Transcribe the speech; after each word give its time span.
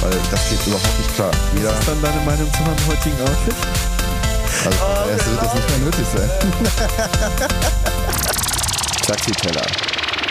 weil 0.00 0.10
das 0.30 0.48
geht 0.50 0.66
überhaupt 0.66 0.98
nicht 0.98 1.14
klar. 1.14 1.30
Jeder 1.56 1.70
Was 1.70 1.78
ist 1.80 1.88
dann 1.88 2.02
deine 2.02 2.20
Meinung 2.24 2.52
zu 2.52 2.62
meinem 2.62 2.86
heutigen 2.86 3.20
Outfit? 3.22 3.54
Also 4.64 4.78
oh, 4.82 5.10
erst 5.10 5.30
wird 5.30 5.42
das 5.42 5.54
nicht 5.54 5.68
mehr 5.70 5.78
nötig 5.84 6.06
sein. 6.06 6.30
Taxiteller, 9.06 9.66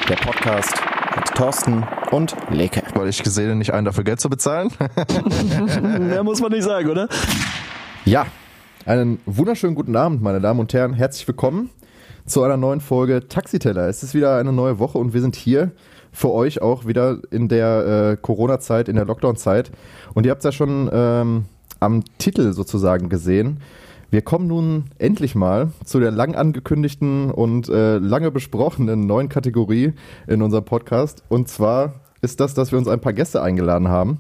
der 0.10 0.16
Podcast 0.16 0.74
mit 1.16 1.26
Thorsten 1.36 1.88
und 2.12 2.36
Leke. 2.50 2.84
Weil 2.94 3.08
ich 3.08 3.24
gesehen 3.24 3.58
nicht 3.58 3.74
einen 3.74 3.86
dafür 3.86 4.04
Geld 4.04 4.20
zu 4.20 4.30
bezahlen. 4.30 4.70
Mehr 6.00 6.24
muss 6.24 6.42
man 6.42 6.52
nicht 6.52 6.64
sagen, 6.64 6.90
oder? 6.90 7.08
Ja, 8.04 8.26
einen 8.86 9.20
wunderschönen 9.26 9.76
guten 9.76 9.96
Abend, 9.96 10.22
meine 10.22 10.42
Damen 10.42 10.60
und 10.60 10.74
Herren. 10.74 10.94
Herzlich 10.94 11.28
willkommen 11.28 11.70
zu 12.26 12.44
einer 12.44 12.58
neuen 12.58 12.82
Folge 12.82 13.28
Taxiteller. 13.28 13.88
Es 13.88 14.04
ist 14.04 14.14
wieder 14.14 14.38
eine 14.38 14.52
neue 14.52 14.80
Woche 14.80 14.98
und 14.98 15.14
wir 15.14 15.22
sind 15.22 15.36
hier 15.36 15.72
für 16.16 16.32
euch 16.32 16.62
auch 16.62 16.88
wieder 16.88 17.20
in 17.30 17.50
der 17.50 18.14
äh, 18.14 18.18
Corona-Zeit, 18.20 18.88
in 18.88 18.96
der 18.96 19.06
Lockdown-Zeit. 19.06 19.72
Und 20.14 20.26
ihr 20.26 20.32
habt 20.32 20.40
es 20.40 20.46
ja 20.46 20.52
schon 20.54 20.90
ähm, 20.92 21.46
am 21.80 22.04
Titel 22.18 22.54
sozusagen 22.54 23.10
gesehen. 23.10 23.60
Wir 24.12 24.22
kommen 24.22 24.48
nun 24.48 24.86
endlich 24.98 25.36
mal 25.36 25.72
zu 25.84 26.00
der 26.00 26.12
lang 26.12 26.36
angekündigten 26.36 27.32
und 27.32 27.68
äh, 27.68 27.98
lange 27.98 28.32
besprochenen 28.32 29.06
neuen 29.06 29.28
Kategorie 29.28 29.94
in 30.26 30.42
unserem 30.42 30.64
Podcast. 30.64 31.24
Und 31.28 31.50
zwar 31.50 31.96
ist 32.22 32.40
das, 32.40 32.54
dass 32.54 32.72
wir 32.72 32.80
uns 32.80 32.88
ein 32.88 33.02
paar 33.02 33.14
Gäste 33.14 33.42
eingeladen 33.42 33.90
haben. 33.90 34.20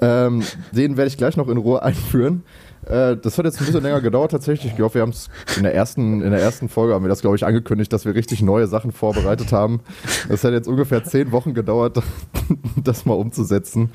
Ähm, 0.00 0.42
den 0.72 0.96
werde 0.96 1.08
ich 1.08 1.16
gleich 1.16 1.36
noch 1.36 1.48
in 1.48 1.58
Ruhe 1.58 1.82
einführen. 1.84 2.42
Äh, 2.86 3.16
das 3.16 3.38
hat 3.38 3.44
jetzt 3.44 3.60
ein 3.60 3.66
bisschen 3.66 3.82
länger 3.84 4.00
gedauert 4.00 4.30
tatsächlich. 4.30 4.72
Ich 4.72 4.76
glaube, 4.76 4.94
wir 4.94 5.02
haben 5.02 5.10
es 5.10 5.28
in 5.56 5.62
der 5.62 5.74
ersten, 5.74 6.22
in 6.22 6.30
der 6.30 6.40
ersten 6.40 6.68
Folge 6.68 6.94
haben 6.94 7.04
wir 7.04 7.08
das, 7.08 7.20
glaube 7.20 7.36
ich, 7.36 7.44
angekündigt, 7.44 7.92
dass 7.92 8.04
wir 8.04 8.14
richtig 8.14 8.42
neue 8.42 8.66
Sachen 8.66 8.92
vorbereitet 8.92 9.52
haben. 9.52 9.80
Das 10.28 10.44
hat 10.44 10.52
jetzt 10.52 10.68
ungefähr 10.68 11.04
zehn 11.04 11.32
Wochen 11.32 11.54
gedauert, 11.54 12.02
das 12.82 13.04
mal 13.04 13.14
umzusetzen. 13.14 13.90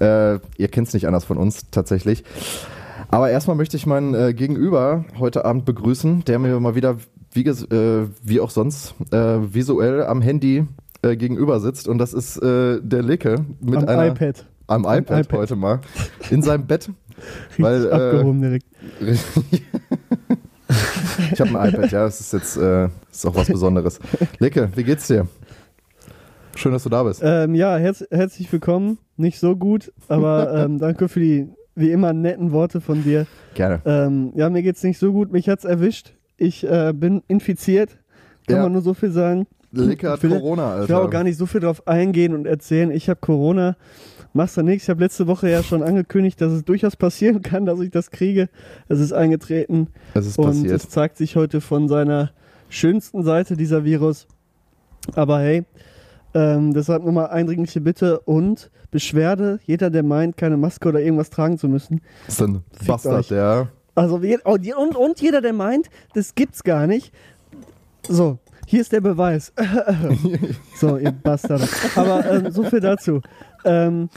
Äh, 0.00 0.38
ihr 0.56 0.68
kennt 0.68 0.88
es 0.88 0.94
nicht 0.94 1.06
anders 1.06 1.24
von 1.24 1.36
uns 1.36 1.70
tatsächlich. 1.70 2.24
Aber 3.08 3.30
erstmal 3.30 3.56
möchte 3.56 3.76
ich 3.76 3.86
meinen 3.86 4.14
äh, 4.14 4.34
Gegenüber 4.34 5.04
heute 5.18 5.44
Abend 5.44 5.64
begrüßen, 5.64 6.24
der 6.24 6.38
mir 6.38 6.58
mal 6.58 6.74
wieder, 6.74 6.96
wie, 7.32 7.46
äh, 7.46 8.08
wie 8.22 8.40
auch 8.40 8.50
sonst, 8.50 8.94
äh, 9.12 9.16
visuell 9.52 10.04
am 10.04 10.20
Handy 10.20 10.66
äh, 11.02 11.16
gegenüber 11.16 11.60
sitzt. 11.60 11.86
Und 11.86 11.98
das 11.98 12.12
ist 12.12 12.38
äh, 12.38 12.80
der 12.82 13.02
Licke 13.02 13.44
mit 13.60 13.76
am 13.76 13.88
einer. 13.88 14.06
iPad. 14.08 14.46
Am 14.66 14.82
iPad, 14.82 15.10
am 15.10 15.20
iPad 15.20 15.38
heute 15.38 15.56
mal. 15.56 15.80
In 16.30 16.42
seinem 16.42 16.66
Bett. 16.66 16.90
Weil, 17.58 17.90
abgehoben 17.92 18.40
direkt. 18.40 18.66
ich 21.32 21.40
habe 21.40 21.60
ein 21.60 21.68
iPad, 21.68 21.90
ja, 21.90 22.04
das 22.04 22.20
ist 22.20 22.32
jetzt 22.32 22.56
äh, 22.56 22.88
ist 23.10 23.26
auch 23.26 23.34
was 23.34 23.48
Besonderes. 23.48 24.00
Licke, 24.38 24.70
wie 24.74 24.84
geht's 24.84 25.06
dir? 25.06 25.26
Schön, 26.56 26.72
dass 26.72 26.84
du 26.84 26.88
da 26.88 27.02
bist. 27.02 27.20
Ähm, 27.24 27.54
ja, 27.54 27.76
herz 27.76 28.04
herzlich 28.10 28.52
willkommen. 28.52 28.98
Nicht 29.16 29.40
so 29.40 29.56
gut, 29.56 29.92
aber 30.08 30.52
ähm, 30.64 30.78
danke 30.78 31.08
für 31.08 31.20
die 31.20 31.48
wie 31.74 31.90
immer 31.90 32.12
netten 32.12 32.52
Worte 32.52 32.80
von 32.80 33.02
dir. 33.02 33.26
Gerne. 33.54 33.80
Ähm, 33.84 34.32
ja, 34.36 34.48
mir 34.48 34.62
geht's 34.62 34.82
nicht 34.82 34.98
so 34.98 35.12
gut. 35.12 35.32
Mich 35.32 35.48
hat's 35.48 35.64
erwischt. 35.64 36.14
Ich 36.36 36.64
äh, 36.64 36.92
bin 36.94 37.22
infiziert. 37.28 37.98
Kann 38.46 38.56
ja. 38.56 38.62
man 38.62 38.72
nur 38.72 38.82
so 38.82 38.94
viel 38.94 39.10
sagen. 39.10 39.46
Licke 39.72 40.10
hat 40.10 40.20
Corona, 40.20 40.70
Alter. 40.70 40.82
Ich 40.84 40.88
will 40.90 40.96
auch 40.96 41.10
gar 41.10 41.24
nicht 41.24 41.36
so 41.36 41.46
viel 41.46 41.60
drauf 41.60 41.86
eingehen 41.88 42.34
und 42.34 42.46
erzählen. 42.46 42.90
Ich 42.90 43.08
habe 43.08 43.18
Corona. 43.20 43.76
Machst 44.36 44.56
du 44.56 44.62
nichts. 44.62 44.84
Ich 44.84 44.90
habe 44.90 45.00
letzte 45.00 45.28
Woche 45.28 45.48
ja 45.48 45.62
schon 45.62 45.84
angekündigt, 45.84 46.40
dass 46.40 46.52
es 46.52 46.64
durchaus 46.64 46.96
passieren 46.96 47.40
kann, 47.40 47.66
dass 47.66 47.78
ich 47.78 47.92
das 47.92 48.10
kriege. 48.10 48.48
Es 48.88 48.98
ist 48.98 49.12
eingetreten. 49.12 49.86
Es 50.12 50.26
ist 50.26 50.38
und 50.38 50.46
passiert. 50.46 50.72
es 50.72 50.88
zeigt 50.88 51.16
sich 51.16 51.36
heute 51.36 51.60
von 51.60 51.88
seiner 51.88 52.32
schönsten 52.68 53.22
Seite, 53.22 53.56
dieser 53.56 53.84
Virus. 53.84 54.26
Aber 55.14 55.38
hey, 55.38 55.62
ähm, 56.34 56.74
deshalb 56.74 57.04
nochmal 57.04 57.28
eindringliche 57.28 57.80
Bitte 57.80 58.18
und 58.18 58.72
Beschwerde. 58.90 59.60
Jeder, 59.66 59.88
der 59.88 60.02
meint, 60.02 60.36
keine 60.36 60.56
Maske 60.56 60.88
oder 60.88 61.00
irgendwas 61.00 61.30
tragen 61.30 61.56
zu 61.56 61.68
müssen. 61.68 62.00
Das 62.26 62.34
ist 62.34 62.42
ein 62.42 62.64
Bastard, 62.84 63.30
ja. 63.30 63.68
Also, 63.94 64.20
oh, 64.44 64.50
und, 64.50 64.96
und 64.96 65.20
jeder, 65.20 65.42
der 65.42 65.52
meint, 65.52 65.90
das 66.14 66.34
gibt's 66.34 66.64
gar 66.64 66.88
nicht. 66.88 67.12
So, 68.08 68.38
hier 68.66 68.80
ist 68.80 68.90
der 68.90 69.00
Beweis. 69.00 69.52
so, 70.80 70.96
ihr 70.96 71.12
Bastard. 71.12 71.68
Aber 71.94 72.28
ähm, 72.28 72.50
so 72.50 72.64
viel 72.64 72.80
dazu. 72.80 73.20
Ähm, 73.64 74.08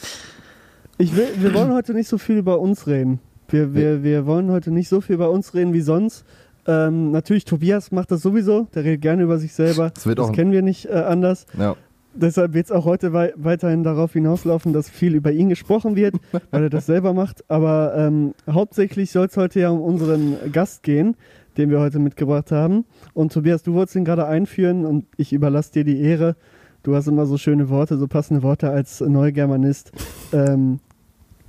ich 0.98 1.16
will, 1.16 1.30
wir 1.38 1.54
wollen 1.54 1.74
heute 1.74 1.94
nicht 1.94 2.08
so 2.08 2.18
viel 2.18 2.38
über 2.38 2.60
uns 2.60 2.88
reden. 2.88 3.20
Wir, 3.50 3.74
wir, 3.74 4.04
wir 4.04 4.26
wollen 4.26 4.52
heute 4.52 4.72
nicht 4.72 4.90
so 4.90 5.00
viel 5.02 5.16
über 5.16 5.30
uns 5.30 5.54
reden 5.54 5.74
wie 5.74 5.82
sonst. 5.82 6.26
Ähm, 6.66 7.12
natürlich, 7.12 7.46
Tobias 7.46 7.92
macht 7.92 8.12
das 8.12 8.22
sowieso. 8.22 8.68
Der 8.76 8.84
redet 8.84 9.02
gerne 9.02 9.24
über 9.24 9.38
sich 9.38 9.54
selber. 9.54 9.92
Das, 9.92 10.04
das 10.04 10.32
kennen 10.34 10.52
wir 10.52 10.62
nicht 10.62 10.86
äh, 10.86 10.94
anders. 10.94 11.46
Ja. 11.58 11.76
Deshalb 12.14 12.54
wird 12.54 12.66
es 12.66 12.72
auch 12.72 12.86
heute 12.86 13.14
wei 13.14 13.32
weiterhin 13.36 13.84
darauf 13.84 14.14
hinauslaufen, 14.14 14.74
dass 14.74 14.90
viel 14.90 15.14
über 15.14 15.32
ihn 15.32 15.50
gesprochen 15.50 15.96
wird, 15.96 16.16
weil 16.52 16.64
er 16.64 16.70
das 16.70 16.88
selber 16.88 17.14
macht. 17.14 17.50
Aber 17.50 17.94
ähm, 17.96 18.34
hauptsächlich 18.50 19.12
soll 19.12 19.28
es 19.28 19.38
heute 19.38 19.60
ja 19.60 19.70
um 19.70 19.82
unseren 19.82 20.36
Gast 20.52 20.84
gehen, 20.84 21.16
den 21.58 21.70
wir 21.70 21.80
heute 21.80 22.00
mitgebracht 22.00 22.52
haben. 22.52 22.86
Und 23.14 23.34
Tobias, 23.34 23.62
du 23.62 23.74
wolltest 23.74 23.96
ihn 23.96 24.06
gerade 24.06 24.26
einführen 24.26 24.86
und 24.86 25.06
ich 25.16 25.32
überlasse 25.32 25.74
dir 25.74 25.84
die 25.84 26.02
Ehre. 26.02 26.36
Du 26.84 26.96
hast 26.96 27.08
immer 27.08 27.26
so 27.26 27.38
schöne 27.38 27.70
Worte, 27.70 27.98
so 27.98 28.08
passende 28.08 28.44
Worte 28.44 28.70
als 28.70 29.02
Neugermanist. 29.02 29.92
Ähm, 30.32 30.80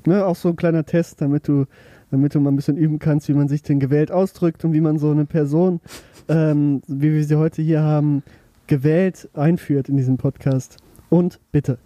ne, 0.05 0.27
auch 0.27 0.37
so 0.37 0.49
ein 0.49 0.56
kleiner 0.56 0.84
Test, 0.84 1.21
damit 1.21 1.47
du, 1.47 1.66
damit 2.11 2.34
du 2.34 2.41
mal 2.41 2.50
ein 2.50 2.56
bisschen 2.56 2.77
üben 2.77 2.99
kannst, 2.99 3.28
wie 3.28 3.34
man 3.34 3.49
sich 3.49 3.62
denn 3.62 3.78
gewählt 3.78 4.11
ausdrückt 4.11 4.65
und 4.65 4.72
wie 4.72 4.81
man 4.81 4.99
so 4.99 5.11
eine 5.11 5.27
Person, 5.27 5.81
ähm, 6.28 6.83
wie 6.88 7.12
wir 7.12 7.25
sie 7.25 7.37
heute 7.37 7.62
hier 7.62 7.83
haben, 7.83 8.22
gewählt 8.67 9.28
einführt 9.34 9.88
in 9.88 9.97
diesem 9.97 10.17
Podcast. 10.17 10.78
Und 11.09 11.38
bitte. 11.53 11.78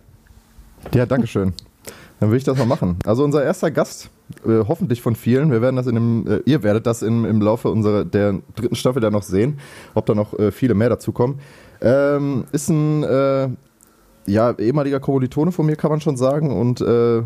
Ja, 0.95 1.07
danke 1.07 1.27
schön. 1.27 1.53
Dann 2.21 2.31
will 2.31 2.39
ich 2.39 2.45
das 2.45 2.57
mal 2.57 2.67
machen. 2.67 2.99
Also 3.05 3.25
unser 3.25 3.43
erster 3.43 3.71
Gast, 3.71 4.11
äh, 4.47 4.65
hoffentlich 4.69 5.03
von 5.03 5.17
vielen, 5.17 5.51
wir 5.51 5.61
werden 5.61 5.77
das 5.77 5.87
in 5.87 5.95
dem, 5.95 6.27
äh, 6.29 6.41
ihr 6.45 6.63
werdet 6.63 6.87
das 6.87 7.03
im, 7.03 7.25
im 7.25 7.41
Laufe 7.41 7.69
unserer 7.69 8.05
der 8.05 8.41
dritten 8.55 8.77
Staffel 8.77 9.01
dann 9.01 9.13
noch 9.13 9.25
sehen, 9.25 9.59
ob 9.95 10.07
da 10.07 10.15
noch 10.15 10.39
äh, 10.39 10.53
viele 10.53 10.75
mehr 10.75 10.89
dazukommen. 10.89 11.41
Ähm, 11.83 12.45
ist 12.53 12.69
ein 12.69 13.03
äh, 13.03 13.49
ja, 14.27 14.53
ehemaliger 14.59 15.01
Kommilitone 15.01 15.53
von 15.53 15.67
mir, 15.67 15.77
kann 15.77 15.91
man 15.91 16.01
schon 16.01 16.17
sagen, 16.17 16.57
und 16.57 16.81
äh, 16.81 17.19
äh, 17.19 17.23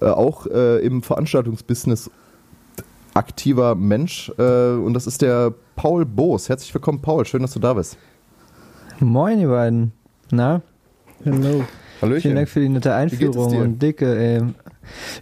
auch 0.00 0.46
im 0.46 1.02
Veranstaltungsbusiness 1.02 2.10
aktiver 3.14 3.76
Mensch. 3.76 4.28
und 4.28 4.92
das 4.92 5.06
ist 5.06 5.22
der 5.22 5.54
Paul 5.76 6.04
Boos. 6.04 6.48
Herzlich 6.48 6.74
willkommen, 6.74 7.00
Paul. 7.00 7.24
Schön, 7.24 7.42
dass 7.42 7.52
du 7.52 7.60
da 7.60 7.74
bist. 7.74 7.96
Moin, 8.98 9.38
ihr 9.38 9.48
beiden. 9.48 9.92
Na? 10.32 10.62
Hallo. 11.24 11.64
Hallöchen. 12.02 12.22
Vielen 12.22 12.34
Dank 12.36 12.48
für 12.48 12.60
die 12.60 12.68
nette 12.68 12.92
Einführung 12.92 13.56
und 13.56 13.80
Dicke, 13.80 14.16
ey. 14.16 14.42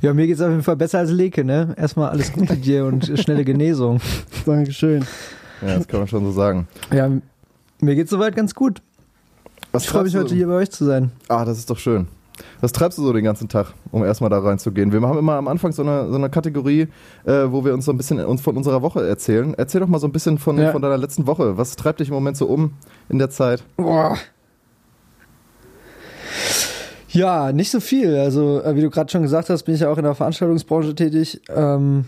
Ja, 0.00 0.15
mir 0.15 0.27
geht 0.27 0.37
es 0.37 0.43
auf 0.43 0.50
jeden 0.50 0.62
Fall 0.62 0.77
besser 0.77 1.00
als 1.00 1.11
Leke, 1.11 1.44
ne? 1.44 1.75
Erstmal 1.77 2.11
alles 2.11 2.33
Gute 2.33 2.56
dir 2.56 2.87
und 2.87 3.12
schnelle 3.19 3.44
Genesung. 3.44 4.00
Dankeschön. 4.47 5.05
Ja, 5.61 5.77
das 5.77 5.87
kann 5.87 6.00
man 6.00 6.09
schon 6.09 6.25
so 6.25 6.33
sagen. 6.33 6.67
Ja, 6.93 7.11
mir 7.82 7.94
geht 7.94 8.04
es 8.04 8.10
soweit 8.10 8.37
ganz 8.37 8.54
gut. 8.54 8.81
Was 9.72 9.84
ich 9.84 9.90
freue 9.90 10.05
mich 10.05 10.17
heute 10.17 10.34
hier 10.34 10.46
bei 10.46 10.55
euch 10.55 10.70
zu 10.70 10.84
sein. 10.84 11.12
Ah, 11.29 11.44
das 11.44 11.58
ist 11.58 11.69
doch 11.69 11.79
schön. 11.79 12.06
Was 12.61 12.73
treibst 12.73 12.99
du 12.99 13.02
so 13.02 13.12
den 13.12 13.25
ganzen 13.25 13.49
Tag, 13.49 13.75
um 13.90 14.05
erstmal 14.05 14.31
da 14.31 14.38
reinzugehen? 14.38 14.93
Wir 14.93 15.00
haben 15.02 15.19
immer 15.19 15.34
am 15.34 15.49
Anfang 15.49 15.73
so 15.73 15.82
eine, 15.82 16.08
so 16.08 16.17
eine 16.17 16.31
Kategorie, 16.31 16.88
äh, 17.25 17.44
wo 17.49 17.64
wir 17.64 17.75
uns 17.75 17.84
so 17.84 17.93
ein 17.93 17.96
bisschen 17.96 18.25
uns 18.25 18.40
von 18.40 18.56
unserer 18.56 18.82
Woche 18.82 19.06
erzählen. 19.06 19.55
Erzähl 19.55 19.81
doch 19.81 19.88
mal 19.88 19.99
so 19.99 20.06
ein 20.06 20.12
bisschen 20.12 20.38
von, 20.38 20.58
ja. 20.58 20.73
von 20.73 20.81
deiner 20.81 20.96
letzten 20.96 21.26
Woche. 21.26 21.58
Was 21.58 21.76
treibt 21.76 22.00
dich 22.00 22.08
im 22.08 22.14
Moment 22.14 22.37
so 22.37 22.46
um 22.46 22.73
in 23.08 23.19
der 23.19 23.31
Zeit? 23.31 23.62
Boah. 23.76 24.17
Ja, 27.08 27.52
nicht 27.52 27.70
so 27.70 27.81
viel. 27.81 28.17
Also, 28.17 28.62
äh, 28.62 28.75
wie 28.75 28.81
du 28.81 28.90
gerade 28.90 29.11
schon 29.11 29.23
gesagt 29.23 29.50
hast, 29.50 29.64
bin 29.64 29.75
ich 29.75 29.82
ja 29.82 29.90
auch 29.90 29.99
in 29.99 30.05
der 30.05 30.14
Veranstaltungsbranche 30.14 30.94
tätig. 30.94 31.43
Ähm, 31.55 32.06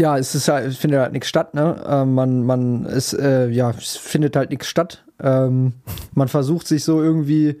ja, 0.00 0.16
es 0.16 0.34
ist 0.34 0.48
halt, 0.48 0.74
findet 0.74 1.00
halt 1.00 1.12
nichts 1.12 1.28
statt, 1.28 1.52
ne? 1.54 1.76
Ähm, 1.86 2.14
man, 2.14 2.42
man, 2.42 2.86
es, 2.86 3.12
äh, 3.12 3.48
ja, 3.50 3.70
es 3.70 3.96
findet 3.96 4.34
halt 4.34 4.48
nichts 4.48 4.66
statt. 4.66 5.04
Ähm, 5.22 5.74
man 6.14 6.28
versucht 6.28 6.66
sich 6.66 6.84
so 6.84 7.02
irgendwie 7.02 7.60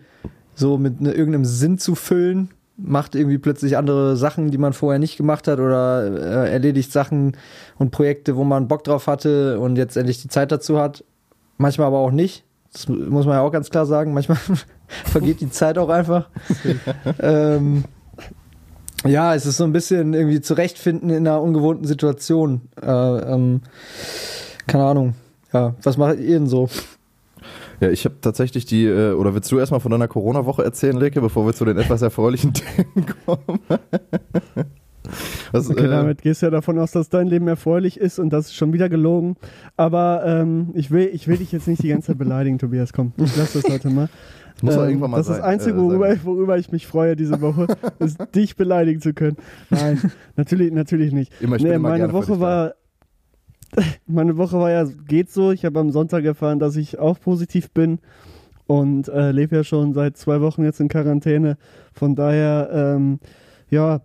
so 0.54 0.78
mit 0.78 1.02
ne, 1.02 1.12
irgendeinem 1.12 1.44
Sinn 1.44 1.76
zu 1.76 1.94
füllen, 1.94 2.48
macht 2.78 3.14
irgendwie 3.14 3.36
plötzlich 3.36 3.76
andere 3.76 4.16
Sachen, 4.16 4.50
die 4.50 4.56
man 4.56 4.72
vorher 4.72 4.98
nicht 4.98 5.18
gemacht 5.18 5.48
hat 5.48 5.58
oder 5.58 6.46
äh, 6.46 6.50
erledigt 6.50 6.90
Sachen 6.90 7.36
und 7.76 7.90
Projekte, 7.90 8.36
wo 8.36 8.44
man 8.44 8.68
Bock 8.68 8.84
drauf 8.84 9.06
hatte 9.06 9.60
und 9.60 9.76
jetzt 9.76 9.98
endlich 9.98 10.22
die 10.22 10.28
Zeit 10.28 10.50
dazu 10.50 10.80
hat. 10.80 11.04
Manchmal 11.58 11.88
aber 11.88 11.98
auch 11.98 12.10
nicht. 12.10 12.44
Das 12.72 12.88
muss 12.88 13.26
man 13.26 13.34
ja 13.34 13.42
auch 13.42 13.52
ganz 13.52 13.68
klar 13.68 13.84
sagen. 13.84 14.14
Manchmal 14.14 14.38
vergeht 15.04 15.42
die 15.42 15.50
Zeit 15.50 15.76
auch 15.76 15.90
einfach. 15.90 16.30
ähm, 17.20 17.84
Ja, 19.06 19.34
es 19.34 19.46
ist 19.46 19.56
so 19.56 19.64
ein 19.64 19.72
bisschen 19.72 20.12
irgendwie 20.14 20.40
zurechtfinden 20.40 21.10
in 21.10 21.26
einer 21.26 21.40
ungewohnten 21.40 21.86
Situation. 21.86 22.62
Äh, 22.82 22.86
ähm, 22.86 23.62
keine 24.66 24.84
Ahnung. 24.84 25.14
Ja, 25.52 25.74
was 25.82 25.96
macht 25.96 26.18
ihr 26.18 26.38
denn 26.38 26.46
so? 26.46 26.68
Ja, 27.80 27.88
ich 27.88 28.04
habe 28.04 28.16
tatsächlich 28.20 28.66
die, 28.66 28.84
äh, 28.84 29.12
oder 29.12 29.34
willst 29.34 29.50
du 29.50 29.58
erstmal 29.58 29.80
von 29.80 29.90
deiner 29.90 30.06
Corona-Woche 30.06 30.62
erzählen, 30.62 30.96
Leke, 30.96 31.22
bevor 31.22 31.46
wir 31.46 31.54
zu 31.54 31.64
den 31.64 31.78
etwas 31.78 32.02
erfreulichen 32.02 32.52
Themen 32.54 33.06
kommen? 33.24 33.60
Was, 35.52 35.68
okay, 35.68 35.86
äh, 35.86 35.88
damit 35.88 36.22
gehst 36.22 36.42
du 36.42 36.46
ja 36.46 36.50
davon 36.50 36.78
aus, 36.78 36.92
dass 36.92 37.08
dein 37.08 37.26
Leben 37.26 37.48
erfreulich 37.48 37.98
ist 37.98 38.18
und 38.18 38.30
das 38.30 38.46
ist 38.46 38.54
schon 38.54 38.72
wieder 38.72 38.88
gelogen. 38.88 39.36
Aber 39.76 40.22
ähm, 40.24 40.70
ich, 40.74 40.90
will, 40.90 41.10
ich 41.12 41.26
will 41.26 41.38
dich 41.38 41.52
jetzt 41.52 41.66
nicht 41.66 41.82
die 41.82 41.88
ganze 41.88 42.08
Zeit 42.08 42.18
beleidigen, 42.18 42.58
Tobias. 42.58 42.92
Komm, 42.92 43.12
ich 43.16 43.34
lass 43.36 43.54
das 43.54 43.64
heute 43.64 43.90
mal. 43.90 44.08
Muss 44.62 44.76
ähm, 44.76 44.82
irgendwann 44.82 45.10
mal 45.10 45.16
das 45.18 45.26
sein, 45.26 45.36
ist 45.36 45.42
das 45.42 45.48
Einzige, 45.48 45.76
äh, 45.76 45.80
worüber, 45.80 46.16
worüber, 46.24 46.58
ich 46.58 46.72
mich 46.72 46.86
freue 46.86 47.16
diese 47.16 47.40
Woche, 47.40 47.66
ist 47.98 48.18
dich 48.34 48.56
beleidigen 48.56 49.00
zu 49.00 49.14
können. 49.14 49.36
Nein, 49.70 50.00
natürlich, 50.36 50.72
natürlich 50.72 51.12
nicht. 51.12 51.32
Immer, 51.40 51.56
nee, 51.58 51.78
meine 51.78 52.12
Woche 52.12 52.40
war. 52.40 52.74
Meine 54.08 54.36
Woche 54.36 54.58
war 54.58 54.68
ja, 54.68 54.84
geht 55.06 55.30
so. 55.30 55.52
Ich 55.52 55.64
habe 55.64 55.78
am 55.78 55.92
Sonntag 55.92 56.24
erfahren, 56.24 56.58
dass 56.58 56.74
ich 56.74 56.98
auch 56.98 57.20
positiv 57.20 57.70
bin 57.70 58.00
und 58.66 59.08
äh, 59.08 59.30
lebe 59.30 59.54
ja 59.54 59.64
schon 59.64 59.94
seit 59.94 60.16
zwei 60.16 60.40
Wochen 60.40 60.64
jetzt 60.64 60.80
in 60.80 60.88
Quarantäne. 60.88 61.56
Von 61.92 62.16
daher, 62.16 62.68
ähm, 62.72 63.20
ja, 63.68 64.00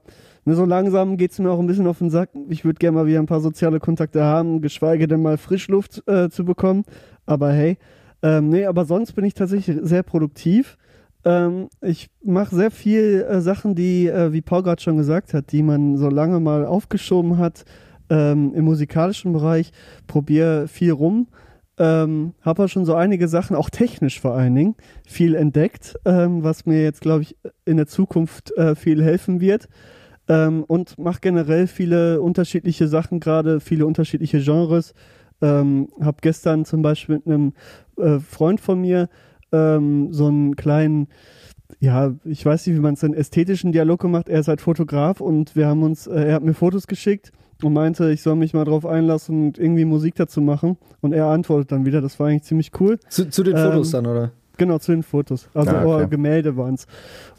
ne, 0.46 0.56
so 0.56 0.66
langsam 0.66 1.18
geht 1.18 1.32
es 1.32 1.40
mir 1.40 1.52
auch 1.52 1.60
ein 1.60 1.68
bisschen 1.68 1.88
auf 1.88 2.00
den 2.00 2.10
Sack. 2.10 2.30
Ich 2.50 2.66
würde 2.66 2.80
gerne 2.80 2.98
mal 2.98 3.08
wieder 3.08 3.20
ein 3.20 3.26
paar 3.26 3.42
soziale 3.42 3.80
Kontakte 3.80 4.24
haben, 4.24 4.62
geschweige 4.62 5.08
denn 5.08 5.22
mal 5.22 5.38
Frischluft 5.38 6.08
äh, 6.08 6.30
zu 6.30 6.46
bekommen. 6.46 6.84
Aber 7.26 7.52
hey, 7.52 7.78
ähm, 8.26 8.50
nee, 8.50 8.66
aber 8.66 8.86
sonst 8.86 9.14
bin 9.14 9.24
ich 9.24 9.36
tatsächlich 9.36 9.78
sehr 9.84 10.02
produktiv. 10.02 10.80
Ähm, 11.24 11.70
ich 11.82 12.10
mache 12.24 12.56
sehr 12.56 12.72
viel 12.72 13.24
äh, 13.30 13.40
Sachen, 13.40 13.76
die, 13.76 14.08
äh, 14.08 14.34
wie 14.34 14.42
Paul 14.42 14.64
gerade 14.64 14.82
schon 14.82 14.98
gesagt 14.98 15.36
hat, 15.36 15.52
die 15.52 15.62
man 15.62 15.96
so 15.96 16.10
lange 16.10 16.40
mal 16.40 16.66
aufgeschoben 16.66 17.38
hat 17.38 17.66
ähm, 18.10 18.52
im 18.56 18.66
musikalischen 18.66 19.32
Bereich. 19.32 19.72
Probiere 20.08 20.68
viel 20.68 20.92
rum. 20.92 21.28
Ähm, 21.78 22.34
habe 22.42 22.64
auch 22.64 22.68
schon 22.68 22.86
so 22.86 22.96
einige 22.96 23.28
Sachen, 23.28 23.56
auch 23.56 23.70
technisch 23.70 24.20
vor 24.20 24.34
allen 24.34 24.56
Dingen, 24.56 24.76
viel 25.06 25.36
entdeckt, 25.36 25.94
ähm, 26.06 26.42
was 26.42 26.66
mir 26.66 26.82
jetzt, 26.82 27.02
glaube 27.02 27.22
ich, 27.22 27.36
in 27.66 27.78
der 27.78 27.86
Zukunft 27.86 28.58
äh, 28.58 28.74
viel 28.74 29.04
helfen 29.04 29.40
wird. 29.40 29.70
Ähm, 30.28 30.64
und 30.64 30.98
mache 30.98 31.20
generell 31.22 31.68
viele 31.68 32.24
unterschiedliche 32.24 32.88
Sachen, 32.88 33.20
gerade 33.20 33.60
viele 33.60 33.86
unterschiedliche 33.86 34.40
Genres. 34.40 34.96
Ähm, 35.42 35.90
habe 36.00 36.18
gestern 36.22 36.64
zum 36.64 36.82
Beispiel 36.82 37.16
mit 37.16 37.28
einem 37.28 37.54
äh, 37.98 38.20
Freund 38.20 38.62
von 38.62 38.82
mir 38.82 39.10
ähm, 39.52 40.12
so 40.12 40.28
einen 40.28 40.56
kleinen, 40.56 41.08
ja, 41.80 42.14
ich 42.24 42.46
weiß 42.46 42.68
nicht, 42.68 42.76
wie 42.76 42.82
man 42.82 42.96
es 42.96 43.02
denn 43.02 43.14
ästhetischen 43.14 43.72
Dialog 43.72 44.00
gemacht. 44.00 44.30
Er 44.30 44.40
ist 44.40 44.48
halt 44.48 44.62
Fotograf 44.62 45.22
und 45.22 45.56
wir 45.56 45.68
haben 45.68 45.84
uns, 45.84 46.08
äh, 46.08 46.28
er 46.28 46.36
hat 46.36 46.44
mir 46.44 46.54
Fotos 46.54 46.88
geschickt 46.88 47.32
und 47.64 47.74
meinte, 47.74 48.12
ich 48.12 48.22
soll 48.22 48.36
mich 48.36 48.54
mal 48.54 48.66
drauf 48.66 48.86
einlassen 48.86 49.48
und 49.48 49.58
irgendwie 49.58 49.86
Musik 49.86 50.16
dazu 50.16 50.42
machen. 50.42 50.78
Und 51.02 51.14
er 51.14 51.28
antwortet 51.28 51.72
dann 51.72 51.86
wieder. 51.86 52.02
Das 52.02 52.20
war 52.20 52.28
eigentlich 52.28 52.44
ziemlich 52.44 52.72
cool. 52.80 53.00
Zu, 53.08 53.30
zu 53.30 53.44
den 53.44 53.56
Fotos 53.56 53.94
ähm, 53.94 54.04
dann, 54.04 54.12
oder? 54.12 54.32
Genau, 54.58 54.78
zu 54.80 54.92
den 54.92 55.04
Fotos. 55.04 55.50
Also 55.54 55.72
ah, 55.72 55.84
okay. 55.86 56.04
oh, 56.06 56.08
Gemälde 56.08 56.56
waren 56.58 56.76
es. 56.76 56.88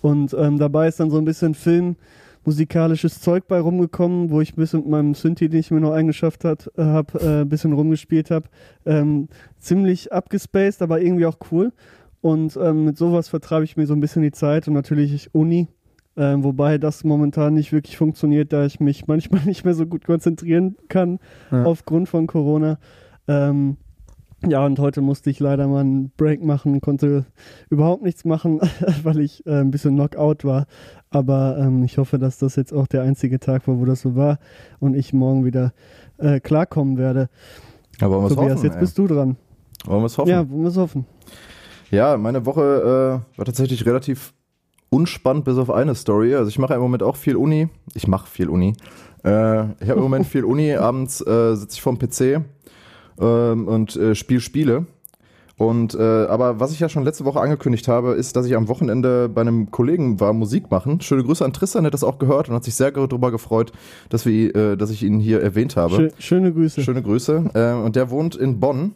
Und 0.03 0.35
ähm, 0.39 0.59
dabei 0.59 0.89
ist 0.89 1.01
dann 1.01 1.11
so 1.11 1.19
ein 1.19 1.25
bisschen 1.25 1.55
Film 1.55 1.97
musikalisches 2.47 3.21
Zeug 3.21 3.49
bei 3.49 3.61
rumgekommen, 3.61 4.31
wo 4.31 4.41
ich 4.41 4.53
ein 4.53 4.57
bisschen 4.57 4.81
mit 4.81 4.89
meinem 4.89 5.15
Synthi, 5.15 5.49
den 5.49 5.61
ich 5.61 5.71
mir 5.71 5.81
noch 5.81 5.93
eingeschafft 5.93 6.45
habe, 6.45 6.71
äh, 6.77 7.43
ein 7.43 7.49
bisschen 7.49 7.73
rumgespielt 7.73 8.31
habe. 8.31 8.49
Ähm, 8.87 9.29
ziemlich 9.59 10.13
abgespaced, 10.13 10.81
aber 10.81 11.01
irgendwie 11.01 11.27
auch 11.27 11.39
cool. 11.51 11.73
Und 12.21 12.57
ähm, 12.57 12.85
mit 12.85 12.97
sowas 12.97 13.29
vertreibe 13.29 13.65
ich 13.65 13.77
mir 13.77 13.87
so 13.87 13.95
ein 13.95 14.01
bisschen 14.01 14.23
die 14.23 14.33
Zeit 14.33 14.67
und 14.69 14.75
natürlich 14.75 15.35
Uni, 15.35 15.69
äh, 16.17 16.35
wobei 16.39 16.79
das 16.79 17.05
momentan 17.05 17.55
nicht 17.55 17.73
wirklich 17.73 17.97
funktioniert, 17.97 18.53
da 18.53 18.65
ich 18.65 18.81
mich 18.81 19.07
manchmal 19.09 19.45
nicht 19.45 19.65
mehr 19.65 19.75
so 19.75 19.87
gut 19.87 20.05
konzentrieren 20.05 20.77
kann 20.89 21.19
ja. 21.51 21.65
aufgrund 21.65 22.09
von 22.09 22.27
Corona. 22.27 22.79
Ähm, 23.29 23.77
ja, 24.45 24.65
und 24.65 24.79
heute 24.79 25.01
musste 25.01 25.31
ich 25.31 25.41
leider 25.41 25.67
mal 25.67 25.81
einen 25.81 26.11
Break 26.17 26.45
machen, 26.45 26.81
konnte 26.81 27.25
überhaupt 27.71 28.03
nichts 28.03 28.25
machen, 28.25 28.61
weil 29.03 29.21
ich 29.21 29.45
äh, 29.47 29.61
ein 29.61 29.71
bisschen 29.71 29.95
Knockout 29.95 30.45
war. 30.45 30.67
Aber 31.11 31.57
ähm, 31.59 31.85
ich 31.85 31.99
hoffe, 31.99 32.19
dass 32.19 32.39
das 32.39 32.57
jetzt 32.57 32.73
auch 32.73 32.87
der 32.87 33.03
einzige 33.03 33.39
Tag 33.39 33.67
war, 33.69 33.79
wo 33.79 33.85
das 33.85 34.01
so 34.01 34.17
war 34.17 34.39
und 34.81 34.95
ich 34.95 35.13
morgen 35.13 35.45
wieder 35.45 35.73
äh, 36.19 36.41
klarkommen 36.41 36.99
werde. 36.99 37.29
Ja, 38.01 38.11
wollen 38.11 38.25
wir 38.25 38.29
Tobias, 38.29 38.55
hoffen, 38.55 38.65
jetzt 38.65 38.75
ey. 38.75 38.81
bist 38.81 38.99
du 38.99 39.07
dran. 39.07 39.37
Wollen 39.85 40.03
wir 40.03 40.07
es 40.07 40.19
hoffen? 40.19 40.29
Ja, 40.29 40.49
wollen 40.51 40.63
wir 40.63 40.69
es 40.69 40.77
hoffen. 40.77 41.07
Ja, 41.91 42.17
meine 42.17 42.45
Woche 42.45 43.23
äh, 43.35 43.39
war 43.39 43.45
tatsächlich 43.45 43.87
relativ 43.87 44.35
unspannend, 44.91 45.45
bis 45.45 45.57
auf 45.59 45.71
eine 45.71 45.95
Story. 45.95 46.35
Also 46.35 46.49
ich 46.49 46.59
mache 46.59 46.75
im 46.75 46.81
Moment 46.81 47.03
auch 47.03 47.17
viel 47.17 47.37
Uni. 47.37 47.69
Ich 47.95 48.09
mache 48.09 48.27
viel 48.27 48.49
Uni. 48.49 48.75
Äh, 49.25 49.65
ich 49.81 49.89
habe 49.89 49.95
im 49.95 50.03
Moment 50.03 50.27
viel 50.27 50.45
Uni. 50.45 50.75
Abends 50.75 51.21
äh, 51.21 51.55
sitze 51.55 51.75
ich 51.75 51.83
vorm 51.83 51.99
PC 51.99 52.41
ähm, 53.21 53.69
und 53.69 53.97
äh, 53.97 54.15
spiele 54.15 54.41
Spiele. 54.41 54.87
Und 55.59 55.95
äh, 55.95 56.27
aber 56.27 56.61
was 56.61 56.73
ich 56.73 56.81
ja 56.81 56.89
schon 56.91 57.03
letzte 57.03 57.25
Woche 57.25 57.41
angekündigt 57.41 57.89
habe, 57.89 58.13
ist, 58.13 58.37
dass 58.37 58.45
ich 58.45 58.55
am 58.55 58.69
Wochenende 58.69 59.31
bei 59.31 59.41
einem 59.41 59.71
Kollegen 59.71 60.21
war 60.21 60.35
Musik 60.35 60.71
machen. 60.71 61.01
Schöne 61.01 61.25
Grüße 61.25 61.43
an 61.43 61.55
Tristan, 61.55 61.85
der 61.85 61.89
hat 61.89 61.95
das 61.95 62.05
auch 62.05 62.19
gehört 62.19 62.51
und 62.51 62.55
hat 62.55 62.65
sich 62.65 62.75
sehr 62.75 62.91
darüber 62.91 63.31
gefreut, 63.31 63.73
dass 64.11 64.27
wir, 64.27 64.55
äh, 64.55 64.77
dass 64.77 64.91
ich 64.91 65.03
ihn 65.03 65.19
hier 65.19 65.41
erwähnt 65.41 65.77
habe. 65.77 65.95
Schö 65.95 66.11
schöne 66.19 66.53
Grüße. 66.53 66.83
Schöne 66.83 67.03
Grüße. 67.03 67.51
Äh, 67.55 67.73
und 67.85 67.97
der 67.97 68.11
wohnt 68.11 68.37
in 68.37 68.61
Bonn. 68.61 68.93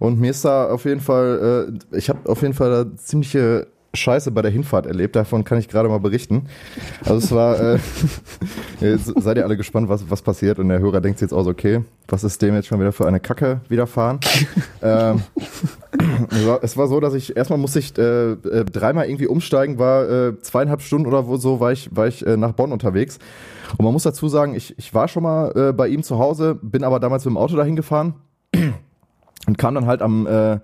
Und 0.00 0.18
mir 0.18 0.30
ist 0.30 0.44
da 0.44 0.68
auf 0.68 0.84
jeden 0.84 1.00
Fall, 1.00 1.78
äh, 1.92 1.96
ich 1.96 2.08
habe 2.08 2.28
auf 2.28 2.42
jeden 2.42 2.54
Fall 2.54 2.70
da 2.70 2.96
ziemliche 2.96 3.68
Scheiße 3.96 4.30
bei 4.30 4.42
der 4.42 4.50
Hinfahrt 4.50 4.86
erlebt. 4.86 5.16
Davon 5.16 5.44
kann 5.44 5.58
ich 5.58 5.68
gerade 5.68 5.88
mal 5.88 5.98
berichten. 5.98 6.46
Also 7.04 7.16
es 7.16 7.32
war, 7.32 7.60
äh, 7.60 7.78
jetzt 8.80 9.12
seid 9.20 9.36
ihr 9.36 9.44
alle 9.44 9.56
gespannt, 9.56 9.88
was, 9.88 10.08
was 10.10 10.22
passiert. 10.22 10.58
Und 10.58 10.68
der 10.68 10.78
Hörer 10.78 11.00
denkt 11.00 11.20
jetzt 11.20 11.32
auch 11.32 11.42
so, 11.42 11.50
okay, 11.50 11.82
was 12.08 12.24
ist 12.24 12.40
dem 12.42 12.54
jetzt 12.54 12.68
schon 12.68 12.80
wieder 12.80 12.92
für 12.92 13.06
eine 13.06 13.20
Kacke 13.20 13.60
widerfahren? 13.68 14.20
ähm, 14.82 15.22
es 16.62 16.76
war 16.76 16.88
so, 16.88 17.00
dass 17.00 17.14
ich 17.14 17.36
erstmal 17.36 17.58
musste 17.58 17.78
ich 17.78 17.96
äh, 17.98 18.32
äh, 18.32 18.64
dreimal 18.64 19.06
irgendwie 19.06 19.26
umsteigen, 19.26 19.78
war 19.78 20.08
äh, 20.08 20.40
zweieinhalb 20.40 20.82
Stunden 20.82 21.06
oder 21.06 21.24
so 21.38 21.60
war 21.60 21.72
ich, 21.72 21.94
war 21.94 22.06
ich 22.06 22.26
äh, 22.26 22.36
nach 22.36 22.52
Bonn 22.52 22.72
unterwegs. 22.72 23.18
Und 23.76 23.84
man 23.84 23.92
muss 23.92 24.04
dazu 24.04 24.28
sagen, 24.28 24.54
ich, 24.54 24.78
ich 24.78 24.94
war 24.94 25.08
schon 25.08 25.22
mal 25.22 25.52
äh, 25.56 25.72
bei 25.72 25.88
ihm 25.88 26.02
zu 26.02 26.18
Hause, 26.18 26.56
bin 26.60 26.84
aber 26.84 27.00
damals 27.00 27.24
mit 27.24 27.32
dem 27.32 27.38
Auto 27.38 27.56
dahin 27.56 27.76
gefahren 27.76 28.14
und 29.46 29.58
kam 29.58 29.74
dann 29.74 29.86
halt 29.86 30.02
am 30.02 30.60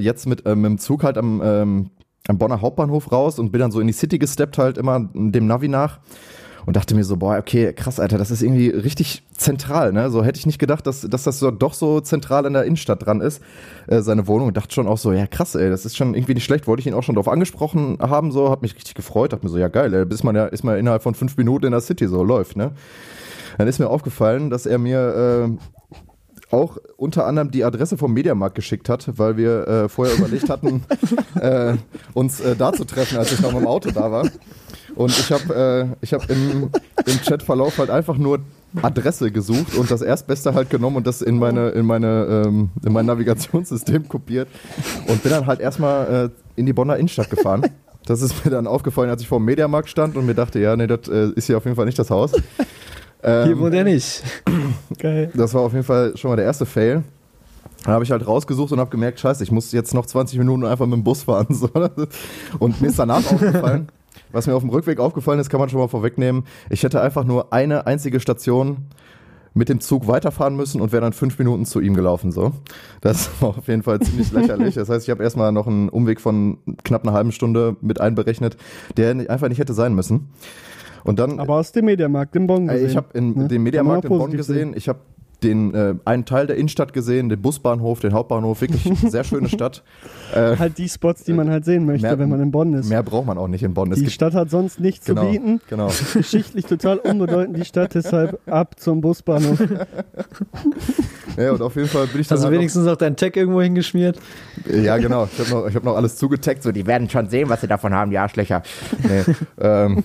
jetzt 0.00 0.26
mit, 0.26 0.44
mit 0.44 0.64
dem 0.64 0.78
Zug 0.78 1.04
halt 1.04 1.16
am 1.16 1.40
ähm, 1.44 1.90
am 2.28 2.38
Bonner 2.38 2.60
Hauptbahnhof 2.60 3.10
raus 3.10 3.38
und 3.38 3.50
bin 3.50 3.60
dann 3.60 3.72
so 3.72 3.80
in 3.80 3.86
die 3.86 3.92
City 3.92 4.18
gesteppt 4.18 4.58
halt 4.58 4.78
immer 4.78 5.08
dem 5.12 5.46
Navi 5.46 5.68
nach 5.68 5.98
und 6.66 6.76
dachte 6.76 6.94
mir 6.94 7.02
so, 7.02 7.16
boah, 7.16 7.38
okay, 7.38 7.72
krass, 7.72 7.98
Alter, 7.98 8.18
das 8.18 8.30
ist 8.30 8.42
irgendwie 8.42 8.68
richtig 8.68 9.22
zentral, 9.34 9.90
ne? 9.90 10.10
So 10.10 10.22
hätte 10.22 10.38
ich 10.38 10.44
nicht 10.44 10.58
gedacht, 10.58 10.86
dass, 10.86 11.00
dass 11.00 11.22
das 11.22 11.38
so, 11.38 11.50
doch 11.50 11.72
so 11.72 12.00
zentral 12.02 12.44
in 12.44 12.52
der 12.52 12.64
Innenstadt 12.64 13.06
dran 13.06 13.22
ist, 13.22 13.42
äh, 13.86 14.02
seine 14.02 14.26
Wohnung. 14.26 14.48
Und 14.48 14.56
dachte 14.58 14.74
schon 14.74 14.86
auch 14.86 14.98
so, 14.98 15.12
ja 15.12 15.26
krass, 15.26 15.54
ey, 15.54 15.70
das 15.70 15.86
ist 15.86 15.96
schon 15.96 16.12
irgendwie 16.12 16.34
nicht 16.34 16.44
schlecht. 16.44 16.66
Wollte 16.66 16.80
ich 16.80 16.86
ihn 16.86 16.92
auch 16.92 17.02
schon 17.02 17.14
drauf 17.14 17.28
angesprochen 17.28 17.96
haben, 18.00 18.32
so, 18.32 18.50
hat 18.50 18.60
mich 18.60 18.74
richtig 18.74 18.94
gefreut, 18.94 19.32
dachte 19.32 19.46
mir 19.46 19.50
so, 19.50 19.56
ja 19.56 19.68
geil, 19.68 19.94
ey, 19.94 20.04
bis 20.04 20.22
man 20.22 20.36
ja, 20.36 20.44
ist 20.44 20.62
man 20.62 20.76
innerhalb 20.76 21.02
von 21.02 21.14
fünf 21.14 21.38
Minuten 21.38 21.64
in 21.64 21.72
der 21.72 21.80
City 21.80 22.06
so 22.06 22.22
läuft, 22.22 22.58
ne? 22.58 22.72
Dann 23.56 23.66
ist 23.66 23.78
mir 23.78 23.88
aufgefallen, 23.88 24.50
dass 24.50 24.66
er 24.66 24.76
mir 24.76 25.48
äh, 25.48 25.96
auch 26.50 26.78
unter 26.96 27.26
anderem 27.26 27.50
die 27.50 27.64
Adresse 27.64 27.96
vom 27.96 28.12
Mediamarkt 28.12 28.54
geschickt 28.54 28.88
hat, 28.88 29.18
weil 29.18 29.36
wir 29.36 29.68
äh, 29.68 29.88
vorher 29.88 30.16
überlegt 30.16 30.48
hatten, 30.48 30.82
äh, 31.40 31.74
uns 32.14 32.40
äh, 32.40 32.56
da 32.56 32.72
zu 32.72 32.84
treffen, 32.84 33.18
als 33.18 33.32
ich 33.32 33.40
noch 33.40 33.54
im 33.54 33.66
Auto 33.66 33.90
da 33.90 34.10
war. 34.10 34.28
Und 34.94 35.10
ich 35.10 35.30
habe 35.30 35.96
äh, 36.02 36.06
hab 36.06 36.28
im, 36.30 36.70
im 37.06 37.20
Chatverlauf 37.22 37.78
halt 37.78 37.90
einfach 37.90 38.16
nur 38.16 38.40
Adresse 38.82 39.30
gesucht 39.30 39.74
und 39.76 39.90
das 39.90 40.02
Erstbeste 40.02 40.54
halt 40.54 40.70
genommen 40.70 40.96
und 40.96 41.06
das 41.06 41.22
in 41.22 41.38
meine 41.38 41.68
in 41.70 41.86
meine 41.86 42.44
ähm, 42.46 42.70
in 42.84 42.92
mein 42.92 43.06
Navigationssystem 43.06 44.08
kopiert 44.08 44.48
und 45.06 45.22
bin 45.22 45.32
dann 45.32 45.46
halt 45.46 45.60
erstmal 45.60 46.30
äh, 46.56 46.60
in 46.60 46.66
die 46.66 46.72
Bonner 46.72 46.96
Innenstadt 46.96 47.30
gefahren. 47.30 47.66
Das 48.06 48.22
ist 48.22 48.44
mir 48.44 48.50
dann 48.50 48.66
aufgefallen, 48.66 49.10
als 49.10 49.22
ich 49.22 49.28
vor 49.28 49.38
dem 49.38 49.44
Mediamarkt 49.44 49.88
stand 49.88 50.16
und 50.16 50.26
mir 50.26 50.34
dachte, 50.34 50.58
ja, 50.58 50.74
nee, 50.76 50.86
das 50.86 51.08
äh, 51.08 51.30
ist 51.36 51.46
hier 51.46 51.58
auf 51.58 51.64
jeden 51.64 51.76
Fall 51.76 51.86
nicht 51.86 51.98
das 51.98 52.10
Haus. 52.10 52.32
Ähm, 53.22 53.46
Hier 53.46 53.58
wohnt 53.58 53.74
er 53.74 53.84
nicht. 53.84 54.22
Geil. 54.98 55.30
Das 55.34 55.54
war 55.54 55.62
auf 55.62 55.72
jeden 55.72 55.84
Fall 55.84 56.16
schon 56.16 56.30
mal 56.30 56.36
der 56.36 56.44
erste 56.44 56.66
Fail. 56.66 57.02
Dann 57.84 57.94
habe 57.94 58.04
ich 58.04 58.10
halt 58.10 58.26
rausgesucht 58.26 58.72
und 58.72 58.80
habe 58.80 58.90
gemerkt, 58.90 59.20
scheiße, 59.20 59.42
ich 59.42 59.52
muss 59.52 59.72
jetzt 59.72 59.94
noch 59.94 60.06
20 60.06 60.38
Minuten 60.38 60.64
einfach 60.64 60.86
mit 60.86 60.94
dem 60.94 61.04
Bus 61.04 61.22
fahren. 61.22 61.46
Und 62.58 62.80
mir 62.80 62.88
ist 62.88 62.98
danach 62.98 63.18
aufgefallen, 63.18 63.88
was 64.32 64.46
mir 64.46 64.54
auf 64.54 64.62
dem 64.62 64.70
Rückweg 64.70 64.98
aufgefallen 64.98 65.38
ist, 65.38 65.48
kann 65.48 65.60
man 65.60 65.68
schon 65.68 65.78
mal 65.78 65.88
vorwegnehmen. 65.88 66.44
Ich 66.70 66.82
hätte 66.82 67.00
einfach 67.00 67.24
nur 67.24 67.52
eine 67.52 67.86
einzige 67.86 68.18
Station 68.18 68.88
mit 69.54 69.68
dem 69.68 69.80
Zug 69.80 70.06
weiterfahren 70.06 70.56
müssen 70.56 70.80
und 70.80 70.92
wäre 70.92 71.02
dann 71.02 71.12
fünf 71.12 71.38
Minuten 71.38 71.66
zu 71.66 71.80
ihm 71.80 71.94
gelaufen. 71.94 72.32
So, 72.32 72.52
Das 73.00 73.30
war 73.40 73.50
auf 73.50 73.68
jeden 73.68 73.82
Fall 73.82 74.00
ziemlich 74.00 74.32
lächerlich. 74.32 74.74
Das 74.74 74.88
heißt, 74.88 75.06
ich 75.06 75.10
habe 75.10 75.22
erstmal 75.22 75.52
noch 75.52 75.66
einen 75.66 75.88
Umweg 75.88 76.20
von 76.20 76.58
knapp 76.84 77.04
einer 77.04 77.12
halben 77.12 77.32
Stunde 77.32 77.76
mit 77.80 78.00
einberechnet, 78.00 78.56
der 78.96 79.10
einfach 79.30 79.48
nicht 79.48 79.58
hätte 79.58 79.74
sein 79.74 79.94
müssen. 79.94 80.30
Und 81.08 81.18
dann, 81.18 81.40
Aber 81.40 81.54
aus 81.54 81.72
dem 81.72 81.86
Mediamarkt 81.86 82.36
in 82.36 82.46
Bonn 82.46 82.66
gesehen. 82.66 82.86
Ich 82.86 82.94
habe 82.94 83.06
in 83.14 83.34
ne? 83.34 83.48
dem 83.48 83.62
Mediamarkt 83.62 84.04
in 84.04 84.10
Bonn 84.10 84.30
gesehen, 84.30 84.74
ich 84.76 84.90
habe 84.90 84.98
den 85.42 85.72
äh, 85.72 85.94
einen 86.04 86.26
Teil 86.26 86.46
der 86.46 86.56
Innenstadt 86.56 86.92
gesehen, 86.92 87.30
den 87.30 87.40
Busbahnhof, 87.40 88.00
den 88.00 88.12
Hauptbahnhof, 88.12 88.60
wirklich 88.60 88.82
sehr 89.10 89.24
schöne 89.24 89.48
Stadt. 89.48 89.82
Äh, 90.34 90.58
halt 90.58 90.76
die 90.76 90.86
Spots, 90.86 91.24
die 91.24 91.32
man 91.32 91.48
halt 91.48 91.64
sehen 91.64 91.86
möchte, 91.86 92.08
mehr, 92.08 92.18
wenn 92.18 92.28
man 92.28 92.42
in 92.42 92.50
Bonn 92.50 92.74
ist. 92.74 92.90
Mehr 92.90 93.02
braucht 93.02 93.24
man 93.26 93.38
auch 93.38 93.48
nicht 93.48 93.62
in 93.62 93.72
Bonn. 93.72 93.90
Es 93.90 94.00
die 94.00 94.10
Stadt 94.10 94.34
hat 94.34 94.50
sonst 94.50 94.80
nichts 94.80 95.06
genau, 95.06 95.24
zu 95.24 95.30
bieten. 95.30 95.60
Genau. 95.70 95.90
Geschichtlich 96.12 96.66
total 96.66 96.98
unbedeutend 96.98 97.56
die 97.56 97.64
Stadt, 97.64 97.94
deshalb 97.94 98.38
ab 98.46 98.78
zum 98.78 99.00
Busbahnhof. 99.00 99.62
Ja, 101.36 101.52
und 101.52 101.62
auf 101.62 101.76
jeden 101.76 101.86
Fall 101.86 102.08
bin 102.08 102.20
ich 102.20 102.26
dann 102.26 102.34
Hast 102.36 102.42
du 102.42 102.48
halt 102.48 102.58
wenigstens 102.58 102.84
noch 102.84 102.96
deinen 102.96 103.14
Tag 103.14 103.36
irgendwo 103.36 103.62
hingeschmiert? 103.62 104.18
noch, 104.66 104.74
Ja, 104.74 104.96
genau. 104.96 105.28
Ich 105.32 105.38
habe 105.38 105.50
noch, 105.50 105.68
ich 105.68 105.76
hab 105.76 105.84
noch 105.84 105.94
alles 105.94 106.16
zugetaggt, 106.16 106.64
so 106.64 106.72
die 106.72 106.84
werden 106.84 107.08
schon 107.08 107.28
sehen, 107.28 107.48
was 107.48 107.60
sie 107.60 107.68
davon 107.68 107.94
haben, 107.94 108.10
die 108.10 108.18
Arschlöcher. 108.18 108.62
Nee, 109.04 109.34
ähm, 109.60 110.02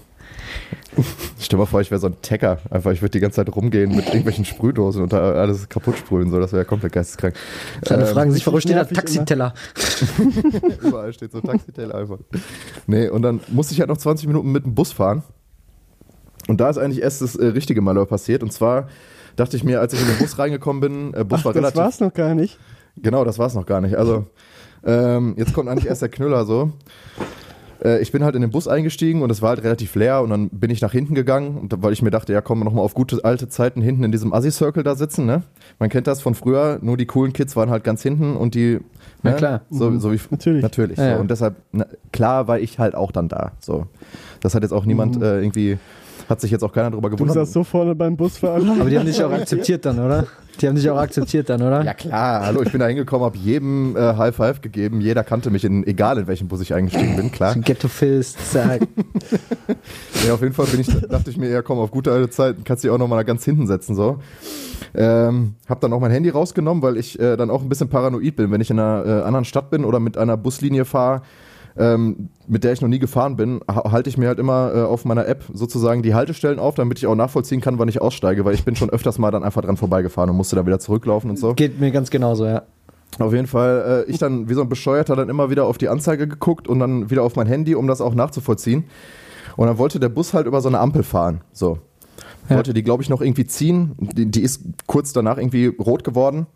stell 1.40 1.60
mal 1.60 1.66
vor, 1.66 1.82
ich 1.82 1.92
wäre 1.92 2.00
so 2.00 2.08
ein 2.08 2.16
Tacker. 2.22 2.60
Einfach, 2.70 2.92
ich 2.92 3.02
würde 3.02 3.12
die 3.12 3.20
ganze 3.20 3.38
Zeit 3.38 3.56
rumgehen 3.56 3.96
mit 3.96 4.06
irgendwelchen 4.08 4.46
Sprühdosen 4.46 5.02
und 5.04 5.14
da 5.14 5.34
alles 5.34 5.70
kaputt 5.70 5.98
sprühen. 5.98 6.30
So, 6.32 6.40
das 6.40 6.54
wäre 6.54 6.66
komplett 6.66 6.94
geisteskrank. 6.94 7.36
Alle 7.90 8.08
Ähm, 8.08 8.14
fragen 8.14 8.32
sich, 8.32 8.46
warum 8.46 8.60
steht 8.62 8.76
da 8.76 8.86
Taxiteller? 8.86 9.54
Überall 10.82 11.14
steht 11.14 11.32
so 11.32 11.42
Taxiteller 11.42 11.96
einfach. 11.96 12.18
Nee, 12.88 13.08
und 13.10 13.22
dann 13.22 13.42
musste 13.50 13.74
ich 13.74 13.80
halt 13.80 13.90
noch 13.90 13.98
20 13.98 14.28
Minuten 14.28 14.52
mit 14.52 14.66
dem 14.66 14.76
Bus 14.76 14.92
fahren. 14.92 15.24
Und 16.48 16.60
da 16.60 16.70
ist 16.70 16.78
eigentlich 16.78 17.02
erst 17.02 17.22
das 17.22 17.36
äh, 17.36 17.46
richtige 17.48 17.82
Malheur 17.82 18.06
passiert. 18.06 18.44
Und 18.44 18.52
zwar 18.52 18.90
dachte 19.36 19.56
ich 19.56 19.64
mir, 19.64 19.80
als 19.80 19.94
ich 19.94 20.02
in 20.02 20.08
den 20.08 20.18
Bus 20.18 20.38
reingekommen 20.38 20.82
bin, 20.82 21.14
äh, 21.14 21.24
Bus 21.24 21.40
Ach, 21.42 21.46
war 21.46 21.54
das 21.54 21.62
relativ. 21.62 21.78
war's 21.80 22.00
noch 22.00 22.14
gar 22.14 22.36
nicht. 22.36 22.60
Genau, 22.98 23.24
das 23.24 23.40
war's 23.40 23.56
noch 23.56 23.66
gar 23.66 23.82
nicht. 23.82 23.96
Also, 23.96 24.26
ähm, 24.86 25.36
jetzt 25.38 25.54
kommt 25.54 25.70
eigentlich 25.70 25.88
erst 25.88 26.02
der 26.02 26.10
Knüller 26.10 26.46
so. 26.46 26.72
Äh, 27.84 28.02
ich 28.02 28.12
bin 28.12 28.24
halt 28.24 28.36
in 28.36 28.42
den 28.42 28.52
Bus 28.52 28.68
eingestiegen 28.68 29.22
und 29.22 29.30
es 29.30 29.42
war 29.42 29.50
halt 29.50 29.64
relativ 29.64 29.96
leer 29.96 30.22
und 30.22 30.30
dann 30.30 30.50
bin 30.50 30.70
ich 30.72 30.82
nach 30.82 30.92
hinten 30.92 31.16
gegangen, 31.16 31.58
und, 31.58 31.84
weil 31.84 31.94
ich 31.94 32.02
mir 32.02 32.12
dachte, 32.12 32.34
ja 32.34 32.42
komm, 32.42 32.60
nochmal 32.60 32.84
auf 32.84 32.94
gute 32.94 33.24
alte 33.24 33.50
Zeiten 33.50 33.82
hinten 33.82 34.04
in 34.04 34.12
diesem 34.12 34.34
Assi-Circle 34.34 34.84
da 34.84 34.96
sitzen, 34.96 35.26
ne? 35.26 35.44
Man 35.80 35.90
kennt 35.90 36.08
das 36.08 36.22
von 36.22 36.36
früher, 36.36 36.80
nur 36.82 36.98
die 36.98 37.06
coolen 37.06 37.34
Kids 37.34 37.56
waren 37.56 37.70
halt 37.70 37.84
ganz 37.84 38.02
hinten 38.02 38.36
und 38.36 38.56
die, 38.56 38.80
Na 39.22 39.32
ne? 39.32 39.38
klar. 39.38 39.62
So, 39.70 39.98
so 40.00 40.12
wie, 40.14 40.20
Natürlich. 40.30 40.62
Natürlich. 40.64 40.98
Ja, 40.98 41.04
so. 41.04 41.10
ja. 41.12 41.18
Und 41.18 41.30
deshalb, 41.32 41.56
na, 41.72 41.86
klar 42.12 42.48
war 42.48 42.60
ich 42.60 42.80
halt 42.80 42.96
auch 42.96 43.12
dann 43.12 43.28
da. 43.28 43.52
So. 43.60 43.88
Das 44.40 44.56
hat 44.56 44.64
jetzt 44.64 44.72
auch 44.74 44.86
niemand 44.86 45.22
äh, 45.22 45.42
irgendwie, 45.42 45.78
hat 46.30 46.42
sich 46.42 46.52
jetzt 46.52 46.64
auch 46.64 46.72
keiner 46.72 46.92
drüber 46.92 47.10
Du 47.10 47.16
gewundert. 47.16 47.36
saßt 47.36 47.54
so 47.54 47.64
vorne 47.64 47.96
beim 47.96 48.16
Busfahrer. 48.16 48.80
Aber 48.80 48.90
die 48.90 48.98
haben 48.98 49.06
dich 49.06 49.24
auch 49.24 49.32
akzeptiert 49.32 49.86
dann, 49.86 50.00
oder? 50.00 50.28
Die 50.62 50.68
haben 50.68 50.76
dich 50.76 50.90
auch 50.90 50.98
akzeptiert 50.98 51.50
dann, 51.50 51.62
oder? 51.62 51.84
ja 51.84 51.94
klar, 51.94 52.46
hallo, 52.46 52.62
ich 52.62 52.72
bin 52.72 52.80
da 52.80 52.88
hingekommen, 52.88 53.26
habe 53.26 53.38
jedem 53.38 53.96
äh, 53.96 54.16
High 54.16 54.36
Five 54.36 54.62
gegeben. 54.62 55.02
Jeder 55.02 55.24
kannte 55.24 55.50
mich, 55.50 55.64
in, 55.66 55.86
egal 55.86 56.18
in 56.18 56.28
welchem 56.28 56.48
Bus 56.48 56.62
ich 56.62 56.74
eingestiegen 56.74 57.16
bin, 57.16 57.32
klar. 57.32 57.56
Ghetto 57.56 57.88
Fist, 57.88 58.38
zack. 58.52 58.82
Ja, 60.26 60.34
auf 60.34 60.42
jeden 60.42 60.54
Fall 60.54 60.68
bin 60.68 60.80
ich, 60.80 60.88
dachte 60.88 61.30
ich 61.30 61.38
mir, 61.38 61.50
ja 61.50 61.62
komm, 61.62 61.80
auf 61.80 61.92
gute 61.92 62.12
alte 62.12 62.30
Zeit 62.30 62.58
kannst 62.64 62.84
du 62.84 62.88
dich 62.88 62.96
auch 62.96 63.00
nochmal 63.00 63.26
ganz 63.26 63.44
hinten 63.44 63.68
setzen. 63.68 63.96
so. 63.96 64.20
Ähm, 64.96 65.56
hab 65.68 65.82
dann 65.82 65.92
auch 65.92 66.00
mein 66.00 66.12
Handy 66.12 66.30
rausgenommen, 66.30 66.84
weil 66.84 66.98
ich 66.98 67.20
äh, 67.20 67.36
dann 67.36 67.50
auch 67.50 67.62
ein 67.62 67.70
bisschen 67.70 67.90
paranoid 67.90 68.36
bin, 68.36 68.52
wenn 68.52 68.62
ich 68.62 68.70
in 68.70 68.80
einer 68.80 69.06
äh, 69.06 69.24
anderen 69.24 69.46
Stadt 69.46 69.70
bin 69.70 69.86
oder 69.86 70.00
mit 70.00 70.18
einer 70.18 70.38
Buslinie 70.38 70.86
fahre, 70.86 71.24
ähm, 71.78 72.30
mit 72.48 72.64
der 72.64 72.74
ich 72.74 72.82
noch 72.82 72.88
nie 72.90 73.00
gefahren 73.00 73.36
bin, 73.36 73.62
ha- 73.68 73.92
halte 73.92 74.10
ich 74.10 74.18
mir 74.18 74.28
halt 74.28 74.40
immer 74.40 74.72
äh, 74.76 74.82
auf 74.82 75.06
meiner 75.06 75.28
App 75.28 75.44
sozusagen 75.54 76.04
die 76.04 76.14
Haltestellen 76.14 76.60
auf, 76.60 76.76
damit 76.76 77.00
ich 77.00 77.08
auch 77.08 77.16
nachvollziehen 77.16 77.62
kann, 77.62 77.80
wann 77.80 77.88
ich 77.88 78.02
aussteige, 78.02 78.46
weil 78.46 78.54
ich 78.54 78.64
bin 78.66 78.76
schon 78.76 78.90
öfters 78.90 79.18
mal 79.18 79.32
dann 79.32 79.44
einfach 79.44 79.62
dran 79.62 79.78
vorbeigefahren 79.78 80.30
und 80.30 80.38
musste 80.38 80.56
da 80.56 80.66
wieder 80.66 80.80
zurücklaufen 80.80 81.30
und 81.30 81.38
so. 81.38 81.54
Geht 81.54 81.80
mir 81.80 81.92
ganz 81.92 82.10
genauso, 82.10 82.46
ja. 82.46 82.64
Auf 83.20 83.34
jeden 83.34 83.48
Fall, 83.48 84.06
äh, 84.08 84.12
ich 84.12 84.18
dann 84.18 84.50
wie 84.50 84.54
so 84.54 84.62
ein 84.62 84.70
Bescheuerter 84.70 85.16
dann 85.16 85.30
immer 85.30 85.50
wieder 85.50 85.66
auf 85.66 85.78
die 85.78 85.88
Anzeige 85.90 86.28
geguckt 86.28 86.68
und 86.68 86.80
dann 86.80 87.10
wieder 87.10 87.24
auf 87.24 87.36
mein 87.36 87.48
Handy, 87.48 87.76
um 87.76 87.88
das 87.88 88.02
auch 88.02 88.16
nachzuvollziehen. 88.16 88.86
Und 89.56 89.68
dann 89.68 89.78
wollte 89.78 90.00
der 90.00 90.10
Bus 90.10 90.34
halt 90.34 90.48
über 90.48 90.62
so 90.62 90.68
eine 90.68 90.80
Ampel 90.80 91.04
fahren. 91.04 91.42
So. 91.52 91.78
Ja. 92.50 92.56
Wollte 92.56 92.74
die, 92.74 92.84
glaube 92.84 93.04
ich, 93.04 93.10
noch 93.10 93.22
irgendwie 93.22 93.46
ziehen. 93.46 93.94
Die, 94.00 94.26
die 94.26 94.42
ist 94.42 94.62
kurz 94.88 95.14
danach 95.14 95.38
irgendwie 95.38 95.68
rot 95.68 96.04
geworden 96.04 96.48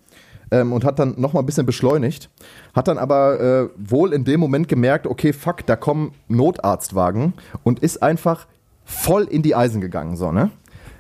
ähm, 0.52 0.74
und 0.74 0.84
hat 0.84 1.00
dann 1.00 1.16
nochmal 1.18 1.44
ein 1.44 1.46
bisschen 1.46 1.66
beschleunigt. 1.66 2.30
Hat 2.74 2.88
dann 2.88 2.98
aber 2.98 3.40
äh, 3.40 3.70
wohl 3.78 4.14
in 4.14 4.24
dem 4.24 4.40
Moment 4.40 4.68
gemerkt, 4.68 5.08
okay, 5.08 5.34
fuck, 5.34 5.66
da 5.66 5.76
kommen 5.76 6.14
Notarztwagen 6.28 7.34
und 7.64 7.80
ist 7.80 8.02
einfach 8.04 8.48
voll 8.86 9.24
in 9.24 9.42
die 9.42 9.56
Eisen 9.56 9.82
gegangen. 9.82 10.16
So, 10.16 10.32
ne? 10.32 10.52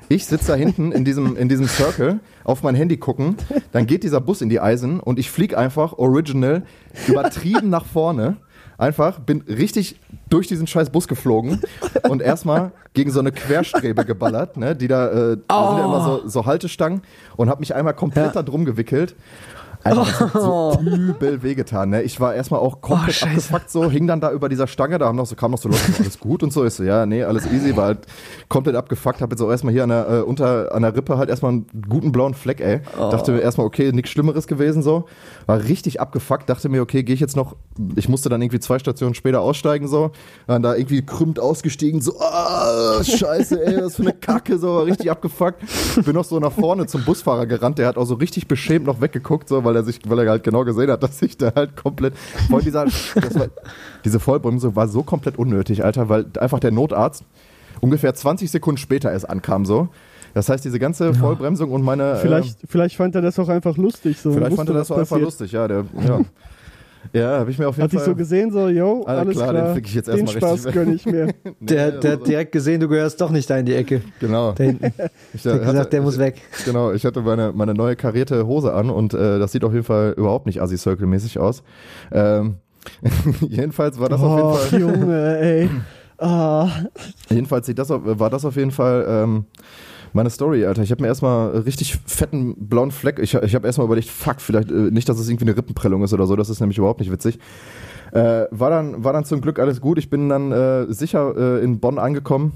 Ich 0.09 0.25
sitze 0.25 0.47
da 0.47 0.55
hinten 0.55 0.91
in 0.93 1.03
diesem, 1.03 1.35
in 1.35 1.49
diesem 1.49 1.67
Circle, 1.67 2.19
auf 2.45 2.63
mein 2.63 2.75
Handy 2.75 2.95
gucken, 2.95 3.35
dann 3.73 3.87
geht 3.87 4.03
dieser 4.03 4.21
Bus 4.21 4.41
in 4.41 4.47
die 4.47 4.61
Eisen 4.61 5.01
und 5.01 5.19
ich 5.19 5.29
flieg 5.29 5.57
einfach 5.57 5.93
original 5.93 6.63
übertrieben 7.07 7.69
nach 7.69 7.85
vorne. 7.85 8.37
Einfach, 8.79 9.19
bin 9.19 9.41
richtig 9.47 9.99
durch 10.29 10.47
diesen 10.47 10.67
scheiß 10.67 10.91
Bus 10.91 11.07
geflogen 11.07 11.61
und 12.09 12.21
erstmal 12.21 12.71
gegen 12.93 13.09
so 13.11 13.19
eine 13.19 13.31
Querstrebe 13.31 14.05
geballert, 14.05 14.55
ne, 14.57 14.75
die 14.75 14.87
da, 14.87 15.07
äh, 15.07 15.37
da 15.47 15.69
sind 15.69 15.77
ja 15.79 15.85
immer 15.85 16.03
so, 16.03 16.27
so 16.27 16.45
Haltestangen 16.45 17.01
und 17.37 17.49
habe 17.49 17.59
mich 17.59 17.73
einmal 17.73 17.95
komplett 17.95 18.27
Ja. 18.27 18.31
da 18.33 18.43
drum 18.43 18.65
gewickelt. 18.65 19.15
Alter, 19.87 20.01
das 20.01 20.19
hat 20.19 20.41
so 20.41 20.79
übel 20.81 21.43
wehgetan. 21.43 21.89
Ne? 21.89 22.01
Ich 22.03 22.19
war 22.19 22.33
erstmal 22.35 22.59
auch 22.59 22.81
komplett 22.81 23.21
Oh, 23.23 23.25
abgefuckt 23.27 23.69
so, 23.69 23.89
hing 23.89 24.07
dann 24.07 24.21
da 24.21 24.31
über 24.31 24.49
dieser 24.49 24.67
Stange, 24.67 24.97
da 24.97 25.07
haben 25.07 25.15
noch 25.15 25.25
so, 25.25 25.35
kamen 25.35 25.53
noch 25.53 25.59
so 25.59 25.69
Leute, 25.69 25.81
alles 25.99 26.19
gut 26.19 26.43
und 26.43 26.51
so. 26.51 26.65
Ich 26.65 26.73
so, 26.73 26.83
ja, 26.83 27.05
nee, 27.05 27.23
alles 27.23 27.45
easy, 27.51 27.75
war 27.75 27.85
halt 27.85 27.99
komplett 28.49 28.75
abgefuckt. 28.75 29.21
Hab 29.21 29.31
jetzt 29.31 29.41
auch 29.41 29.49
erstmal 29.49 29.73
hier 29.73 29.83
an 29.83 29.89
der, 29.89 30.09
äh, 30.09 30.21
unter, 30.21 30.73
an 30.73 30.81
der 30.81 30.95
Rippe 30.95 31.17
halt 31.17 31.29
erstmal 31.29 31.51
einen 31.51 31.67
guten 31.87 32.11
blauen 32.11 32.33
Fleck, 32.33 32.59
ey. 32.59 32.81
Dachte 32.97 33.31
mir 33.31 33.39
erstmal, 33.39 33.67
okay, 33.67 33.91
nichts 33.91 34.11
Schlimmeres 34.11 34.47
gewesen 34.47 34.81
so. 34.81 35.05
War 35.45 35.63
richtig 35.63 36.01
abgefuckt, 36.01 36.49
dachte 36.49 36.69
mir, 36.69 36.81
okay, 36.81 37.03
gehe 37.03 37.13
ich 37.15 37.21
jetzt 37.21 37.35
noch, 37.35 37.55
ich 37.95 38.09
musste 38.09 38.29
dann 38.29 38.41
irgendwie 38.41 38.59
zwei 38.59 38.79
Stationen 38.79 39.13
später 39.13 39.41
aussteigen 39.41 39.87
so. 39.87 40.11
Dann 40.47 40.61
da 40.61 40.75
irgendwie 40.75 41.05
krümmt 41.05 41.39
ausgestiegen, 41.39 42.01
so, 42.01 42.19
ah, 42.19 43.03
scheiße, 43.03 43.65
ey, 43.65 43.85
was 43.85 43.95
für 43.95 44.01
eine 44.03 44.13
Kacke, 44.13 44.57
so, 44.57 44.75
war 44.75 44.85
richtig 44.85 45.11
abgefuckt. 45.11 45.63
Bin 46.03 46.13
noch 46.13 46.25
so 46.25 46.39
nach 46.39 46.51
vorne 46.51 46.87
zum 46.87 47.03
Busfahrer 47.03 47.45
gerannt, 47.45 47.77
der 47.77 47.87
hat 47.87 47.97
auch 47.97 48.05
so 48.05 48.15
richtig 48.15 48.47
beschämt 48.47 48.85
noch 48.85 49.01
weggeguckt, 49.01 49.47
so, 49.47 49.63
weil 49.63 49.76
er 49.77 49.83
sich, 49.83 49.99
weil 50.07 50.19
er 50.19 50.29
halt 50.29 50.43
genau 50.43 50.63
gesehen 50.65 50.91
hat, 50.91 51.03
dass 51.03 51.21
ich 51.21 51.37
da 51.37 51.51
halt 51.55 51.75
komplett, 51.75 52.13
vor 52.49 52.61
dieser, 52.61 52.85
war, 53.35 53.47
diese 54.03 54.19
Vollbremse 54.19 54.75
war 54.75 54.87
so 54.87 55.03
komplett 55.03 55.37
unnötig, 55.37 55.83
Alter, 55.83 56.09
weil 56.09 56.25
einfach 56.39 56.59
der 56.59 56.71
Notarzt 56.71 57.23
ungefähr 57.81 58.13
20 58.13 58.49
Sekunden 58.49 58.77
später 58.77 59.11
erst 59.11 59.29
ankam, 59.29 59.65
so. 59.65 59.89
Das 60.33 60.49
heißt, 60.49 60.63
diese 60.63 60.77
ganze 60.77 61.15
Vollbremsung 61.15 61.71
und 61.71 61.83
meine. 61.83 62.17
Vielleicht, 62.17 62.59
vielleicht 62.67 62.95
fand 62.95 63.15
er 63.15 63.23
das 63.23 63.39
auch 63.39 63.49
einfach 63.49 63.75
lustig. 63.77 64.19
So. 64.19 64.29
äh, 64.29 64.33
vielleicht 64.33 64.55
fand 64.55 64.69
er 64.69 64.75
das 64.75 64.91
auch 64.91 64.97
einfach 64.97 65.09
passiert. 65.15 65.25
lustig, 65.25 65.51
ja. 65.51 65.67
Der, 65.67 65.85
ja. 66.07 66.19
ja, 67.13 67.39
habe 67.39 67.51
ich 67.51 67.57
mir 67.59 67.67
auf 67.67 67.75
jeden 67.75 67.83
Hat 67.85 67.91
dich 67.91 67.99
Fall. 67.99 68.09
so 68.09 68.15
gesehen, 68.15 68.51
so, 68.51 68.69
yo, 68.69 69.03
Alles 69.05 69.19
alles 69.21 69.35
klar, 69.37 69.49
klar, 69.51 69.65
den 69.67 69.75
fick 69.75 69.87
ich 69.87 69.95
jetzt 69.95 70.07
den 70.07 70.17
erstmal 70.19 70.35
richtig 70.35 70.49
Spaß 70.49 70.65
weg. 70.65 70.73
gönn 70.73 70.93
ich 70.95 71.05
mir. 71.05 71.27
Der, 71.43 71.53
Nee, 71.59 71.65
der 71.65 71.83
also- 71.85 72.09
hat 72.09 72.27
direkt 72.27 72.51
gesehen, 72.51 72.79
du 72.81 72.87
gehörst 72.87 73.19
doch 73.21 73.29
nicht 73.29 73.49
da 73.49 73.57
in 73.57 73.65
die 73.65 73.75
Ecke. 73.75 74.01
Genau. 74.19 74.51
Da 74.53 74.63
hinten. 74.63 74.91
Ich 75.33 75.43
Der 75.43 75.53
hat 75.53 75.61
gesagt, 75.65 75.93
der 75.93 76.01
muss 76.01 76.17
weg. 76.17 76.41
Genau, 76.65 76.91
ich 76.91 77.05
hatte 77.05 77.21
meine, 77.21 77.51
meine 77.53 77.73
neue 77.73 77.95
karierte 77.95 78.45
Hose 78.47 78.73
an 78.73 78.89
und 78.89 79.13
äh, 79.13 79.39
das 79.39 79.51
sieht 79.51 79.63
auf 79.63 79.73
jeden 79.73 79.85
Fall 79.85 80.13
überhaupt 80.17 80.45
nicht 80.45 80.61
Assi-Circle-mäßig 80.61 81.39
aus. 81.39 81.63
Ähm, 82.11 82.55
jedenfalls 83.41 83.99
war 83.99 84.09
das 84.09 84.21
auf 84.21 84.71
jeden 84.71 84.83
oh, 84.85 84.89
Fall. 84.89 84.99
Junge, 84.99 85.37
ey. 85.39 85.69
Ah, 86.19 86.67
Jedenfalls 87.29 87.67
sieht 87.67 87.77
das 87.77 87.89
war 87.91 88.31
das 88.31 88.43
auf 88.43 88.55
jeden 88.55 88.71
Fall 88.71 89.05
ähm, 89.07 89.45
meine 90.13 90.29
Story, 90.29 90.65
Alter. 90.65 90.83
Ich 90.83 90.91
habe 90.91 91.01
mir 91.01 91.07
erstmal 91.07 91.49
richtig 91.59 91.97
fetten 92.05 92.55
blauen 92.57 92.91
Fleck. 92.91 93.19
Ich, 93.19 93.33
ich 93.33 93.55
habe 93.55 93.67
erstmal 93.67 93.85
überlegt, 93.85 94.09
fuck, 94.09 94.41
vielleicht 94.41 94.71
äh, 94.71 94.91
nicht, 94.91 95.07
dass 95.09 95.19
es 95.19 95.29
irgendwie 95.29 95.45
eine 95.45 95.57
Rippenprellung 95.57 96.03
ist 96.03 96.13
oder 96.13 96.25
so. 96.25 96.35
Das 96.35 96.49
ist 96.49 96.59
nämlich 96.59 96.77
überhaupt 96.77 96.99
nicht 96.99 97.11
witzig. 97.11 97.39
Äh, 98.11 98.45
war, 98.51 98.69
dann, 98.69 99.03
war 99.03 99.13
dann 99.13 99.25
zum 99.25 99.41
Glück 99.41 99.59
alles 99.59 99.81
gut. 99.81 99.97
Ich 99.97 100.09
bin 100.09 100.29
dann 100.29 100.51
äh, 100.51 100.91
sicher 100.91 101.35
äh, 101.35 101.63
in 101.63 101.79
Bonn 101.79 101.99
angekommen. 101.99 102.53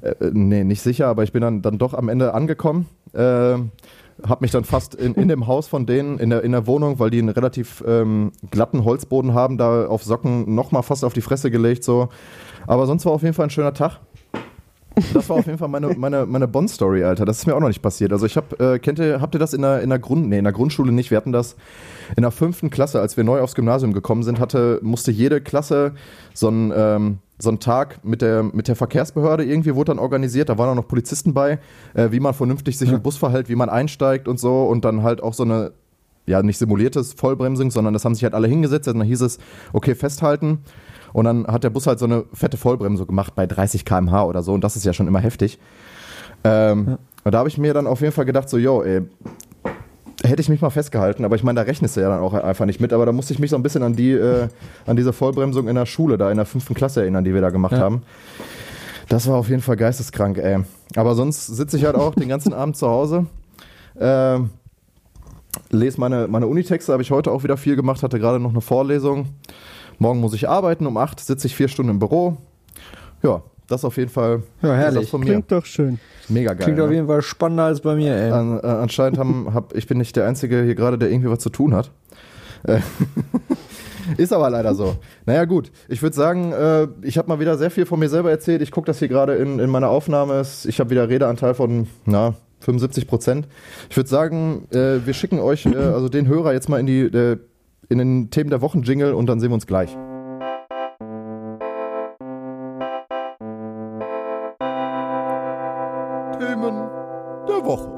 Äh, 0.00 0.10
äh, 0.10 0.30
nee, 0.32 0.64
nicht 0.64 0.82
sicher, 0.82 1.08
aber 1.08 1.22
ich 1.24 1.32
bin 1.32 1.42
dann, 1.42 1.62
dann 1.62 1.78
doch 1.78 1.94
am 1.94 2.08
Ende 2.08 2.34
angekommen. 2.34 2.86
Äh, 3.12 3.56
hab 4.22 4.40
mich 4.40 4.52
dann 4.52 4.64
fast 4.64 4.94
in, 4.94 5.14
in 5.14 5.28
dem 5.28 5.46
Haus 5.48 5.66
von 5.66 5.86
denen, 5.86 6.18
in 6.18 6.30
der, 6.30 6.42
in 6.44 6.52
der 6.52 6.66
Wohnung, 6.68 7.00
weil 7.00 7.10
die 7.10 7.18
einen 7.18 7.30
relativ 7.30 7.82
ähm, 7.86 8.30
glatten 8.50 8.84
Holzboden 8.84 9.34
haben, 9.34 9.58
da 9.58 9.86
auf 9.86 10.04
Socken 10.04 10.54
nochmal 10.54 10.84
fast 10.84 11.04
auf 11.04 11.14
die 11.14 11.20
Fresse 11.20 11.50
gelegt. 11.50 11.82
so. 11.82 12.08
Aber 12.66 12.86
sonst 12.86 13.04
war 13.04 13.12
auf 13.12 13.22
jeden 13.22 13.34
Fall 13.34 13.46
ein 13.46 13.50
schöner 13.50 13.74
Tag. 13.74 14.00
Das 15.12 15.28
war 15.28 15.36
auf 15.38 15.46
jeden 15.46 15.58
Fall 15.58 15.68
meine, 15.68 15.88
meine, 15.96 16.26
meine 16.26 16.46
Bond-Story, 16.46 17.04
Alter. 17.04 17.24
Das 17.24 17.38
ist 17.38 17.46
mir 17.46 17.54
auch 17.54 17.60
noch 17.60 17.68
nicht 17.68 17.82
passiert. 17.82 18.12
Also 18.12 18.26
ich 18.26 18.36
hab, 18.36 18.60
äh, 18.60 18.78
kennt 18.78 18.98
ihr, 18.98 19.20
habt 19.20 19.34
ihr 19.34 19.38
das 19.38 19.52
in 19.52 19.62
der, 19.62 19.82
in 19.82 19.90
der 19.90 19.98
Grund, 19.98 20.28
nee, 20.28 20.38
in 20.38 20.44
der 20.44 20.52
Grundschule 20.52 20.92
nicht. 20.92 21.10
Wir 21.10 21.16
hatten 21.16 21.32
das 21.32 21.56
in 22.16 22.22
der 22.22 22.30
fünften 22.30 22.70
Klasse, 22.70 23.00
als 23.00 23.16
wir 23.16 23.24
neu 23.24 23.40
aufs 23.40 23.54
Gymnasium 23.54 23.92
gekommen 23.92 24.22
sind, 24.22 24.38
hatte, 24.38 24.78
musste 24.82 25.10
jede 25.10 25.40
Klasse 25.40 25.92
so 26.32 26.48
einen, 26.48 26.72
ähm, 26.74 27.18
so 27.38 27.48
einen 27.48 27.58
Tag 27.58 28.04
mit 28.04 28.22
der, 28.22 28.42
mit 28.42 28.68
der 28.68 28.76
Verkehrsbehörde 28.76 29.44
irgendwie 29.44 29.74
wurde 29.74 29.90
dann 29.90 29.98
organisiert. 29.98 30.48
Da 30.48 30.58
waren 30.58 30.70
auch 30.70 30.74
noch 30.76 30.88
Polizisten 30.88 31.34
bei, 31.34 31.58
äh, 31.94 32.12
wie 32.12 32.20
man 32.20 32.34
vernünftig 32.34 32.78
sich 32.78 32.90
im 32.90 33.02
Bus 33.02 33.16
verhält, 33.16 33.48
wie 33.48 33.56
man 33.56 33.68
einsteigt 33.68 34.28
und 34.28 34.38
so 34.38 34.64
und 34.64 34.84
dann 34.84 35.02
halt 35.02 35.22
auch 35.22 35.34
so 35.34 35.42
eine, 35.42 35.72
ja, 36.26 36.42
nicht 36.42 36.58
simuliertes 36.58 37.14
Vollbremsung, 37.14 37.70
sondern 37.70 37.92
das 37.92 38.04
haben 38.04 38.14
sich 38.14 38.24
halt 38.24 38.34
alle 38.34 38.48
hingesetzt. 38.48 38.88
Und 38.88 38.98
dann 38.98 39.06
hieß 39.06 39.22
es, 39.22 39.38
okay, 39.72 39.94
festhalten. 39.94 40.60
Und 41.14 41.24
dann 41.24 41.46
hat 41.46 41.64
der 41.64 41.70
Bus 41.70 41.86
halt 41.86 41.98
so 41.98 42.04
eine 42.04 42.24
fette 42.34 42.56
Vollbremsung 42.58 43.06
gemacht 43.06 43.34
bei 43.34 43.46
30 43.46 43.84
km/h 43.86 44.24
oder 44.24 44.42
so. 44.42 44.52
Und 44.52 44.62
das 44.64 44.76
ist 44.76 44.84
ja 44.84 44.92
schon 44.92 45.06
immer 45.08 45.20
heftig. 45.20 45.58
Ähm, 46.44 46.98
Und 47.24 47.32
da 47.32 47.38
habe 47.38 47.48
ich 47.48 47.56
mir 47.56 47.72
dann 47.72 47.86
auf 47.86 48.00
jeden 48.02 48.12
Fall 48.12 48.26
gedacht, 48.26 48.50
so, 48.50 48.58
yo, 48.58 48.82
ey, 48.82 49.00
hätte 50.24 50.42
ich 50.42 50.48
mich 50.48 50.60
mal 50.60 50.70
festgehalten. 50.70 51.24
Aber 51.24 51.36
ich 51.36 51.42
meine, 51.44 51.56
da 51.60 51.62
rechnest 51.62 51.96
du 51.96 52.00
ja 52.00 52.08
dann 52.08 52.20
auch 52.20 52.34
einfach 52.34 52.66
nicht 52.66 52.80
mit. 52.80 52.92
Aber 52.92 53.06
da 53.06 53.12
musste 53.12 53.32
ich 53.32 53.38
mich 53.38 53.50
so 53.50 53.56
ein 53.56 53.62
bisschen 53.62 53.82
an 53.82 53.94
die, 53.96 54.10
äh, 54.12 54.48
an 54.86 54.96
diese 54.96 55.12
Vollbremsung 55.12 55.68
in 55.68 55.76
der 55.76 55.86
Schule, 55.86 56.18
da 56.18 56.30
in 56.30 56.36
der 56.36 56.46
fünften 56.46 56.74
Klasse 56.74 57.00
erinnern, 57.02 57.24
die 57.24 57.32
wir 57.32 57.40
da 57.40 57.50
gemacht 57.50 57.72
Ja. 57.72 57.78
haben. 57.78 58.02
Das 59.08 59.28
war 59.28 59.36
auf 59.36 59.48
jeden 59.48 59.62
Fall 59.62 59.76
geisteskrank, 59.76 60.38
ey. 60.38 60.64
Aber 60.96 61.14
sonst 61.14 61.46
sitze 61.46 61.76
ich 61.76 61.84
halt 61.84 61.94
auch 61.96 62.14
den 62.14 62.28
ganzen 62.28 62.52
Abend 62.54 62.76
zu 62.76 62.88
Hause. 62.88 63.26
Ähm, 64.00 64.50
lese 65.70 66.00
meine, 66.00 66.26
meine 66.26 66.46
Unitexte, 66.48 66.92
habe 66.92 67.02
ich 67.02 67.10
heute 67.10 67.30
auch 67.30 67.44
wieder 67.44 67.56
viel 67.56 67.76
gemacht, 67.76 68.02
hatte 68.02 68.18
gerade 68.18 68.40
noch 68.40 68.50
eine 68.50 68.60
Vorlesung. 68.60 69.26
Morgen 69.98 70.20
muss 70.20 70.34
ich 70.34 70.48
arbeiten, 70.48 70.86
um 70.86 70.96
8 70.96 71.20
sitze 71.20 71.46
ich 71.46 71.54
vier 71.56 71.68
Stunden 71.68 71.90
im 71.90 71.98
Büro. 71.98 72.36
Ja, 73.22 73.42
das 73.68 73.84
auf 73.84 73.96
jeden 73.96 74.10
Fall 74.10 74.42
Ja, 74.62 74.74
herrlich. 74.74 75.12
ist. 75.12 75.20
Klingt 75.20 75.50
doch 75.50 75.64
schön. 75.64 75.98
Mega 76.28 76.52
geil. 76.54 76.64
Klingt 76.64 76.80
auf 76.80 76.88
ne? 76.88 76.94
jeden 76.96 77.06
Fall 77.06 77.22
spannender 77.22 77.64
als 77.64 77.80
bei 77.80 77.94
mir, 77.94 78.14
ey. 78.14 78.30
An, 78.30 78.58
äh, 78.62 78.66
anscheinend 78.66 79.18
haben, 79.18 79.52
hab, 79.54 79.74
ich 79.74 79.86
bin 79.86 79.98
nicht 79.98 80.16
der 80.16 80.26
Einzige 80.26 80.62
hier 80.62 80.74
gerade, 80.74 80.98
der 80.98 81.10
irgendwie 81.10 81.30
was 81.30 81.38
zu 81.38 81.50
tun 81.50 81.74
hat. 81.74 81.90
Äh, 82.64 82.80
Ist 84.18 84.32
aber 84.34 84.50
leider 84.50 84.74
so. 84.74 84.96
Naja, 85.24 85.46
gut. 85.46 85.70
Ich 85.88 86.02
würde 86.02 86.14
sagen, 86.14 86.52
äh, 86.52 86.88
ich 87.02 87.16
habe 87.16 87.28
mal 87.28 87.40
wieder 87.40 87.56
sehr 87.56 87.70
viel 87.70 87.86
von 87.86 87.98
mir 87.98 88.10
selber 88.10 88.30
erzählt. 88.30 88.60
Ich 88.60 88.70
gucke 88.70 88.86
das 88.86 88.98
hier 88.98 89.08
gerade 89.08 89.34
in, 89.36 89.58
in 89.58 89.70
meiner 89.70 89.88
Aufnahme. 89.88 90.34
Es- 90.34 90.66
Ich 90.66 90.78
habe 90.78 90.90
wieder 90.90 91.08
Redeanteil 91.08 91.54
von, 91.54 91.86
na, 92.04 92.34
75 92.60 93.06
Prozent. 93.06 93.48
Ich 93.88 93.96
würde 93.96 94.08
sagen, 94.10 94.66
äh, 94.72 94.98
wir 95.06 95.14
schicken 95.14 95.38
euch, 95.40 95.64
äh, 95.64 95.74
also 95.76 96.10
den 96.10 96.26
Hörer 96.28 96.52
jetzt 96.52 96.68
mal 96.68 96.78
in 96.80 96.86
die, 96.86 97.00
äh, 97.00 97.38
in 97.94 97.98
den 97.98 98.30
Themen 98.30 98.50
der 98.50 98.60
Wochen-Jingle 98.60 99.14
und 99.14 99.26
dann 99.26 99.38
sehen 99.38 99.50
wir 99.50 99.54
uns 99.54 99.66
gleich. 99.66 99.96
Themen 106.38 106.74
der 107.48 107.64
Woche. 107.64 107.90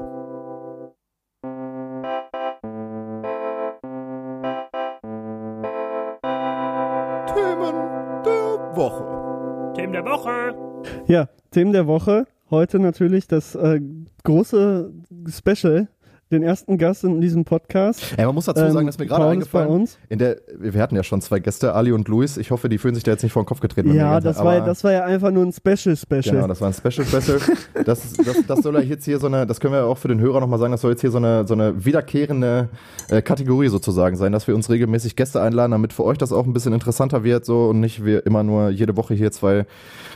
Themen 7.33 7.73
der 8.23 8.75
Woche. 8.75 9.73
Themen 9.75 9.93
der 9.93 10.05
Woche. 10.05 10.55
Ja, 11.07 11.27
Themen 11.49 11.73
der 11.73 11.87
Woche. 11.87 12.25
Heute 12.51 12.79
natürlich 12.79 13.27
das 13.27 13.55
äh, 13.55 13.81
große 14.23 14.93
Special, 15.27 15.87
den 16.31 16.43
ersten 16.43 16.77
Gast 16.77 17.03
in 17.03 17.21
diesem 17.21 17.45
Podcast. 17.45 18.01
Ey, 18.17 18.25
man 18.25 18.35
muss 18.35 18.45
dazu 18.45 18.59
sagen, 18.59 18.79
Ähm, 18.79 18.85
dass 18.87 18.97
mir 18.97 19.05
gerade 19.05 19.23
Paul 19.23 19.37
ist 19.41 19.51
bei 19.51 19.59
eingefallen, 19.61 19.81
uns. 19.81 19.97
in 20.09 20.19
der, 20.19 20.37
wir 20.57 20.81
hatten 20.81 20.95
ja 20.95 21.03
schon 21.03 21.21
zwei 21.21 21.39
Gäste, 21.39 21.73
Ali 21.73 21.91
und 21.93 22.07
Luis. 22.09 22.35
Ich 22.37 22.51
hoffe, 22.51 22.67
die 22.67 22.77
fühlen 22.77 22.95
sich 22.95 23.03
da 23.03 23.11
jetzt 23.11 23.23
nicht 23.23 23.31
vor 23.31 23.43
den 23.43 23.47
Kopf 23.47 23.61
getreten. 23.61 23.93
Ja, 23.93 24.19
das 24.19 24.37
war, 24.43 24.59
das 24.61 24.83
war 24.83 24.91
ja 24.91 25.05
einfach 25.05 25.31
nur 25.31 25.45
ein 25.45 25.53
Special-Special. 25.53 26.35
Genau, 26.35 26.47
das 26.47 26.59
war 26.59 26.67
ein 26.69 26.73
Special 26.73 27.05
Special. 27.07 27.39
Das, 27.85 28.13
das, 28.13 28.35
das 28.45 28.59
soll 28.59 28.73
ja 28.75 28.81
jetzt 28.81 29.05
hier 29.05 29.19
so 29.19 29.27
eine, 29.27 29.47
das 29.47 29.59
können 29.59 29.73
wir 29.73 29.85
auch 29.85 29.97
für 29.97 30.09
den 30.09 30.19
Hörer 30.19 30.41
nochmal 30.41 30.59
sagen, 30.59 30.71
das 30.71 30.81
soll 30.81 30.91
jetzt 30.91 31.01
hier 31.01 31.11
so 31.11 31.17
eine, 31.17 31.47
so 31.47 31.53
eine 31.53 31.85
wiederkehrende 31.85 32.69
äh, 33.09 33.21
Kategorie 33.21 33.69
sozusagen 33.69 34.17
sein, 34.17 34.31
dass 34.33 34.47
wir 34.47 34.55
uns 34.55 34.69
regelmäßig 34.69 35.15
Gäste 35.15 35.41
einladen, 35.41 35.71
damit 35.71 35.93
für 35.93 36.03
euch 36.03 36.17
das 36.17 36.33
auch 36.33 36.45
ein 36.45 36.53
bisschen 36.53 36.73
interessanter 36.73 37.23
wird 37.23 37.45
so 37.45 37.67
und 37.69 37.79
nicht 37.79 38.03
wir 38.03 38.25
immer 38.25 38.43
nur 38.43 38.69
jede 38.69 38.97
Woche 38.97 39.13
hier 39.13 39.31
zwei 39.31 39.65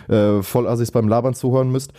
äh, 0.09 0.41
Vollassis 0.41 0.91
beim 0.91 1.07
Labern 1.07 1.33
zuhören 1.33 1.71
müsst. 1.71 1.93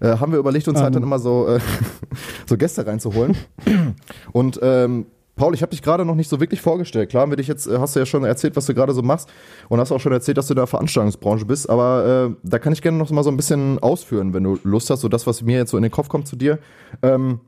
Äh, 0.00 0.16
haben 0.18 0.32
wir 0.32 0.38
überlegt, 0.38 0.68
uns 0.68 0.80
halt 0.80 0.94
dann 0.94 1.02
Ähm. 1.02 1.08
immer 1.08 1.18
so, 1.18 1.46
äh, 1.48 1.60
so 2.46 2.56
Gäste 2.56 2.86
reinzuholen. 2.86 3.36
Und 4.32 4.58
ähm, 4.62 5.06
Paul, 5.36 5.54
ich 5.54 5.62
habe 5.62 5.70
dich 5.70 5.82
gerade 5.82 6.04
noch 6.04 6.16
nicht 6.16 6.28
so 6.28 6.40
wirklich 6.40 6.60
vorgestellt. 6.60 7.10
Klar, 7.10 7.22
haben 7.22 7.30
wir 7.30 7.36
dich 7.36 7.46
jetzt, 7.46 7.66
äh, 7.68 7.78
hast 7.78 7.94
du 7.94 8.00
ja 8.00 8.06
schon 8.06 8.24
erzählt, 8.24 8.56
was 8.56 8.66
du 8.66 8.74
gerade 8.74 8.92
so 8.92 9.02
machst 9.02 9.28
und 9.68 9.78
hast 9.80 9.92
auch 9.92 10.00
schon 10.00 10.12
erzählt, 10.12 10.36
dass 10.36 10.48
du 10.48 10.52
in 10.54 10.56
der 10.56 10.66
Veranstaltungsbranche 10.66 11.44
bist, 11.46 11.70
aber 11.70 12.30
äh, 12.30 12.36
da 12.42 12.58
kann 12.58 12.72
ich 12.72 12.82
gerne 12.82 12.98
noch 12.98 13.10
mal 13.10 13.22
so 13.22 13.30
ein 13.30 13.36
bisschen 13.36 13.78
ausführen, 13.78 14.34
wenn 14.34 14.42
du 14.42 14.58
Lust 14.64 14.90
hast, 14.90 15.00
so 15.00 15.08
das, 15.08 15.26
was 15.26 15.42
mir 15.42 15.56
jetzt 15.58 15.70
so 15.70 15.76
in 15.76 15.84
den 15.84 15.92
Kopf 15.92 16.08
kommt 16.08 16.26
zu 16.26 16.34
dir. 16.36 16.58
Ähm, 17.02 17.40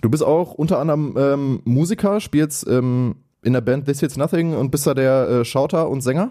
du 0.00 0.08
bist 0.08 0.22
auch 0.22 0.54
unter 0.54 0.78
anderem 0.78 1.16
ähm, 1.18 1.60
Musiker, 1.64 2.20
spielst 2.20 2.66
ähm, 2.68 3.16
in 3.42 3.54
der 3.54 3.60
Band 3.60 3.86
This 3.86 4.00
Hits 4.00 4.16
Nothing 4.16 4.54
und 4.54 4.70
bist 4.70 4.86
da 4.86 4.94
der 4.94 5.28
äh, 5.28 5.44
Schauter 5.44 5.88
und 5.88 6.02
Sänger. 6.02 6.30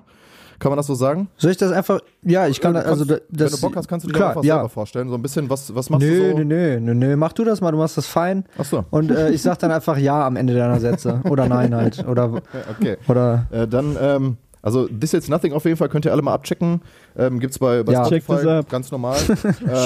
Kann 0.60 0.72
man 0.72 0.78
das 0.78 0.88
so 0.88 0.94
sagen? 0.94 1.30
Soll 1.38 1.52
ich 1.52 1.58
das 1.58 1.72
einfach, 1.72 2.02
ja, 2.22 2.48
ich 2.48 2.60
kann, 2.60 2.74
Du 2.74 2.86
also 2.86 3.06
kannst, 3.06 3.24
das, 3.32 3.52
wenn 3.52 3.60
du 3.60 3.62
Bock 3.62 3.76
hast, 3.78 3.88
kannst 3.88 4.06
du 4.06 4.10
dir 4.10 4.14
klar, 4.16 4.30
einfach 4.30 4.44
ja. 4.44 4.56
selber 4.56 4.70
vorstellen. 4.70 5.08
So 5.10 5.16
ein 5.16 5.22
bisschen, 5.22 5.50
was, 5.50 5.74
was 5.74 5.90
machst 5.90 6.06
Nö, 6.06 6.20
du 6.20 6.32
so? 6.32 6.38
nö, 6.40 6.44
nö, 6.46 6.80
nö, 6.80 6.94
nö, 6.94 7.16
mach 7.16 7.32
du 7.34 7.44
das 7.46 7.62
mal, 7.62 7.72
du 7.72 7.78
machst 7.78 7.98
das 7.98 8.08
fein. 8.08 8.44
Ach 8.58 8.66
so, 8.66 8.84
Und 8.90 9.10
äh, 9.12 9.30
ich 9.32 9.42
sag 9.42 9.58
dann 9.60 9.72
einfach 9.72 9.98
ja 9.98 10.26
am 10.28 10.36
Ende 10.36 10.54
deiner 10.54 10.80
Sätze. 10.80 11.22
Oder 11.30 11.48
nein 11.48 11.74
halt. 11.74 12.06
Oder, 12.08 12.32
okay. 12.80 12.98
oder 13.08 13.48
Äh, 13.52 13.68
dann, 13.68 13.96
ähm, 14.02 14.38
also 14.62 14.88
This 14.90 15.14
It's 15.14 15.30
Nothing 15.30 15.54
auf 15.54 15.64
jeden 15.64 15.78
Fall 15.78 15.88
könnt 15.88 16.04
ihr 16.04 16.12
alle 16.12 16.22
mal 16.22 16.34
abchecken. 16.34 16.82
Ähm, 17.18 17.40
gibt's 17.40 17.58
bei, 17.60 17.82
bei 17.84 17.94
Ja. 17.94 18.04
Spotify, 18.06 18.62
ganz 18.70 18.92
normal. 18.92 19.18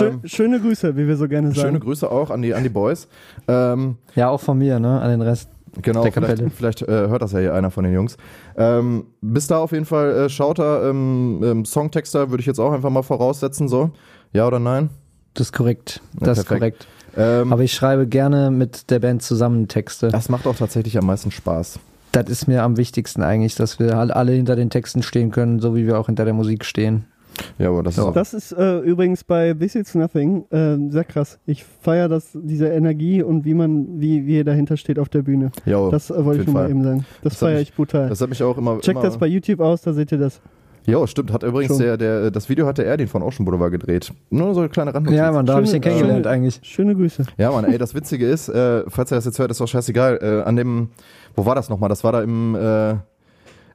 Ähm, 0.01 0.21
schöne 0.25 0.59
Grüße, 0.59 0.97
wie 0.97 1.07
wir 1.07 1.15
so 1.17 1.27
gerne 1.27 1.49
sagen. 1.49 1.59
schöne 1.67 1.79
Grüße 1.79 2.09
auch 2.09 2.31
an 2.31 2.41
die, 2.41 2.55
an 2.55 2.63
die 2.63 2.69
Boys. 2.69 3.07
Ähm, 3.47 3.97
ja, 4.15 4.29
auch 4.29 4.39
von 4.41 4.57
mir, 4.57 4.79
ne? 4.79 4.99
An 4.99 5.09
den 5.11 5.21
Rest. 5.21 5.49
Genau, 5.81 6.03
vielleicht, 6.03 6.43
vielleicht 6.55 6.81
äh, 6.83 7.07
hört 7.07 7.21
das 7.21 7.31
ja 7.31 7.39
hier 7.39 7.53
einer 7.53 7.71
von 7.71 7.83
den 7.83 7.93
Jungs. 7.93 8.17
Ähm, 8.57 9.05
bist 9.21 9.51
da 9.51 9.57
auf 9.57 9.71
jeden 9.71 9.85
Fall 9.85 10.11
äh, 10.11 10.29
Schauter, 10.29 10.89
ähm, 10.89 11.41
ähm, 11.43 11.65
Songtexter, 11.65 12.29
würde 12.29 12.41
ich 12.41 12.47
jetzt 12.47 12.59
auch 12.59 12.71
einfach 12.71 12.89
mal 12.89 13.03
voraussetzen, 13.03 13.67
so. 13.67 13.91
Ja 14.31 14.47
oder 14.47 14.59
nein? 14.59 14.89
Das 15.33 15.47
ist 15.47 15.53
korrekt. 15.53 16.01
Ja, 16.19 16.27
Das 16.27 16.37
ist 16.39 16.45
perfekt. 16.45 16.85
korrekt. 17.15 17.41
Ähm, 17.43 17.53
Aber 17.53 17.63
ich 17.63 17.73
schreibe 17.73 18.07
gerne 18.07 18.51
mit 18.51 18.89
der 18.89 18.99
Band 18.99 19.21
zusammen 19.21 19.67
Texte. 19.67 20.07
das 20.09 20.29
macht 20.29 20.47
auch 20.47 20.55
tatsächlich 20.55 20.97
am 20.97 21.05
meisten 21.05 21.31
Spaß. 21.31 21.79
Das 22.11 22.29
ist 22.29 22.47
mir 22.47 22.63
am 22.63 22.77
wichtigsten 22.77 23.23
eigentlich, 23.23 23.55
dass 23.55 23.79
wir 23.79 23.97
halt 23.97 24.11
alle 24.11 24.33
hinter 24.33 24.55
den 24.55 24.69
Texten 24.69 25.01
stehen 25.01 25.31
können, 25.31 25.59
so 25.59 25.75
wie 25.75 25.87
wir 25.87 25.99
auch 25.99 26.05
hinter 26.07 26.25
der 26.25 26.33
Musik 26.35 26.63
stehen. 26.65 27.05
Ja, 27.57 27.69
aber 27.69 27.83
das 27.83 27.97
ist 27.97 28.03
auch, 28.03 28.13
Das 28.13 28.33
ist 28.33 28.51
äh, 28.51 28.79
übrigens 28.79 29.23
bei 29.23 29.53
This 29.53 29.75
It's 29.75 29.95
Nothing 29.95 30.45
äh, 30.51 30.77
sehr 30.89 31.03
krass. 31.03 31.39
Ich 31.45 31.63
feiere 31.63 32.07
das, 32.09 32.29
diese 32.33 32.67
Energie 32.67 33.21
und 33.23 33.45
wie 33.45 33.53
man, 33.53 33.99
wie, 33.99 34.25
wie 34.25 34.37
ihr 34.37 34.43
dahinter 34.43 34.77
steht 34.77 34.99
auf 34.99 35.09
der 35.09 35.21
Bühne. 35.23 35.51
ja, 35.65 35.89
Das 35.89 36.09
äh, 36.11 36.23
wollte 36.25 36.41
ich 36.41 36.47
nur 36.47 36.53
mal 36.55 36.69
eben 36.69 36.83
sagen. 36.83 37.05
Das, 37.23 37.33
Das 37.33 37.39
feiere 37.39 37.59
ich 37.61 37.73
brutal. 37.73 38.09
das 38.09 38.21
hat 38.21 38.29
mich 38.29 38.41
auch 38.43 38.57
immer. 38.57 38.79
Checkt 38.79 38.97
immer, 38.97 39.01
das 39.01 39.17
bei 39.17 39.27
YouTube 39.27 39.59
aus, 39.59 39.81
da 39.81 39.93
seht 39.93 40.11
ihr 40.11 40.17
das. 40.17 40.41
Ja, 40.85 41.07
stimmt. 41.07 41.31
Hat 41.31 41.43
übrigens 41.43 41.77
der, 41.77 41.95
der, 41.95 42.29
das 42.29 42.49
Video 42.49 42.65
hat 42.67 42.77
der 42.77 42.85
Erdin 42.85 43.07
von 43.07 43.23
Ocean 43.23 43.45
Boulevard 43.45 43.71
gedreht. 43.71 44.11
Nur 44.29 44.53
so 44.53 44.59
eine 44.59 44.67
kleine 44.69 44.93
Randnotiz. 44.93 45.17
Ja, 45.17 45.31
Mann, 45.31 45.45
da 45.45 45.53
habe 45.53 45.63
ich 45.63 45.71
den 45.71 45.79
kennengelernt 45.79 46.25
schöne- 46.25 46.29
eigentlich. 46.35 46.59
Schöne 46.63 46.93
Grüße. 46.93 47.23
Ja, 47.37 47.51
Mann, 47.51 47.63
ey, 47.63 47.77
das 47.77 47.95
Witzige 47.95 48.27
ist, 48.27 48.49
äh, 48.49 48.83
falls 48.89 49.09
ihr 49.11 49.15
das 49.15 49.23
jetzt 49.23 49.39
hört, 49.39 49.49
ist 49.49 49.61
doch 49.61 49.67
scheißegal. 49.67 50.19
Äh, 50.21 50.41
an 50.47 50.57
dem, 50.57 50.89
wo 51.35 51.45
war 51.45 51.55
das 51.55 51.69
nochmal? 51.69 51.87
Das 51.87 52.03
war 52.03 52.11
da 52.11 52.21
im, 52.21 52.53
äh, 52.55 52.95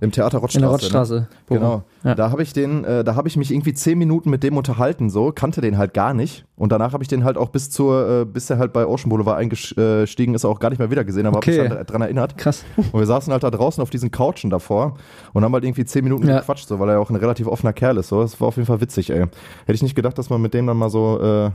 im 0.00 0.12
Theater 0.12 0.38
Rottstraße. 0.38 0.58
In 0.58 0.60
der 0.62 0.68
Ne? 0.68 0.72
Rottstraße. 0.74 1.28
Genau. 1.48 1.82
Ja. 2.04 2.14
Da 2.14 2.30
habe 2.30 2.42
ich 2.42 2.52
den, 2.52 2.84
äh, 2.84 3.02
da 3.04 3.14
habe 3.16 3.26
ich 3.28 3.36
mich 3.36 3.50
irgendwie 3.50 3.74
zehn 3.74 3.98
Minuten 3.98 4.30
mit 4.30 4.42
dem 4.42 4.56
unterhalten, 4.56 5.10
so, 5.10 5.32
kannte 5.32 5.60
den 5.60 5.76
halt 5.78 5.94
gar 5.94 6.14
nicht. 6.14 6.44
Und 6.56 6.70
danach 6.72 6.92
habe 6.92 7.02
ich 7.02 7.08
den 7.08 7.24
halt 7.24 7.36
auch 7.36 7.48
bis 7.50 7.70
zur, 7.70 8.20
äh, 8.22 8.24
bis 8.24 8.46
der 8.46 8.58
halt 8.58 8.72
bei 8.72 8.86
Ocean 8.86 9.08
Boulevard 9.10 9.38
eingestiegen 9.38 10.34
ist, 10.34 10.44
auch 10.44 10.60
gar 10.60 10.70
nicht 10.70 10.78
mehr 10.78 10.90
wieder 10.90 11.04
gesehen, 11.04 11.26
aber 11.26 11.38
Okay. 11.38 11.58
habe 11.58 11.68
mich 11.68 11.76
halt 11.78 11.90
dran 11.90 12.02
erinnert. 12.02 12.36
Krass. 12.38 12.64
Und 12.76 12.94
wir 13.00 13.06
saßen 13.06 13.32
halt 13.32 13.42
da 13.42 13.50
draußen 13.50 13.82
auf 13.82 13.90
diesen 13.90 14.10
Couchen 14.10 14.50
davor 14.50 14.94
und 15.32 15.44
haben 15.44 15.52
halt 15.52 15.64
irgendwie 15.64 15.84
zehn 15.84 16.04
Minuten 16.04 16.28
Ja. 16.28 16.38
gequatscht, 16.40 16.68
so, 16.68 16.78
weil 16.78 16.88
er 16.88 16.94
ja 16.94 16.98
auch 17.00 17.10
ein 17.10 17.16
relativ 17.16 17.46
offener 17.46 17.72
Kerl 17.72 17.96
ist. 17.98 18.08
So. 18.08 18.20
Das 18.22 18.40
war 18.40 18.48
auf 18.48 18.56
jeden 18.56 18.66
Fall 18.66 18.80
witzig, 18.80 19.10
ey. 19.10 19.20
Hätte 19.20 19.74
ich 19.74 19.82
nicht 19.82 19.94
gedacht, 19.94 20.16
dass 20.18 20.30
man 20.30 20.40
mit 20.40 20.54
dem 20.54 20.66
dann 20.66 20.76
mal 20.76 20.90
so 20.90 21.20
äh, 21.20 21.50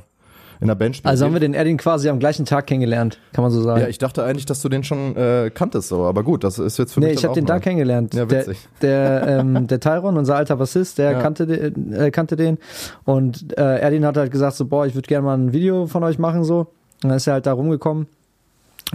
in 0.59 0.67
der 0.67 0.75
Band 0.75 0.95
spielt. 0.97 1.09
Also 1.09 1.25
haben 1.25 1.33
wir 1.33 1.39
den 1.39 1.53
Erdin 1.53 1.77
quasi 1.77 2.09
am 2.09 2.19
gleichen 2.19 2.45
Tag 2.45 2.67
kennengelernt, 2.67 3.19
kann 3.33 3.43
man 3.43 3.51
so 3.51 3.61
sagen. 3.61 3.81
ja, 3.81 3.87
ich 3.87 3.97
dachte 3.97 4.23
eigentlich, 4.23 4.45
dass 4.45 4.61
du 4.61 4.69
den 4.69 4.83
schon 4.83 5.15
äh, 5.15 5.51
kanntest, 5.53 5.89
so, 5.89 6.03
aber 6.03 6.23
gut, 6.23 6.43
das 6.43 6.59
ist 6.59 6.77
jetzt 6.79 6.93
für 6.93 6.99
nee, 6.99 7.07
mich. 7.07 7.15
ich 7.15 7.21
dann 7.21 7.29
habe 7.31 7.39
den 7.41 7.45
da 7.45 7.59
kennengelernt. 7.59 8.13
Ja, 8.13 8.25
der, 8.25 8.39
witzig. 8.41 8.67
der, 8.81 9.27
ähm, 9.39 9.67
der 9.67 9.79
Tyron, 9.79 10.17
unser 10.17 10.35
alter 10.35 10.55
Bassist, 10.55 10.97
der 10.97 11.11
Ja. 11.13 11.19
kannte, 11.21 11.47
den, 11.47 11.93
äh, 11.93 12.11
kannte 12.11 12.35
den. 12.35 12.57
Und 13.05 13.57
äh, 13.57 13.79
Erdin 13.81 14.05
hat 14.05 14.17
halt 14.17 14.31
gesagt, 14.31 14.55
so, 14.55 14.65
boah, 14.65 14.85
ich 14.85 14.95
würde 14.95 15.07
gerne 15.07 15.25
mal 15.25 15.37
ein 15.37 15.53
Video 15.53 15.87
von 15.87 16.03
euch 16.03 16.19
machen, 16.19 16.43
so. 16.43 16.67
Und 17.03 17.09
dann 17.09 17.17
ist 17.17 17.27
er 17.27 17.33
halt 17.33 17.45
da 17.45 17.53
rumgekommen 17.53 18.07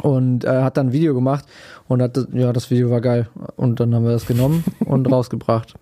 und 0.03 0.44
äh, 0.44 0.62
hat 0.62 0.77
dann 0.77 0.88
ein 0.88 0.92
Video 0.92 1.14
gemacht 1.14 1.44
und 1.88 2.03
hat, 2.03 2.18
ja, 2.33 2.53
das 2.53 2.71
Video 2.71 2.90
war 2.90 3.01
geil. 3.01 3.29
Und 3.57 3.81
dann 3.81 3.94
haben 3.94 4.05
wir 4.05 4.12
das 4.12 4.27
genommen 4.27 4.64
und 4.85 5.07
rausgebracht. 5.12 5.75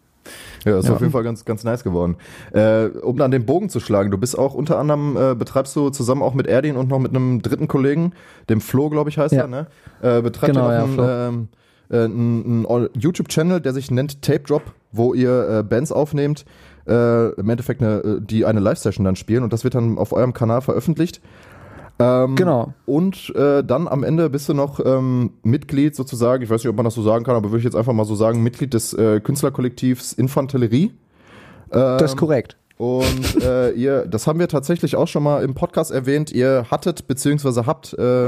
Ja, 0.65 0.79
ist 0.79 0.87
Ja. 0.89 0.95
auf 0.95 1.01
jeden 1.01 1.13
Fall 1.13 1.23
ganz, 1.23 1.45
ganz 1.45 1.65
nice 1.65 1.85
geworden. 1.85 2.17
Äh, 2.53 2.87
um 2.87 3.17
dann 3.17 3.31
den 3.31 3.47
Bogen 3.47 3.69
zu 3.69 3.81
schlagen, 3.81 4.11
du 4.11 4.19
bist 4.19 4.37
auch 4.39 4.55
unter 4.55 4.79
anderem, 4.79 5.17
äh, 5.17 5.35
betreibst 5.35 5.75
du 5.77 5.91
zusammen 5.91 6.23
auch 6.23 6.35
mit 6.35 6.47
Erdin 6.47 6.77
und 6.77 6.89
noch 6.89 6.99
mit 6.99 7.11
einem 7.15 7.43
dritten 7.43 7.69
Kollegen, 7.69 8.13
dem 8.49 8.61
Flo, 8.61 8.91
glaube 8.91 9.11
ich, 9.11 9.19
heißt 9.19 9.35
Ja. 9.35 9.43
er, 9.43 9.47
ne? 9.49 9.67
Äh, 10.03 10.23
betreibt 10.23 10.53
Genau, 10.55 10.71
ja, 10.71 10.83
einen, 10.85 10.99
ähm, 11.01 11.49
äh, 11.91 12.05
einen, 12.05 12.67
einen 12.67 12.89
YouTube-Channel, 12.99 13.61
der 13.61 13.73
sich 13.73 13.91
nennt 13.91 14.23
Tape 14.23 14.41
Drop, 14.41 14.63
wo 14.93 15.15
ihr 15.15 15.49
äh, 15.49 15.63
Bands 15.63 15.93
aufnehmt, 15.93 16.45
äh, 16.89 17.31
im 17.33 17.49
Endeffekt 17.49 17.83
eine, 17.83 17.99
äh, 17.99 18.21
die 18.21 18.45
eine 18.45 18.61
Live-Session 18.61 19.05
dann 19.05 19.17
spielen 19.17 19.43
und 19.45 19.53
das 19.53 19.65
wird 19.65 19.75
dann 19.75 19.99
auf 19.99 20.13
eurem 20.13 20.33
Kanal 20.33 20.61
veröffentlicht. 20.63 21.21
Ähm, 21.99 22.37
Genau. 22.37 22.75
Und 22.85 23.35
äh, 23.35 23.65
dann 23.65 23.89
am 23.89 24.05
Ende 24.05 24.29
bist 24.31 24.49
du 24.49 24.55
noch 24.55 24.81
ähm, 24.85 25.31
Mitglied 25.43 25.97
sozusagen, 25.97 26.43
ich 26.43 26.51
weiß 26.51 26.63
nicht, 26.63 26.69
ob 26.71 26.77
man 26.77 26.85
das 26.85 26.95
so 26.95 27.03
sagen 27.03 27.25
kann, 27.25 27.37
aber 27.37 27.51
würde 27.51 27.59
ich 27.59 27.65
jetzt 27.65 27.77
einfach 27.77 27.93
mal 27.93 28.05
so 28.05 28.15
sagen, 28.15 28.43
Mitglied 28.43 28.75
des 28.75 28.93
äh, 28.93 29.21
Künstlerkollektivs 29.21 30.13
Infanterie. 30.13 30.93
Ähm, 31.73 31.97
Das 31.99 32.13
ist 32.13 32.17
korrekt. 32.17 32.57
Und 32.79 33.43
äh, 33.43 33.71
ihr, 33.71 34.07
das 34.07 34.27
haben 34.27 34.39
wir 34.39 34.49
tatsächlich 34.49 34.97
auch 34.97 35.09
schon 35.09 35.23
mal 35.23 35.43
im 35.43 35.55
Podcast 35.55 35.91
erwähnt, 35.91 36.31
ihr 36.31 36.67
hattet 36.71 37.07
beziehungsweise 37.07 37.65
habt 37.65 37.95
äh, 37.95 38.27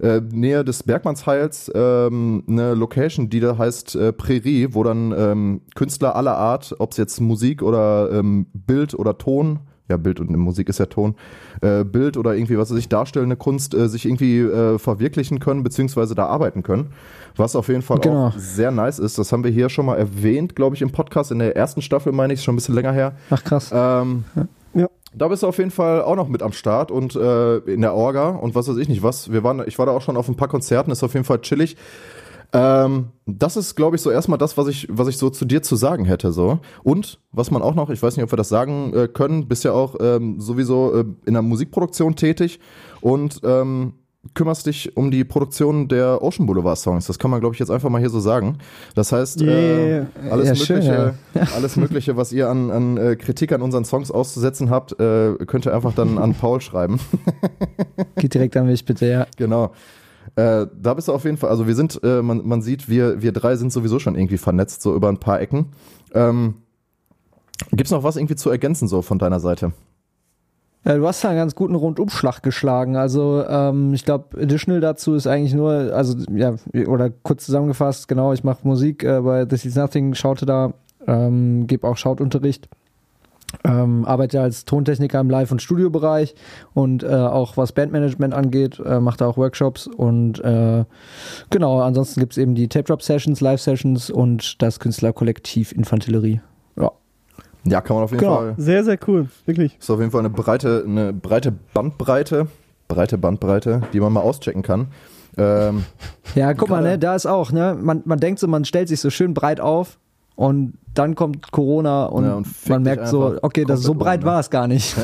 äh, 0.00 0.20
nähe 0.30 0.64
des 0.64 0.84
Bergmannsheils 0.84 1.70
ähm, 1.74 2.44
eine 2.48 2.74
Location, 2.74 3.30
die 3.30 3.40
da 3.40 3.58
heißt 3.58 3.96
äh, 3.96 4.12
Prärie, 4.12 4.68
wo 4.72 4.84
dann 4.84 5.12
ähm, 5.16 5.60
Künstler 5.74 6.14
aller 6.14 6.36
Art, 6.36 6.74
ob 6.78 6.92
es 6.92 6.96
jetzt 6.98 7.20
Musik 7.20 7.62
oder 7.62 8.10
ähm, 8.12 8.46
Bild 8.52 8.94
oder 8.94 9.18
Ton, 9.18 9.58
ja 9.88 9.96
Bild 9.96 10.18
und 10.20 10.30
Musik 10.36 10.68
ist 10.68 10.78
ja 10.78 10.86
Ton, 10.86 11.14
äh, 11.60 11.84
Bild 11.84 12.16
oder 12.16 12.34
irgendwie 12.34 12.56
was 12.58 12.70
weiß 12.70 12.78
ich 12.78 12.88
darstellende 12.88 13.36
Kunst 13.36 13.74
äh, 13.74 13.88
sich 13.88 14.06
irgendwie 14.06 14.40
äh, 14.40 14.78
verwirklichen 14.78 15.40
können 15.40 15.62
beziehungsweise 15.62 16.14
da 16.14 16.26
arbeiten 16.26 16.62
können, 16.62 16.92
was 17.36 17.54
auf 17.56 17.68
jeden 17.68 17.82
Fall 17.82 17.98
Genau. 17.98 18.28
auch 18.28 18.34
sehr 18.38 18.70
nice 18.70 18.98
ist. 18.98 19.18
Das 19.18 19.30
haben 19.32 19.44
wir 19.44 19.50
hier 19.50 19.68
schon 19.68 19.86
mal 19.86 19.96
erwähnt, 19.96 20.56
glaube 20.56 20.74
ich, 20.76 20.82
im 20.82 20.90
Podcast 20.90 21.32
in 21.32 21.38
der 21.38 21.54
ersten 21.56 21.82
Staffel 21.82 22.12
meine 22.12 22.32
ich, 22.32 22.42
schon 22.42 22.54
ein 22.54 22.56
bisschen 22.56 22.74
länger 22.74 22.92
her. 22.92 23.12
Ach 23.30 23.42
krass. 23.44 23.70
Ähm, 23.74 24.24
Ja. 24.74 24.88
Da 25.16 25.28
bist 25.28 25.44
du 25.44 25.46
auf 25.46 25.58
jeden 25.58 25.70
Fall 25.70 26.02
auch 26.02 26.16
noch 26.16 26.26
mit 26.28 26.42
am 26.42 26.50
Start 26.52 26.90
und 26.90 27.14
äh, 27.14 27.58
in 27.58 27.82
der 27.82 27.94
Orga 27.94 28.30
und 28.30 28.56
was 28.56 28.66
weiß 28.68 28.76
ich 28.78 28.88
nicht 28.88 29.04
was. 29.04 29.30
Wir 29.30 29.44
waren, 29.44 29.62
ich 29.66 29.78
war 29.78 29.86
da 29.86 29.92
auch 29.92 30.02
schon 30.02 30.16
auf 30.16 30.26
ein 30.28 30.34
paar 30.34 30.48
Konzerten, 30.48 30.90
ist 30.90 31.04
auf 31.04 31.14
jeden 31.14 31.24
Fall 31.24 31.40
chillig. 31.40 31.76
Ähm, 32.54 33.08
das 33.26 33.56
ist, 33.56 33.74
glaube 33.74 33.96
ich, 33.96 34.02
so 34.02 34.10
erstmal 34.10 34.38
das, 34.38 34.56
was 34.56 34.68
ich, 34.68 34.86
was 34.90 35.08
ich 35.08 35.18
so 35.18 35.28
zu 35.28 35.44
dir 35.44 35.62
zu 35.62 35.76
sagen 35.76 36.04
hätte. 36.04 36.32
So. 36.32 36.60
Und 36.82 37.18
was 37.32 37.50
man 37.50 37.62
auch 37.62 37.74
noch, 37.74 37.90
ich 37.90 38.02
weiß 38.02 38.16
nicht, 38.16 38.24
ob 38.24 38.32
wir 38.32 38.36
das 38.36 38.48
sagen 38.48 38.94
äh, 38.94 39.08
können, 39.08 39.48
bist 39.48 39.64
ja 39.64 39.72
auch 39.72 39.96
ähm, 40.00 40.40
sowieso 40.40 40.94
äh, 40.94 41.04
in 41.26 41.34
der 41.34 41.42
Musikproduktion 41.42 42.14
tätig 42.16 42.60
und 43.00 43.40
ähm, 43.44 43.94
kümmerst 44.32 44.66
dich 44.66 44.96
um 44.96 45.10
die 45.10 45.24
Produktion 45.24 45.88
der 45.88 46.22
Ocean 46.22 46.46
Boulevard 46.46 46.78
Songs. 46.78 47.06
Das 47.06 47.18
kann 47.18 47.30
man, 47.30 47.40
glaube 47.40 47.54
ich, 47.54 47.58
jetzt 47.58 47.70
einfach 47.70 47.90
mal 47.90 47.98
hier 47.98 48.08
so 48.08 48.20
sagen. 48.20 48.58
Das 48.94 49.12
heißt, 49.12 49.42
äh, 49.42 49.44
Yeah. 49.44 50.06
alles, 50.30 50.48
Ja, 50.48 50.54
schön, 50.54 50.76
Mögliche, 50.76 51.14
ja. 51.34 51.42
alles 51.56 51.76
Mögliche, 51.76 52.16
was 52.16 52.32
ihr 52.32 52.48
an, 52.48 52.70
an 52.70 52.96
äh, 52.96 53.16
Kritik 53.16 53.52
an 53.52 53.60
unseren 53.60 53.84
Songs 53.84 54.10
auszusetzen 54.10 54.70
habt, 54.70 54.98
äh, 54.98 55.34
könnt 55.46 55.66
ihr 55.66 55.74
einfach 55.74 55.92
dann 55.92 56.18
an 56.18 56.34
Paul 56.34 56.60
schreiben. 56.60 57.00
Geht 58.16 58.34
direkt 58.34 58.56
an 58.56 58.66
mich, 58.66 58.84
bitte, 58.84 59.06
ja. 59.06 59.26
Genau. 59.36 59.72
Äh, 60.36 60.66
da 60.80 60.94
bist 60.94 61.08
du 61.08 61.12
auf 61.12 61.24
jeden 61.24 61.36
Fall, 61.36 61.50
also 61.50 61.66
wir 61.66 61.74
sind, 61.74 62.00
äh, 62.02 62.20
man, 62.20 62.46
man 62.46 62.60
sieht, 62.60 62.88
wir, 62.88 63.22
wir 63.22 63.32
drei 63.32 63.56
sind 63.56 63.72
sowieso 63.72 63.98
schon 63.98 64.16
irgendwie 64.16 64.38
vernetzt, 64.38 64.82
so 64.82 64.94
über 64.94 65.08
ein 65.08 65.18
paar 65.18 65.40
Ecken. 65.40 65.66
Ähm, 66.12 66.54
Gibt 67.70 67.86
es 67.86 67.92
noch 67.92 68.02
was 68.02 68.16
irgendwie 68.16 68.34
zu 68.34 68.50
ergänzen, 68.50 68.88
so 68.88 69.02
von 69.02 69.18
deiner 69.18 69.38
Seite? 69.38 69.72
Ja, 70.84 70.96
du 70.96 71.06
hast 71.06 71.24
da 71.24 71.28
einen 71.30 71.38
ganz 71.38 71.54
guten 71.54 71.76
Rundumschlag 71.76 72.42
geschlagen. 72.42 72.96
Also 72.96 73.44
ähm, 73.48 73.94
ich 73.94 74.04
glaube, 74.04 74.38
additional 74.42 74.80
dazu 74.80 75.14
ist 75.14 75.26
eigentlich 75.26 75.54
nur, 75.54 75.72
also 75.72 76.16
ja, 76.30 76.56
oder 76.86 77.10
kurz 77.10 77.46
zusammengefasst, 77.46 78.06
genau, 78.08 78.32
ich 78.32 78.44
mache 78.44 78.66
Musik 78.66 79.02
äh, 79.02 79.20
bei 79.20 79.46
This 79.46 79.64
Is 79.64 79.76
Nothing, 79.76 80.14
schaute 80.14 80.44
da, 80.44 80.74
ähm, 81.06 81.66
gebe 81.66 81.86
auch 81.86 81.96
Schautunterricht. 81.96 82.68
Ähm, 83.64 84.04
arbeite 84.04 84.40
als 84.40 84.64
Tontechniker 84.64 85.20
im 85.20 85.30
Live- 85.30 85.52
und 85.52 85.62
Studiobereich 85.62 86.34
und 86.72 87.02
äh, 87.02 87.06
auch 87.08 87.56
was 87.56 87.72
Bandmanagement 87.72 88.34
angeht, 88.34 88.80
äh, 88.84 89.00
mache 89.00 89.18
da 89.18 89.26
auch 89.26 89.36
Workshops 89.36 89.86
und 89.86 90.40
äh, 90.42 90.84
genau, 91.50 91.80
ansonsten 91.80 92.20
gibt 92.20 92.32
es 92.32 92.38
eben 92.38 92.54
die 92.54 92.68
Tape-Drop-Sessions, 92.68 93.40
Live-Sessions 93.40 94.10
und 94.10 94.60
das 94.62 94.80
Künstlerkollektiv 94.80 95.72
Infantillerie. 95.72 96.40
Ja. 96.76 96.90
Ja, 97.64 97.80
kann 97.80 97.96
man 97.96 98.04
auf 98.04 98.10
jeden 98.10 98.20
Genau. 98.20 98.36
Fall. 98.36 98.54
Sehr, 98.58 98.84
sehr 98.84 98.98
cool. 99.06 99.28
Wirklich. 99.46 99.78
Ist 99.78 99.90
auf 99.90 99.98
jeden 100.00 100.10
Fall 100.10 100.20
eine 100.20 100.30
breite, 100.30 100.84
eine 100.86 101.12
breite 101.12 101.52
Bandbreite, 101.72 102.48
breite 102.88 103.16
Bandbreite, 103.18 103.82
die 103.92 104.00
man 104.00 104.12
mal 104.12 104.20
auschecken 104.20 104.62
kann. 104.62 104.88
Ähm, 105.36 105.84
Ja, 106.34 106.54
guck 106.54 106.68
mal, 106.68 106.82
ne, 106.82 106.98
da 106.98 107.14
ist 107.14 107.26
auch, 107.26 107.50
ne, 107.52 107.76
man, 107.80 108.02
man 108.04 108.20
denkt 108.20 108.38
so, 108.40 108.46
man 108.48 108.64
stellt 108.64 108.88
sich 108.88 109.00
so 109.00 109.10
schön 109.10 109.34
breit 109.34 109.60
auf 109.60 109.98
und 110.36 110.74
dann 110.94 111.14
kommt 111.14 111.50
Corona 111.50 112.06
und, 112.06 112.24
Ja, 112.24 112.34
und 112.34 112.68
man 112.68 112.82
merkt 112.82 113.08
so, 113.08 113.36
okay, 113.42 113.64
das 113.64 113.82
so 113.82 113.94
breit 113.94 114.24
war 114.24 114.40
es 114.40 114.50
gar 114.50 114.68
nicht. 114.68 114.94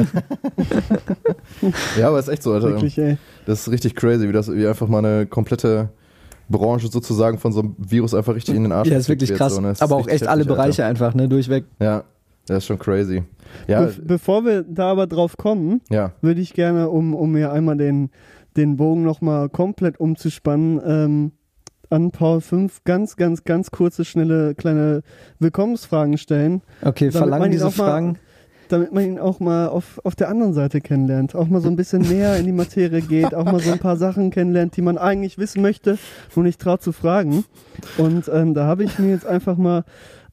ja, 1.99 2.09
aber 2.09 2.19
ist 2.19 2.29
echt 2.29 2.43
so, 2.43 2.53
Alter. 2.53 2.69
Wirklich, 2.69 2.97
ey. 2.99 3.17
Das 3.47 3.61
ist 3.61 3.73
richtig 3.73 3.97
crazy, 3.97 4.29
wie 4.29 4.33
das 4.33 4.53
wie 4.53 4.67
einfach 4.67 4.87
mal 4.87 5.05
eine 5.05 5.27
komplette 5.27 5.91
Branche 6.49 6.89
sozusagen 6.89 7.39
von 7.39 7.53
so 7.53 7.61
einem 7.61 7.77
Virus 7.79 8.15
einfach 8.15 8.35
richtig 8.35 8.55
in 8.55 8.65
den 8.65 8.73
Arsch 8.73 8.89
ja, 8.89 8.99
ist 8.99 9.09
wirklich 9.09 9.33
krass. 9.35 9.55
So, 9.55 9.61
ne? 9.61 9.69
Das 9.69 9.83
Aber 9.83 10.01
ist 10.01 10.07
auch 10.07 10.09
echt 10.09 10.27
alle 10.27 10.45
Bereiche 10.45 10.85
einfach, 10.85 11.15
ne, 11.15 11.29
durchweg. 11.29 11.65
Alter. 11.79 11.93
Ja, 11.93 12.05
das 12.47 12.59
ist 12.59 12.67
schon 12.67 12.79
crazy. 12.79 13.23
Ja, 13.67 13.83
Be 13.83 13.95
bevor 14.03 14.45
wir 14.45 14.63
da 14.63 14.91
aber 14.91 15.07
drauf 15.07 15.37
kommen, 15.37 15.81
ja. 15.91 16.13
würde 16.21 16.41
ich 16.41 16.55
gerne, 16.55 16.89
um, 16.89 17.15
um 17.15 17.33
mir 17.33 17.53
einmal 17.53 17.77
den, 17.77 18.11
den 18.57 18.77
Bogen 18.77 19.03
nochmal 19.03 19.49
komplett 19.49 19.99
umzuspannen, 19.99 20.81
ähm, 20.85 21.33
an 21.91 22.11
Paul 22.13 22.41
5 22.41 22.85
ganz, 22.85 23.17
ganz, 23.17 23.45
ganz 23.45 23.71
kurze, 23.71 24.05
schnelle, 24.05 24.55
kleine 24.55 25.03
Willkommensfragen 25.39 26.17
stellen, 26.19 26.63
Okay, 26.83 27.11
verlangen 27.11 27.51
diese 27.51 27.67
auch 27.67 27.77
mal- 27.77 27.85
Fragen. 27.91 28.19
damit 28.69 28.93
man 28.93 29.05
ihn 29.05 29.19
auch 29.19 29.41
mal 29.41 29.67
auf, 29.69 30.01
auf 30.05 30.15
der 30.15 30.29
anderen 30.29 30.53
Seite 30.55 30.81
kennenlernt. 30.81 31.35
Auch 31.35 31.49
mal 31.49 31.61
so 31.61 31.69
ein 31.69 31.75
bisschen 31.75 32.03
näher 32.03 32.37
in 32.37 32.47
die 32.47 32.53
Materie 32.53 33.01
geht, 33.01 33.35
auch 33.35 33.45
mal 33.45 33.59
so 33.61 33.73
ein 33.73 33.81
paar 33.81 33.97
Sachen 33.97 34.31
kennenlernt, 34.31 34.77
die 34.77 34.83
man 34.83 34.97
eigentlich 34.97 35.39
wissen 35.39 35.61
möchte, 35.61 35.99
nur 36.37 36.45
nicht 36.45 36.61
traut 36.61 36.81
zu 36.81 36.93
fragen. 36.93 37.45
Und 37.99 38.31
ähm, 38.33 38.55
da 38.55 38.67
habe 38.67 38.85
ich 38.85 38.97
mir 39.01 39.11
jetzt 39.11 39.27
einfach 39.27 39.57
mal 39.57 39.83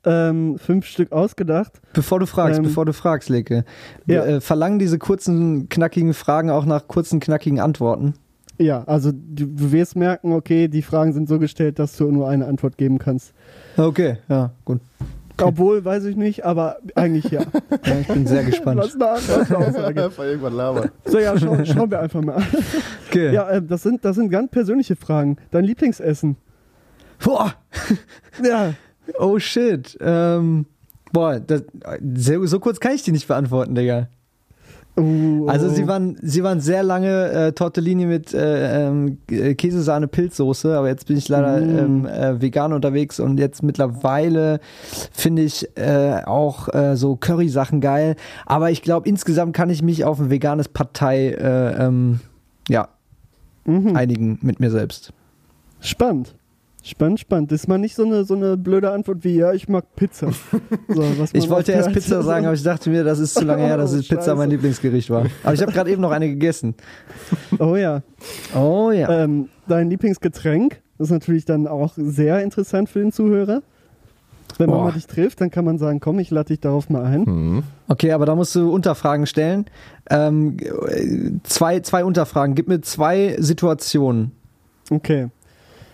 ähm, 0.06 0.60
fünf 0.60 0.86
Stück 0.86 1.12
ausgedacht. 1.12 1.82
Bevor 1.94 2.20
du 2.20 2.28
fragst, 2.28 2.60
Ähm, 2.60 2.66
bevor 2.66 2.86
du 2.86 2.94
fragst, 2.94 3.30
Leke, 3.30 3.66
ja. 4.06 4.24
äh, 4.24 4.40
verlangen 4.42 4.78
diese 4.78 5.00
kurzen, 5.00 5.68
knackigen 5.70 6.14
Fragen 6.14 6.52
auch 6.52 6.66
nach 6.66 6.88
kurzen, 6.88 7.20
knackigen 7.20 7.60
Antworten. 7.60 8.14
Ja, 8.60 8.84
also 8.86 9.12
du, 9.12 9.46
du 9.46 9.72
wirst 9.72 9.96
merken, 9.96 10.34
okay, 10.34 10.68
die 10.68 10.82
Fragen 10.82 11.14
sind 11.14 11.30
so 11.30 11.38
gestellt, 11.40 11.80
dass 11.80 11.96
du 11.98 12.12
nur 12.12 12.28
eine 12.28 12.46
Antwort 12.46 12.78
geben 12.78 12.98
kannst. 12.98 13.34
Okay, 13.78 14.18
ja, 14.30 14.52
gut. 14.66 14.80
Obwohl, 15.40 15.86
weiß 15.86 16.06
ich 16.06 16.16
nicht, 16.16 16.46
aber 16.46 16.78
eigentlich 16.96 17.26
ja. 17.32 17.42
Ja, 17.86 18.00
ich 18.00 18.08
bin 18.08 18.26
sehr 18.26 18.44
gespannt. 18.44 18.80
Was 18.80 18.96
eine 18.96 19.58
Aussage. 19.58 20.04
Einfach 20.06 20.24
irgendwann 20.24 20.54
labern. 20.54 20.90
So, 21.06 21.20
ja, 21.20 21.38
schau, 21.38 21.64
schauen 21.64 21.92
wir 21.92 22.00
einfach 22.00 22.22
mal. 22.22 22.42
Okay. 23.08 23.34
Ja, 23.34 23.48
äh, 23.50 23.62
das, 23.62 23.84
sind, 23.84 24.04
das 24.04 24.16
sind 24.16 24.30
ganz 24.30 24.50
persönliche 24.50 24.96
Fragen. 24.96 25.38
Dein 25.52 25.64
Lieblingsessen? 25.64 26.38
Boah, 27.24 27.54
Ja, 28.44 28.74
oh 29.20 29.40
shit. 29.40 29.98
Ähm, 30.02 30.66
boah, 31.12 31.40
das, 31.40 31.64
so, 32.16 32.46
so 32.46 32.60
kurz 32.60 32.80
kann 32.80 32.94
ich 32.94 33.04
die 33.04 33.12
nicht 33.12 33.28
beantworten, 33.28 33.76
Digga. 33.76 34.10
Oh, 35.00 35.46
Also 35.48 35.70
sie 35.70 35.88
waren, 35.88 36.18
sie 36.24 36.44
waren 36.44 36.60
sehr 36.60 36.82
lange 36.82 37.30
äh, 37.32 37.52
Tortellini 37.52 38.08
mit 38.08 38.34
äh, 38.34 38.88
ähm, 38.88 39.20
G- 39.28 39.54
Käsesahne 39.54 40.08
Pilzsoße, 40.08 40.76
aber 40.76 40.88
jetzt 40.88 41.06
bin 41.08 41.18
ich 41.18 41.30
leider 41.30 41.60
Mm. 41.62 41.78
ähm, 41.78 42.06
äh, 42.08 42.42
vegan 42.42 42.74
unterwegs 42.74 43.20
und 43.20 43.38
jetzt 43.40 43.62
mittlerweile 43.62 44.60
finde 45.12 45.44
ich 45.44 45.68
äh, 45.78 46.24
auch 46.26 46.74
äh, 46.74 46.96
so 46.96 47.16
Curry-Sachen 47.16 47.80
geil. 47.80 48.16
Aber 48.48 48.72
ich 48.72 48.82
glaube 48.82 49.08
insgesamt 49.08 49.56
kann 49.56 49.70
ich 49.70 49.84
mich 49.84 50.04
auf 50.04 50.20
ein 50.20 50.32
veganes 50.32 50.68
Partei 50.68 51.28
äh, 51.30 51.86
ähm, 51.86 52.20
ja, 52.68 52.88
Mhm. 53.66 53.96
einigen 53.96 54.40
mit 54.42 54.60
mir 54.60 54.72
selbst. 54.72 55.12
Spannend. 55.80 56.34
Spannend, 56.88 57.20
spannend. 57.20 57.52
Das 57.52 57.62
ist 57.62 57.68
mal 57.68 57.78
nicht 57.78 57.96
so 57.96 58.06
eine, 58.06 58.24
so 58.24 58.34
eine 58.34 58.56
blöde 58.56 58.92
Antwort 58.92 59.24
wie, 59.24 59.36
ja, 59.36 59.52
ich 59.52 59.68
mag 59.68 59.86
Pizza. 59.96 60.30
So, 60.88 61.04
Ich 61.34 61.50
wollte 61.50 61.74
erst. 61.74 61.92
Pizza 61.92 62.24
sagen, 62.24 62.46
aber 62.46 62.56
ich 62.56 62.64
dachte 62.64 62.90
mir, 62.90 63.04
das 63.04 63.20
ist 63.20 63.34
zu 63.34 63.44
lange 63.44 63.64
her, 63.64 63.76
dass 63.78 63.94
Oh, 63.94 64.00
Pizza 64.02 64.36
mein. 64.36 64.50
Lieblingsgericht 64.50 65.10
war. 65.10 65.26
Aber 65.44 65.54
ich 65.54 65.62
habe 65.62 65.72
gerade 65.72 65.92
eben 65.92 66.02
noch 66.02 66.12
eine 66.12 66.30
gegessen. 66.30 66.76
Oh 67.60 67.76
ja. 67.76 68.04
Oh 68.56 68.92
ja. 68.92 69.24
Ähm, 69.24 69.50
dein 69.68 69.90
Lieblingsgetränk 69.90 70.82
ist 70.98 71.12
natürlich 71.12 71.44
dann 71.46 71.68
auch 71.68 71.94
sehr 71.98 72.42
interessant 72.42 72.88
für 72.90 73.00
den 73.00 73.12
Zuhörer. 73.12 73.62
Wenn 74.58 74.70
man 74.70 74.80
Boah. 74.80 74.86
mal 74.86 74.92
dich 74.94 75.08
trifft, 75.08 75.42
dann 75.42 75.52
kann 75.52 75.66
man 75.66 75.78
sagen, 75.78 76.00
komm, 76.00 76.20
ich 76.20 76.32
lade 76.32 76.48
dich 76.48 76.62
darauf 76.62 76.90
mal 76.90 77.04
ein. 77.04 77.26
Hm. 77.26 77.64
Okay, 77.90 78.14
aber 78.14 78.26
da 78.26 78.34
musst 78.34 78.56
du 78.56 78.72
Unterfragen 78.72 79.28
stellen. 79.28 79.66
Ähm, 80.10 80.58
äh, 80.60 81.32
zwei, 81.44 81.82
zwei 81.82 82.06
Unterfragen. 82.06 82.56
Gib 82.56 82.68
mir 82.70 82.82
zwei 82.82 83.36
Situationen. 83.40 84.32
Okay. 84.90 85.28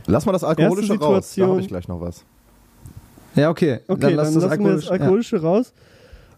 Lass 0.07 0.25
mal 0.25 0.31
das 0.31 0.43
Alkoholische 0.43 0.99
raus. 0.99 1.33
Da 1.35 1.47
habe 1.47 1.61
ich 1.61 1.67
gleich 1.67 1.87
noch 1.87 2.01
was. 2.01 2.23
Ja, 3.35 3.49
okay. 3.49 3.79
Okay, 3.87 3.99
dann 4.01 4.15
lass 4.15 4.33
das 4.33 4.43
lassen 4.43 4.63
wir 4.63 4.73
das 4.73 4.87
alkoholisch. 4.89 4.91
Alkoholische 4.91 5.41
raus. 5.41 5.73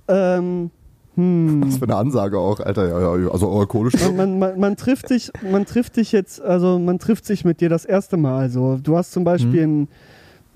Ähm, 0.07 0.71
hm. 1.15 1.63
Was 1.65 1.77
für 1.77 1.85
eine 1.85 1.95
Ansage 1.95 2.37
auch, 2.37 2.59
Alter. 2.59 2.87
Ja, 2.87 3.17
ja, 3.17 3.29
also 3.31 3.49
alkoholisch. 3.51 3.93
Man, 4.01 4.15
man, 4.15 4.39
man, 4.39 4.59
man 4.59 4.77
trifft 4.77 5.09
dich, 5.09 5.31
man 5.49 5.65
trifft 5.65 5.95
dich 5.95 6.11
jetzt, 6.11 6.41
also 6.41 6.77
man 6.77 6.99
trifft 6.99 7.25
sich 7.25 7.45
mit 7.45 7.61
dir 7.61 7.69
das 7.69 7.85
erste 7.85 8.17
Mal. 8.17 8.49
So, 8.49 8.77
du 8.81 8.97
hast 8.97 9.11
zum 9.13 9.23
Beispiel 9.23 9.65
Mhm. 9.67 9.87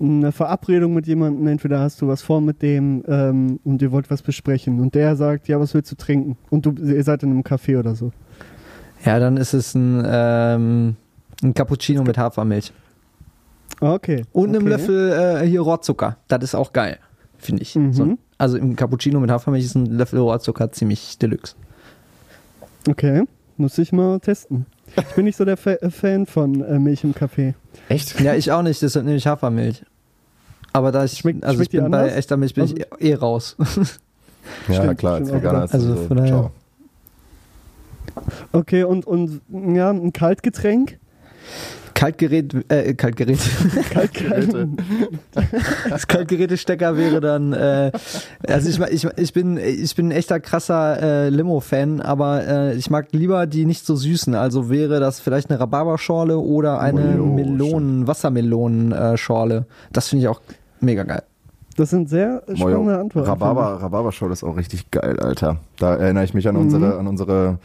ein, 0.00 0.18
eine 0.20 0.32
Verabredung 0.32 0.94
mit 0.94 1.06
jemandem, 1.06 1.46
entweder 1.46 1.80
hast 1.80 2.00
du 2.00 2.08
was 2.08 2.22
vor 2.22 2.40
mit 2.40 2.62
dem 2.62 3.02
ähm, 3.08 3.60
und 3.64 3.82
ihr 3.82 3.90
wollt 3.92 4.10
was 4.10 4.22
besprechen 4.22 4.80
und 4.80 4.94
der 4.94 5.16
sagt, 5.16 5.48
ja, 5.48 5.58
was 5.60 5.74
willst 5.74 5.90
du 5.92 5.96
trinken? 5.96 6.36
Und 6.50 6.64
du, 6.66 6.72
ihr 6.72 7.04
seid 7.04 7.22
in 7.22 7.30
einem 7.30 7.42
Café 7.42 7.78
oder 7.78 7.94
so. 7.94 8.12
Ja, 9.04 9.18
dann 9.18 9.36
ist 9.38 9.54
es 9.54 9.74
ein, 9.74 10.02
ähm, 10.06 10.96
ein 11.42 11.54
Cappuccino 11.54 12.02
mit 12.02 12.18
Hafermilch. 12.18 12.72
Okay. 13.80 14.24
Und 14.32 14.50
einem 14.50 14.62
okay. 14.62 14.68
Löffel 14.68 15.12
äh, 15.42 15.46
hier 15.46 15.60
Rohrzucker. 15.62 16.16
Das 16.28 16.42
ist 16.44 16.54
auch 16.54 16.72
geil, 16.72 16.98
finde 17.38 17.62
ich. 17.62 17.74
Mhm. 17.74 17.92
So, 17.92 18.18
also 18.38 18.56
im 18.58 18.76
Cappuccino 18.76 19.20
mit 19.20 19.30
Hafermilch 19.30 19.64
ist 19.64 19.74
ein 19.74 19.86
Löffel 19.86 20.18
Rohrzucker 20.20 20.70
ziemlich 20.72 21.18
deluxe. 21.18 21.54
Okay, 22.88 23.24
muss 23.56 23.76
ich 23.78 23.92
mal 23.92 24.20
testen. 24.20 24.66
Ich 24.96 25.14
bin 25.14 25.24
nicht 25.24 25.36
so 25.36 25.44
der 25.44 25.56
Fa 25.56 25.70
äh, 25.72 25.90
Fan 25.90 26.26
von 26.26 26.62
äh, 26.64 26.78
Milch 26.78 27.04
im 27.04 27.14
Kaffee. 27.14 27.54
Echt? 27.88 28.18
Ja, 28.20 28.34
ich 28.34 28.50
auch 28.52 28.62
nicht, 28.62 28.82
deshalb 28.82 29.04
nehme 29.04 29.16
ich 29.16 29.26
Hafermilch. 29.26 29.84
Aber 30.72 30.92
da 30.92 31.04
ich, 31.04 31.12
Schmeckt- 31.18 31.44
also 31.44 31.60
ich 31.62 31.68
schmeckt 31.68 31.72
die 31.72 31.80
bin 31.80 31.90
bei 31.90 32.10
echter 32.10 32.36
Milch 32.36 32.54
bin 32.54 32.62
Also- 32.62 32.76
ich 32.76 32.86
eh 33.00 33.14
raus. 33.14 33.56
Ja, 34.68 34.74
Stimmt, 34.82 34.98
klar, 34.98 35.14
als 35.16 35.30
Veganer 35.32 35.64
ist 35.64 35.74
Also 35.74 35.94
so, 35.94 36.06
von 36.06 36.16
daher- 36.16 36.28
ciao. 36.28 36.50
Okay, 38.52 38.82
und, 38.84 39.06
und 39.06 39.40
ja, 39.48 39.90
ein 39.90 40.12
Kaltgetränk? 40.12 40.98
Kaltgerät, 41.94 42.54
äh, 42.70 42.94
Kaltgerät. 42.94 43.38
Geräte. 44.12 44.68
Das 45.88 46.06
Kaltgerätestecker 46.06 46.96
wäre 46.96 47.20
dann, 47.20 47.52
äh, 47.52 47.92
also 48.46 48.68
ich, 48.68 49.04
ich, 49.04 49.08
ich 49.16 49.32
bin 49.32 49.56
ich 49.56 49.94
bin 49.94 50.08
ein 50.08 50.12
echter 50.12 50.40
krasser 50.40 51.02
äh, 51.02 51.28
Limo-Fan, 51.28 52.00
aber 52.00 52.46
äh, 52.46 52.74
ich 52.74 52.90
mag 52.90 53.08
lieber 53.12 53.46
die 53.46 53.64
nicht 53.64 53.84
so 53.86 53.96
süßen. 53.96 54.34
Also 54.34 54.70
wäre 54.70 55.00
das 55.00 55.20
vielleicht 55.20 55.50
eine 55.50 55.60
Rhabarberschorle 55.60 56.38
oder 56.38 56.80
eine 56.80 57.20
Oh, 57.20 57.26
Melonen, 57.26 58.06
Wassermelonen-Schorle. 58.06 59.66
Das 59.92 60.08
finde 60.08 60.24
ich 60.24 60.28
auch 60.28 60.40
mega 60.80 61.02
geil. 61.04 61.22
Das 61.76 61.90
sind 61.90 62.08
sehr 62.08 62.42
spannende 62.54 62.98
Antworten. 62.98 63.28
Rhabarber, 63.28 63.82
Rhabarber-Show 63.82 64.28
ist 64.28 64.44
auch 64.44 64.56
richtig 64.56 64.90
geil, 64.90 65.18
Alter. 65.20 65.58
Da 65.78 65.96
erinnere 65.96 66.24
ich 66.24 66.34
mich 66.34 66.48
an 66.48 66.56
unsere, 66.56 66.98
an 66.98 67.06
unsere 67.06 67.58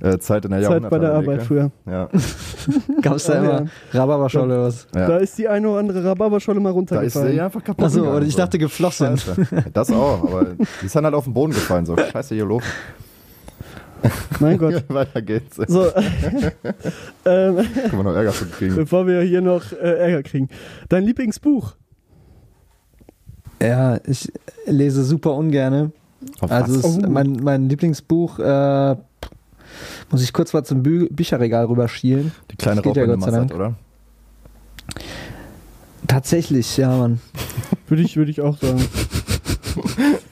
äh, 0.00 0.18
Zeit 0.18 0.44
in 0.44 0.50
der 0.50 0.62
Zeit 0.62 0.88
bei 0.90 0.98
der 0.98 1.14
Arbeit 1.14 1.42
früher. 1.42 1.70
Ja. 1.86 2.08
Gab 3.02 3.16
es 3.16 3.24
da 3.24 3.34
Oh, 3.40 3.44
immer. 3.44 3.64
Rhabarberscholle 3.92 4.54
oder 4.54 4.62
was? 4.64 4.86
Ja. 4.94 5.06
Da 5.08 5.16
ist 5.18 5.36
die 5.38 5.48
eine 5.48 5.68
oder 5.68 5.78
andere 5.80 6.04
Rhabarberscholle 6.04 6.60
mal 6.60 6.68
Da 6.68 6.72
ist 6.72 6.76
runtergefallen. 6.76 7.32
sie 7.32 7.40
einfach 7.40 7.64
kaputt. 7.64 7.84
Achso, 7.84 8.00
oder 8.16 8.22
ich 8.26 8.32
so. 8.32 8.38
dachte 8.38 8.58
geflossen. 8.58 9.16
Scheiße. 9.18 9.64
Das 9.72 9.90
auch, 9.90 10.22
aber 10.24 10.44
die 10.80 10.86
ist 10.86 10.94
dann 10.96 11.04
halt 11.04 11.14
auf 11.14 11.24
den 11.24 11.34
Boden 11.34 11.52
gefallen. 11.52 11.86
So, 11.86 11.96
scheiße, 11.96 12.34
hier 12.34 12.44
los. 12.44 12.62
Mein 14.40 14.58
Gott. 14.58 14.84
Weiter 14.88 15.22
geht's. 15.22 15.56
So, 15.66 15.86
ähm, 17.24 17.56
Können 17.56 17.92
wir 17.92 18.02
noch 18.04 18.14
Ärger 18.14 18.32
von 18.32 18.50
kriegen. 18.50 18.74
bevor 18.76 19.06
wir 19.06 19.22
hier 19.22 19.40
noch 19.40 19.72
äh, 19.72 19.76
Ärger 19.98 20.22
kriegen. 20.22 20.48
Dein 20.88 21.04
Lieblingsbuch? 21.04 21.74
Ja, 23.62 23.98
ich 24.06 24.30
lese 24.66 25.02
super 25.04 25.34
ungerne. 25.34 25.92
Auf 26.40 26.50
Also 26.50 26.76
was? 26.76 26.84
es, 26.84 26.98
Oh. 27.04 27.08
mein, 27.08 27.40
mein 27.42 27.68
Lieblingsbuch 27.68 28.38
äh, 28.38 28.96
muss 30.10 30.22
ich 30.22 30.32
kurz 30.32 30.52
mal 30.52 30.64
zum 30.64 30.82
Bü 30.82 31.08
Bücherregal 31.10 31.66
rüberschielen. 31.66 32.32
die 32.50 32.56
kleine 32.56 32.82
das 32.82 32.84
geht 32.84 32.96
ja 32.96 33.06
Dank. 33.06 33.54
oder? 33.54 33.74
Tatsächlich, 36.06 36.76
ja, 36.76 36.96
Mann. 36.96 37.20
Würde 37.88 38.02
ich, 38.02 38.16
würde 38.16 38.30
ich 38.30 38.40
auch 38.40 38.56
sagen. 38.58 38.80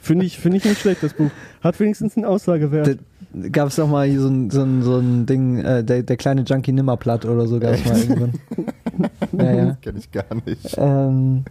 Finde 0.01 0.27
ich, 0.27 0.39
finde 0.39 0.59
ich 0.59 0.65
nicht 0.65 0.81
schlecht, 0.81 1.03
das 1.03 1.15
Buch. 1.15 1.31
Hat 1.63 1.79
wenigstens 1.79 2.17
einen 2.17 2.27
Aussagewert. 2.27 2.99
Gab 3.53 3.69
es 3.69 3.77
doch 3.77 3.89
mal 3.89 4.07
hier 4.07 4.21
so 4.21 4.29
ein, 4.29 4.51
so 4.51 4.63
ein, 4.63 4.83
so 4.83 4.99
ein 4.99 5.27
Ding, 5.27 5.59
äh, 5.59 5.83
der, 5.85 6.03
der 6.03 6.17
kleine 6.17 6.43
Junkie 6.43 6.73
Nimmerplatt 6.73 7.25
oder 7.25 7.47
so 7.47 7.59
gab 7.59 7.75
es 7.75 7.85
mal 7.85 7.99
irgendwann. 7.99 8.33
ja, 9.39 9.53
ja. 9.53 9.77
Kenn 9.83 9.97
ich 9.97 10.11
gar 10.11 10.25
nicht. 10.47 10.75
Ähm, 10.77 11.45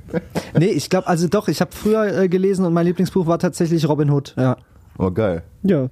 nee, 0.57 0.67
ich 0.67 0.89
glaube, 0.89 1.07
also 1.07 1.27
doch, 1.27 1.47
ich 1.47 1.61
habe 1.61 1.71
früher 1.73 2.05
äh, 2.23 2.29
gelesen 2.29 2.65
und 2.65 2.73
mein 2.73 2.85
Lieblingsbuch 2.85 3.27
war 3.27 3.39
tatsächlich 3.39 3.87
Robin 3.87 4.09
Hood. 4.09 4.33
Ja, 4.37 4.57
Oh, 4.97 5.09
geil. 5.11 5.43
Ja, 5.63 5.89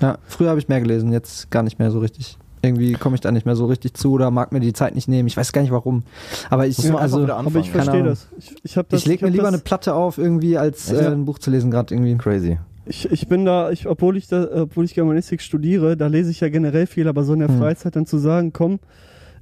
ja 0.00 0.18
früher 0.26 0.50
habe 0.50 0.60
ich 0.60 0.68
mehr 0.68 0.80
gelesen, 0.80 1.12
jetzt 1.12 1.50
gar 1.50 1.62
nicht 1.62 1.78
mehr 1.78 1.90
so 1.90 1.98
richtig. 1.98 2.38
Irgendwie 2.60 2.94
komme 2.94 3.14
ich 3.14 3.20
da 3.20 3.30
nicht 3.30 3.46
mehr 3.46 3.54
so 3.54 3.66
richtig 3.66 3.94
zu 3.94 4.12
oder 4.12 4.32
mag 4.32 4.50
mir 4.52 4.58
die 4.58 4.72
Zeit 4.72 4.96
nicht 4.96 5.06
nehmen. 5.06 5.28
Ich 5.28 5.36
weiß 5.36 5.52
gar 5.52 5.62
nicht 5.62 5.70
warum. 5.70 6.02
Aber 6.50 6.66
ich, 6.66 6.92
also, 6.92 7.24
aber 7.24 7.60
ich 7.60 7.70
verstehe 7.70 8.02
das. 8.02 8.26
Ich, 8.36 8.56
ich, 8.64 8.74
das, 8.74 8.84
ich 8.90 9.06
lege 9.06 9.24
mir 9.24 9.30
lieber 9.30 9.44
das, 9.44 9.54
eine 9.54 9.62
Platte 9.62 9.94
auf 9.94 10.18
irgendwie, 10.18 10.58
als 10.58 10.90
äh, 10.90 11.06
ein 11.06 11.24
Buch 11.24 11.38
zu 11.38 11.50
lesen 11.50 11.70
gerade 11.70 11.94
irgendwie. 11.94 12.16
Crazy. 12.16 12.58
Ich, 12.86 13.10
ich 13.12 13.28
bin 13.28 13.44
da, 13.44 13.70
ich, 13.70 13.86
obwohl 13.86 14.16
ich 14.16 14.26
da, 14.26 14.62
obwohl 14.62 14.84
ich 14.86 14.94
Germanistik 14.94 15.40
studiere, 15.40 15.96
da 15.96 16.08
lese 16.08 16.30
ich 16.30 16.40
ja 16.40 16.48
generell 16.48 16.86
viel, 16.86 17.06
aber 17.06 17.22
so 17.22 17.34
in 17.34 17.40
der 17.40 17.48
Hm. 17.48 17.58
Freizeit 17.58 17.94
dann 17.94 18.06
zu 18.06 18.18
sagen, 18.18 18.52
komm, 18.52 18.80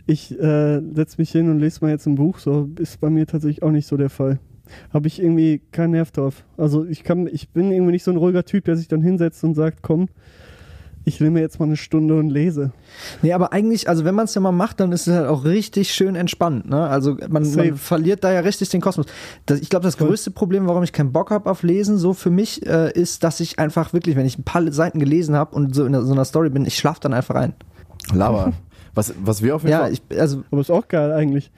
ich 0.07 0.39
äh, 0.39 0.81
setz 0.95 1.17
mich 1.17 1.31
hin 1.31 1.51
und 1.51 1.59
lese 1.59 1.79
mal 1.81 1.91
jetzt 1.91 2.07
ein 2.07 2.17
Buch, 2.17 2.39
so 2.39 2.69
ist 2.79 3.01
bei 3.01 3.09
mir 3.09 3.27
tatsächlich 3.27 3.63
auch 3.63 3.71
nicht 3.71 3.87
so 3.87 3.97
der 3.97 4.11
Fall. 4.11 4.39
Habe 4.93 5.07
ich 5.09 5.21
irgendwie 5.21 5.61
keinen 5.73 5.93
Nerv 5.93 6.11
drauf. 6.11 6.45
Also 6.57 6.85
ich 6.85 7.05
kann, 7.05 7.27
ich 7.27 7.51
bin 7.51 7.71
irgendwie 7.71 7.93
nicht 7.93 8.05
so 8.05 8.11
ein 8.11 8.17
ruhiger 8.17 8.45
Typ, 8.45 8.65
der 8.65 8.77
sich 8.77 8.89
dann 8.89 9.03
hinsetzt 9.03 9.43
und 9.45 9.55
sagt, 9.55 9.83
komm, 9.83 10.09
ich 11.09 11.21
nehme 11.21 11.35
mir 11.35 11.41
jetzt 11.41 11.61
mal 11.61 11.67
eine 11.67 11.77
Stunde 11.77 12.17
und 12.19 12.31
lese. 12.31 12.73
Nee, 13.23 13.33
aber 13.33 13.53
eigentlich, 13.53 13.89
also 13.89 14.05
wenn 14.05 14.17
man 14.17 14.25
es 14.25 14.35
ja 14.35 14.41
mal 14.41 14.51
macht, 14.51 14.81
dann 14.81 14.91
ist 14.91 15.07
es 15.07 15.15
halt 15.15 15.29
auch 15.29 15.45
richtig 15.45 15.93
schön 15.93 16.17
entspannt. 16.17 16.69
Ne? 16.69 16.85
Also 16.89 17.17
man, 17.29 17.49
man 17.55 17.77
verliert 17.77 18.25
da 18.25 18.33
ja 18.33 18.41
richtig 18.41 18.71
den 18.71 18.81
Kosmos. 18.81 19.07
Das, 19.47 19.61
ich 19.61 19.69
glaube, 19.71 19.85
das 19.85 19.99
größte 19.99 20.33
Problem, 20.33 20.67
warum 20.67 20.83
ich 20.83 20.93
keinen 20.93 21.13
Bock 21.13 21.31
habe 21.31 21.49
auf 21.49 21.63
Lesen, 21.63 21.97
so 21.97 22.13
für 22.13 22.31
mich, 22.31 22.67
äh, 22.67 22.91
ist, 22.91 23.23
dass 23.23 23.39
ich 23.39 23.61
einfach 23.61 23.93
wirklich, 23.93 24.17
wenn 24.17 24.27
ich 24.27 24.37
ein 24.37 24.43
paar 24.43 24.73
Seiten 24.73 24.99
gelesen 24.99 25.37
habe 25.37 25.55
und 25.55 25.77
so 25.77 25.87
in 25.87 25.95
so 26.05 26.13
einer 26.13 26.25
Story 26.25 26.51
bin, 26.51 26.67
ich 26.67 26.77
schlafe 26.77 26.99
dann 27.01 27.15
einfach 27.15 27.37
ein. 27.37 27.55
Lava. 28.13 28.53
Was, 28.95 29.15
was 29.23 29.43
wir 29.43 29.55
auf 29.55 29.63
jeden 29.63 29.73
Ja, 29.73 29.81
Fall. 29.83 29.93
ich, 29.93 30.03
also 30.19 30.43
Aber 30.51 30.61
ist 30.61 30.71
auch 30.71 30.89
geil 30.89 31.13
eigentlich. 31.13 31.53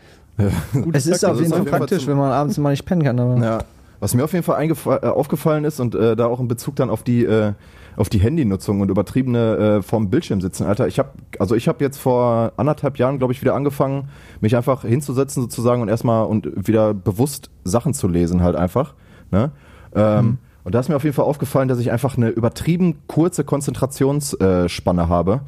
Es 0.92 1.07
ist 1.07 1.24
auf 1.24 1.40
jeden 1.40 1.53
Fall 1.53 1.64
praktisch, 1.64 2.07
wenn 2.07 2.16
man 2.16 2.33
abends 2.33 2.59
mal 2.59 2.70
nicht 2.70 2.85
pennen 2.85 3.03
kann. 3.03 3.18
Aber 3.18 3.37
Ja. 3.38 3.64
Was 4.01 4.14
mir 4.14 4.22
auf 4.22 4.33
jeden 4.33 4.44
Fall 4.44 4.62
äh, 4.64 5.07
aufgefallen 5.07 5.64
ist 5.64 5.81
und 5.81 5.94
äh, 5.94 6.14
da 6.14 6.27
auch 6.27 6.38
in 6.38 6.46
Bezug 6.46 6.77
dann 6.77 6.88
auf 6.88 7.03
die 7.03 7.24
äh, 7.24 7.53
auf 7.96 8.09
die 8.09 8.20
Handynutzung 8.20 8.81
und 8.81 8.90
übertriebene 8.90 9.79
äh, 9.79 9.83
vorm 9.83 10.09
Bildschirm 10.09 10.40
sitzen, 10.40 10.64
Alter. 10.64 10.87
Ich 10.87 11.01
habe 11.01 11.11
also 11.40 11.57
ich 11.57 11.66
habe 11.66 11.83
jetzt 11.83 11.98
vor 11.98 12.53
anderthalb 12.57 12.96
Jahren, 12.96 13.18
glaube 13.18 13.33
ich, 13.33 13.40
wieder 13.42 13.57
angefangen, 13.57 14.09
mich 14.40 14.55
einfach 14.57 14.83
hinzusetzen 14.83 15.42
sozusagen 15.42 15.83
und 15.83 15.88
erstmal 15.88 16.27
und 16.27 16.48
wieder 16.68 16.94
bewusst 16.94 17.51
Sachen 17.64 17.92
zu 17.94 18.07
lesen 18.07 18.40
halt 18.40 18.55
einfach. 18.55 18.94
Ne? 19.33 19.51
Ähm, 19.96 20.38
Und 20.64 20.75
da 20.75 20.81
ist 20.81 20.88
mir 20.88 20.97
auf 20.97 21.05
jeden 21.05 21.14
Fall 21.16 21.25
aufgefallen, 21.25 21.68
dass 21.68 21.79
ich 21.79 21.90
einfach 21.92 22.16
eine 22.16 22.29
übertrieben 22.29 22.97
kurze 23.07 23.42
Konzentrationsspanne 23.44 25.09
habe, 25.09 25.40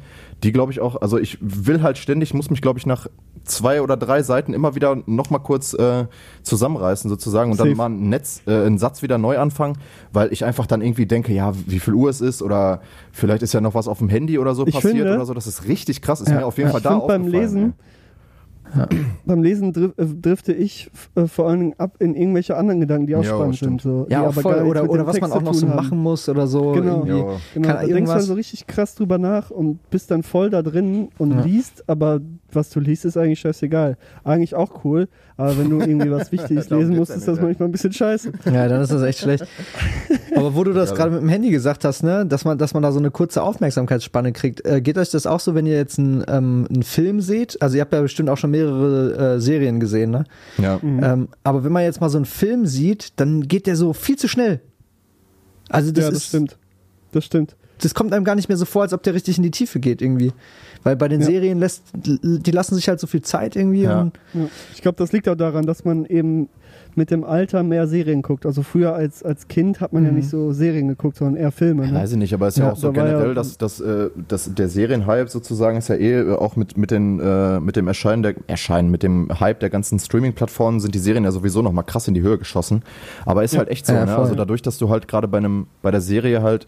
die 0.43 0.51
glaube 0.51 0.71
ich 0.71 0.79
auch, 0.79 0.99
also 1.01 1.17
ich 1.19 1.37
will 1.41 1.81
halt 1.83 1.97
ständig, 1.97 2.33
muss 2.33 2.49
mich 2.49 2.61
glaube 2.61 2.79
ich 2.79 2.85
nach 2.85 3.07
zwei 3.43 3.81
oder 3.81 3.97
drei 3.97 4.23
Seiten 4.23 4.53
immer 4.53 4.75
wieder 4.75 4.97
nochmal 5.05 5.41
kurz 5.41 5.73
äh, 5.73 6.05
zusammenreißen 6.43 7.09
sozusagen 7.09 7.51
und 7.51 7.57
Safe. 7.57 7.69
dann 7.69 7.77
mal 7.77 7.89
ein 7.89 8.09
Netz, 8.09 8.41
äh, 8.47 8.65
einen 8.65 8.77
Satz 8.77 9.01
wieder 9.01 9.17
neu 9.17 9.37
anfangen, 9.37 9.77
weil 10.13 10.31
ich 10.33 10.45
einfach 10.45 10.65
dann 10.65 10.81
irgendwie 10.81 11.05
denke, 11.05 11.33
ja, 11.33 11.53
wie 11.67 11.79
viel 11.79 11.93
Uhr 11.93 12.09
es 12.09 12.21
ist 12.21 12.41
oder 12.41 12.81
vielleicht 13.11 13.43
ist 13.43 13.53
ja 13.53 13.61
noch 13.61 13.73
was 13.75 13.87
auf 13.87 13.99
dem 13.99 14.09
Handy 14.09 14.39
oder 14.39 14.55
so 14.55 14.65
Ich 14.65 14.73
passiert 14.75 14.95
finde- 14.97 15.13
oder 15.15 15.25
so. 15.25 15.33
Das 15.33 15.47
ist 15.47 15.67
richtig 15.67 16.01
krass, 16.01 16.21
ist 16.21 16.29
Ja. 16.29 16.37
mir 16.39 16.45
auf 16.45 16.57
jeden 16.57 16.69
Ja, 16.69 16.71
Fall 16.71 16.79
ich 16.79 16.83
da 16.83 16.89
find 16.91 17.07
beim 17.07 17.21
aufgefallen, 17.25 17.73
Lesen, 18.73 19.05
beim 19.25 19.43
Lesen 19.43 19.73
drif 19.73 19.91
äh, 19.97 20.05
drifte 20.05 20.53
ich 20.53 20.89
äh, 21.15 21.25
vor 21.27 21.47
allen 21.49 21.59
Dingen 21.59 21.73
ab 21.77 21.95
in 21.99 22.15
irgendwelche 22.15 22.55
anderen 22.57 22.79
Gedanken, 22.79 23.07
die 23.07 23.15
auch 23.15 23.23
Ja, 23.23 23.29
spannend 23.35 23.55
stimmt. 23.57 23.81
sind. 23.81 23.91
So, 23.91 24.07
ja, 24.09 24.21
auch 24.21 24.25
aber 24.27 24.41
voll. 24.41 24.61
Oder, 24.63 24.89
oder 24.89 25.05
was 25.05 25.19
man 25.19 25.31
auch 25.31 25.41
noch 25.41 25.53
so 25.53 25.67
haben. 25.67 25.75
machen 25.75 25.97
muss 25.99 26.27
oder 26.29 26.47
so. 26.47 26.71
Genau. 26.71 27.05
irgendwie. 27.05 27.17
Ja. 27.19 27.37
Genau, 27.53 27.67
Kann 27.67 27.77
da 27.77 27.93
denkst 27.93 28.09
du 28.11 28.15
dann 28.17 28.25
so 28.25 28.33
richtig 28.33 28.67
krass 28.67 28.95
drüber 28.95 29.17
nach 29.17 29.51
und 29.51 29.79
bist 29.89 30.09
dann 30.11 30.23
voll 30.23 30.49
da 30.49 30.61
drin 30.61 31.09
und 31.17 31.31
Ja. 31.31 31.41
liest, 31.41 31.83
aber 31.87 32.19
was 32.55 32.69
du 32.69 32.79
liest, 32.79 33.05
ist 33.05 33.17
eigentlich 33.17 33.39
scheißegal. 33.39 33.97
Eigentlich 34.23 34.55
auch 34.55 34.83
cool, 34.83 35.07
aber 35.37 35.57
wenn 35.57 35.69
du 35.69 35.79
irgendwie 35.79 36.11
was 36.11 36.31
Wichtiges 36.31 36.69
lesen 36.69 36.95
musst, 36.95 37.11
ist 37.11 37.27
das 37.27 37.41
manchmal 37.41 37.69
ein 37.69 37.71
bisschen 37.71 37.93
scheiße. 37.93 38.31
Ja, 38.45 38.67
dann 38.67 38.81
ist 38.81 38.91
das 38.91 39.01
echt 39.03 39.19
schlecht. 39.19 39.45
Aber 40.35 40.55
wo 40.55 40.63
du 40.63 40.73
das 40.73 40.91
Ja, 40.91 40.95
gerade 40.95 41.11
mit 41.11 41.21
dem 41.21 41.29
Handy 41.29 41.51
gesagt 41.51 41.83
hast, 41.83 42.03
ne, 42.03 42.25
dass 42.25 42.45
man, 42.45 42.57
dass 42.57 42.73
man 42.73 42.81
da 42.81 42.91
so 42.91 42.99
eine 42.99 43.11
kurze 43.11 43.43
Aufmerksamkeitsspanne 43.43 44.31
kriegt, 44.31 44.65
äh, 44.65 44.81
geht 44.81 44.97
euch 44.97 45.09
das 45.09 45.25
auch 45.25 45.39
so, 45.39 45.55
wenn 45.55 45.65
ihr 45.65 45.75
jetzt 45.75 45.99
einen, 45.99 46.23
ähm, 46.27 46.67
einen 46.69 46.83
Film 46.83 47.21
seht? 47.21 47.61
Also 47.61 47.75
ihr 47.75 47.81
habt 47.81 47.93
ja 47.93 48.01
bestimmt 48.01 48.29
auch 48.29 48.37
schon 48.37 48.51
mehrere 48.51 49.35
äh, 49.35 49.39
Serien 49.39 49.79
gesehen, 49.79 50.11
ne? 50.11 50.23
Ja. 50.57 50.79
Mhm. 50.81 51.03
Ähm, 51.03 51.27
aber 51.43 51.63
wenn 51.63 51.71
man 51.71 51.83
jetzt 51.83 52.01
mal 52.01 52.09
so 52.09 52.17
einen 52.17 52.25
Film 52.25 52.65
sieht, 52.65 53.19
dann 53.19 53.47
geht 53.47 53.67
der 53.67 53.75
so 53.75 53.93
viel 53.93 54.17
zu 54.17 54.27
schnell. 54.27 54.61
Also 55.69 55.91
das, 55.91 56.03
ja, 56.03 56.09
das 56.09 56.19
ist, 56.19 56.27
stimmt. 56.27 56.57
Das 57.11 57.25
stimmt. 57.25 57.55
das 57.81 57.93
kommt 57.93 58.13
einem 58.13 58.23
gar 58.23 58.35
nicht 58.35 58.49
mehr 58.49 58.57
so 58.57 58.65
vor, 58.65 58.83
als 58.83 58.93
ob 58.93 59.03
der 59.03 59.13
richtig 59.13 59.37
in 59.37 59.43
die 59.43 59.51
Tiefe 59.51 59.79
geht 59.79 60.01
irgendwie. 60.01 60.31
Weil 60.83 60.95
bei 60.95 61.07
den 61.07 61.21
Ja. 61.21 61.27
Serien 61.27 61.59
lässt, 61.59 61.83
die 61.93 62.51
lassen 62.51 62.75
sich 62.75 62.87
halt 62.89 62.99
so 62.99 63.07
viel 63.07 63.21
Zeit 63.21 63.55
irgendwie. 63.55 63.83
Ja. 63.83 64.01
Und, 64.01 64.19
Ja. 64.33 64.41
Ich 64.73 64.81
glaube, 64.81 64.97
das 64.97 65.11
liegt 65.11 65.27
auch 65.29 65.35
daran, 65.35 65.65
dass 65.65 65.85
man 65.85 66.05
eben 66.05 66.49
mit 66.95 67.09
dem 67.09 67.23
Alter 67.23 67.63
mehr 67.63 67.87
Serien 67.87 68.21
guckt. 68.21 68.45
Also 68.45 68.63
früher 68.63 68.93
als, 68.93 69.23
als 69.23 69.47
Kind 69.47 69.79
hat 69.79 69.93
man 69.93 70.03
ja 70.03 70.09
Mhm. 70.11 70.17
nicht 70.17 70.29
so 70.29 70.51
Serien 70.51 70.89
geguckt, 70.89 71.15
sondern 71.17 71.37
eher 71.41 71.51
Filme. 71.53 71.87
Ne? 71.87 71.93
Weiß 71.97 72.11
ich 72.11 72.17
nicht, 72.17 72.33
aber 72.33 72.47
es 72.47 72.55
ist 72.55 72.59
ja, 72.59 72.65
Ja, 72.65 72.71
auch 72.73 72.75
so 72.77 72.87
war 72.93 72.95
ja- 73.07 73.13
generell, 73.13 73.33
dass, 73.33 73.57
dass, 73.57 73.79
äh, 73.79 74.09
dass 74.27 74.53
der 74.53 74.67
Serienhype 74.67 75.29
sozusagen 75.29 75.77
ist 75.77 75.87
ja 75.87 75.95
eh 75.95 76.19
äh, 76.19 76.33
auch 76.35 76.57
mit, 76.57 76.77
mit, 76.77 76.91
den, 76.91 77.19
äh, 77.21 77.61
mit 77.61 77.77
dem 77.77 77.87
Erscheinen, 77.87 78.23
der, 78.23 78.33
Erscheinen, 78.47 78.91
mit 78.91 79.03
dem 79.03 79.29
Hype 79.39 79.61
der 79.61 79.69
ganzen 79.69 79.99
Streaming-Plattformen 79.99 80.81
sind 80.81 80.93
die 80.93 80.99
Serien 80.99 81.23
ja 81.23 81.31
sowieso 81.31 81.61
nochmal 81.61 81.85
krass 81.85 82.09
in 82.09 82.13
die 82.13 82.21
Höhe 82.21 82.37
geschossen. 82.37 82.81
Aber 83.25 83.43
ist 83.45 83.53
Ja. 83.53 83.59
halt 83.59 83.69
echt 83.69 83.85
so, 83.85 83.93
Ja, 83.93 84.05
ne? 84.05 84.17
Also 84.17 84.35
dadurch, 84.35 84.61
dass 84.61 84.77
du 84.77 84.89
halt 84.89 85.07
gerade 85.07 85.27
bei 85.29 85.37
einem, 85.37 85.67
bei 85.81 85.91
der 85.91 86.01
Serie 86.01 86.41
halt 86.41 86.65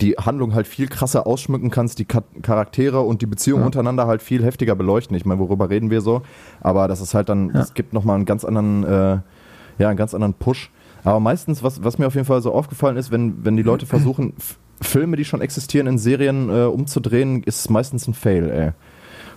die 0.00 0.12
Handlung 0.14 0.54
halt 0.54 0.66
viel 0.66 0.86
krasser 0.88 1.26
ausschmücken 1.26 1.70
kannst, 1.70 1.98
die 1.98 2.04
Charaktere 2.04 3.00
und 3.00 3.20
die 3.22 3.26
Beziehungen 3.26 3.62
Ja. 3.62 3.66
untereinander 3.66 4.06
halt 4.06 4.22
viel 4.22 4.44
heftiger 4.44 4.74
beleuchten. 4.76 5.16
Ich 5.16 5.24
meine, 5.24 5.40
worüber 5.40 5.70
reden 5.70 5.90
wir 5.90 6.00
so? 6.00 6.22
Aber 6.60 6.86
das 6.88 7.00
ist 7.00 7.14
halt 7.14 7.28
dann, 7.28 7.50
Ja. 7.52 7.60
es 7.60 7.74
gibt 7.74 7.92
nochmal 7.92 8.16
einen 8.16 8.24
ganz 8.24 8.44
anderen, 8.44 8.84
äh, 8.84 9.18
ja, 9.78 9.88
einen 9.88 9.96
ganz 9.96 10.14
anderen 10.14 10.34
Push. 10.34 10.70
Aber 11.04 11.20
meistens, 11.20 11.62
was, 11.62 11.82
was 11.84 11.98
mir 11.98 12.06
auf 12.06 12.14
jeden 12.14 12.26
Fall 12.26 12.42
so 12.42 12.52
aufgefallen 12.52 12.96
ist, 12.96 13.10
wenn, 13.10 13.44
wenn 13.44 13.56
die 13.56 13.62
Leute 13.62 13.86
versuchen, 13.86 14.34
Filme, 14.80 15.16
die 15.16 15.24
schon 15.24 15.40
existieren, 15.40 15.86
in 15.88 15.98
Serien 15.98 16.48
äh, 16.50 16.64
umzudrehen, 16.64 17.42
ist 17.44 17.60
es 17.60 17.70
meistens 17.70 18.06
ein 18.06 18.14
Fail, 18.14 18.50
ey. 18.50 18.70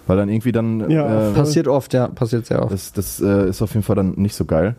Weil 0.07 0.17
dann 0.17 0.29
irgendwie 0.29 0.51
dann, 0.51 0.89
Ja, 0.89 1.29
äh, 1.29 1.33
passiert 1.33 1.67
oft, 1.67 1.93
ja, 1.93 2.07
passiert 2.07 2.45
sehr 2.47 2.61
oft. 2.63 2.73
das, 2.73 2.91
das 2.93 3.19
äh, 3.21 3.49
ist 3.49 3.61
auf 3.61 3.73
jeden 3.73 3.83
Fall 3.83 3.95
dann 3.95 4.13
nicht 4.17 4.35
so 4.35 4.45
geil. 4.45 4.75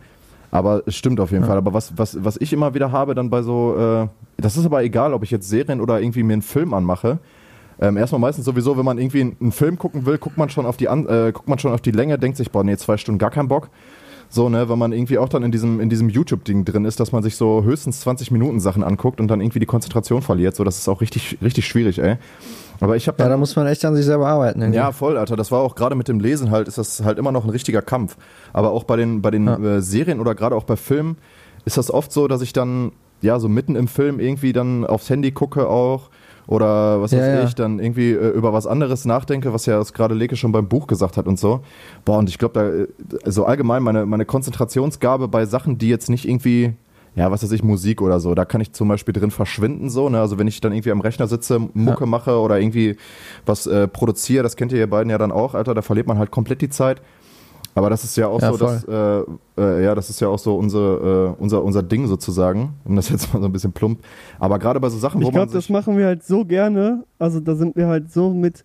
Aber 0.53 0.83
es 0.85 0.95
stimmt 0.95 1.19
auf 1.19 1.31
jeden 1.31 1.43
Ja. 1.43 1.47
Fall. 1.47 1.57
Aber 1.57 1.73
was, 1.73 1.97
was, 1.97 2.23
was 2.23 2.37
ich 2.37 2.53
immer 2.53 2.75
wieder 2.75 2.91
habe, 2.91 3.15
dann 3.15 3.29
bei 3.31 3.41
so, 3.41 3.75
äh, 3.75 4.07
das 4.37 4.55
ist 4.55 4.65
aber 4.65 4.83
egal, 4.83 5.13
ob 5.13 5.23
ich 5.23 5.31
jetzt 5.31 5.49
Serien 5.49 5.81
oder 5.81 5.99
irgendwie 5.99 6.21
mir 6.21 6.33
einen 6.33 6.41
Film 6.43 6.73
anmache. 6.75 7.17
Ähm, 7.81 7.97
erstmal 7.97 8.21
meistens 8.21 8.45
sowieso, 8.45 8.77
wenn 8.77 8.85
man 8.85 8.99
irgendwie 8.99 9.33
einen, 9.39 9.51
Film 9.51 9.79
gucken 9.79 10.05
will, 10.05 10.19
guckt 10.19 10.37
man 10.37 10.49
schon 10.49 10.67
auf 10.67 10.77
die 10.77 10.89
an, 10.89 11.07
äh, 11.07 11.31
guckt 11.33 11.49
man 11.49 11.57
schon 11.57 11.73
auf 11.73 11.81
die 11.81 11.89
Länge, 11.89 12.19
denkt 12.19 12.37
sich, 12.37 12.51
boah, 12.51 12.63
nee, 12.63 12.77
zwei 12.77 12.97
Stunden 12.97 13.17
gar 13.17 13.31
keinen 13.31 13.47
Bock. 13.47 13.69
So, 14.29 14.47
ne, 14.47 14.69
wenn 14.69 14.77
man 14.77 14.93
irgendwie 14.93 15.17
auch 15.17 15.29
dann 15.29 15.41
in 15.43 15.51
diesem, 15.51 15.79
in 15.79 15.89
diesem 15.89 16.09
YouTube-Ding 16.09 16.65
drin 16.65 16.85
ist, 16.85 16.99
dass 16.99 17.11
man 17.11 17.23
sich 17.23 17.35
so 17.35 17.63
höchstens 17.63 18.01
20 18.01 18.29
Minuten 18.29 18.59
Sachen 18.59 18.83
anguckt 18.83 19.19
und 19.19 19.27
dann 19.27 19.41
irgendwie 19.41 19.59
die 19.59 19.65
Konzentration 19.65 20.21
verliert. 20.21 20.55
So, 20.55 20.63
das 20.63 20.77
ist 20.77 20.87
auch 20.87 21.01
richtig, 21.01 21.37
richtig 21.41 21.67
schwierig, 21.67 21.99
ey. 21.99 22.17
Aber 22.83 22.95
ich 22.97 23.07
habe 23.07 23.21
Ja, 23.23 23.29
da 23.29 23.37
muss 23.37 23.55
man 23.55 23.65
echt 23.67 23.83
an 23.85 23.95
sich 23.95 24.05
selber 24.05 24.27
arbeiten. 24.27 24.61
irgendwie. 24.61 24.77
ja, 24.77 24.91
voll, 24.91 25.17
Alter. 25.17 25.35
Das 25.35 25.51
war 25.51 25.61
auch 25.61 25.75
gerade 25.75 25.95
mit 25.95 26.07
dem 26.07 26.19
Lesen 26.19 26.51
halt, 26.51 26.67
ist 26.67 26.77
das 26.77 27.03
halt 27.03 27.17
immer 27.17 27.31
noch 27.31 27.43
ein 27.45 27.49
richtiger 27.49 27.81
Kampf. 27.81 28.17
Aber 28.51 28.71
auch 28.71 28.83
bei 28.83 28.97
den, 28.97 29.21
bei 29.21 29.31
den 29.31 29.47
Ja. 29.47 29.57
äh, 29.57 29.81
Serien 29.81 30.19
oder 30.19 30.35
gerade 30.35 30.55
auch 30.55 30.65
bei 30.65 30.75
Filmen 30.75 31.17
ist 31.65 31.77
das 31.77 31.89
oft 31.89 32.11
so, 32.11 32.27
dass 32.27 32.41
ich 32.41 32.51
dann, 32.51 32.91
ja, 33.21 33.39
so 33.39 33.47
mitten 33.47 33.75
im 33.77 33.87
Film 33.87 34.19
irgendwie 34.19 34.51
dann 34.51 34.85
aufs 34.85 35.09
Handy 35.09 35.31
gucke 35.31 35.67
auch 35.69 36.09
oder 36.45 37.01
was 37.01 37.11
Ja, 37.11 37.19
weiß 37.19 37.27
ja. 37.27 37.43
ich, 37.45 37.55
dann 37.55 37.79
irgendwie 37.79 38.11
äh, 38.11 38.29
über 38.31 38.51
was 38.51 38.67
anderes 38.67 39.05
nachdenke, 39.05 39.53
was 39.53 39.65
ja 39.65 39.77
das 39.77 39.93
gerade 39.93 40.13
Leke 40.13 40.35
schon 40.35 40.51
beim 40.51 40.67
Buch 40.67 40.87
gesagt 40.87 41.15
hat 41.15 41.25
und 41.25 41.39
so. 41.39 41.61
Boah, 42.03 42.17
und 42.17 42.27
ich 42.27 42.37
glaube, 42.37 42.87
da, 42.99 43.17
äh, 43.27 43.31
so 43.31 43.45
allgemein 43.45 43.81
meine, 43.81 44.05
meine 44.05 44.25
Konzentrationsgabe 44.25 45.29
bei 45.29 45.45
Sachen, 45.45 45.77
die 45.77 45.87
jetzt 45.87 46.09
nicht 46.09 46.27
irgendwie 46.27 46.73
ja, 47.15 47.29
was 47.29 47.43
weiß 47.43 47.51
ich, 47.51 47.63
Musik 47.63 48.01
oder 48.01 48.19
so. 48.19 48.33
Da 48.33 48.45
kann 48.45 48.61
ich 48.61 48.73
zum 48.73 48.87
Beispiel 48.87 49.13
drin 49.13 49.31
verschwinden 49.31 49.89
so. 49.89 50.09
Ne? 50.09 50.19
Also 50.19 50.39
wenn 50.39 50.47
ich 50.47 50.61
dann 50.61 50.71
irgendwie 50.71 50.91
am 50.91 51.01
Rechner 51.01 51.27
sitze, 51.27 51.59
Mucke 51.73 52.01
ja. 52.01 52.05
mache 52.07 52.39
oder 52.39 52.59
irgendwie 52.59 52.97
was 53.45 53.67
äh, 53.67 53.87
produziere, 53.87 54.43
das 54.43 54.55
kennt 54.55 54.71
ihr 54.71 54.89
beiden 54.89 55.09
ja 55.09 55.17
dann 55.17 55.31
auch, 55.31 55.53
Alter, 55.53 55.73
da 55.73 55.81
verliert 55.81 56.07
man 56.07 56.17
halt 56.17 56.31
komplett 56.31 56.61
die 56.61 56.69
Zeit. 56.69 57.01
Aber 57.75 57.89
das 57.89 58.03
ist 58.03 58.15
ja 58.17 58.27
auch 58.27 58.41
ja, 58.41 58.51
so, 58.51 58.57
dass, 58.57 58.83
äh, 58.83 59.23
äh, 59.57 59.83
ja, 59.83 59.95
das 59.95 60.09
ist 60.09 60.19
ja 60.21 60.27
auch 60.27 60.37
so 60.37 60.55
unsere, 60.55 61.35
äh, 61.37 61.41
unser, 61.41 61.63
unser 61.63 61.81
Ding 61.81 62.07
sozusagen, 62.07 62.73
um 62.85 62.95
das 62.95 63.09
jetzt 63.09 63.33
mal 63.33 63.39
so 63.39 63.47
ein 63.47 63.51
bisschen 63.51 63.71
plump. 63.71 63.99
Aber 64.39 64.59
gerade 64.59 64.79
bei 64.79 64.89
so 64.89 64.97
Sachen, 64.97 65.21
wo 65.21 65.27
ich 65.27 65.31
glaub, 65.31 65.33
man. 65.33 65.47
Ich 65.47 65.51
glaube, 65.51 65.57
das 65.59 65.69
machen 65.69 65.97
wir 65.97 66.05
halt 66.05 66.23
so 66.23 66.45
gerne. 66.45 67.03
Also 67.17 67.39
da 67.39 67.55
sind 67.55 67.75
wir 67.75 67.87
halt 67.87 68.11
so 68.11 68.31
mit, 68.31 68.63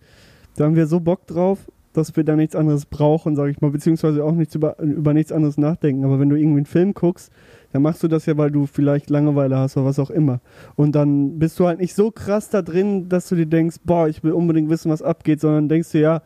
da 0.57 0.65
haben 0.65 0.75
wir 0.75 0.85
so 0.85 0.99
Bock 0.99 1.25
drauf, 1.25 1.59
dass 1.93 2.15
wir 2.15 2.23
da 2.23 2.35
nichts 2.35 2.55
anderes 2.55 2.85
brauchen, 2.85 3.35
sage 3.35 3.49
ich 3.49 3.61
mal, 3.61 3.71
beziehungsweise 3.71 4.23
auch 4.23 4.33
nichts 4.33 4.53
über, 4.53 4.79
über 4.79 5.13
nichts 5.13 5.31
anderes 5.31 5.57
nachdenken. 5.57 6.05
Aber 6.05 6.19
wenn 6.19 6.29
du 6.29 6.35
irgendwie 6.35 6.57
einen 6.57 6.65
Film 6.65 6.93
guckst, 6.93 7.31
dann 7.71 7.81
machst 7.81 8.01
du 8.03 8.07
das 8.07 8.25
ja, 8.25 8.37
weil 8.37 8.51
du 8.51 8.65
vielleicht 8.65 9.09
Langeweile 9.09 9.57
hast 9.57 9.77
oder 9.77 9.85
was 9.85 9.99
auch 9.99 10.09
immer. 10.09 10.39
Und 10.75 10.93
dann 10.93 11.37
bist 11.39 11.59
du 11.59 11.67
halt 11.67 11.79
nicht 11.79 11.93
so 11.93 12.11
krass 12.11 12.49
da 12.49 12.61
drin, 12.61 13.09
dass 13.09 13.29
du 13.29 13.35
dir 13.35 13.45
denkst, 13.45 13.77
boah, 13.83 14.07
ich 14.07 14.23
will 14.23 14.31
unbedingt 14.31 14.69
wissen, 14.69 14.91
was 14.91 15.01
abgeht, 15.01 15.39
sondern 15.39 15.69
denkst 15.69 15.91
dir, 15.91 16.01
ja, 16.01 16.21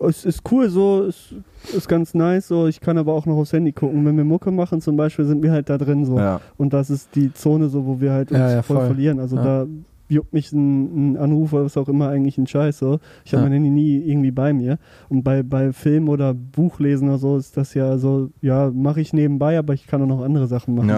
es 0.00 0.24
ist 0.24 0.42
cool 0.50 0.70
so, 0.70 1.04
es 1.04 1.34
ist 1.74 1.88
ganz 1.88 2.14
nice 2.14 2.48
so, 2.48 2.66
ich 2.66 2.80
kann 2.80 2.96
aber 2.96 3.12
auch 3.12 3.26
noch 3.26 3.36
aufs 3.36 3.52
Handy 3.52 3.72
gucken. 3.72 4.04
Wenn 4.06 4.16
wir 4.16 4.24
Mucke 4.24 4.50
machen 4.50 4.80
zum 4.80 4.96
Beispiel, 4.96 5.26
sind 5.26 5.42
wir 5.42 5.52
halt 5.52 5.68
da 5.68 5.76
drin 5.76 6.06
so. 6.06 6.18
Ja. 6.18 6.40
Und 6.56 6.72
das 6.72 6.88
ist 6.90 7.14
die 7.14 7.32
Zone 7.34 7.68
so, 7.68 7.86
wo 7.86 8.00
wir 8.00 8.12
halt 8.12 8.30
uns 8.30 8.40
ja, 8.40 8.50
ja, 8.50 8.62
voll, 8.62 8.78
voll, 8.78 8.86
verlieren. 8.86 9.20
Also 9.20 9.36
da 9.36 9.66
juckt 10.10 10.32
mich 10.32 10.52
ein, 10.52 11.12
ein, 11.12 11.16
Anruf 11.16 11.52
oder 11.52 11.64
was 11.64 11.76
auch 11.76 11.88
immer 11.88 12.08
eigentlich 12.08 12.36
ein 12.36 12.46
Scheiß 12.46 12.78
so. 12.78 12.98
Ich 13.24 13.32
habe 13.32 13.44
mein 13.44 13.52
Handy 13.52 13.70
nie 13.70 13.98
irgendwie 13.98 14.30
bei 14.30 14.52
mir. 14.52 14.78
Und 15.08 15.22
bei, 15.22 15.42
bei 15.42 15.72
Film 15.72 16.08
oder 16.08 16.34
Buchlesen 16.34 17.08
oder 17.08 17.18
so 17.18 17.36
ist 17.36 17.56
das 17.56 17.74
ja 17.74 17.96
so, 17.98 18.30
ja, 18.40 18.70
mache 18.74 19.00
ich 19.00 19.12
nebenbei, 19.12 19.58
aber 19.58 19.74
ich 19.74 19.86
kann 19.86 20.02
auch 20.02 20.06
noch 20.06 20.22
andere 20.22 20.46
Sachen 20.46 20.74
machen. 20.74 20.88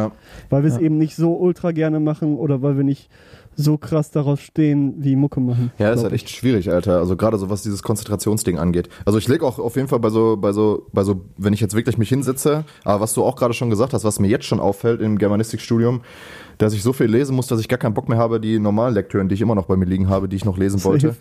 Weil 0.51 0.63
wir 0.63 0.69
es 0.69 0.79
eben 0.79 0.99
nicht 0.99 1.15
so 1.15 1.35
ultra 1.35 1.73
gerne 1.73 2.01
machen 2.01 2.37
oder 2.37 2.63
weil 2.63 2.77
wir 2.77 2.85
nicht 2.85 3.11
so 3.57 3.77
krass 3.77 4.11
darauf 4.11 4.41
stehen, 4.41 4.95
wie 4.99 5.17
Mucke 5.17 5.41
machen. 5.41 5.73
Ja, 5.79 5.91
das 5.91 5.99
ist 5.99 6.05
halt 6.05 6.15
echt 6.15 6.31
schwierig, 6.31 6.71
Alter. 6.71 6.99
Also 6.99 7.17
gerade 7.17 7.39
so 7.39 7.51
was 7.51 7.63
dieses 7.63 7.83
Konzentrationsding 7.83 8.59
angeht. 8.59 8.89
Also 9.05 9.19
ich 9.19 9.29
lege 9.29 9.45
auch 9.47 9.59
auf 9.59 9.77
jeden 9.77 9.89
Fall 9.89 10.01
bei 10.01 10.11
so, 10.11 10.37
bei 10.37 10.53
so, 10.53 10.87
bei 10.93 11.05
so, 11.05 11.23
wenn 11.37 11.53
ich 11.53 11.61
jetzt 11.61 11.75
wirklich 11.75 11.99
mich 11.99 12.09
hinsetze, 12.09 12.65
aber 12.85 13.01
was 13.01 13.13
du 13.15 13.25
auch 13.25 13.37
gerade 13.37 13.55
schon 13.55 13.71
gesagt 13.71 13.93
hast, 13.93 14.05
was 14.05 14.19
mir 14.19 14.29
jetzt 14.29 14.47
schon 14.47 14.61
auffällt 14.61 15.01
im 15.01 15.19
Germanistikstudium, 15.19 16.03
dass 16.59 16.73
ich 16.73 16.83
so 16.83 16.93
viel 16.93 17.07
lesen 17.07 17.37
muss, 17.37 17.47
dass 17.47 17.61
ich 17.61 17.69
gar 17.69 17.79
keinen 17.79 17.95
Bock 17.95 18.09
mehr 18.09 18.19
habe, 18.19 18.41
die 18.41 18.59
normalen 18.59 18.95
Lektüren, 18.95 19.29
die 19.29 19.35
ich 19.35 19.41
immer 19.41 19.55
noch 19.55 19.67
bei 19.67 19.77
mir 19.77 19.87
liegen 19.87 20.09
habe, 20.09 20.29
die 20.29 20.37
ich 20.37 20.45
noch 20.45 20.59
lesen 20.59 20.83
wollte 20.85 21.17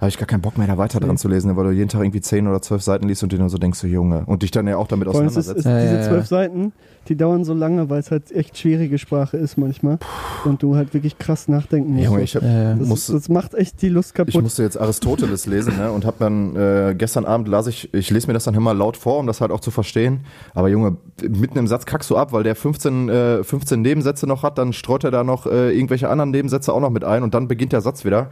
habe 0.00 0.08
ich 0.08 0.18
gar 0.18 0.26
keinen 0.26 0.40
Bock 0.40 0.58
mehr, 0.58 0.66
da 0.66 0.76
weiter 0.76 1.00
dran 1.00 1.16
zu 1.16 1.28
lesen, 1.28 1.56
weil 1.56 1.64
du 1.64 1.70
jeden 1.70 1.88
Tag 1.88 2.02
irgendwie 2.02 2.20
zehn 2.20 2.46
oder 2.48 2.60
zwölf 2.60 2.82
Seiten 2.82 3.08
liest 3.08 3.22
und 3.22 3.32
dir 3.32 3.38
dann 3.38 3.48
so 3.48 3.58
denkst, 3.58 3.80
du 3.80 3.86
Junge. 3.86 4.24
Und 4.26 4.42
dich 4.42 4.50
dann 4.50 4.66
ja 4.66 4.76
auch 4.76 4.88
damit 4.88 5.06
Vor 5.06 5.14
auseinandersetzt. 5.14 5.60
Ist, 5.60 5.66
ist 5.66 5.82
diese 5.82 6.02
zwölf 6.08 6.26
Seiten, 6.26 6.72
die 7.08 7.16
dauern 7.16 7.44
so 7.44 7.54
lange, 7.54 7.90
weil 7.90 8.00
es 8.00 8.10
halt 8.10 8.32
echt 8.32 8.58
schwierige 8.58 8.98
Sprache 8.98 9.36
ist 9.36 9.56
manchmal. 9.56 9.98
Und 10.44 10.62
du 10.62 10.76
halt 10.76 10.94
wirklich 10.94 11.18
krass 11.18 11.48
nachdenken 11.48 11.92
musst. 11.94 12.04
Junge, 12.04 12.22
ich 12.22 12.34
hab, 12.34 12.42
das, 12.42 12.88
musste, 12.88 13.12
das, 13.12 13.28
macht 13.28 13.54
echt 13.54 13.80
die 13.82 13.88
Lust 13.88 14.14
kaputt. 14.14 14.34
Ich 14.34 14.40
musste 14.40 14.62
jetzt 14.62 14.80
Aristoteles 14.80 15.46
lesen 15.46 15.76
ne, 15.76 15.92
und 15.92 16.04
habe 16.04 16.16
dann 16.18 16.56
äh, 16.56 16.94
gestern 16.96 17.24
Abend 17.24 17.48
las 17.48 17.66
ich, 17.66 17.92
ich 17.94 18.10
lese 18.10 18.26
mir 18.26 18.34
das 18.34 18.44
dann 18.44 18.54
immer 18.54 18.74
laut 18.74 18.96
vor, 18.96 19.18
um 19.18 19.26
das 19.26 19.40
halt 19.40 19.50
auch 19.50 19.60
zu 19.60 19.70
verstehen. 19.70 20.20
Aber 20.54 20.68
Junge, 20.68 20.96
mitten 21.22 21.58
im 21.58 21.66
Satz 21.66 21.86
kackst 21.86 22.10
du 22.10 22.16
ab, 22.16 22.32
weil 22.32 22.42
der 22.42 22.56
15, 22.56 23.08
äh, 23.08 23.44
15 23.44 23.80
Nebensätze 23.80 24.26
noch 24.26 24.42
hat, 24.42 24.58
dann 24.58 24.72
streut 24.72 25.04
er 25.04 25.10
da 25.10 25.24
noch 25.24 25.46
äh, 25.46 25.72
irgendwelche 25.72 26.08
anderen 26.08 26.30
Nebensätze 26.30 26.72
auch 26.72 26.80
noch 26.80 26.90
mit 26.90 27.04
ein 27.04 27.22
und 27.22 27.34
dann 27.34 27.48
beginnt 27.48 27.72
der 27.72 27.80
Satz 27.80 28.04
wieder. 28.04 28.30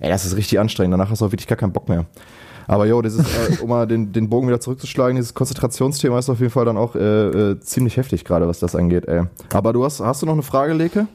Ey, 0.00 0.10
das 0.10 0.24
ist 0.24 0.36
richtig 0.36 0.58
anstrengend. 0.58 0.92
Danach 0.92 1.10
hast 1.10 1.20
du 1.20 1.26
auch 1.26 1.32
wirklich 1.32 1.46
gar 1.46 1.56
keinen 1.56 1.72
Bock 1.72 1.88
mehr. 1.88 2.06
Aber 2.66 2.86
jo, 2.86 3.02
dieses, 3.02 3.20
äh, 3.20 3.62
um 3.62 3.68
mal 3.68 3.86
den, 3.86 4.12
den 4.12 4.28
Bogen 4.28 4.46
wieder 4.46 4.60
zurückzuschlagen, 4.60 5.16
dieses 5.16 5.34
Konzentrationsthema 5.34 6.18
ist 6.18 6.30
auf 6.30 6.40
jeden 6.40 6.50
Fall 6.50 6.64
dann 6.64 6.76
auch 6.76 6.94
äh, 6.94 7.00
äh, 7.50 7.60
ziemlich 7.60 7.96
heftig, 7.96 8.24
gerade 8.24 8.48
was 8.48 8.58
das 8.58 8.74
angeht, 8.74 9.06
ey. 9.06 9.24
Aber 9.52 9.72
du 9.72 9.84
hast, 9.84 10.00
hast 10.00 10.22
du 10.22 10.26
noch 10.26 10.32
eine 10.32 10.42
Frage, 10.42 10.72
Leke? 10.72 11.06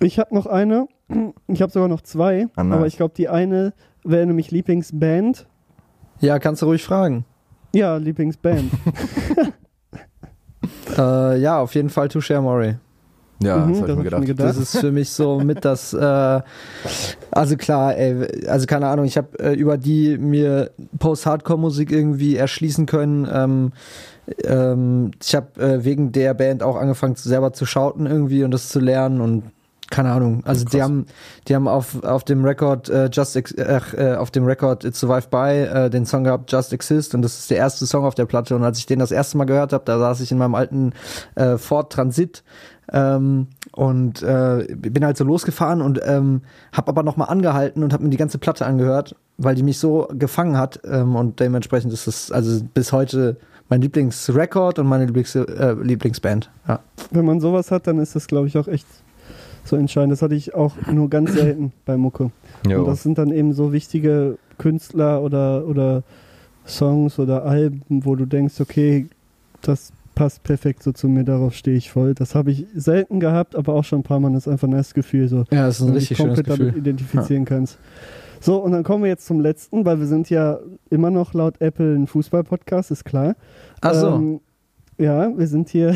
Ich 0.00 0.18
habe 0.18 0.34
noch 0.34 0.46
eine. 0.46 0.86
Ich 1.46 1.62
habe 1.62 1.72
sogar 1.72 1.88
noch 1.88 2.02
zwei. 2.02 2.48
Ah, 2.56 2.64
nice. 2.64 2.76
Aber 2.76 2.86
ich 2.86 2.96
glaube, 2.96 3.14
die 3.16 3.28
eine 3.28 3.72
wäre 4.04 4.26
nämlich 4.26 4.50
Lieblingsband. 4.50 5.46
Ja, 6.20 6.38
kannst 6.38 6.62
du 6.62 6.66
ruhig 6.66 6.82
fragen. 6.82 7.24
Ja, 7.72 7.96
Lieblingsband. 7.96 8.70
äh, 10.98 11.38
ja, 11.40 11.58
auf 11.60 11.74
jeden 11.74 11.90
Fall 11.90 12.08
Touche 12.08 12.36
Amore. 12.36 12.78
Ja, 13.42 13.58
mhm, 13.58 13.72
das 13.72 13.80
habe 13.82 13.90
ich 13.92 13.98
mir 13.98 14.04
gedacht. 14.04 14.26
gedacht. 14.26 14.48
Das 14.48 14.56
ist 14.56 14.78
für 14.78 14.92
mich 14.92 15.10
so 15.10 15.40
mit 15.40 15.64
das, 15.64 15.92
äh, 15.92 16.40
also 17.30 17.56
klar, 17.56 17.96
ey, 17.96 18.46
also 18.48 18.66
keine 18.66 18.86
Ahnung, 18.88 19.04
ich 19.04 19.16
habe 19.16 19.38
äh, 19.38 19.54
über 19.54 19.76
die 19.76 20.18
mir 20.18 20.70
Post-Hardcore-Musik 20.98 21.90
irgendwie 21.90 22.36
erschließen 22.36 22.86
können. 22.86 23.28
Ähm, 23.30 23.72
ähm, 24.44 25.10
ich 25.22 25.34
habe 25.34 25.60
äh, 25.60 25.84
wegen 25.84 26.12
der 26.12 26.34
Band 26.34 26.62
auch 26.62 26.76
angefangen, 26.76 27.16
selber 27.16 27.52
zu 27.52 27.66
schauten 27.66 28.06
irgendwie 28.06 28.44
und 28.44 28.52
das 28.52 28.68
zu 28.68 28.80
lernen 28.80 29.20
und 29.20 29.44
keine 29.90 30.12
Ahnung. 30.12 30.42
Also 30.44 30.64
die 30.64 30.82
haben, 30.82 31.06
die 31.46 31.54
haben 31.54 31.68
auf 31.68 32.02
auf 32.02 32.24
dem 32.24 32.44
Record 32.44 32.88
äh, 32.88 33.10
Just 33.12 33.36
Ex 33.36 33.52
äh, 33.52 34.16
auf 34.18 34.30
dem 34.30 34.44
Record 34.44 34.82
It 34.84 34.96
Survived 34.96 35.30
By 35.30 35.36
äh, 35.36 35.90
den 35.90 36.06
Song 36.06 36.24
gehabt 36.24 36.50
Just 36.50 36.72
Exist 36.72 37.14
und 37.14 37.22
das 37.22 37.38
ist 37.38 37.50
der 37.50 37.58
erste 37.58 37.86
Song 37.86 38.04
auf 38.04 38.14
der 38.14 38.24
Platte 38.24 38.56
und 38.56 38.64
als 38.64 38.78
ich 38.78 38.86
den 38.86 38.98
das 38.98 39.12
erste 39.12 39.36
Mal 39.36 39.44
gehört 39.44 39.72
habe, 39.72 39.84
da 39.84 39.98
saß 39.98 40.20
ich 40.20 40.32
in 40.32 40.38
meinem 40.38 40.54
alten 40.54 40.94
äh, 41.34 41.58
Ford 41.58 41.92
Transit 41.92 42.42
ähm, 42.92 43.46
und 43.72 44.22
äh, 44.22 44.66
bin 44.76 45.04
halt 45.04 45.16
so 45.16 45.24
losgefahren 45.24 45.80
und 45.80 46.00
ähm, 46.04 46.42
habe 46.72 46.88
aber 46.88 47.02
noch 47.02 47.16
mal 47.16 47.26
angehalten 47.26 47.82
und 47.82 47.92
habe 47.92 48.04
mir 48.04 48.10
die 48.10 48.16
ganze 48.16 48.38
Platte 48.38 48.66
angehört, 48.66 49.16
weil 49.38 49.54
die 49.54 49.62
mich 49.62 49.78
so 49.78 50.08
gefangen 50.12 50.58
hat 50.58 50.80
ähm, 50.84 51.16
und 51.16 51.40
dementsprechend 51.40 51.92
ist 51.92 52.06
es 52.06 52.30
also 52.30 52.62
bis 52.74 52.92
heute 52.92 53.36
mein 53.68 53.80
Lieblingsrekord 53.80 54.78
und 54.78 54.86
meine 54.86 55.06
Lieblings 55.06 55.34
äh, 55.34 55.74
Lieblingsband. 55.80 56.50
Ja. 56.68 56.80
Wenn 57.10 57.24
man 57.24 57.40
sowas 57.40 57.70
hat, 57.70 57.86
dann 57.86 57.98
ist 57.98 58.14
das 58.14 58.26
glaube 58.26 58.46
ich 58.46 58.58
auch 58.58 58.68
echt 58.68 58.86
so 59.64 59.76
entscheidend. 59.76 60.12
Das 60.12 60.22
hatte 60.22 60.34
ich 60.34 60.54
auch 60.54 60.74
nur 60.92 61.08
ganz 61.08 61.32
selten 61.34 61.72
bei 61.86 61.96
Mucke. 61.96 62.30
Jo. 62.66 62.80
Und 62.80 62.88
das 62.88 63.02
sind 63.02 63.18
dann 63.18 63.32
eben 63.32 63.54
so 63.54 63.72
wichtige 63.72 64.38
Künstler 64.58 65.22
oder 65.22 65.66
oder 65.66 66.02
Songs 66.66 67.18
oder 67.18 67.44
Alben, 67.44 67.82
wo 67.88 68.16
du 68.16 68.26
denkst, 68.26 68.60
okay, 68.60 69.08
das 69.60 69.92
passt 70.14 70.42
perfekt 70.42 70.82
so 70.82 70.92
zu 70.92 71.08
mir, 71.08 71.24
darauf 71.24 71.54
stehe 71.54 71.76
ich 71.76 71.90
voll. 71.90 72.14
Das 72.14 72.34
habe 72.34 72.50
ich 72.50 72.66
selten 72.74 73.20
gehabt, 73.20 73.56
aber 73.56 73.74
auch 73.74 73.84
schon 73.84 74.00
ein 74.00 74.04
paar 74.04 74.20
Mal. 74.20 74.32
Das 74.32 74.46
ist 74.46 74.52
einfach 74.52 74.68
ein 74.68 74.72
nice 74.72 74.94
Gefühl. 74.94 75.28
So, 75.28 75.44
ja, 75.50 75.66
das 75.66 75.80
ist 75.80 75.86
ein 75.86 75.94
richtig 75.94 76.16
schönes 76.16 76.42
Gefühl. 76.42 76.66
damit 76.66 76.76
identifizieren 76.76 77.42
ja. 77.42 77.48
kannst. 77.48 77.78
So, 78.40 78.58
und 78.58 78.72
dann 78.72 78.84
kommen 78.84 79.04
wir 79.04 79.08
jetzt 79.08 79.26
zum 79.26 79.40
letzten, 79.40 79.84
weil 79.86 79.98
wir 80.00 80.06
sind 80.06 80.28
ja 80.28 80.58
immer 80.90 81.10
noch 81.10 81.32
laut 81.32 81.60
Apple 81.60 81.94
ein 81.94 82.06
Fußball-Podcast, 82.06 82.90
ist 82.90 83.04
klar. 83.04 83.36
Ach 83.80 83.94
so. 83.94 84.08
Ähm, 84.08 84.40
ja, 84.98 85.36
wir 85.36 85.46
sind 85.46 85.70
hier 85.70 85.94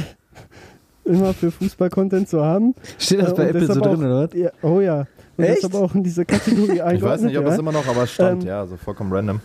immer 1.05 1.35
für 1.35 1.51
Fußball-Content 1.51 2.29
zu 2.29 2.43
haben. 2.43 2.75
Steht 2.99 3.21
das 3.21 3.33
äh, 3.33 3.35
bei 3.35 3.49
Apple 3.49 3.67
so 3.67 3.81
drin, 3.81 3.99
oder 3.99 4.25
was? 4.25 4.35
Ja, 4.35 4.51
oh 4.63 4.81
ja. 4.81 5.07
Und 5.37 5.45
Echt? 5.45 5.59
deshalb 5.59 5.75
auch 5.75 5.95
in 5.95 6.03
diese 6.03 6.25
Kategorie 6.25 6.81
eingeordnet. 6.81 6.95
Ich 6.97 7.03
weiß 7.03 7.21
nicht, 7.23 7.39
ob 7.39 7.45
ja. 7.45 7.53
es 7.53 7.59
immer 7.59 7.73
noch, 7.73 7.87
aber 7.87 8.03
es 8.05 8.13
stand, 8.13 8.43
ähm, 8.43 8.49
ja, 8.49 8.67
so 8.67 8.77
vollkommen 8.77 9.13
random. 9.13 9.41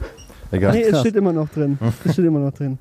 Egal. 0.52 0.74
Nee, 0.74 0.84
es 0.84 1.00
steht 1.00 1.16
immer 1.16 1.34
noch 1.34 1.50
drin. 1.50 1.78
es 2.06 2.14
steht 2.14 2.26
immer 2.26 2.40
noch 2.40 2.54
drin. 2.54 2.78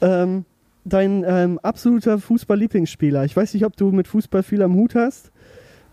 Ähm, 0.00 0.44
dein 0.84 1.24
ähm, 1.26 1.58
absoluter 1.62 2.18
Fußball-Lieblingsspieler? 2.18 3.24
Ich 3.24 3.36
weiß 3.36 3.54
nicht, 3.54 3.64
ob 3.64 3.76
du 3.76 3.90
mit 3.90 4.08
Fußball 4.08 4.42
viel 4.42 4.62
am 4.62 4.74
Hut 4.74 4.94
hast, 4.94 5.30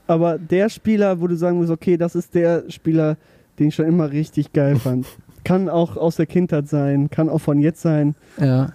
aber 0.08 0.38
der 0.38 0.70
Spieler, 0.70 1.22
wo 1.22 1.28
du 1.28 1.36
sagen 1.36 1.58
musst, 1.58 1.72
okay, 1.72 1.98
das 1.98 2.16
ist 2.16 2.36
der 2.36 2.70
Spieler, 2.70 3.18
den 3.60 3.70
ich 3.70 3.76
schon 3.76 3.86
immer 3.86 4.12
richtig 4.12 4.54
geil 4.54 4.76
fand. 4.84 5.06
kann 5.44 5.70
auch 5.70 5.98
aus 5.98 6.18
der 6.18 6.26
Kindheit 6.26 6.68
sein, 6.68 7.10
kann 7.10 7.30
auch 7.30 7.40
von 7.40 7.60
jetzt 7.60 7.82
sein. 7.82 8.16
Ja. 8.40 8.74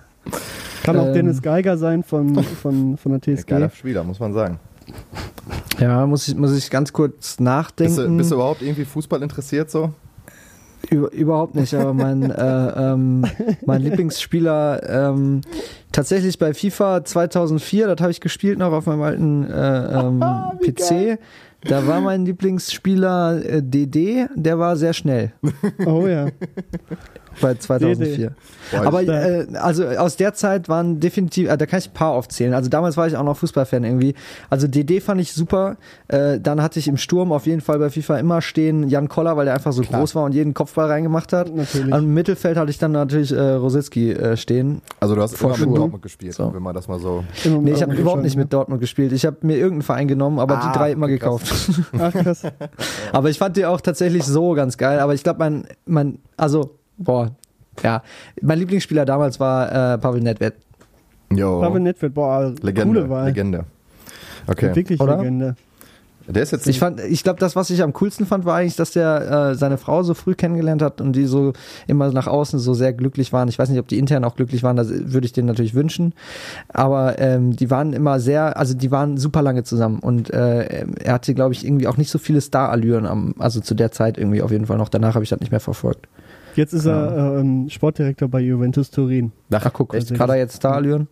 Kann 0.82 0.98
auch 0.98 1.06
ähm. 1.08 1.14
Dennis 1.14 1.42
Geiger 1.42 1.76
sein 1.76 2.02
von, 2.02 2.34
von, 2.34 2.96
von 2.96 3.12
der 3.12 3.20
TSG. 3.20 3.48
Geiler 3.48 3.70
Spieler, 3.70 4.04
muss 4.04 4.20
man 4.20 4.32
sagen. 4.32 4.58
Ja, 5.78 6.06
muss 6.06 6.28
ich, 6.28 6.34
muss 6.34 6.56
ich 6.56 6.70
ganz 6.70 6.92
kurz 6.92 7.38
nachdenken. 7.38 7.96
Bist 7.96 8.08
du, 8.08 8.16
bist 8.16 8.30
du 8.30 8.34
überhaupt 8.36 8.62
irgendwie 8.62 8.84
Fußball 8.84 9.22
interessiert 9.22 9.70
so? 9.70 9.92
Über, 10.90 11.12
überhaupt 11.12 11.54
nicht, 11.54 11.74
aber 11.74 11.92
mein, 11.94 12.30
äh, 12.30 12.92
ähm, 12.92 13.24
mein 13.64 13.82
Lieblingsspieler 13.82 15.10
ähm, 15.10 15.40
tatsächlich 15.92 16.38
bei 16.38 16.54
FIFA 16.54 17.04
2004, 17.04 17.88
das 17.88 18.00
habe 18.00 18.10
ich 18.10 18.20
gespielt 18.20 18.58
noch 18.58 18.72
auf 18.72 18.86
meinem 18.86 19.02
alten 19.02 19.44
äh, 19.44 20.00
ähm, 20.00 20.20
PC. 20.62 20.88
Geil. 20.88 21.18
Da 21.62 21.86
war 21.86 22.00
mein 22.00 22.24
Lieblingsspieler 22.24 23.44
äh, 23.44 23.62
DD, 23.62 24.26
der 24.34 24.58
war 24.58 24.76
sehr 24.76 24.92
schnell. 24.92 25.32
Oh 25.86 26.06
ja. 26.06 26.28
Bei 27.40 27.54
2004. 27.54 28.32
Aber 28.72 29.02
äh, 29.02 29.46
also 29.54 29.84
aus 29.86 30.16
der 30.16 30.34
Zeit 30.34 30.68
waren 30.68 31.00
definitiv, 31.00 31.48
äh, 31.48 31.56
da 31.56 31.66
kann 31.66 31.78
ich 31.78 31.88
ein 31.90 31.94
paar 31.94 32.12
aufzählen. 32.12 32.54
Also 32.54 32.68
damals 32.68 32.96
war 32.96 33.06
ich 33.06 33.16
auch 33.16 33.24
noch 33.24 33.36
Fußballfan 33.36 33.84
irgendwie. 33.84 34.14
Also 34.50 34.66
DD 34.66 35.00
fand 35.00 35.20
ich 35.20 35.32
super. 35.32 35.76
Äh, 36.08 36.40
dann 36.40 36.62
hatte 36.62 36.78
ich 36.78 36.88
im 36.88 36.96
Sturm 36.96 37.32
auf 37.32 37.46
jeden 37.46 37.60
Fall 37.60 37.78
bei 37.78 37.90
FIFA 37.90 38.18
immer 38.18 38.42
stehen 38.42 38.88
Jan 38.88 39.08
Koller, 39.08 39.36
weil 39.36 39.44
der 39.44 39.54
einfach 39.54 39.72
so 39.72 39.82
Klar. 39.82 40.00
groß 40.00 40.14
war 40.14 40.24
und 40.24 40.32
jeden 40.32 40.54
Kopfball 40.54 40.86
reingemacht 40.86 41.32
hat. 41.32 41.54
Natürlich. 41.54 41.94
Im 41.94 42.14
Mittelfeld 42.14 42.56
hatte 42.56 42.70
ich 42.70 42.78
dann 42.78 42.92
natürlich 42.92 43.32
äh, 43.32 43.40
Rositzky 43.40 44.12
äh, 44.12 44.36
stehen. 44.36 44.82
Also 45.00 45.14
du 45.14 45.22
hast 45.22 45.40
immer 45.40 45.56
mit 45.56 45.76
Dortmund 45.76 46.02
gespielt, 46.02 46.34
so. 46.34 46.52
wenn 46.52 46.62
man 46.62 46.74
das 46.74 46.88
mal 46.88 46.98
so. 46.98 47.24
Nee, 47.44 47.72
ich 47.72 47.82
habe 47.82 47.94
überhaupt 47.94 48.22
nicht 48.22 48.36
mit 48.36 48.52
Dortmund 48.52 48.80
gespielt. 48.80 49.12
Ich 49.12 49.26
habe 49.26 49.36
mir 49.42 49.56
irgendeinen 49.56 49.82
Verein 49.82 50.08
genommen, 50.08 50.38
aber 50.38 50.58
ah, 50.58 50.66
die 50.66 50.78
drei 50.78 50.92
immer 50.92 51.08
gekauft. 51.08 51.70
Ach 51.98 52.12
krass. 52.12 52.42
aber 53.12 53.30
ich 53.30 53.38
fand 53.38 53.56
die 53.56 53.66
auch 53.66 53.80
tatsächlich 53.80 54.24
so 54.24 54.52
ganz 54.54 54.76
geil. 54.76 55.00
Aber 55.00 55.14
ich 55.14 55.22
glaube, 55.22 55.38
mein, 55.38 55.66
mein, 55.86 56.18
also 56.36 56.76
boah, 56.98 57.30
ja. 57.82 58.02
Mein 58.40 58.58
Lieblingsspieler 58.58 59.04
damals 59.04 59.38
war 59.40 59.94
äh, 59.94 59.98
Pavel 59.98 60.20
Nedved. 60.20 60.54
Jo. 61.32 61.60
Pavel 61.60 61.80
Nedved, 61.80 62.14
boah, 62.14 62.52
Legende, 62.62 63.00
coole 63.00 63.10
Wahl. 63.10 63.26
Legende. 63.26 63.64
Okay. 64.46 64.74
Wirklich 64.74 65.00
Oder? 65.00 65.18
Legende. 65.18 65.56
Der 66.28 66.42
ist 66.42 66.50
jetzt 66.50 66.66
Ich 66.66 66.78
fand, 66.78 67.00
ich 67.00 67.22
glaube, 67.22 67.38
das, 67.38 67.54
was 67.54 67.70
ich 67.70 67.82
am 67.82 67.92
coolsten 67.92 68.26
fand, 68.26 68.44
war 68.44 68.56
eigentlich, 68.56 68.76
dass 68.76 68.90
der 68.90 69.50
äh, 69.50 69.54
seine 69.54 69.78
Frau 69.78 70.02
so 70.02 70.14
früh 70.14 70.34
kennengelernt 70.34 70.82
hat 70.82 71.00
und 71.00 71.12
die 71.12 71.24
so 71.24 71.52
immer 71.86 72.10
nach 72.10 72.26
außen 72.26 72.58
so 72.58 72.74
sehr 72.74 72.92
glücklich 72.92 73.32
waren. 73.32 73.48
Ich 73.48 73.58
weiß 73.58 73.68
nicht, 73.68 73.78
ob 73.78 73.86
die 73.86 73.98
intern 73.98 74.24
auch 74.24 74.34
glücklich 74.34 74.62
waren, 74.62 74.76
das 74.76 74.88
würde 74.90 75.26
ich 75.26 75.32
denen 75.32 75.46
natürlich 75.46 75.74
wünschen. 75.74 76.14
Aber 76.68 77.18
ähm, 77.20 77.54
die 77.54 77.70
waren 77.70 77.92
immer 77.92 78.18
sehr, 78.18 78.56
also 78.56 78.74
die 78.74 78.90
waren 78.90 79.18
super 79.18 79.42
lange 79.42 79.62
zusammen 79.62 80.00
und 80.00 80.30
äh, 80.30 80.84
er 81.04 81.12
hatte, 81.12 81.32
glaube 81.34 81.54
ich, 81.54 81.64
irgendwie 81.64 81.86
auch 81.86 81.96
nicht 81.96 82.10
so 82.10 82.18
viele 82.18 82.40
Star-Allüren 82.40 83.06
am, 83.06 83.34
also 83.38 83.60
zu 83.60 83.74
der 83.74 83.92
Zeit 83.92 84.18
irgendwie 84.18 84.42
auf 84.42 84.50
jeden 84.50 84.66
Fall 84.66 84.78
noch. 84.78 84.88
Danach 84.88 85.14
habe 85.14 85.22
ich 85.22 85.30
das 85.30 85.40
nicht 85.40 85.52
mehr 85.52 85.60
verfolgt. 85.60 86.08
Jetzt 86.56 86.72
ist 86.72 86.86
er 86.86 87.38
ähm, 87.38 87.68
Sportdirektor 87.68 88.28
bei 88.28 88.40
Juventus 88.40 88.90
Turin. 88.90 89.32
Ach, 89.50 89.72
guck, 89.72 89.94
echt? 89.94 90.18
hat 90.18 90.30
er 90.30 90.36
jetzt 90.36 90.56
Star-Allüren? 90.56 91.08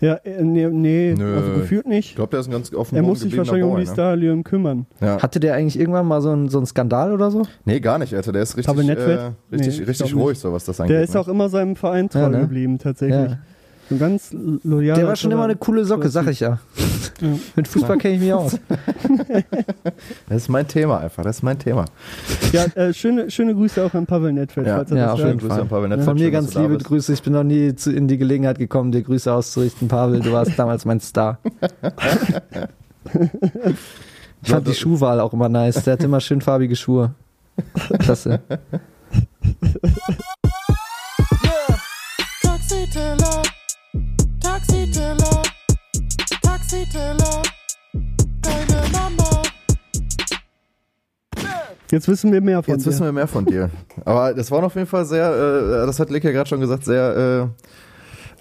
Ja, 0.00 0.14
äh, 0.24 0.42
nee, 0.42 0.66
nee 0.68 1.14
Nö. 1.16 1.36
also 1.36 1.52
gefühlt 1.52 1.86
nicht. 1.86 2.10
Ich 2.10 2.16
glaube, 2.16 2.30
der 2.30 2.40
ist 2.40 2.48
ein 2.48 2.52
ganz 2.52 2.72
offen 2.72 2.96
Er 2.96 3.02
muss 3.02 3.20
sich 3.20 3.36
wahrscheinlich 3.36 3.64
um 3.64 3.76
die 3.76 3.86
Starallüren 3.86 4.44
kümmern. 4.44 4.86
Ja. 5.00 5.22
Hatte 5.22 5.40
der 5.40 5.54
eigentlich 5.54 5.78
irgendwann 5.78 6.06
mal 6.06 6.22
so 6.22 6.30
einen 6.30 6.48
so 6.48 6.58
einen 6.58 6.66
Skandal 6.66 7.12
oder 7.12 7.30
so? 7.30 7.42
Nee, 7.66 7.80
gar 7.80 7.98
nicht, 7.98 8.14
Alter. 8.14 8.32
Der 8.32 8.42
ist 8.42 8.56
richtig, 8.56 8.74
äh, 8.74 8.92
richtig, 8.92 9.28
Nee, 9.50 9.68
ich 9.68 9.86
richtig 9.86 10.14
ruhig, 10.14 10.38
so 10.38 10.52
was 10.52 10.64
das 10.64 10.80
angeht. 10.80 10.96
Der 10.96 11.02
ist 11.02 11.14
ne? 11.14 11.20
auch 11.20 11.28
immer 11.28 11.50
seinem 11.50 11.76
Verein 11.76 12.08
treu 12.08 12.20
Ja, 12.20 12.28
ne? 12.30 12.40
geblieben, 12.40 12.78
tatsächlich. 12.78 13.32
Ja. 13.32 13.38
So 13.90 13.96
ganz 13.96 14.32
loyal. 14.62 14.96
Der 14.96 15.06
war 15.08 15.16
schon 15.16 15.32
immer 15.32 15.44
eine 15.44 15.56
coole 15.56 15.84
Socke, 15.84 16.08
sag 16.08 16.28
ich 16.28 16.38
ja. 16.40 16.60
Ja. 17.20 17.28
Mit 17.56 17.66
Fußball 17.68 17.98
kenne 17.98 18.14
ich 18.14 18.20
mich 18.20 18.32
aus. 18.32 18.56
Das 20.28 20.42
ist 20.42 20.48
mein 20.48 20.66
Thema 20.68 21.00
einfach. 21.00 21.24
Das 21.24 21.36
ist 21.38 21.42
mein 21.42 21.58
Thema. 21.58 21.84
Ja, 22.52 22.64
äh, 22.76 22.94
schöne, 22.94 23.30
schöne 23.30 23.52
Grüße 23.54 23.84
auch 23.84 23.92
an 23.94 24.06
Pavel 24.06 24.32
Nedved, 24.32 24.64
Ja. 24.66 24.76
falls 24.76 24.90
er 24.92 24.96
Ja, 24.96 25.14
jeden 25.16 25.38
Grüße 25.38 25.60
an 25.60 25.68
Pavel 25.68 25.88
Nedved. 25.88 26.04
Von 26.04 26.14
mir 26.14 26.20
Schön, 26.24 26.32
ganz 26.32 26.54
liebe. 26.54 26.78
Grüße. 26.78 27.12
Ich 27.12 27.22
bin 27.22 27.32
noch 27.32 27.42
nie 27.42 27.74
zu, 27.74 27.90
in 27.92 28.06
die 28.06 28.16
Gelegenheit 28.16 28.58
gekommen, 28.58 28.92
dir 28.92 29.02
Grüße 29.02 29.32
auszurichten. 29.32 29.88
Pavel, 29.88 30.20
du 30.20 30.32
warst 30.32 30.56
damals 30.56 30.84
mein 30.84 31.00
Star. 31.00 31.38
Ich 34.42 34.50
fand 34.50 34.66
die 34.66 34.74
Schuhwahl 34.74 35.20
auch 35.20 35.32
immer 35.34 35.48
nice. 35.50 35.82
Der 35.84 35.94
hat 35.94 36.02
immer 36.02 36.20
schön 36.20 36.40
farbige 36.40 36.74
Schuhe. 36.76 37.14
Klasse. 37.98 38.40
Taxiteller, 42.42 43.42
Taxiteller, 44.66 45.42
Taxiteller, 46.42 47.42
deine 48.42 48.82
Mama. 48.92 49.42
Jetzt 51.90 52.06
wissen 52.08 52.30
wir 52.32 52.40
mehr 52.42 52.62
von 52.62 52.74
Jetzt 52.74 52.84
dir. 52.84 52.90
wissen 52.90 53.04
wir 53.04 53.12
mehr 53.12 53.26
von 53.26 53.46
dir. 53.46 53.70
Aber 54.04 54.34
das 54.34 54.50
waren 54.50 54.64
auf 54.64 54.74
jeden 54.74 54.86
Fall 54.86 55.06
sehr, 55.06 55.30
äh, 55.30 55.86
das 55.86 55.98
hat 55.98 56.10
Lick 56.10 56.24
ja 56.24 56.30
gerade 56.32 56.48
schon 56.48 56.60
gesagt, 56.60 56.84
sehr 56.84 57.48
äh, 57.56 57.64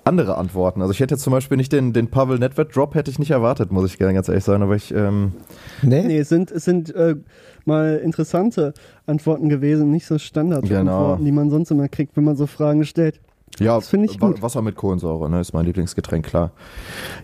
andere 0.03 0.38
Antworten. 0.38 0.82
Also 0.82 0.91
ich 0.91 0.99
hätte 0.99 1.15
jetzt 1.15 1.24
zum 1.24 1.32
Beispiel 1.32 1.55
nicht 1.57 1.72
den, 1.72 1.93
den 1.93 2.09
Pavel 2.09 2.38
Nedved 2.38 2.76
Drop 2.76 2.95
hätte 2.95 3.09
ich 3.09 3.17
nicht 3.20 3.32
erwartet, 3.32 3.72
muss 3.72 3.86
ich 3.89 3.97
gerne 3.97 4.13
ganz 4.13 4.28
ehrlich 4.28 4.43
sagen. 4.43 4.61
Aber 4.61 4.76
ich, 4.76 4.93
ähm, 4.93 5.32
Nee? 5.82 6.03
Nee, 6.03 6.20
es 6.20 6.28
sind, 6.30 6.51
es 6.51 6.65
sind 6.65 6.93
äh, 6.95 7.15
mal 7.65 7.95
interessante 8.03 8.74
Antworten 9.05 9.47
gewesen, 9.47 9.89
nicht 9.89 10.05
so 10.05 10.17
Standardantworten, 10.17 10.86
Genau. 10.86 11.15
die 11.15 11.32
man 11.32 11.49
sonst 11.49 11.72
immer 11.72 11.88
kriegt, 11.88 12.17
wenn 12.17 12.26
man 12.26 12.36
so 12.36 12.45
Fragen 12.45 12.84
stellt. 12.84 13.22
Ja, 13.59 13.75
Das 13.75 13.89
finde 13.89 14.07
ich 14.07 14.19
gut. 14.19 14.41
Wasser 14.41 14.61
mit 14.61 14.75
Kohlensäure, 14.75 15.29
ne, 15.29 15.39
ist 15.41 15.53
mein 15.53 15.65
Lieblingsgetränk, 15.65 16.25
klar. 16.25 16.51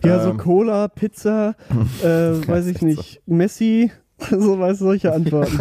Ja, 0.03 0.21
so 0.23 0.31
Ähm. 0.31 0.37
Cola, 0.37 0.87
Pizza, 0.87 1.55
äh, 2.03 2.07
weiß 2.47 2.67
ich 2.67 2.81
nicht, 2.81 3.21
Messi, 3.25 3.91
so 4.29 4.59
weißt 4.59 4.81
du, 4.81 4.85
solche 4.85 5.13
Antworten. 5.13 5.59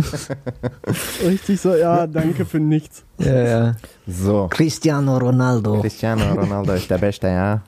Richtig 1.26 1.60
so, 1.60 1.74
ja, 1.74 2.06
danke 2.06 2.44
für 2.44 2.60
nichts. 2.60 3.04
Ja, 3.18 3.34
ja. 3.42 3.72
So. 4.06 4.48
Cristiano 4.50 5.16
Ronaldo. 5.18 5.80
Cristiano 5.80 6.32
Ronaldo 6.34 6.72
ist 6.72 6.90
der 6.90 6.98
Beste, 6.98 7.28
ja. 7.28 7.62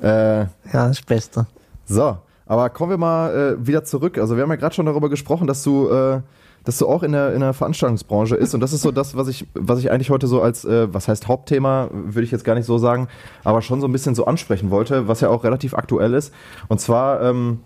Äh, 0.00 0.46
Ja, 0.72 0.88
das 0.88 1.00
Beste. 1.02 1.46
So, 1.86 2.16
aber 2.46 2.70
kommen 2.70 2.90
wir 2.90 2.98
mal 2.98 3.56
äh, 3.60 3.66
wieder 3.66 3.84
zurück. 3.84 4.18
Also 4.18 4.36
wir 4.36 4.42
haben 4.42 4.50
ja 4.50 4.56
gerade 4.56 4.74
schon 4.74 4.86
darüber 4.86 5.08
gesprochen, 5.08 5.46
dass 5.46 5.62
du, 5.62 5.88
dass 6.64 6.78
du 6.78 6.86
auch 6.86 7.02
in 7.02 7.12
der, 7.12 7.34
in 7.34 7.40
der 7.40 7.52
Veranstaltungsbranche 7.52 8.36
ist 8.36 8.54
und 8.54 8.60
das 8.60 8.72
ist 8.72 8.82
so 8.82 8.90
das, 8.90 9.16
was 9.16 9.28
ich, 9.28 9.46
was 9.54 9.78
ich 9.78 9.90
eigentlich 9.90 10.10
heute 10.10 10.26
so 10.26 10.42
als, 10.42 10.64
äh, 10.64 10.92
was 10.92 11.08
heißt 11.08 11.28
Hauptthema, 11.28 11.88
würde 11.92 12.22
ich 12.22 12.30
jetzt 12.30 12.44
gar 12.44 12.54
nicht 12.54 12.66
so 12.66 12.78
sagen, 12.78 13.08
aber 13.44 13.62
schon 13.62 13.80
so 13.80 13.88
ein 13.88 13.92
bisschen 13.92 14.14
so 14.14 14.26
ansprechen 14.26 14.70
wollte, 14.70 15.08
was 15.08 15.20
ja 15.20 15.28
auch 15.28 15.44
relativ 15.44 15.74
aktuell 15.74 16.14
ist. 16.14 16.32
Und 16.68 16.80
zwar 16.80 17.22
ähm, 17.22 17.60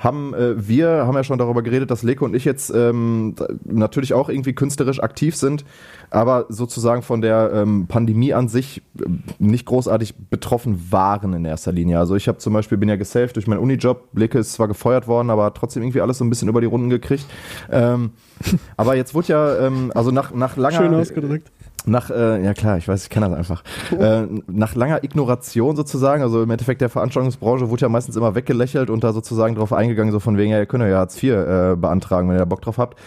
haben 0.00 0.32
äh, 0.32 0.66
wir 0.66 1.06
haben 1.06 1.14
ja 1.14 1.22
schon 1.22 1.38
darüber 1.38 1.62
geredet, 1.62 1.90
dass 1.90 2.02
Leko 2.02 2.24
und 2.24 2.34
ich 2.34 2.46
jetzt 2.46 2.70
ähm, 2.74 3.34
natürlich 3.64 4.14
auch 4.14 4.30
irgendwie 4.30 4.54
künstlerisch 4.54 5.02
aktiv 5.02 5.36
sind, 5.36 5.64
aber 6.08 6.46
sozusagen 6.48 7.02
von 7.02 7.20
der 7.20 7.52
ähm, 7.54 7.86
Pandemie 7.86 8.32
an 8.32 8.48
sich 8.48 8.82
äh, 8.98 9.04
nicht 9.38 9.66
großartig 9.66 10.14
betroffen 10.30 10.90
waren 10.90 11.34
in 11.34 11.44
erster 11.44 11.70
Linie. 11.70 11.98
Also 11.98 12.16
ich 12.16 12.28
habe 12.28 12.38
zum 12.38 12.54
Beispiel 12.54 12.78
bin 12.78 12.88
ja 12.88 12.96
gesaved 12.96 13.36
durch 13.36 13.46
meinen 13.46 13.60
Unijob. 13.60 14.08
Leke 14.14 14.38
ist 14.38 14.54
zwar 14.54 14.68
gefeuert 14.68 15.06
worden, 15.06 15.28
aber 15.28 15.44
hat 15.44 15.56
trotzdem 15.56 15.82
irgendwie 15.82 16.00
alles 16.00 16.16
so 16.16 16.24
ein 16.24 16.30
bisschen 16.30 16.48
über 16.48 16.62
die 16.62 16.66
Runden 16.66 16.88
gekriegt. 16.88 17.26
Ähm, 17.70 18.12
aber 18.78 18.96
jetzt 18.96 19.14
wurde 19.14 19.28
ja 19.28 19.66
ähm, 19.66 19.92
also 19.94 20.10
nach 20.10 20.32
nach 20.32 20.56
langer 20.56 20.78
Schön 20.78 20.94
ausgedrückt. 20.94 21.52
Nach, 21.86 22.10
äh, 22.10 22.44
ja 22.44 22.54
klar, 22.54 22.78
ich 22.78 22.88
weiß, 22.88 23.04
ich 23.04 23.10
kenne 23.10 23.28
das 23.28 23.38
einfach. 23.38 23.62
äh, 23.98 24.26
nach 24.46 24.74
langer 24.74 25.02
Ignoration 25.04 25.76
sozusagen, 25.76 26.22
also 26.22 26.42
im 26.42 26.50
Endeffekt 26.50 26.80
der 26.80 26.88
Veranstaltungsbranche 26.88 27.70
wurde 27.70 27.82
ja 27.82 27.88
meistens 27.88 28.16
immer 28.16 28.34
weggelächelt 28.34 28.90
und 28.90 29.04
da 29.04 29.12
sozusagen 29.12 29.54
drauf 29.54 29.72
eingegangen, 29.72 30.12
so 30.12 30.20
von 30.20 30.36
wegen, 30.36 30.50
ja, 30.50 30.58
ihr 30.58 30.66
könnt 30.66 30.84
ja 30.84 30.98
Hartz 30.98 31.22
IV 31.22 31.32
äh, 31.32 31.76
beantragen, 31.76 32.28
wenn 32.28 32.36
ihr 32.36 32.40
da 32.40 32.44
Bock 32.44 32.62
drauf 32.62 32.78
habt. 32.78 32.98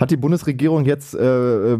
Hat 0.00 0.10
die 0.10 0.16
Bundesregierung 0.16 0.84
jetzt 0.84 1.14
äh, 1.14 1.74
äh, 1.74 1.78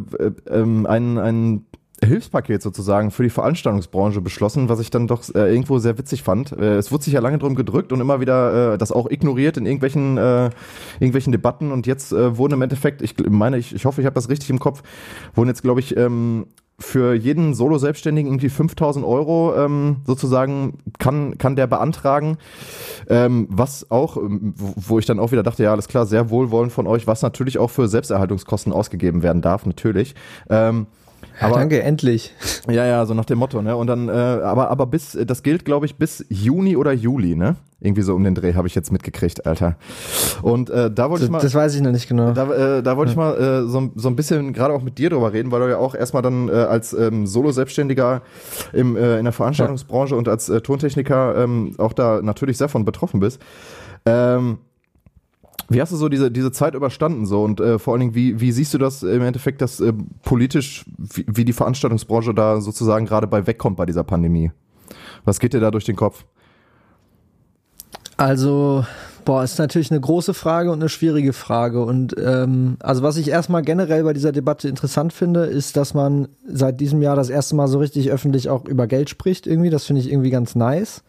ähm, 0.51 0.87
ein, 0.87 1.19
ein 1.19 1.67
Hilfspaket 2.05 2.63
sozusagen 2.63 3.11
für 3.11 3.23
die 3.23 3.31
Veranstaltungsbranche 3.31 4.21
beschlossen, 4.21 4.69
was 4.69 4.81
ich 4.81 4.91
dann 4.91 5.07
doch 5.07 5.23
äh, 5.35 5.51
irgendwo 5.51 5.79
sehr 5.79 5.99
witzig 5.99 6.23
fand. 6.23 6.53
Äh, 6.53 6.77
es 6.77 6.93
wurde 6.93 7.05
sich 7.05 7.15
ja 7.15 7.21
lange 7.21 7.39
drum 7.39 7.55
gedrückt 7.55 7.93
und 7.93 8.01
immer 8.01 8.21
wieder 8.21 8.75
äh, 8.75 8.79
das 8.79 8.93
auch 8.93 9.11
ignoriert 9.11 9.57
in 9.57 9.67
irgendwelchen, 9.67 10.17
äh, 10.17 10.51
irgendwelchen 11.01 11.33
Debatten 11.33 11.73
und 11.73 11.87
jetzt 11.87 12.13
äh, 12.13 12.37
wurden 12.37 12.55
im 12.55 12.63
Endeffekt, 12.63 13.03
ich 13.03 13.17
meine, 13.29 13.59
ich, 13.59 13.75
ich 13.75 13.85
hoffe, 13.85 14.01
ich 14.01 14.07
habe 14.07 14.15
das 14.15 14.29
richtig 14.29 14.51
im 14.51 14.59
Kopf, 14.59 14.83
wurden 15.35 15.49
jetzt, 15.49 15.63
glaube 15.63 15.81
ich, 15.81 15.97
ähm, 15.97 16.47
für 16.81 17.13
jeden 17.15 17.55
Solo-Selbstständigen 17.55 18.31
irgendwie 18.31 18.51
5000 18.51 19.05
Euro 19.05 19.55
ähm, 19.57 19.97
sozusagen 20.07 20.79
kann, 21.01 21.37
kann 21.37 21.57
der 21.57 21.67
beantragen. 21.67 22.39
Ähm, 23.09 23.49
was 23.51 23.91
auch, 23.91 24.17
ähm, 24.17 24.55
wo, 24.57 24.75
wo 24.77 24.99
ich 25.01 25.07
dann 25.07 25.19
auch 25.19 25.33
wieder 25.33 25.43
dachte, 25.43 25.65
ja, 25.65 25.73
alles 25.73 25.89
klar, 25.89 26.07
sehr 26.07 26.31
wohlwollend 26.31 26.73
von 26.73 26.87
euch, 26.87 27.09
was 27.09 27.23
natürlich 27.23 27.59
auch 27.59 27.71
für 27.71 27.89
Selbsterhaltungskosten 27.89 28.73
ausgegeben 28.73 29.25
werden 29.25 29.43
darf, 29.43 29.67
natürlich. 29.67 30.15
Ähm, 30.49 30.87
aber, 31.41 31.57
Danke, 31.57 31.83
endlich. 31.83 32.35
ja, 32.69 32.85
ja, 32.87 33.07
so 33.07 33.15
nach 33.15 33.25
dem 33.25 33.39
Motto, 33.39 33.63
ne? 33.63 33.77
Und 33.77 33.87
dann, 33.87 34.09
äh, 34.09 34.13
aber, 34.13 34.71
aber 34.71 34.87
bis, 34.87 35.17
das 35.27 35.43
gilt, 35.43 35.65
glaube 35.65 35.87
ich, 35.87 35.97
bis 35.97 36.25
Juni 36.29 36.77
oder 36.77 36.93
Juli, 36.93 37.37
ne? 37.37 37.57
Irgendwie 37.81 38.03
so 38.03 38.15
um 38.17 38.25
den 38.25 38.35
Dreh 38.35 38.55
habe 38.55 38.67
ich 38.67 38.75
jetzt 38.75 38.91
mitgekriegt, 38.91 39.47
Alter. 39.47 39.77
Und 40.43 40.69
äh, 40.69 40.91
da 40.91 41.11
wollte 41.11 41.25
ich 41.25 41.31
mal. 41.31 41.41
das 41.41 41.55
weiß 41.55 41.77
ich 41.77 41.81
noch 41.81 41.93
nicht 41.93 42.09
genau. 42.09 42.33
Da, 42.33 42.79
äh, 42.79 42.83
da 42.83 42.97
wollte 42.97 43.13
ich 43.13 43.17
mal 43.17 43.37
äh, 43.37 43.69
so, 43.69 43.93
so 43.95 44.09
ein 44.09 44.17
bisschen 44.17 44.53
gerade 44.53 44.75
auch 44.75 44.83
mit 44.83 44.99
dir 44.99 45.11
drüber 45.11 45.33
reden, 45.33 45.53
weil 45.53 45.61
du 45.61 45.71
ja 45.71 45.79
auch 45.79 45.95
erstmal 45.95 46.23
dann 46.23 46.49
äh, 46.49 46.53
als 46.53 46.93
ähm, 46.93 47.29
Solo-Selbstständiger 47.29 48.23
im, 48.73 48.97
äh, 48.97 49.19
in 49.19 49.25
der 49.25 49.33
Veranstaltungsbranche 49.33 50.17
und 50.17 50.29
als 50.29 50.49
äh, 50.49 50.61
Tontechniker 50.61 51.37
ähm, 51.37 51.77
auch 51.79 51.93
da 51.93 52.21
natürlich 52.21 52.59
sehr 52.59 52.69
von 52.69 52.85
betroffen 52.85 53.21
bist. 53.21 53.41
Ähm, 54.05 54.59
wie 55.69 55.81
hast 55.83 55.93
du 55.93 55.97
so 55.97 56.09
diese, 56.09 56.31
diese 56.31 56.53
Zeit 56.53 56.75
überstanden 56.75 57.27
so 57.27 57.43
und 57.43 57.61
äh, 57.61 57.79
vor 57.79 57.93
allen 57.93 58.01
Dingen, 58.01 58.15
wie, 58.15 58.41
wie 58.41 58.53
siehst 58.53 58.73
du 58.75 58.79
das 58.79 59.03
im 59.03 59.23
Endeffekt, 59.23 59.61
dass 59.61 59.81
äh, 59.81 59.93
politisch, 60.23 60.85
wie, 60.97 61.27
wie 61.29 61.45
die 61.45 61.53
Veranstaltungsbranche 61.53 62.33
da 62.33 62.61
sozusagen 62.61 63.07
gerade 63.07 63.27
bei 63.27 63.47
wegkommt 63.47 63.77
bei 63.77 63.87
dieser 63.87 64.05
Pandemie? 64.05 64.51
Was 65.25 65.41
geht 65.41 65.53
dir 65.53 65.61
da 65.61 65.71
durch 65.71 65.85
den 65.85 65.97
Kopf? 65.97 66.25
Also, 68.17 68.85
boah, 69.25 69.45
ist 69.45 69.59
natürlich 69.59 69.91
eine 69.91 70.01
große 70.01 70.35
Frage 70.35 70.73
und 70.73 70.81
eine 70.81 70.89
schwierige 70.89 71.33
Frage. 71.33 71.85
Und 71.85 72.17
ähm, 72.19 72.77
also 72.81 73.03
was 73.03 73.17
ich 73.17 73.29
erstmal 73.29 73.63
generell 73.63 74.03
bei 74.03 74.13
dieser 74.13 74.33
Debatte 74.33 74.69
interessant 74.69 75.13
finde, 75.13 75.45
ist, 75.45 75.77
dass 75.77 75.95
man 75.95 76.29
seit 76.47 76.81
diesem 76.81 77.03
Jahr 77.03 77.15
das 77.15 77.29
erste 77.29 77.55
Mal 77.55 77.69
so 77.69 77.79
richtig 77.79 78.11
öffentlich 78.11 78.49
auch 78.49 78.65
über 78.65 78.87
Geld 78.87 79.11
spricht 79.11 79.47
irgendwie. 79.47 79.71
Das 79.71 79.85
finde 79.85 80.01
ich 80.01 80.11
irgendwie 80.11 80.31
ganz 80.31 80.55
nice. 80.55 81.05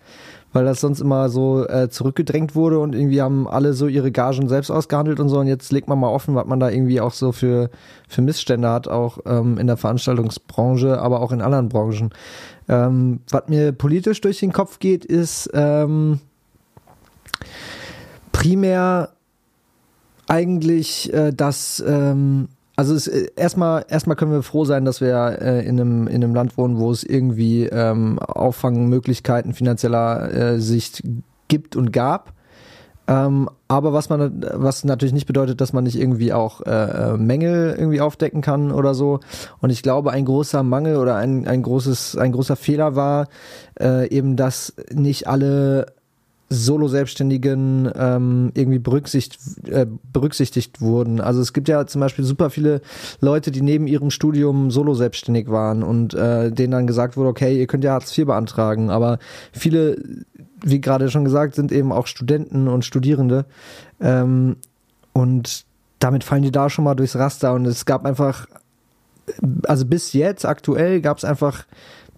Weil 0.51 0.65
das 0.65 0.81
sonst 0.81 0.99
immer 0.99 1.29
so 1.29 1.67
äh, 1.67 1.89
zurückgedrängt 1.89 2.55
wurde 2.55 2.79
und 2.79 2.95
irgendwie 2.95 3.21
haben 3.21 3.47
alle 3.47 3.73
so 3.73 3.87
ihre 3.87 4.11
Gagen 4.11 4.47
selbst 4.47 4.71
ausgehandelt 4.71 5.19
und 5.19 5.29
so. 5.29 5.39
Und 5.39 5.47
jetzt 5.47 5.71
legt 5.71 5.87
man 5.87 5.99
mal 5.99 6.09
offen, 6.09 6.33
was 6.33 6.47
man 6.47 6.59
da 6.59 6.69
irgendwie 6.69 7.01
auch 7.01 7.13
so 7.13 7.31
für, 7.31 7.69
für 8.07 8.21
Missstände 8.21 8.69
hat, 8.69 8.87
auch 8.87 9.19
ähm, 9.25 9.57
in 9.59 9.67
der 9.67 9.77
Veranstaltungsbranche, 9.77 10.99
aber 10.99 11.21
auch 11.21 11.31
in 11.31 11.41
anderen 11.41 11.69
Branchen. 11.69 12.09
Ähm, 12.67 13.19
was 13.29 13.43
mir 13.47 13.71
politisch 13.73 14.21
durch 14.21 14.39
den 14.39 14.51
Kopf 14.51 14.79
geht, 14.79 15.05
ist, 15.05 15.49
ähm, 15.53 16.19
primär 18.31 19.09
eigentlich, 20.27 21.13
äh, 21.13 21.33
dass 21.33 21.83
ähm, 21.85 22.47
also 22.79 22.95
es, 22.95 23.07
äh, 23.07 23.27
erstmal 23.35 23.85
erstmal 23.89 24.15
können 24.15 24.31
wir 24.31 24.41
froh 24.41 24.63
sein, 24.63 24.85
dass 24.85 25.01
wir 25.01 25.37
äh, 25.41 25.65
in 25.67 25.81
einem 25.81 26.07
in 26.07 26.23
einem 26.23 26.33
Land 26.33 26.57
wohnen, 26.57 26.79
wo 26.79 26.89
es 26.91 27.03
irgendwie 27.03 27.65
ähm, 27.65 28.19
Auffangmöglichkeiten 28.19 29.53
finanzieller 29.53 30.33
äh, 30.33 30.61
Sicht 30.61 31.03
gibt 31.49 31.75
und 31.75 31.91
gab. 31.91 32.31
Ähm, 33.05 33.49
aber 33.67 33.91
was 33.91 34.07
man 34.07 34.45
was 34.53 34.85
natürlich 34.85 35.11
nicht 35.13 35.25
bedeutet, 35.25 35.59
dass 35.59 35.73
man 35.73 35.83
nicht 35.83 35.99
irgendwie 35.99 36.31
auch 36.31 36.61
äh, 36.61 36.69
äh, 36.69 37.17
Mängel 37.17 37.75
irgendwie 37.77 37.99
aufdecken 37.99 38.39
kann 38.41 38.71
oder 38.71 38.93
so. 38.93 39.19
Und 39.59 39.71
ich 39.71 39.83
glaube, 39.83 40.11
ein 40.11 40.23
großer 40.23 40.63
Mangel 40.63 40.95
oder 40.95 41.17
ein 41.17 41.49
ein 41.49 41.61
großes 41.61 42.15
ein 42.15 42.31
großer 42.31 42.55
Fehler 42.55 42.95
war 42.95 43.27
äh, 43.77 44.07
eben, 44.09 44.37
dass 44.37 44.73
nicht 44.89 45.27
alle 45.27 45.87
Solo-Selbstständigen 46.49 47.91
ähm, 47.95 48.51
irgendwie 48.55 48.79
berücksichtigt, 48.79 49.67
äh, 49.67 49.85
berücksichtigt 50.11 50.81
wurden. 50.81 51.21
Also 51.21 51.41
es 51.41 51.53
gibt 51.53 51.67
ja 51.67 51.85
zum 51.85 52.01
Beispiel 52.01 52.25
super 52.25 52.49
viele 52.49 52.81
Leute, 53.21 53.51
die 53.51 53.61
neben 53.61 53.87
ihrem 53.87 54.09
Studium 54.09 54.71
Solo-Selbstständig 54.71 55.49
waren 55.49 55.83
und 55.83 56.13
äh, 56.13 56.51
denen 56.51 56.71
dann 56.71 56.87
gesagt 56.87 57.17
wurde, 57.17 57.29
okay, 57.29 57.59
ihr 57.59 57.67
könnt 57.67 57.83
ja 57.83 57.93
Hartz 57.93 58.17
IV 58.17 58.25
beantragen, 58.25 58.89
aber 58.89 59.19
viele, 59.51 60.01
wie 60.63 60.81
gerade 60.81 61.09
schon 61.09 61.23
gesagt, 61.23 61.55
sind 61.55 61.71
eben 61.71 61.91
auch 61.91 62.07
Studenten 62.07 62.67
und 62.67 62.83
Studierende. 62.83 63.45
Ähm, 64.01 64.57
und 65.13 65.65
damit 65.99 66.23
fallen 66.23 66.43
die 66.43 66.51
da 66.51 66.69
schon 66.69 66.85
mal 66.85 66.95
durchs 66.95 67.15
Raster. 67.15 67.53
Und 67.53 67.65
es 67.65 67.85
gab 67.85 68.05
einfach, 68.05 68.47
also 69.63 69.85
bis 69.85 70.13
jetzt 70.13 70.45
aktuell 70.45 71.01
gab 71.01 71.17
es 71.17 71.25
einfach 71.25 71.65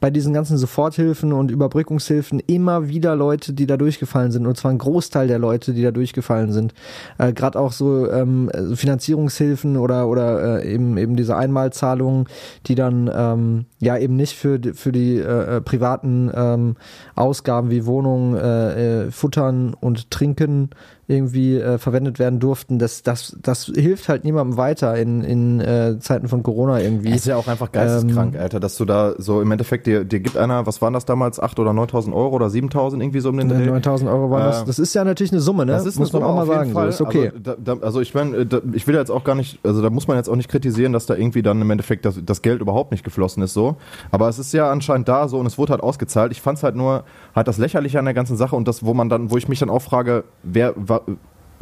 bei 0.02 0.10
diesen 0.10 0.34
ganzen 0.34 0.58
Soforthilfen 0.58 1.32
und 1.32 1.52
Überbrückungshilfen 1.52 2.40
immer 2.40 2.90
wieder 2.90 3.16
Leute, 3.16 3.54
die 3.54 3.68
da 3.68 3.78
durchgefallen 3.78 4.32
sind. 4.32 4.48
Und 4.48 4.58
zwar 4.58 4.72
ein 4.72 4.80
Großteil 4.80 5.28
der 5.28 5.40
Leute, 5.40 5.74
die 5.74 5.84
da 5.84 5.92
durchgefallen 5.92 6.52
sind. 6.52 6.74
Äh, 7.20 7.32
Gerade 7.32 7.60
auch 7.60 7.72
so 7.72 8.12
ähm, 8.12 8.50
Finanzierungshilfen 8.74 9.78
oder 9.78 10.08
oder 10.10 10.64
äh, 10.64 10.74
eben 10.74 10.98
eben 10.98 11.16
diese 11.16 11.38
Einmalzahlungen, 11.38 12.26
die 12.66 12.76
dann 12.76 13.10
ähm, 13.14 13.66
ja 13.80 13.96
eben 13.96 14.16
nicht 14.16 14.36
für 14.36 14.60
für 14.74 14.92
die 14.92 15.18
äh, 15.18 15.58
äh, 15.58 15.62
privaten 15.62 16.32
ähm, 16.34 16.76
Ausgaben 17.16 17.70
wie 17.70 17.86
Wohnung, 17.86 18.36
äh, 18.36 19.06
äh, 19.06 19.12
Futtern 19.12 19.76
und 19.76 20.10
Trinken 20.10 20.72
irgendwie 21.12 21.58
äh, 21.58 21.78
verwendet 21.78 22.18
werden 22.20 22.40
durften. 22.40 22.80
Das 22.80 23.04
das 23.04 23.38
das 23.42 23.66
hilft 23.66 24.10
halt 24.10 24.24
niemandem 24.24 24.58
weiter 24.58 24.96
in 24.98 25.24
in 25.24 25.60
äh, 25.60 26.00
Zeiten 26.00 26.28
von 26.28 26.42
Corona 26.44 26.80
irgendwie. 26.82 27.12
Ist 27.12 27.26
ja 27.28 27.36
auch 27.36 27.48
einfach 27.48 27.72
geisteskrank, 27.72 28.36
Ähm, 28.36 28.42
Alter, 28.42 28.60
dass 28.60 28.78
du 28.78 28.86
da 28.86 29.14
so 29.18 29.42
im 29.42 29.52
Endeffekt, 29.52 29.88
dir, 29.88 30.04
dir 30.06 30.20
gibt 30.20 30.38
einer, 30.38 30.66
was 30.66 30.82
waren 30.82 30.94
das 30.94 31.06
damals, 31.06 31.42
8.000 31.42 31.60
oder 31.60 31.72
9.000 31.72 32.14
Euro 32.14 32.36
oder 32.36 32.48
7.000 32.48 33.02
irgendwie 33.02 33.20
so 33.20 33.30
um 33.30 33.38
den 33.38 33.50
Dreh? 33.50 33.66
9000 33.66 34.10
Euro 34.10 34.32
waren 34.32 34.44
das. 34.46 34.62
Äh, 34.64 34.66
Das 34.66 34.80
ist 34.80 34.94
ja 34.94 35.04
natürlich 35.04 35.32
eine 35.32 35.42
Summe, 35.42 35.66
ne? 35.66 35.74
Das 35.74 35.86
ist 35.86 36.00
Muss 36.00 36.14
man 36.14 36.24
auch 36.24 36.36
mal 36.36 36.46
sagen. 36.46 36.70
So, 36.70 36.74
Fall. 36.76 36.90
ist 36.90 37.02
okay. 37.02 37.28
Also, 37.34 37.40
da, 37.40 37.56
da, 37.76 37.82
also 37.86 38.02
ich 38.02 38.14
meine, 38.14 38.46
da, 38.46 38.62
ich 38.74 38.88
will 38.88 38.96
jetzt 38.96 39.12
auch 39.12 39.24
gar 39.24 39.36
nicht, 39.36 39.60
also 39.64 39.82
da 39.82 39.90
muss 39.90 40.08
man 40.08 40.18
jetzt 40.18 40.30
auch 40.30 40.36
nicht 40.36 40.50
kritisieren, 40.50 40.94
dass 40.94 41.06
da 41.06 41.16
irgendwie 41.16 41.42
dann 41.42 41.62
im 41.62 41.70
Endeffekt 41.70 42.06
das, 42.06 42.20
das 42.26 42.42
Geld 42.42 42.62
überhaupt 42.62 42.92
nicht 42.92 43.04
geflossen 43.04 43.44
ist 43.44 43.54
so. 43.54 43.76
Aber 44.12 44.30
es 44.30 44.40
ist 44.40 44.54
ja 44.54 44.72
anscheinend 44.72 45.08
da 45.08 45.28
so 45.28 45.38
und 45.40 45.46
es 45.46 45.58
wurde 45.58 45.72
halt 45.74 45.84
ausgezahlt. 45.84 46.32
Ich 46.32 46.42
fand 46.42 46.58
es 46.58 46.64
halt 46.64 46.76
nur 46.76 47.04
halt 47.36 47.48
das 47.48 47.58
Lächerliche 47.58 48.00
an 48.00 48.06
der 48.06 48.14
ganzen 48.14 48.38
Sache 48.38 48.56
und 48.56 48.68
das, 48.68 48.86
wo 48.86 48.94
man 48.94 49.10
dann, 49.10 49.32
wo 49.32 49.38
ich 49.38 49.48
mich 49.48 49.60
dann 49.60 49.70
auch 49.70 49.82
frage, 49.82 50.24
wer 50.44 50.74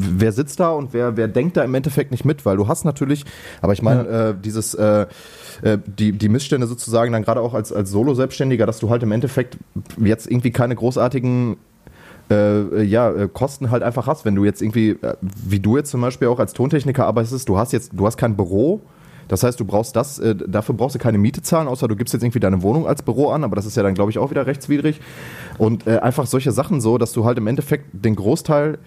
Wer 0.02 0.32
sitzt 0.32 0.62
da 0.62 0.70
und 0.70 0.94
wer, 0.94 1.18
wer 1.18 1.28
denkt 1.28 1.58
da 1.58 1.64
im 1.64 1.76
Endeffekt 1.76 2.12
nicht 2.12 2.24
mit? 2.24 2.46
Weil 2.46 2.56
du 2.56 2.70
hast 2.70 2.86
natürlich, 2.86 3.26
aber 3.62 3.74
ich 3.74 3.82
meine, 3.82 4.08
äh, 4.08 4.34
dieses, 4.42 4.74
äh, 4.74 5.08
äh, 5.62 5.78
die, 5.86 6.14
die 6.14 6.30
Missstände 6.30 6.68
sozusagen 6.68 7.12
dann 7.12 7.24
gerade 7.24 7.42
auch 7.42 7.54
als, 7.54 7.74
als 7.74 7.92
Solo-Selbstständiger, 7.92 8.66
dass 8.66 8.80
du 8.80 8.90
halt 8.90 9.04
im 9.04 9.12
Endeffekt 9.12 9.58
jetzt 9.98 10.32
irgendwie 10.32 10.52
keine 10.52 10.76
großartigen 10.76 11.58
äh, 12.30 12.82
ja, 12.84 13.12
äh, 13.12 13.28
Kosten 13.28 13.72
halt 13.72 13.84
einfach 13.84 14.08
hast. 14.08 14.26
Wenn 14.26 14.36
du 14.36 14.46
jetzt 14.46 14.62
irgendwie, 14.62 14.92
äh, 14.92 15.16
wie 15.22 15.60
du 15.60 15.78
jetzt 15.78 15.90
zum 15.90 16.02
Beispiel 16.02 16.28
auch 16.30 16.40
als 16.40 16.54
Tontechniker 16.54 17.06
arbeitest, 17.06 17.50
du 17.50 17.58
hast 17.58 17.74
jetzt, 17.74 17.92
du 17.94 18.06
hast 18.06 18.18
kein 18.18 18.38
Büro. 18.38 18.82
Das 19.28 19.44
heißt, 19.44 19.60
du 19.60 19.66
brauchst 19.66 19.96
das, 19.96 20.18
äh, 20.20 20.36
dafür 20.36 20.76
brauchst 20.76 20.96
du 20.96 21.00
keine 21.00 21.18
Miete 21.18 21.42
zahlen, 21.42 21.68
außer 21.68 21.88
du 21.88 21.96
gibst 21.96 22.14
jetzt 22.14 22.24
irgendwie 22.24 22.40
deine 22.40 22.64
Wohnung 22.64 22.88
als 22.88 23.04
Büro 23.04 23.30
an, 23.30 23.44
aber 23.44 23.56
das 23.56 23.66
ist 23.66 23.78
ja 23.78 23.84
dann, 23.84 23.94
glaube 23.94 24.12
ich, 24.12 24.18
auch 24.18 24.32
wieder 24.32 24.48
rechtswidrig. 24.48 25.02
Und 25.58 25.86
äh, 25.88 26.00
einfach 26.00 26.26
solche 26.26 26.52
Sachen 26.52 26.82
so, 26.82 26.98
dass 26.98 27.14
du 27.14 27.26
halt 27.26 27.38
im 27.38 27.46
Endeffekt 27.46 27.86
den 27.92 28.16
Großteil, 28.16 28.80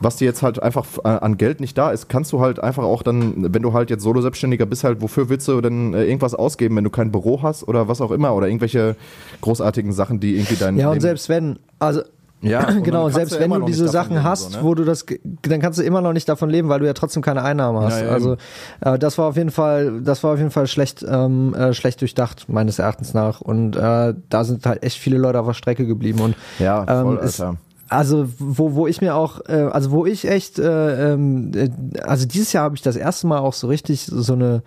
was 0.00 0.16
dir 0.16 0.26
jetzt 0.26 0.42
halt 0.42 0.62
einfach 0.62 0.86
äh, 1.04 1.08
an 1.08 1.36
Geld 1.36 1.60
nicht 1.60 1.76
da 1.76 1.90
ist, 1.90 2.08
kannst 2.08 2.32
du 2.32 2.40
halt 2.40 2.60
einfach 2.60 2.84
auch 2.84 3.02
dann, 3.02 3.52
wenn 3.52 3.62
du 3.62 3.72
halt 3.72 3.90
jetzt 3.90 4.02
Solo-Selbstständiger 4.02 4.66
bist, 4.66 4.84
halt, 4.84 5.00
wofür 5.02 5.28
willst 5.28 5.48
du 5.48 5.60
denn 5.60 5.94
äh, 5.94 6.04
irgendwas 6.04 6.34
ausgeben, 6.34 6.76
wenn 6.76 6.84
du 6.84 6.90
kein 6.90 7.10
Büro 7.10 7.42
hast 7.42 7.66
oder 7.66 7.88
was 7.88 8.00
auch 8.00 8.10
immer 8.10 8.34
oder 8.34 8.46
irgendwelche 8.46 8.96
großartigen 9.40 9.92
Sachen, 9.92 10.20
die 10.20 10.36
irgendwie 10.36 10.56
dein 10.56 10.76
Ja, 10.76 10.90
und 10.90 11.00
selbst 11.00 11.28
wenn, 11.28 11.58
also 11.78 12.02
ja, 12.40 12.70
genau, 12.82 13.06
und 13.06 13.12
selbst 13.12 13.38
wenn 13.40 13.50
du 13.50 13.62
diese 13.62 13.88
Sachen 13.88 14.22
hast, 14.22 14.52
so, 14.52 14.58
ne? 14.58 14.64
wo 14.64 14.74
du 14.74 14.84
das, 14.84 15.04
dann 15.42 15.60
kannst 15.60 15.78
du 15.78 15.82
immer 15.82 16.00
noch 16.00 16.12
nicht 16.12 16.28
davon 16.28 16.50
leben, 16.50 16.68
weil 16.68 16.80
du 16.80 16.86
ja 16.86 16.92
trotzdem 16.92 17.22
keine 17.22 17.42
Einnahmen 17.42 17.80
hast. 17.80 18.00
Ja, 18.00 18.06
ja, 18.06 18.12
also 18.12 18.36
äh, 18.80 18.98
das 18.98 19.18
war 19.18 19.26
auf 19.26 19.36
jeden 19.36 19.50
Fall, 19.50 20.00
das 20.02 20.22
war 20.22 20.34
auf 20.34 20.38
jeden 20.38 20.50
Fall 20.50 20.68
schlecht, 20.68 21.04
ähm, 21.08 21.54
äh, 21.54 21.74
schlecht 21.74 22.00
durchdacht 22.00 22.48
meines 22.48 22.78
Erachtens 22.78 23.14
nach. 23.14 23.40
Und 23.40 23.74
äh, 23.76 24.14
da 24.28 24.44
sind 24.44 24.64
halt 24.66 24.82
echt 24.84 24.98
viele 24.98 25.18
Leute 25.18 25.40
auf 25.40 25.46
der 25.46 25.54
Strecke 25.54 25.86
geblieben 25.86 26.20
und 26.20 26.36
Ja, 26.58 26.84
voll, 26.84 27.14
ähm, 27.14 27.18
Alter. 27.20 27.56
Also 27.88 28.28
wo, 28.38 28.74
wo 28.74 28.86
ich 28.86 29.00
mir 29.00 29.14
auch, 29.14 29.40
äh, 29.48 29.68
also 29.70 29.90
wo 29.90 30.06
ich 30.06 30.26
echt, 30.26 30.58
äh, 30.58 31.12
ähm, 31.12 31.52
äh, 31.54 31.70
also 32.00 32.26
dieses 32.26 32.52
Jahr 32.52 32.64
habe 32.64 32.76
ich 32.76 32.82
das 32.82 32.96
erste 32.96 33.26
Mal 33.26 33.38
auch 33.38 33.54
so 33.54 33.66
richtig 33.66 34.04
so 34.04 34.32
eine, 34.32 34.62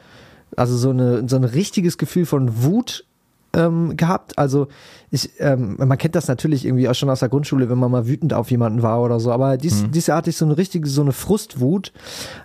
also 0.55 0.77
so 0.77 0.89
eine, 0.89 1.27
so 1.27 1.35
ein 1.35 1.43
richtiges 1.43 1.97
Gefühl 1.97 2.25
von 2.25 2.63
Wut 2.63 3.05
ähm, 3.53 3.97
gehabt. 3.97 4.37
Also 4.37 4.67
ich, 5.09 5.31
ähm, 5.39 5.75
man 5.77 5.97
kennt 5.97 6.15
das 6.15 6.27
natürlich 6.27 6.65
irgendwie 6.65 6.87
auch 6.87 6.95
schon 6.95 7.09
aus 7.09 7.19
der 7.19 7.29
Grundschule, 7.29 7.69
wenn 7.69 7.77
man 7.77 7.91
mal 7.91 8.07
wütend 8.07 8.33
auf 8.33 8.49
jemanden 8.49 8.81
war 8.81 9.01
oder 9.01 9.19
so. 9.19 9.31
Aber 9.31 9.57
dies, 9.57 9.85
dieses 9.91 10.07
Jahr 10.07 10.17
hatte 10.17 10.29
ich 10.29 10.37
so 10.37 10.45
eine 10.45 10.57
richtige, 10.57 10.87
so 10.87 11.01
eine 11.01 11.11
Frustwut. 11.11 11.91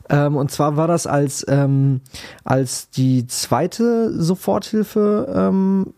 Ähm, 0.09 0.37
und 0.37 0.51
zwar 0.51 0.77
war 0.77 0.89
das 0.89 1.07
als 1.07 1.45
ähm, 1.49 2.01
als 2.45 2.91
die 2.91 3.27
zweite 3.27 4.13
Soforthilfe 4.21 5.33
ähm, 5.35 5.95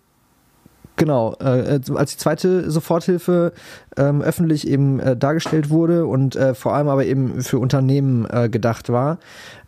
Genau, 0.99 1.36
äh, 1.40 1.78
als 1.94 2.11
die 2.11 2.18
zweite 2.18 2.68
Soforthilfe 2.72 3.53
ähm, 3.96 4.20
öffentlich 4.20 4.66
eben 4.66 4.99
äh, 4.99 5.16
dargestellt 5.16 5.70
wurde 5.70 6.07
und 6.07 6.34
äh, 6.34 6.55
vor 6.55 6.74
allem 6.74 6.88
aber 6.88 7.07
eben 7.07 7.40
für 7.40 7.61
Unternehmen 7.61 8.26
äh, 8.28 8.49
gedacht 8.49 8.88
war. 8.88 9.18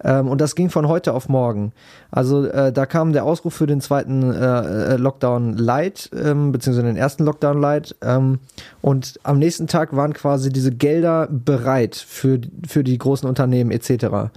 Ähm, 0.02 0.26
und 0.26 0.40
das 0.40 0.56
ging 0.56 0.70
von 0.70 0.88
heute 0.88 1.14
auf 1.14 1.28
morgen. 1.28 1.70
Also 2.10 2.46
äh, 2.46 2.72
da 2.72 2.84
kam 2.84 3.12
der 3.12 3.24
Ausruf 3.24 3.54
für 3.54 3.68
den 3.68 3.80
zweiten 3.80 4.32
äh, 4.32 4.94
äh, 4.94 4.96
Lockdown 4.96 5.56
Light, 5.56 6.10
ähm, 6.12 6.50
beziehungsweise 6.50 6.88
den 6.88 6.96
ersten 6.96 7.24
Lockdown 7.24 7.60
Light. 7.60 7.94
Ähm, 8.02 8.40
und 8.82 9.20
am 9.22 9.38
nächsten 9.38 9.68
Tag 9.68 9.94
waren 9.94 10.14
quasi 10.14 10.50
diese 10.50 10.72
Gelder 10.72 11.28
bereit 11.30 11.94
für, 11.94 12.40
für 12.66 12.82
die 12.82 12.98
großen 12.98 13.28
Unternehmen 13.28 13.70
etc. 13.70 14.32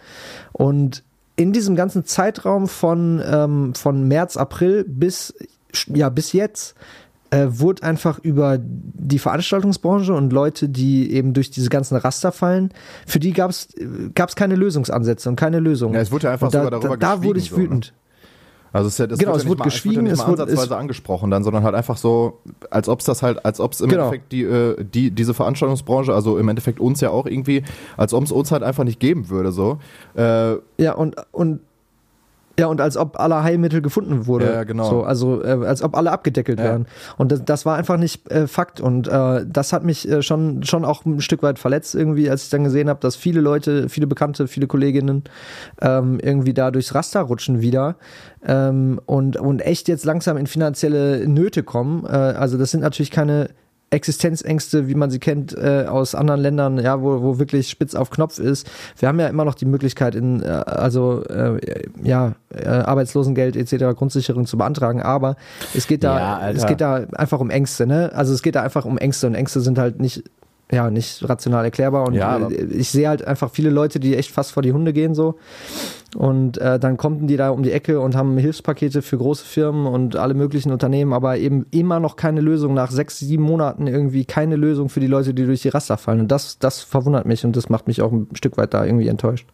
Und 0.51 1.03
in 1.35 1.53
diesem 1.53 1.75
ganzen 1.75 2.05
Zeitraum 2.05 2.67
von, 2.67 3.19
ähm, 3.25 3.73
von 3.73 4.07
März, 4.07 4.37
April 4.37 4.85
bis 4.87 5.33
ja, 5.93 6.09
bis 6.09 6.33
jetzt 6.33 6.75
äh, 7.31 7.47
wurde 7.49 7.83
einfach 7.83 8.19
über 8.19 8.59
die 8.61 9.19
Veranstaltungsbranche 9.19 10.13
und 10.13 10.31
Leute, 10.31 10.69
die 10.69 11.11
eben 11.11 11.33
durch 11.33 11.49
diese 11.51 11.69
ganzen 11.69 11.95
Raster 11.97 12.31
fallen, 12.31 12.71
für 13.07 13.19
die 13.19 13.31
gab 13.33 13.49
es 13.51 13.67
keine 14.35 14.55
Lösungsansätze 14.55 15.29
und 15.29 15.35
keine 15.35 15.59
Lösung. 15.59 15.93
Ja, 15.93 16.01
es 16.01 16.11
wurde 16.11 16.27
ja 16.27 16.33
einfach 16.33 16.47
und 16.47 16.53
da, 16.53 16.63
sogar 16.63 16.79
darüber 16.79 16.97
da, 16.97 17.15
da 17.17 17.23
wurde 17.23 17.39
ich 17.39 17.49
so, 17.49 17.57
ne? 17.57 17.63
wütend. 17.63 17.93
Also 18.71 18.87
es, 18.87 18.97
ja, 18.97 19.05
das 19.05 19.19
Genau, 19.19 19.33
wird 19.33 19.37
es 19.37 19.43
ja 19.43 19.49
wurde 19.49 19.59
mal, 19.59 19.63
geschwiegen, 19.65 20.03
nicht 20.03 20.13
es 20.13 20.17
mal 20.19 20.29
wurde- 20.29 20.43
ansatzweise 20.43 20.73
es- 20.73 20.79
angesprochen 20.79 21.29
dann, 21.29 21.43
sondern 21.43 21.63
halt 21.63 21.75
einfach 21.75 21.95
so, 21.97 22.39
als 22.71 22.89
ob 22.89 23.01
es 23.01 23.05
das 23.05 23.21
halt, 23.21 23.45
als 23.45 23.59
ob 23.59 23.73
es 23.73 23.81
im 23.81 23.89
Genau. 23.89 24.05
Endeffekt 24.05 24.31
die, 24.31 24.41
äh, 24.43 24.83
die, 24.83 25.11
diese 25.11 25.35
Veranstaltungsbranche, 25.35 26.11
also 26.13 26.39
im 26.39 26.47
Endeffekt 26.49 26.79
uns 26.79 26.99
ja 26.99 27.11
auch 27.11 27.27
irgendwie, 27.27 27.63
als 27.97 28.15
ob 28.15 28.23
es 28.23 28.31
uns 28.31 28.51
halt 28.51 28.63
einfach 28.63 28.83
nicht 28.83 28.99
geben 28.99 29.29
würde, 29.29 29.51
so. 29.51 29.77
Äh, 30.15 30.55
Ja, 30.79 30.93
und, 30.95 31.15
und 31.31 31.59
ja, 32.59 32.67
und 32.67 32.79
als 32.81 32.97
ob 32.97 33.19
alle 33.19 33.41
Heilmittel 33.41 33.81
gefunden 33.81 34.27
wurde. 34.27 34.45
Ja, 34.45 34.63
genau. 34.63 34.87
So, 34.87 35.03
also 35.03 35.43
äh, 35.43 35.65
als 35.65 35.81
ob 35.81 35.97
alle 35.97 36.11
abgedeckelt 36.11 36.59
Ja. 36.59 36.65
wären. 36.65 36.87
Und 37.17 37.31
das, 37.31 37.43
das 37.43 37.65
war 37.65 37.77
einfach 37.77 37.97
nicht 37.97 38.29
äh, 38.31 38.45
Fakt. 38.47 38.79
Und 38.79 39.07
äh, 39.07 39.43
das 39.47 39.73
hat 39.73 39.83
mich 39.83 40.07
äh, 40.07 40.21
schon, 40.21 40.61
schon 40.63 40.85
auch 40.85 41.03
ein 41.05 41.19
Stück 41.21 41.41
weit 41.41 41.57
verletzt 41.57 41.95
irgendwie, 41.95 42.29
als 42.29 42.43
ich 42.43 42.49
dann 42.51 42.63
gesehen 42.63 42.89
habe, 42.89 42.99
dass 42.99 43.15
viele 43.15 43.41
Leute, 43.41 43.89
viele 43.89 44.05
Bekannte, 44.05 44.47
viele 44.47 44.67
Kolleginnen 44.67 45.23
ähm, 45.81 46.19
irgendwie 46.21 46.53
da 46.53 46.69
durchs 46.69 46.93
Raster 46.93 47.21
rutschen 47.21 47.61
wieder 47.61 47.95
ähm, 48.45 48.99
und, 49.05 49.35
und 49.37 49.61
echt 49.61 49.87
jetzt 49.87 50.05
langsam 50.05 50.37
in 50.37 50.45
finanzielle 50.45 51.27
Nöte 51.27 51.63
kommen. 51.63 52.05
Äh, 52.05 52.09
also 52.09 52.57
das 52.57 52.69
sind 52.69 52.81
natürlich 52.81 53.09
keine 53.09 53.49
Existenzängste, 53.89 54.87
wie 54.87 54.95
man 54.95 55.11
sie 55.11 55.19
kennt 55.19 55.55
äh, 55.55 55.85
aus 55.87 56.15
anderen 56.15 56.41
Ländern, 56.41 56.79
ja, 56.79 57.01
wo, 57.01 57.21
wo 57.21 57.39
wirklich 57.39 57.69
spitz 57.69 57.93
auf 57.93 58.09
Knopf 58.09 58.39
ist. 58.39 58.69
Wir 58.97 59.07
haben 59.07 59.19
ja 59.19 59.27
immer 59.27 59.45
noch 59.45 59.55
die 59.55 59.65
Möglichkeit, 59.65 60.15
in 60.15 60.41
äh, 60.41 60.47
also 60.47 61.23
äh, 61.25 61.59
ja 62.01 62.33
äh, 62.49 62.67
Arbeitslosengeld 62.67 63.55
etc. 63.55 63.95
Grundsicherung 63.95 64.45
zu 64.45 64.57
beantragen, 64.57 65.01
aber 65.01 65.35
es 65.75 65.87
geht 65.87 66.03
da 66.03 66.17
Ja, 66.17 66.49
es 66.51 66.65
geht 66.65 66.81
da 66.81 67.05
einfach 67.13 67.39
um 67.39 67.49
Ängste, 67.49 67.85
ne? 67.85 68.11
Also 68.15 68.33
es 68.33 68.41
geht 68.41 68.55
da 68.55 68.63
einfach 68.63 68.85
um 68.85 68.97
Ängste 68.97 69.27
und 69.27 69.35
Ängste 69.35 69.61
sind 69.61 69.77
halt 69.77 69.99
nicht 69.99 70.23
ja, 70.71 70.89
nicht 70.89 71.27
rational 71.29 71.65
erklärbar 71.65 72.07
und 72.07 72.13
Ja, 72.13 72.47
äh, 72.47 72.65
ich 72.65 72.89
sehe 72.89 73.07
halt 73.07 73.25
einfach 73.25 73.51
viele 73.51 73.69
Leute, 73.69 73.99
die 73.99 74.15
echt 74.15 74.31
fast 74.31 74.51
vor 74.51 74.63
die 74.63 74.71
Hunde 74.73 74.93
gehen 74.93 75.13
so 75.13 75.35
und 76.15 76.57
äh, 76.57 76.79
dann 76.79 76.97
kommen 76.97 77.27
die 77.27 77.37
da 77.37 77.49
um 77.49 77.63
die 77.63 77.71
Ecke 77.71 77.99
und 77.99 78.15
haben 78.15 78.37
Hilfspakete 78.37 79.01
für 79.01 79.17
große 79.17 79.45
Firmen 79.45 79.85
und 79.87 80.15
alle 80.15 80.33
möglichen 80.33 80.71
Unternehmen, 80.71 81.13
aber 81.13 81.37
eben 81.37 81.65
immer 81.71 81.99
noch 81.99 82.15
keine 82.15 82.41
Lösung 82.41 82.73
nach 82.73 82.91
sechs, 82.91 83.19
sieben 83.19 83.43
Monaten 83.43 83.87
irgendwie 83.87 84.25
keine 84.25 84.55
Lösung 84.55 84.89
für 84.89 84.99
die 84.99 85.07
Leute, 85.07 85.33
die 85.33 85.45
durch 85.45 85.61
die 85.61 85.69
Raster 85.69 85.97
fallen 85.97 86.21
und 86.21 86.31
das, 86.31 86.57
das 86.59 86.81
verwundert 86.81 87.25
mich 87.25 87.45
und 87.45 87.55
das 87.55 87.69
macht 87.69 87.87
mich 87.87 88.01
auch 88.01 88.11
ein 88.11 88.27
Stück 88.33 88.57
weit 88.57 88.73
da 88.73 88.85
irgendwie 88.85 89.07
enttäuscht. 89.07 89.47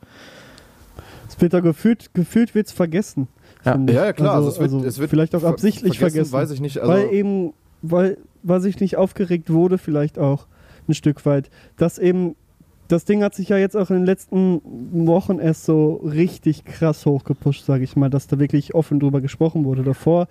Peter, 1.40 1.62
gefühlt, 1.62 2.14
gefühlt 2.14 2.54
wird's 2.54 2.72
vergessen. 2.72 3.28
Ja. 3.66 3.80
ich. 3.88 3.94
ja, 3.94 4.14
klar, 4.14 4.36
also, 4.36 4.50
Also, 4.50 4.50
es, 4.50 4.60
wird, 4.60 4.74
also 4.74 4.86
es 4.88 5.00
wird 5.00 5.10
vielleicht 5.10 5.36
auch 5.36 5.42
ver- 5.42 5.48
absichtlich 5.50 5.98
vergessen. 5.98 6.32
Weiß 6.32 6.52
ich 6.52 6.62
nicht, 6.62 6.78
also, 6.80 6.92
weil 6.92 7.12
eben, 7.14 7.54
weil, 7.82 8.18
weil 8.44 8.62
sich 8.62 8.80
nicht 8.80 8.98
aufgeregt 8.98 9.50
wurde, 9.52 9.78
vielleicht 9.78 10.20
auch 10.20 10.48
ein 10.90 10.94
Stück 10.94 11.26
weit. 11.26 11.50
Dass 11.78 11.98
eben, 11.98 12.36
das 12.88 13.06
Ding 13.06 13.24
hat 13.24 13.36
sich 13.36 13.50
ja 13.50 13.58
jetzt 13.58 13.78
auch 13.78 13.90
in 13.90 13.98
den 13.98 14.06
letzten 14.06 14.62
Wochen 15.08 15.40
erst 15.40 15.66
so 15.66 15.94
richtig 15.96 16.66
krass 16.66 17.06
hochgepusht, 17.06 17.66
sage 17.66 17.84
ich 17.84 17.96
mal, 17.96 18.10
dass 18.10 18.28
da 18.28 18.40
wirklich 18.40 18.76
offen 18.76 19.00
drüber 19.00 19.22
gesprochen 19.22 19.64
wurde. 19.64 19.84
Davor 19.84 20.28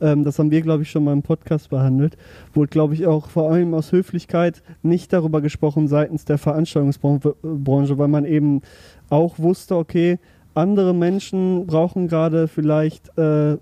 ähm, 0.00 0.24
das 0.24 0.38
haben 0.38 0.50
wir, 0.50 0.62
glaube 0.62 0.82
ich, 0.82 0.90
schon 0.90 1.04
mal 1.04 1.12
im 1.12 1.22
Podcast 1.22 1.70
behandelt, 1.70 2.16
wurde, 2.54 2.68
glaube 2.68 2.94
ich, 2.94 3.06
auch 3.06 3.28
vor 3.28 3.50
allem 3.50 3.74
aus 3.74 3.92
Höflichkeit 3.92 4.62
nicht 4.82 5.12
darüber 5.12 5.40
gesprochen 5.40 5.88
seitens 5.88 6.24
der 6.24 6.38
Veranstaltungsbranche, 6.38 7.98
weil 7.98 8.08
man 8.08 8.24
eben 8.24 8.62
auch 9.10 9.38
wusste, 9.38 9.76
okay, 9.76 10.18
andere 10.54 10.94
Menschen 10.94 11.66
brauchen 11.66 12.08
gerade 12.08 12.48
vielleicht 12.48 13.16
äh, 13.18 13.58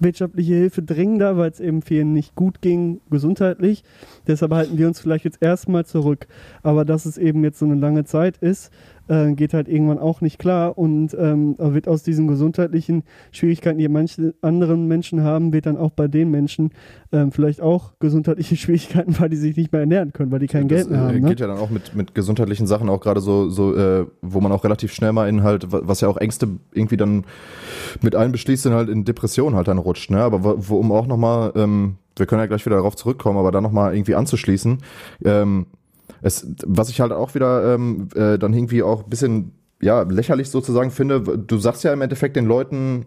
wirtschaftliche 0.00 0.54
Hilfe 0.54 0.82
dringender, 0.82 1.36
weil 1.36 1.50
es 1.50 1.60
eben 1.60 1.82
vielen 1.82 2.12
nicht 2.12 2.34
gut 2.34 2.60
ging, 2.60 3.00
gesundheitlich. 3.10 3.84
Deshalb 4.26 4.52
halten 4.52 4.78
wir 4.78 4.86
uns 4.86 5.00
vielleicht 5.00 5.24
jetzt 5.24 5.42
erstmal 5.42 5.84
zurück. 5.84 6.26
Aber 6.62 6.84
dass 6.84 7.06
es 7.06 7.18
eben 7.18 7.44
jetzt 7.44 7.58
so 7.58 7.66
eine 7.66 7.74
lange 7.74 8.04
Zeit 8.04 8.38
ist, 8.38 8.72
äh, 9.08 9.32
geht 9.32 9.54
halt 9.54 9.68
irgendwann 9.68 9.98
auch 9.98 10.20
nicht 10.20 10.38
klar 10.38 10.78
und 10.78 11.14
ähm, 11.18 11.56
wird 11.58 11.88
aus 11.88 12.02
diesen 12.02 12.28
gesundheitlichen 12.28 13.02
Schwierigkeiten, 13.32 13.78
die 13.78 13.88
manche 13.88 14.34
anderen 14.42 14.86
Menschen 14.86 15.22
haben, 15.22 15.52
wird 15.52 15.66
dann 15.66 15.76
auch 15.76 15.90
bei 15.90 16.08
den 16.08 16.30
Menschen 16.30 16.70
ähm, 17.12 17.32
vielleicht 17.32 17.60
auch 17.60 17.92
gesundheitliche 18.00 18.56
Schwierigkeiten, 18.56 19.18
weil 19.18 19.28
die 19.28 19.36
sich 19.36 19.56
nicht 19.56 19.72
mehr 19.72 19.80
ernähren 19.80 20.12
können, 20.12 20.30
weil 20.30 20.40
die 20.40 20.46
kein 20.46 20.68
das, 20.68 20.78
Geld 20.86 20.90
mehr 20.90 21.00
äh, 21.00 21.04
haben. 21.06 21.20
Ne? 21.20 21.28
geht 21.28 21.40
ja 21.40 21.46
dann 21.46 21.58
auch 21.58 21.70
mit, 21.70 21.94
mit 21.94 22.14
gesundheitlichen 22.14 22.66
Sachen 22.66 22.88
auch 22.88 23.00
gerade 23.00 23.20
so, 23.20 23.48
so 23.48 23.74
äh, 23.74 24.06
wo 24.22 24.40
man 24.40 24.52
auch 24.52 24.64
relativ 24.64 24.92
schnell 24.92 25.12
mal 25.12 25.28
in 25.28 25.42
halt, 25.42 25.72
wa- 25.72 25.80
was 25.84 26.00
ja 26.00 26.08
auch 26.08 26.16
Ängste 26.16 26.48
irgendwie 26.72 26.96
dann 26.96 27.24
mit 28.02 28.14
einbeschließt, 28.14 28.64
sind 28.64 28.74
halt 28.74 28.88
in 28.88 29.04
Depressionen 29.04 29.56
halt 29.56 29.68
dann 29.68 29.78
rutscht, 29.78 30.10
ne? 30.10 30.20
Aber 30.20 30.68
wo 30.68 30.76
um 30.76 30.92
auch 30.92 31.06
nochmal, 31.06 31.52
ähm, 31.56 31.96
wir 32.16 32.26
können 32.26 32.40
ja 32.40 32.46
gleich 32.46 32.66
wieder 32.66 32.76
darauf 32.76 32.96
zurückkommen, 32.96 33.38
aber 33.38 33.52
da 33.52 33.60
nochmal 33.60 33.94
irgendwie 33.94 34.14
anzuschließen, 34.14 34.78
ähm, 35.24 35.66
es, 36.22 36.46
was 36.64 36.90
ich 36.90 37.00
halt 37.00 37.12
auch 37.12 37.34
wieder 37.34 37.74
ähm, 37.74 38.08
äh, 38.14 38.38
dann 38.38 38.52
irgendwie 38.52 38.82
auch 38.82 39.04
ein 39.04 39.10
bisschen 39.10 39.52
ja, 39.80 40.02
lächerlich 40.02 40.50
sozusagen 40.50 40.90
finde, 40.90 41.20
du 41.20 41.58
sagst 41.58 41.84
ja 41.84 41.92
im 41.92 42.02
Endeffekt 42.02 42.36
den 42.36 42.46
Leuten, 42.46 43.06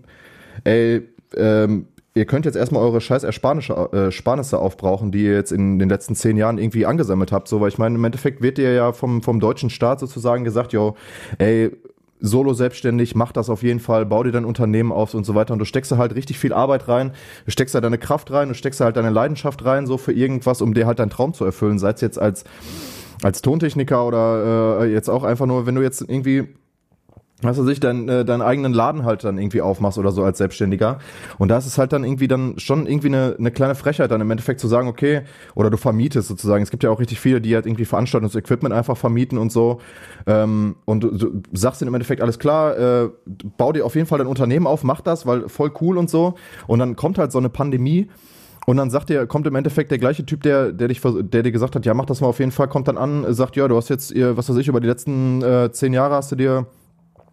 ey, 0.63 1.01
ähm, 1.35 1.87
ihr 2.13 2.25
könnt 2.25 2.45
jetzt 2.45 2.55
erstmal 2.55 2.83
eure 2.83 2.99
scheiß 2.99 3.23
Ersparnisse, 3.23 3.89
äh, 3.93 4.05
Ersparnisse 4.05 4.59
aufbrauchen, 4.59 5.11
die 5.11 5.23
ihr 5.25 5.33
jetzt 5.33 5.51
in 5.51 5.79
den 5.79 5.89
letzten 5.89 6.15
zehn 6.15 6.37
Jahren 6.37 6.57
irgendwie 6.57 6.85
angesammelt 6.85 7.31
habt. 7.31 7.47
So, 7.47 7.61
weil 7.61 7.69
ich 7.69 7.77
meine, 7.77 7.95
im 7.95 8.03
Endeffekt 8.03 8.41
wird 8.41 8.57
dir 8.57 8.73
ja 8.73 8.91
vom, 8.91 9.21
vom 9.21 9.39
deutschen 9.39 9.69
Staat 9.69 9.99
sozusagen 9.99 10.43
gesagt, 10.43 10.73
yo, 10.73 10.95
ey, 11.37 11.71
solo 12.21 12.53
selbstständig, 12.53 13.15
mach 13.15 13.31
das 13.31 13.49
auf 13.49 13.63
jeden 13.63 13.79
Fall, 13.79 14.05
bau 14.05 14.23
dir 14.23 14.31
dein 14.31 14.45
Unternehmen 14.45 14.91
auf 14.91 15.13
und 15.13 15.25
so 15.25 15.35
weiter. 15.35 15.53
Und 15.53 15.59
du 15.59 15.65
steckst 15.65 15.91
da 15.91 15.97
halt 15.97 16.15
richtig 16.15 16.39
viel 16.39 16.53
Arbeit 16.53 16.87
rein, 16.87 17.11
du 17.45 17.51
steckst 17.51 17.75
da 17.75 17.81
deine 17.81 17.97
Kraft 17.97 18.31
rein, 18.31 18.47
du 18.47 18.53
steckst 18.53 18.79
da 18.79 18.85
halt 18.85 18.95
deine 18.95 19.09
Leidenschaft 19.09 19.65
rein, 19.65 19.87
so 19.87 19.97
für 19.97 20.13
irgendwas, 20.13 20.61
um 20.61 20.73
dir 20.73 20.85
halt 20.85 20.99
deinen 20.99 21.09
Traum 21.09 21.33
zu 21.33 21.43
erfüllen. 21.43 21.79
Sei 21.79 21.89
es 21.89 22.01
jetzt 22.01 22.19
als, 22.19 22.43
als 23.23 23.41
Tontechniker 23.41 24.05
oder 24.05 24.81
äh, 24.81 24.91
jetzt 24.91 25.09
auch 25.09 25.23
einfach 25.23 25.47
nur, 25.47 25.65
wenn 25.65 25.75
du 25.75 25.81
jetzt 25.81 26.01
irgendwie 26.01 26.47
was 27.41 27.57
weiß 27.57 27.67
ich, 27.67 27.79
dein, 27.79 28.07
äh, 28.07 28.23
deinen 28.25 28.41
eigenen 28.41 28.73
Laden 28.73 29.03
halt 29.05 29.23
dann 29.23 29.37
irgendwie 29.37 29.61
aufmachst 29.61 29.97
oder 29.97 30.11
so 30.11 30.23
als 30.23 30.37
Selbstständiger. 30.37 30.99
Und 31.37 31.49
da 31.49 31.57
ist 31.57 31.65
es 31.65 31.77
halt 31.77 31.93
dann 31.93 32.03
irgendwie 32.03 32.27
dann 32.27 32.59
schon 32.59 32.85
irgendwie 32.85 33.07
eine, 33.07 33.35
eine 33.37 33.51
kleine 33.51 33.75
Frechheit 33.75 34.11
dann 34.11 34.21
im 34.21 34.29
Endeffekt 34.29 34.59
zu 34.59 34.67
sagen, 34.67 34.87
okay, 34.87 35.21
oder 35.55 35.69
du 35.69 35.77
vermietest 35.77 36.27
sozusagen. 36.27 36.63
Es 36.63 36.71
gibt 36.71 36.83
ja 36.83 36.89
auch 36.89 36.99
richtig 36.99 37.19
viele, 37.19 37.41
die 37.41 37.55
halt 37.55 37.65
irgendwie 37.65 37.85
Veranstaltungsequipment 37.85 38.73
einfach 38.73 38.97
vermieten 38.97 39.37
und 39.37 39.51
so. 39.51 39.79
Ähm, 40.27 40.75
und 40.85 41.03
du, 41.03 41.09
du 41.11 41.41
sagst 41.53 41.81
ihnen 41.81 41.89
im 41.89 41.95
Endeffekt, 41.95 42.21
alles 42.21 42.39
klar, 42.39 42.77
äh, 42.77 43.09
bau 43.57 43.71
dir 43.71 43.85
auf 43.85 43.95
jeden 43.95 44.07
Fall 44.07 44.19
dein 44.19 44.27
Unternehmen 44.27 44.67
auf, 44.67 44.83
mach 44.83 45.01
das, 45.01 45.25
weil 45.25 45.49
voll 45.49 45.71
cool 45.81 45.97
und 45.97 46.09
so. 46.09 46.35
Und 46.67 46.79
dann 46.79 46.95
kommt 46.95 47.17
halt 47.17 47.31
so 47.31 47.39
eine 47.39 47.49
Pandemie. 47.49 48.09
Und 48.67 48.77
dann 48.77 48.91
sagt 48.91 49.09
dir, 49.09 49.25
kommt 49.25 49.47
im 49.47 49.55
Endeffekt 49.55 49.89
der 49.89 49.97
gleiche 49.97 50.23
Typ, 50.23 50.43
der, 50.43 50.71
der 50.71 50.87
dich, 50.87 51.01
der 51.01 51.41
dir 51.41 51.51
gesagt 51.51 51.75
hat, 51.75 51.83
ja, 51.83 51.95
mach 51.95 52.05
das 52.05 52.21
mal 52.21 52.27
auf 52.27 52.37
jeden 52.37 52.51
Fall, 52.51 52.67
kommt 52.67 52.87
dann 52.87 52.97
an, 52.97 53.25
sagt, 53.33 53.55
ja, 53.55 53.67
du 53.67 53.75
hast 53.75 53.89
jetzt, 53.89 54.13
was 54.15 54.49
weiß 54.49 54.57
ich, 54.57 54.67
über 54.67 54.79
die 54.79 54.87
letzten 54.87 55.41
äh, 55.41 55.71
zehn 55.71 55.93
Jahre 55.93 56.13
hast 56.13 56.31
du 56.31 56.35
dir 56.35 56.67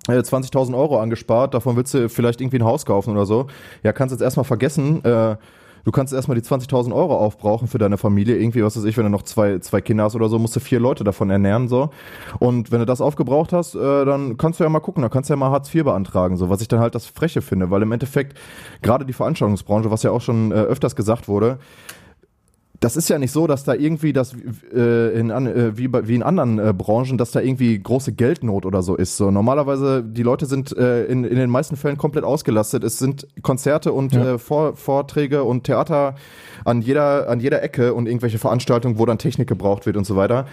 20.000 0.08 0.76
Euro 0.76 1.00
angespart, 1.00 1.54
davon 1.54 1.76
willst 1.76 1.94
du 1.94 2.08
vielleicht 2.08 2.40
irgendwie 2.40 2.58
ein 2.58 2.64
Haus 2.64 2.86
kaufen 2.86 3.12
oder 3.12 3.26
so. 3.26 3.46
Ja, 3.82 3.92
kannst 3.92 4.12
jetzt 4.12 4.22
erstmal 4.22 4.44
vergessen, 4.44 5.04
äh, 5.04 5.36
du 5.84 5.92
kannst 5.92 6.12
erstmal 6.12 6.36
die 6.36 6.46
20.000 6.46 6.94
Euro 6.94 7.16
aufbrauchen 7.16 7.68
für 7.68 7.78
deine 7.78 7.96
Familie. 7.96 8.36
Irgendwie, 8.36 8.62
was 8.62 8.76
weiß 8.76 8.84
ich, 8.84 8.96
wenn 8.96 9.04
du 9.04 9.10
noch 9.10 9.22
zwei, 9.22 9.58
zwei 9.58 9.80
Kinder 9.80 10.04
hast 10.04 10.14
oder 10.14 10.28
so, 10.28 10.38
musst 10.38 10.56
du 10.56 10.60
vier 10.60 10.80
Leute 10.80 11.04
davon 11.04 11.30
ernähren, 11.30 11.68
so. 11.68 11.90
Und 12.38 12.70
wenn 12.72 12.80
du 12.80 12.86
das 12.86 13.00
aufgebraucht 13.00 13.52
hast, 13.52 13.74
äh, 13.74 14.04
dann 14.04 14.36
kannst 14.36 14.60
du 14.60 14.64
ja 14.64 14.70
mal 14.70 14.80
gucken, 14.80 15.02
dann 15.02 15.10
kannst 15.10 15.30
du 15.30 15.34
ja 15.34 15.36
mal 15.36 15.50
Hartz 15.50 15.74
IV 15.74 15.84
beantragen, 15.84 16.36
so. 16.36 16.50
Was 16.50 16.60
ich 16.60 16.68
dann 16.68 16.80
halt 16.80 16.94
das 16.94 17.06
Freche 17.06 17.42
finde, 17.42 17.70
weil 17.70 17.82
im 17.82 17.92
Endeffekt, 17.92 18.36
gerade 18.82 19.04
die 19.04 19.12
Veranstaltungsbranche, 19.12 19.90
was 19.90 20.02
ja 20.02 20.10
auch 20.10 20.20
schon 20.20 20.52
äh, 20.52 20.54
öfters 20.54 20.96
gesagt 20.96 21.28
wurde, 21.28 21.58
das 22.80 22.96
ist 22.96 23.08
ja 23.08 23.18
nicht 23.18 23.32
so, 23.32 23.46
dass 23.48 23.64
da 23.64 23.74
irgendwie 23.74 24.12
das 24.12 24.34
äh, 24.72 25.18
in, 25.18 25.30
äh, 25.30 25.76
wie, 25.76 25.88
wie 25.92 26.14
in 26.14 26.22
anderen 26.22 26.58
äh, 26.60 26.72
Branchen, 26.72 27.18
dass 27.18 27.32
da 27.32 27.40
irgendwie 27.40 27.76
große 27.78 28.12
Geldnot 28.12 28.64
oder 28.64 28.82
so 28.82 28.94
ist. 28.94 29.16
So 29.16 29.30
normalerweise 29.32 30.04
die 30.04 30.22
Leute 30.22 30.46
sind 30.46 30.76
äh, 30.76 31.04
in, 31.06 31.24
in 31.24 31.36
den 31.36 31.50
meisten 31.50 31.76
Fällen 31.76 31.96
komplett 31.98 32.24
ausgelastet. 32.24 32.84
Es 32.84 32.98
sind 32.98 33.26
Konzerte 33.42 33.92
und 33.92 34.12
Ja. 34.12 34.34
äh, 34.34 34.38
Vor 34.38 34.76
Vorträge 34.76 35.42
und 35.42 35.64
Theater 35.64 36.14
an 36.64 36.80
jeder 36.82 37.28
an 37.28 37.40
jeder 37.40 37.62
Ecke 37.62 37.94
und 37.94 38.06
irgendwelche 38.06 38.38
Veranstaltungen, 38.38 38.98
wo 38.98 39.06
dann 39.06 39.18
Technik 39.18 39.48
gebraucht 39.48 39.84
wird 39.86 39.96
und 39.96 40.04
so 40.06 40.14
weiter. 40.14 40.46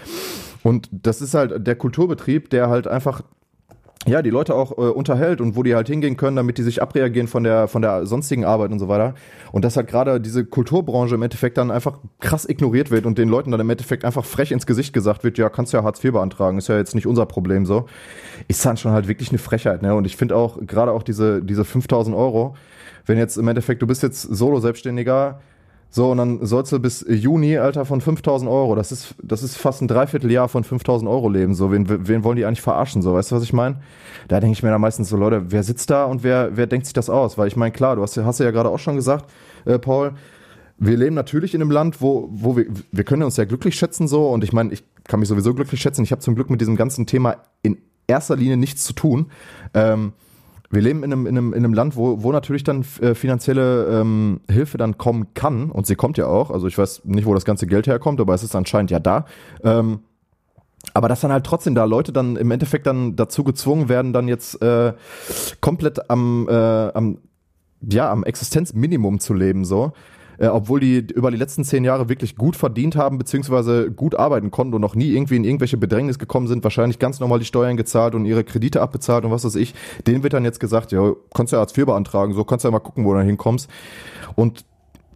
Und 0.64 0.90
das 0.92 1.22
ist 1.22 1.36
halt 1.36 1.68
der 1.68 1.76
Kulturbetrieb, 1.76 2.50
der 2.50 2.70
halt 2.70 2.88
einfach 2.88 3.22
ja, 4.08 4.22
die 4.22 4.30
Leute 4.30 4.54
auch 4.54 4.72
äh, 4.72 4.82
unterhält 4.82 5.42
und 5.42 5.56
wo 5.56 5.64
die 5.64 5.74
halt 5.74 5.88
hingehen 5.88 6.16
können, 6.16 6.36
damit 6.36 6.58
die 6.58 6.64
sich 6.64 6.82
abreagieren 6.82 7.28
von 7.28 7.44
der, 7.44 7.68
von 7.68 7.82
der 7.82 8.06
sonstigen 8.06 8.46
Arbeit 8.46 8.72
und 8.72 8.80
so 8.80 8.88
weiter. 8.88 9.16
Und 9.52 9.66
dass 9.66 9.78
halt 9.78 9.88
gerade 9.88 10.22
diese 10.22 10.46
Kulturbranche 10.46 11.16
im 11.16 11.24
Endeffekt 11.24 11.58
dann 11.58 11.72
einfach 11.72 12.00
krass 12.20 12.48
ignoriert 12.48 12.92
wird 12.92 13.06
und 13.06 13.18
den 13.18 13.30
Leuten 13.30 13.52
dann 13.52 13.60
im 13.60 13.70
Endeffekt 13.70 14.06
einfach 14.06 14.24
frech 14.24 14.52
ins 14.52 14.68
Gesicht 14.68 14.94
gesagt 14.94 15.24
wird, 15.24 15.38
ja, 15.38 15.50
kannst 15.50 15.74
ja 15.74 15.84
Hartz 15.84 16.04
IV 16.04 16.14
beantragen, 16.14 16.58
ist 16.58 16.68
ja 16.68 16.78
jetzt 16.78 16.94
nicht 16.94 17.08
unser 17.08 17.26
Problem 17.26 17.66
so. 17.66 17.88
Ist 18.48 18.64
dann 18.66 18.78
schon 18.78 18.92
halt 18.92 19.08
wirklich 19.08 19.30
eine 19.30 19.40
Frechheit, 19.40 19.82
ne? 19.82 19.96
Und 19.96 20.06
ich 20.06 20.16
finde 20.18 20.36
auch, 20.36 20.60
gerade 20.62 20.92
auch 20.92 21.04
diese, 21.04 21.42
diese 21.42 21.66
5000 21.66 22.16
Euro, 22.16 22.56
wenn 23.08 23.18
jetzt 23.18 23.38
im 23.38 23.48
Endeffekt, 23.48 23.82
du 23.82 23.88
bist 23.88 24.04
jetzt 24.04 24.22
Solo-Selbstständiger, 24.22 25.40
so, 25.96 26.12
und 26.12 26.18
dann 26.18 26.46
sollst 26.46 26.74
du 26.74 26.80
bis 26.80 27.06
Juni, 27.08 27.58
Alter, 27.58 27.86
von 27.86 28.02
5000 28.02 28.52
Euro, 28.52 28.76
das 28.76 28.92
ist, 28.92 29.16
das 29.24 29.44
ist 29.44 29.56
fast 29.56 29.82
ein 29.82 29.88
Dreivierteljahr 29.88 30.50
von 30.50 30.66
5000 30.66 31.10
Euro 31.10 31.30
leben. 31.30 31.56
So, 31.56 31.72
wen, 31.72 31.86
wen 31.88 32.26
wollen 32.26 32.36
die 32.36 32.44
eigentlich 32.44 32.62
verarschen? 32.62 33.02
So, 33.02 33.14
weißt 33.14 33.32
du, 33.32 33.38
was 33.38 33.44
ich 33.44 33.54
meine? 33.54 33.78
Da 34.28 34.42
denke 34.42 34.52
ich 34.58 34.62
mir 34.62 34.72
dann 34.72 34.82
meistens 34.82 35.08
so, 35.08 35.16
Leute, 35.16 35.54
wer 35.54 35.64
sitzt 35.64 35.90
da 35.90 36.04
und 36.04 36.22
wer, 36.22 36.58
wer 36.58 36.68
denkt 36.68 36.86
sich 36.86 36.92
das 36.92 37.10
aus? 37.10 37.38
Weil 37.38 37.48
ich 37.48 37.56
meine, 37.56 37.72
klar, 37.72 37.96
du 37.96 38.02
hast, 38.02 38.18
ja- 38.18 38.26
hast 38.26 38.42
ja 38.42 38.52
gerade 38.52 38.68
auch 38.68 38.78
schon 38.78 38.98
gesagt, 38.98 39.32
äh, 39.64 39.80
Paul, 39.80 40.16
wir 40.78 40.98
leben 40.98 41.16
natürlich 41.16 41.56
in 41.56 41.62
einem 41.62 41.72
Land, 41.72 42.02
wo, 42.02 42.28
wo 42.30 42.58
wir, 42.58 42.66
wir 42.92 43.04
können 43.06 43.24
uns 43.24 43.38
ja 43.38 43.46
glücklich 43.46 43.76
schätzen 43.76 44.10
so 44.10 44.28
und 44.32 44.44
ich 44.44 44.52
meine, 44.52 44.74
ich 44.74 44.84
kann 45.06 45.22
mich 45.22 45.30
sowieso 45.30 45.54
glücklich 45.54 45.80
schätzen. 45.80 46.04
Ich 46.04 46.12
habe 46.12 46.20
zum 46.20 46.36
Glück 46.36 46.50
mit 46.50 46.60
diesem 46.60 46.76
ganzen 46.76 47.06
Thema 47.06 47.38
in 47.62 47.78
erster 48.06 48.36
Linie 48.36 48.58
nichts 48.58 48.84
zu 48.84 48.92
tun. 48.92 49.28
Ähm, 49.74 50.12
wir 50.76 50.82
leben 50.82 51.04
in 51.04 51.12
einem, 51.12 51.26
in 51.26 51.38
einem, 51.38 51.54
in 51.54 51.66
einem 51.66 51.74
Land, 51.74 51.96
wo, 51.96 52.22
wo 52.22 52.32
natürlich 52.32 52.64
dann 52.64 52.86
äh, 53.02 53.16
finanzielle 53.16 54.02
ähm, 54.02 54.42
Hilfe 54.50 54.78
dann 54.78 54.98
kommen 54.98 55.34
kann 55.34 55.72
und 55.72 55.88
sie 55.88 55.96
kommt 55.96 56.18
ja 56.18 56.28
auch. 56.28 56.52
Also 56.52 56.68
ich 56.68 56.78
weiß 56.78 57.06
nicht, 57.06 57.26
wo 57.26 57.34
das 57.34 57.46
ganze 57.46 57.66
Geld 57.66 57.88
herkommt, 57.88 58.20
aber 58.22 58.34
es 58.34 58.44
ist 58.44 58.56
anscheinend 58.56 58.92
ja 58.92 59.00
da. 59.00 59.26
Ähm, 59.64 60.02
aber 60.94 61.10
dass 61.10 61.22
dann 61.22 61.32
halt 61.32 61.46
trotzdem 61.46 61.74
da 61.74 61.86
Leute 61.86 62.14
dann 62.14 62.36
im 62.36 62.52
Endeffekt 62.52 62.86
dann 62.86 63.16
dazu 63.16 63.44
gezwungen 63.44 63.90
werden, 63.90 64.14
dann 64.14 64.28
jetzt 64.28 64.62
äh, 64.62 64.94
komplett 65.62 66.10
am, 66.10 66.48
äh, 66.48 66.54
am 66.54 67.18
ja, 67.82 68.12
am 68.12 68.24
Existenzminimum 68.24 69.20
zu 69.20 69.34
leben, 69.34 69.66
so. 69.66 69.94
Äh, 70.38 70.48
obwohl 70.48 70.80
die 70.80 70.98
über 70.98 71.32
die 71.32 71.38
letzten 71.38 71.64
zehn 71.64 71.84
Jahre 71.84 72.10
wirklich 72.10 72.36
gut 72.36 72.56
verdient 72.56 72.96
haben, 72.96 73.18
beziehungsweise 73.18 73.92
gut 73.92 74.16
arbeiten 74.16 74.52
konnten 74.52 74.74
und 74.76 74.82
noch 74.82 74.96
nie 74.96 75.12
irgendwie 75.14 75.36
in 75.36 75.44
irgendwelche 75.44 75.78
Bedrängnis 75.78 76.20
gekommen 76.20 76.48
sind, 76.48 76.64
wahrscheinlich 76.64 77.00
ganz 77.00 77.20
normal 77.20 77.40
die 77.40 77.46
Steuern 77.46 77.78
gezahlt 77.78 78.16
und 78.16 78.26
ihre 78.26 78.44
Kredite 78.44 78.82
abbezahlt 78.82 79.26
und 79.26 79.32
was 79.32 79.46
weiß 79.46 79.56
ich. 79.56 79.74
Denen 80.08 80.24
wird 80.24 80.34
dann 80.34 80.46
jetzt 80.46 80.60
gesagt, 80.60 80.92
ja, 80.92 81.14
kannst 81.34 81.54
ja 81.54 81.60
Hartz 81.60 81.78
IV 81.78 81.86
beantragen, 81.86 82.34
so 82.34 82.44
kannst 82.44 82.64
du 82.64 82.68
ja 82.68 82.72
mal 82.72 82.80
gucken, 82.80 83.06
wo 83.06 83.14
du 83.14 83.22
hinkommst. 83.22 83.70
Und 84.36 84.66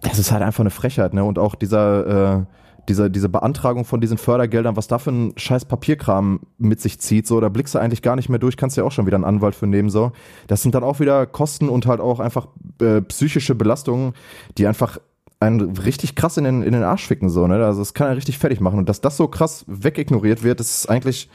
das 0.01 0.19
ist 0.19 0.31
halt 0.31 0.41
einfach 0.43 0.61
eine 0.61 0.69
Frechheit, 0.69 1.13
ne? 1.13 1.23
Und 1.23 1.37
auch 1.37 1.55
dieser, 1.55 2.37
äh, 2.37 2.45
diese, 2.87 3.11
diese 3.11 3.29
Beantragung 3.29 3.85
von 3.85 4.01
diesen 4.01 4.17
Fördergeldern, 4.17 4.75
was 4.75 4.87
da 4.87 4.97
für 4.97 5.11
ein 5.11 5.33
scheiß 5.37 5.65
Papierkram 5.65 6.41
mit 6.57 6.81
sich 6.81 6.99
zieht, 6.99 7.27
so, 7.27 7.39
da 7.39 7.49
blickst 7.49 7.75
du 7.75 7.79
eigentlich 7.79 8.01
gar 8.01 8.15
nicht 8.15 8.29
mehr 8.29 8.39
durch, 8.39 8.57
kannst 8.57 8.77
ja 8.77 8.83
auch 8.83 8.91
schon 8.91 9.05
wieder 9.05 9.15
einen 9.15 9.25
Anwalt 9.25 9.55
für 9.55 9.67
nehmen, 9.67 9.89
so. 9.89 10.11
Das 10.47 10.63
sind 10.63 10.73
dann 10.73 10.83
auch 10.83 10.99
wieder 10.99 11.25
Kosten 11.27 11.69
und 11.69 11.85
halt 11.85 11.99
auch 11.99 12.19
einfach 12.19 12.47
äh, 12.81 13.01
psychische 13.01 13.55
Belastungen, 13.55 14.13
die 14.57 14.65
einfach 14.65 14.97
einen 15.39 15.77
richtig 15.77 16.15
krass 16.15 16.37
in 16.37 16.43
den, 16.43 16.63
in 16.63 16.73
den 16.73 16.83
Arsch 16.83 17.07
ficken, 17.07 17.29
so, 17.29 17.47
ne? 17.47 17.63
Also 17.65 17.79
das 17.79 17.93
kann 17.93 18.07
er 18.07 18.17
richtig 18.17 18.37
fertig 18.37 18.59
machen. 18.59 18.77
Und 18.77 18.89
dass 18.89 18.99
das 19.01 19.15
so 19.15 19.27
krass 19.27 19.63
wegignoriert 19.67 20.43
wird, 20.43 20.59
das 20.59 20.79
ist 20.79 20.89
eigentlich, 20.89 21.29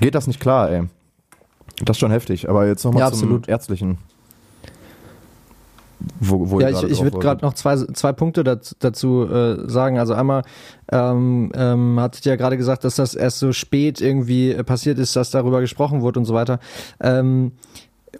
geht 0.00 0.14
das 0.14 0.26
nicht 0.26 0.40
klar, 0.40 0.70
ey. 0.70 0.84
Das 1.84 1.96
ist 1.96 2.00
schon 2.00 2.12
heftig. 2.12 2.48
Aber 2.48 2.66
jetzt 2.66 2.84
nochmal 2.84 3.00
Ja, 3.00 3.06
zum 3.10 3.18
absolut. 3.18 3.48
Ärztlichen. 3.48 3.98
Wo, 6.20 6.50
wo 6.50 6.60
Ja, 6.60 6.68
ich, 6.68 6.82
ich 6.84 7.02
würde 7.02 7.18
gerade 7.18 7.44
noch 7.44 7.54
zwei, 7.54 7.76
zwei 7.76 8.12
Punkte 8.12 8.44
dazu, 8.44 8.74
dazu 8.78 9.28
äh, 9.28 9.68
sagen. 9.68 9.98
Also 9.98 10.14
einmal 10.14 10.42
ähm, 10.92 11.50
ähm, 11.54 11.98
hattet 11.98 12.24
ihr 12.26 12.32
ja 12.32 12.36
gerade 12.36 12.56
gesagt, 12.56 12.84
dass 12.84 12.96
das 12.96 13.14
erst 13.14 13.40
so 13.40 13.52
spät 13.52 14.00
irgendwie 14.00 14.52
äh, 14.52 14.62
passiert 14.62 14.98
ist, 14.98 15.16
dass 15.16 15.30
darüber 15.30 15.60
gesprochen 15.60 16.02
wurde 16.02 16.20
und 16.20 16.26
so 16.26 16.34
weiter. 16.34 16.60
Ähm, 17.00 17.52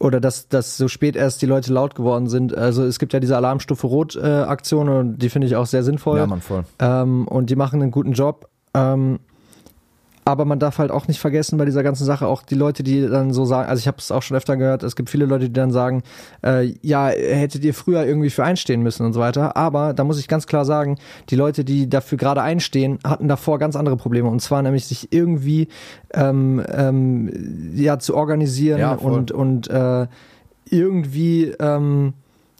oder 0.00 0.20
dass, 0.20 0.48
dass 0.48 0.76
so 0.76 0.88
spät 0.88 1.16
erst 1.16 1.42
die 1.42 1.46
Leute 1.46 1.72
laut 1.72 1.94
geworden 1.94 2.28
sind. 2.28 2.56
Also 2.56 2.84
es 2.84 2.98
gibt 2.98 3.12
ja 3.12 3.20
diese 3.20 3.36
Alarmstufe 3.36 3.86
Rot 3.86 4.16
äh, 4.16 4.44
und 4.90 5.18
die 5.18 5.28
finde 5.28 5.46
ich 5.46 5.56
auch 5.56 5.66
sehr 5.66 5.82
sinnvoll. 5.82 6.18
Ja, 6.18 6.26
Mann, 6.26 6.40
voll. 6.40 6.64
ähm, 6.78 7.26
und 7.28 7.50
die 7.50 7.56
machen 7.56 7.82
einen 7.82 7.90
guten 7.90 8.12
Job. 8.12 8.48
Ähm, 8.74 9.20
aber 10.26 10.44
man 10.44 10.58
darf 10.58 10.78
halt 10.78 10.90
auch 10.90 11.06
nicht 11.06 11.20
vergessen 11.20 11.56
bei 11.56 11.64
dieser 11.64 11.84
ganzen 11.84 12.04
Sache 12.04 12.26
auch 12.26 12.42
die 12.42 12.56
Leute, 12.56 12.82
die 12.82 13.06
dann 13.06 13.32
so 13.32 13.44
sagen, 13.44 13.68
also 13.68 13.78
ich 13.78 13.86
habe 13.86 13.98
es 13.98 14.10
auch 14.10 14.22
schon 14.22 14.36
öfter 14.36 14.56
gehört, 14.56 14.82
es 14.82 14.96
gibt 14.96 15.08
viele 15.08 15.24
Leute, 15.24 15.46
die 15.46 15.52
dann 15.52 15.70
sagen, 15.70 16.02
äh, 16.44 16.74
ja, 16.82 17.06
hättet 17.06 17.64
ihr 17.64 17.72
früher 17.72 18.04
irgendwie 18.04 18.30
für 18.30 18.42
einstehen 18.42 18.82
müssen 18.82 19.06
und 19.06 19.12
so 19.12 19.20
weiter. 19.20 19.56
Aber 19.56 19.94
da 19.94 20.02
muss 20.02 20.18
ich 20.18 20.26
ganz 20.26 20.48
klar 20.48 20.64
sagen, 20.64 20.98
die 21.30 21.36
Leute, 21.36 21.64
die 21.64 21.88
dafür 21.88 22.18
gerade 22.18 22.42
einstehen, 22.42 22.98
hatten 23.06 23.28
davor 23.28 23.60
ganz 23.60 23.76
andere 23.76 23.96
Probleme. 23.96 24.28
Und 24.28 24.42
zwar 24.42 24.62
nämlich 24.62 24.86
sich 24.86 25.12
irgendwie 25.12 25.68
ähm, 26.12 26.60
ähm, 26.74 27.72
ja 27.76 28.00
zu 28.00 28.16
organisieren 28.16 28.80
Ja, 28.80 28.94
und, 28.94 29.30
und 29.30 29.70
äh, 29.70 30.08
irgendwie 30.68 31.54
ähm, 31.60 32.14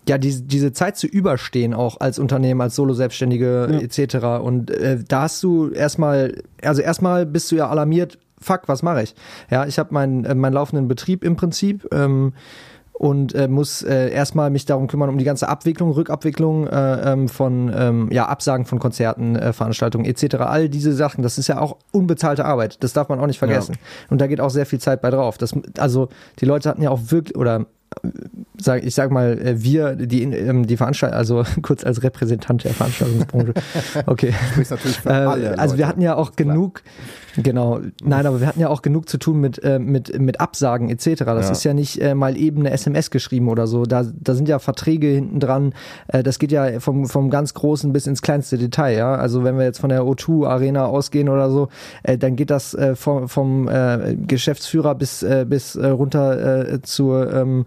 ja, 0.09 0.19
die, 0.19 0.43
diese 0.47 0.73
Zeit 0.73 0.97
zu 0.97 1.07
überstehen, 1.07 1.75
auch 1.75 2.01
als 2.01 2.19
Unternehmen, 2.19 2.61
als 2.61 2.77
Solo-Selbstständige 2.77 3.69
Ja. 3.71 3.79
etc. 3.81 4.43
Und 4.43 4.71
äh, 4.71 4.99
da 5.07 5.23
hast 5.23 5.43
du 5.43 5.71
erstmal, 5.71 6.43
also 6.63 6.83
erstmal 6.83 7.27
bist 7.27 7.51
du 7.51 7.57
ja 7.57 7.69
alarmiert, 7.69 8.19
fuck, 8.41 8.63
was 8.67 8.83
mache 8.83 9.03
ich? 9.03 9.15
Ja, 9.51 9.67
ich 9.67 9.79
habe 9.79 9.93
meinen 9.93 10.25
äh, 10.25 10.35
meinen 10.35 10.53
laufenden 10.53 10.89
Betrieb 10.89 11.25
im 11.25 11.37
Prinzip 11.37 11.89
ähm, 11.93 12.35
und 12.93 13.35
äh, 13.35 13.47
muss 13.49 13.83
äh, 13.83 14.11
erstmal 14.11 14.49
mich 14.51 14.65
darum 14.65 14.87
kümmern, 14.87 15.11
um 15.11 15.19
die 15.19 15.25
ganze 15.25 15.49
Abwicklung, 15.49 15.91
Rückabwicklung 15.91 16.67
äh, 16.67 17.13
ähm, 17.13 17.29
von 17.29 17.71
ähm, 17.77 18.09
ja, 18.11 18.27
Absagen 18.27 18.65
von 18.65 18.79
Konzerten, 18.79 19.37
äh, 19.37 19.53
Veranstaltungen 19.53 20.07
etc. 20.07 20.37
All 20.37 20.69
diese 20.71 20.93
Sachen, 20.95 21.23
das 21.23 21.37
ist 21.37 21.49
ja 21.49 21.61
auch 21.61 21.77
unbezahlte 21.93 22.45
Arbeit. 22.47 22.83
Das 22.83 22.95
darf 22.95 23.09
man 23.09 23.21
auch 23.21 23.27
nicht 23.27 23.39
vergessen. 23.39 23.77
Und 24.09 24.21
da 24.21 24.27
geht 24.27 24.41
auch 24.41 24.49
sehr 24.51 24.65
viel 24.67 24.79
Zeit 24.79 25.03
bei 25.03 25.11
drauf. 25.11 25.37
Das, 25.37 25.53
also 25.79 26.09
die 26.41 26.47
Leute 26.47 26.69
hatten 26.71 26.81
ja 26.83 26.91
auch 26.91 27.01
wirklich, 27.09 27.37
oder 27.37 27.67
sag, 28.59 28.85
ich 28.85 28.95
sag 28.95 29.11
mal, 29.11 29.39
äh, 29.39 29.63
wir, 29.63 29.97
die, 29.97 30.23
ähm, 30.23 30.67
die 30.67 30.77
Veranstaltung, 30.77 31.17
also 31.19 31.45
kurz 31.63 31.85
als 31.85 32.03
Repräsentant 32.03 32.65
der 32.65 32.73
Veranstaltungsbranche. 32.73 33.55
Okay. 34.07 34.33
Sprichst 34.53 34.71
natürlich 34.71 34.99
für 35.01 35.09
Äh, 35.09 35.13
alle 35.13 35.59
also 35.59 35.75
wir 35.75 35.79
Leute. 35.85 35.89
hatten 35.89 36.01
ja 36.03 36.15
auch 36.17 36.33
genug, 36.37 36.83
genau, 37.37 37.81
nein, 38.03 38.27
aber 38.27 38.41
wir 38.41 38.47
hatten 38.47 38.61
ja 38.61 38.69
auch 38.69 38.83
genug 38.83 39.09
zu 39.09 39.19
tun 39.19 39.41
mit, 39.41 39.63
äh, 39.65 39.79
mit, 39.79 40.19
mit 40.21 40.41
Absagen 40.41 40.89
etc. 40.91 41.25
Das 41.25 41.47
Ja. 41.47 41.53
ist 41.53 41.65
ja 41.65 41.75
nicht 41.75 42.03
mal 42.15 42.37
eben 42.37 42.61
eine 42.61 42.71
SMS 42.71 43.11
geschrieben 43.11 43.49
oder 43.49 43.67
so. 43.67 43.85
Da, 43.85 44.05
da 44.19 44.35
sind 44.35 44.49
ja 44.49 44.59
Verträge 44.59 45.09
hinten 45.09 45.41
dran. 45.41 45.75
Das 46.09 46.39
geht 46.39 46.53
ja 46.53 46.81
vom, 46.81 47.07
vom 47.07 47.31
ganz 47.31 47.55
Großen 47.55 47.93
bis 47.93 48.07
ins 48.07 48.23
kleinste 48.23 48.59
Detail, 48.59 48.97
ja. 48.97 49.15
Also 49.15 49.45
wenn 49.45 49.57
wir 49.59 49.65
jetzt 49.65 49.81
von 49.81 49.89
der 49.91 50.03
O2 50.03 50.47
Arena 50.47 50.87
ausgehen 50.87 51.29
oder 51.29 51.51
so, 51.51 51.69
dann 52.19 52.37
geht 52.37 52.51
das 52.51 52.77
vom, 52.95 53.29
vom 53.29 53.69
Geschäftsführer 54.27 54.95
bis, 54.95 55.23
äh, 55.23 55.45
bis 55.49 55.77
runter 55.77 56.81
zur, 56.83 57.67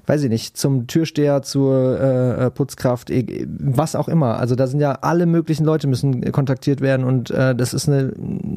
weiß 0.11 0.23
ich 0.23 0.29
nicht, 0.29 0.57
zum 0.57 0.87
Türsteher, 0.87 1.41
zur 1.41 1.97
äh, 1.97 2.47
äh, 2.47 2.51
Putzkraft, 2.51 3.09
e- 3.09 3.47
was 3.47 3.95
auch 3.95 4.09
immer. 4.09 4.39
Also 4.39 4.55
da 4.55 4.67
sind 4.67 4.81
ja 4.81 4.91
alle 5.01 5.25
möglichen 5.25 5.63
Leute 5.63 5.87
müssen 5.87 6.33
kontaktiert 6.33 6.81
werden 6.81 7.05
und 7.05 7.31
äh, 7.31 7.55
das 7.55 7.73
ist 7.73 7.87
eine, 7.87 8.11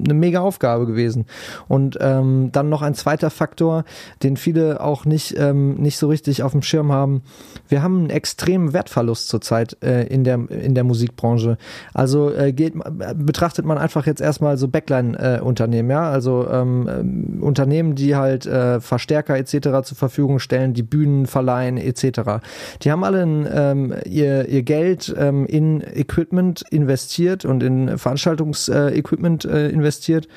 eine 0.04 0.14
mega 0.14 0.40
Aufgabe 0.40 0.84
gewesen. 0.84 1.26
Und 1.68 1.96
ähm, 2.00 2.48
dann 2.50 2.70
noch 2.70 2.82
ein 2.82 2.94
zweiter 2.94 3.30
Faktor, 3.30 3.84
den 4.24 4.36
viele 4.36 4.80
auch 4.80 5.04
nicht, 5.04 5.38
ähm, 5.38 5.74
nicht 5.74 5.96
so 5.96 6.08
richtig 6.08 6.42
auf 6.42 6.50
dem 6.50 6.62
Schirm 6.62 6.90
haben. 6.90 7.22
Wir 7.68 7.84
haben 7.84 8.00
einen 8.00 8.10
extremen 8.10 8.72
Wertverlust 8.72 9.28
zurzeit 9.28 9.76
äh, 9.80 10.08
in, 10.08 10.24
der, 10.24 10.50
in 10.50 10.74
der 10.74 10.82
Musikbranche. 10.82 11.56
Also 11.92 12.34
äh, 12.34 12.52
geht, 12.52 12.74
betrachtet 13.14 13.64
man 13.64 13.78
einfach 13.78 14.06
jetzt 14.06 14.20
erstmal 14.20 14.56
so 14.56 14.66
Backline-Unternehmen, 14.66 15.90
ja, 15.90 16.10
also 16.10 16.48
ähm, 16.50 17.38
Unternehmen, 17.40 17.94
die 17.94 18.16
halt 18.16 18.44
äh, 18.44 18.80
Verstärker 18.80 19.36
etc. 19.36 19.84
zur 19.84 19.96
Verfügung 19.96 20.40
stellen, 20.40 20.74
die 20.74 20.82
Bühnen 20.82 21.26
verleihen 21.44 21.76
etc. 21.76 22.42
Die 22.82 22.90
haben 22.90 23.04
alle 23.04 23.22
ähm, 23.22 23.94
ihr, 24.06 24.48
ihr 24.48 24.62
Geld 24.62 25.14
ähm, 25.16 25.46
in 25.46 25.82
Equipment 25.82 26.64
investiert 26.70 27.44
und 27.44 27.62
in 27.62 27.98
Veranstaltungsequipment 27.98 29.44
äh, 29.44 29.66
äh, 29.66 29.70
investiert. 29.70 30.28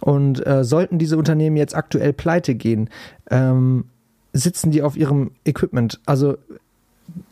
Und 0.00 0.44
äh, 0.46 0.64
sollten 0.64 0.98
diese 0.98 1.16
Unternehmen 1.16 1.56
jetzt 1.56 1.76
aktuell 1.76 2.12
pleite 2.12 2.56
gehen, 2.56 2.90
ähm, 3.30 3.84
sitzen 4.32 4.72
die 4.72 4.82
auf 4.82 4.96
ihrem 4.96 5.30
Equipment. 5.44 6.00
Also 6.06 6.36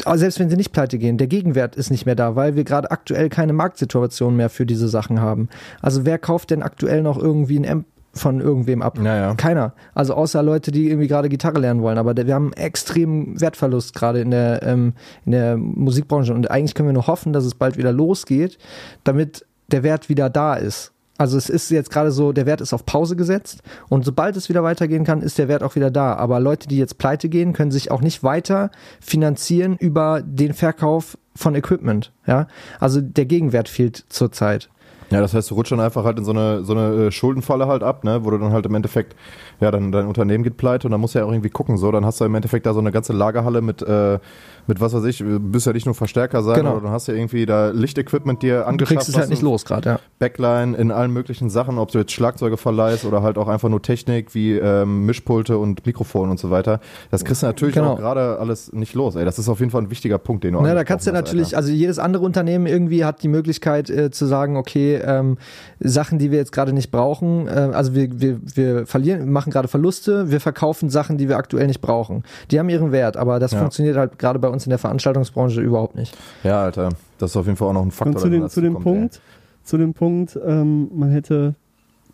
aber 0.04 0.18
selbst 0.18 0.38
wenn 0.38 0.50
sie 0.50 0.56
nicht 0.56 0.72
pleite 0.72 0.98
gehen, 0.98 1.16
der 1.16 1.26
Gegenwert 1.26 1.74
ist 1.74 1.90
nicht 1.90 2.04
mehr 2.04 2.14
da, 2.14 2.36
weil 2.36 2.54
wir 2.54 2.64
gerade 2.64 2.90
aktuell 2.90 3.30
keine 3.30 3.54
Marktsituation 3.54 4.36
mehr 4.36 4.50
für 4.50 4.66
diese 4.66 4.88
Sachen 4.88 5.20
haben. 5.20 5.48
Also 5.80 6.04
wer 6.04 6.18
kauft 6.18 6.50
denn 6.50 6.62
aktuell 6.62 7.02
noch 7.02 7.16
irgendwie 7.16 7.58
ein 7.58 7.64
von 8.12 8.40
irgendwem 8.40 8.82
ab? 8.82 8.98
Ja, 9.02 9.16
ja. 9.16 9.34
Keiner. 9.34 9.72
Also 9.94 10.14
außer 10.14 10.42
Leute, 10.42 10.70
die 10.70 10.88
irgendwie 10.88 11.08
gerade 11.08 11.28
Gitarre 11.28 11.61
lernen 11.61 11.82
wollen. 11.82 11.98
Aber 11.98 12.16
wir 12.16 12.34
haben 12.34 12.52
einen 12.52 12.64
extremen 12.64 13.40
Wertverlust 13.40 13.94
gerade 13.94 14.20
in 14.20 14.30
der, 14.30 14.62
ähm, 14.62 14.94
in 15.24 15.32
der 15.32 15.56
Musikbranche. 15.56 16.34
Und 16.34 16.50
eigentlich 16.50 16.74
können 16.74 16.88
wir 16.88 16.92
nur 16.92 17.06
hoffen, 17.06 17.32
dass 17.32 17.44
es 17.44 17.54
bald 17.54 17.76
wieder 17.76 17.92
losgeht, 17.92 18.58
damit 19.04 19.46
der 19.68 19.82
Wert 19.82 20.08
wieder 20.08 20.28
da 20.30 20.54
ist. 20.54 20.92
Also 21.20 21.36
es 21.36 21.50
ist 21.50 21.70
jetzt 21.70 21.90
gerade 21.90 22.12
so, 22.12 22.32
der 22.32 22.46
Wert 22.46 22.62
ist 22.62 22.72
auf 22.72 22.86
Pause 22.86 23.14
gesetzt 23.14 23.61
und 23.90 24.06
sobald 24.06 24.36
es 24.36 24.48
wieder 24.48 24.62
weitergehen 24.62 25.04
kann, 25.04 25.20
ist 25.20 25.36
der 25.36 25.48
Wert 25.48 25.62
auch 25.62 25.74
wieder 25.74 25.90
da. 25.90 26.14
Aber 26.14 26.40
Leute, 26.40 26.66
die 26.66 26.78
jetzt 26.78 26.96
pleite 26.96 27.28
gehen, 27.28 27.52
können 27.52 27.70
sich 27.70 27.90
auch 27.90 28.00
nicht 28.00 28.22
weiter 28.22 28.70
finanzieren 29.02 29.76
über 29.76 30.22
den 30.24 30.54
Verkauf 30.54 31.18
von 31.36 31.54
Equipment. 31.54 32.11
Ja, 32.26 32.46
also 32.78 33.02
der 33.02 33.26
Gegenwert 33.26 33.68
fehlt 33.68 34.06
zurzeit. 34.08 34.70
Ja, 35.11 35.20
das 35.20 35.34
heißt, 35.34 35.50
du 35.50 35.54
rutschst 35.56 35.72
dann 35.72 35.80
einfach 35.80 36.04
halt 36.04 36.18
in 36.18 36.24
so 36.24 36.30
eine, 36.30 36.64
so 36.64 36.72
eine 36.72 37.06
äh, 37.06 37.11
Schuldenfalle 37.11 37.66
halt 37.66 37.82
ab, 37.82 38.04
ne, 38.04 38.24
wo 38.24 38.30
du 38.30 38.38
dann 38.38 38.52
halt 38.52 38.64
im 38.66 38.74
Endeffekt, 38.76 39.16
ja, 39.61 39.70
dann 39.70 39.92
dein 39.92 40.06
Unternehmen 40.06 40.42
geht 40.44 40.56
pleite 40.56 40.86
und 40.86 40.92
dann 40.92 41.00
musst 41.00 41.14
du 41.14 41.18
ja 41.18 41.24
auch 41.24 41.32
irgendwie 41.32 41.50
gucken, 41.50 41.76
so, 41.76 41.90
dann 41.92 42.04
hast 42.06 42.20
du 42.20 42.24
im 42.24 42.34
Endeffekt 42.34 42.66
da 42.66 42.72
so 42.74 42.80
eine 42.80 42.92
ganze 42.92 43.12
Lagerhalle 43.12 43.61
mit, 43.62 43.82
äh, 43.82 44.18
mit 44.66 44.80
was 44.80 44.92
weiß 44.94 45.04
ich, 45.04 45.18
du 45.18 45.38
bist 45.40 45.66
ja 45.66 45.72
nicht 45.72 45.86
nur 45.86 45.94
Verstärker 45.94 46.42
sein, 46.42 46.56
Genau. 46.56 46.72
oder 46.72 46.82
dann 46.82 46.90
hast 46.92 47.08
du 47.08 47.12
ja 47.12 47.18
irgendwie 47.18 47.44
da 47.46 47.70
Lichtequipment 47.70 48.42
dir 48.42 48.61
Du 48.61 48.66
angeschafft. 48.66 48.96
kriegst 48.98 49.08
es 49.08 49.16
halt 49.18 49.30
nicht 49.30 49.42
du- 49.42 49.46
los 49.46 49.64
gerade, 49.64 49.88
ja. 49.88 50.00
Backline 50.18 50.76
in 50.76 50.90
allen 50.90 51.12
möglichen 51.12 51.50
Sachen, 51.50 51.78
ob 51.78 51.90
du 51.90 51.98
jetzt 51.98 52.12
Schlagzeuge 52.12 52.56
verleihst 52.56 53.04
oder 53.04 53.22
halt 53.22 53.38
auch 53.38 53.48
einfach 53.48 53.68
nur 53.68 53.82
Technik 53.82 54.34
wie 54.34 54.52
ähm, 54.56 55.06
Mischpulte 55.06 55.58
und 55.58 55.84
Mikrofon 55.86 56.30
und 56.30 56.38
so 56.38 56.50
weiter. 56.50 56.80
Das 57.11 57.24
kriegst 57.24 57.42
du 57.42 57.46
natürlich 57.46 57.74
Genau. 57.74 57.92
auch 57.94 57.98
gerade 57.98 58.38
alles 58.38 58.72
nicht 58.72 58.94
los, 58.94 59.16
ey. 59.16 59.24
Das 59.24 59.38
ist 59.38 59.48
auf 59.48 59.61
jeden 59.61 59.70
Fall 59.70 59.82
ein 59.82 59.90
wichtiger 59.90 60.18
Punkt, 60.18 60.44
den 60.44 60.54
du 60.54 60.61
Na, 60.62 60.74
da 60.74 60.84
kannst 60.84 61.06
du 61.06 61.12
natürlich, 61.12 61.46
Alter. 61.48 61.56
also 61.58 61.72
jedes 61.72 61.98
andere 61.98 62.24
Unternehmen 62.24 62.66
irgendwie 62.66 63.04
hat 63.04 63.22
die 63.22 63.28
Möglichkeit 63.28 63.90
äh, 63.90 64.11
zu 64.11 64.26
sagen, 64.26 64.56
okay, 64.56 64.96
ähm, 65.04 65.38
Sachen, 65.80 66.18
die 66.18 66.30
wir 66.30 66.38
jetzt 66.38 66.52
gerade 66.52 66.72
nicht 66.72 66.90
brauchen, 66.90 67.48
äh, 67.48 67.50
also 67.72 67.94
wir, 67.94 68.20
wir, 68.20 68.38
wir 68.54 68.86
verlieren, 68.86 69.20
wir 69.20 69.26
machen 69.51 69.53
gerade 69.53 69.68
Verluste, 69.68 70.30
wir 70.30 70.40
verkaufen 70.40 70.88
Sachen, 70.90 71.18
die 71.18 71.28
wir 71.28 71.36
aktuell 71.36 71.66
nicht 71.66 71.80
brauchen. 71.80 72.22
Die 72.51 72.59
haben 72.59 72.68
ihren 72.68 72.92
Wert, 72.92 73.16
aber 73.16 73.38
das 73.38 73.53
Ja. 73.53 73.59
funktioniert 73.59 73.96
halt 73.96 74.18
gerade 74.18 74.38
bei 74.38 74.48
uns 74.48 74.64
in 74.66 74.70
der 74.70 74.78
Veranstaltungsbranche 74.78 75.61
überhaupt 75.61 75.96
nicht. 75.96 76.16
Ja, 76.44 76.62
Alter, 76.62 76.90
das 77.18 77.30
ist 77.32 77.36
auf 77.36 77.46
jeden 77.46 77.57
Fall 77.57 77.68
auch 77.68 77.72
noch 77.74 77.82
ein 77.84 77.90
Faktor. 77.90 78.14
Und 78.16 78.20
zu 78.20 78.30
dem, 78.30 78.48
zu 78.48 78.61
dem 78.61 78.74
kommt, 78.74 78.84
Punkt, 78.84 79.20
zu 79.64 79.76
dem 79.76 79.92
Punkt, 79.94 80.38
ähm, 80.44 80.88
man 80.94 81.11
hätte 81.11 81.55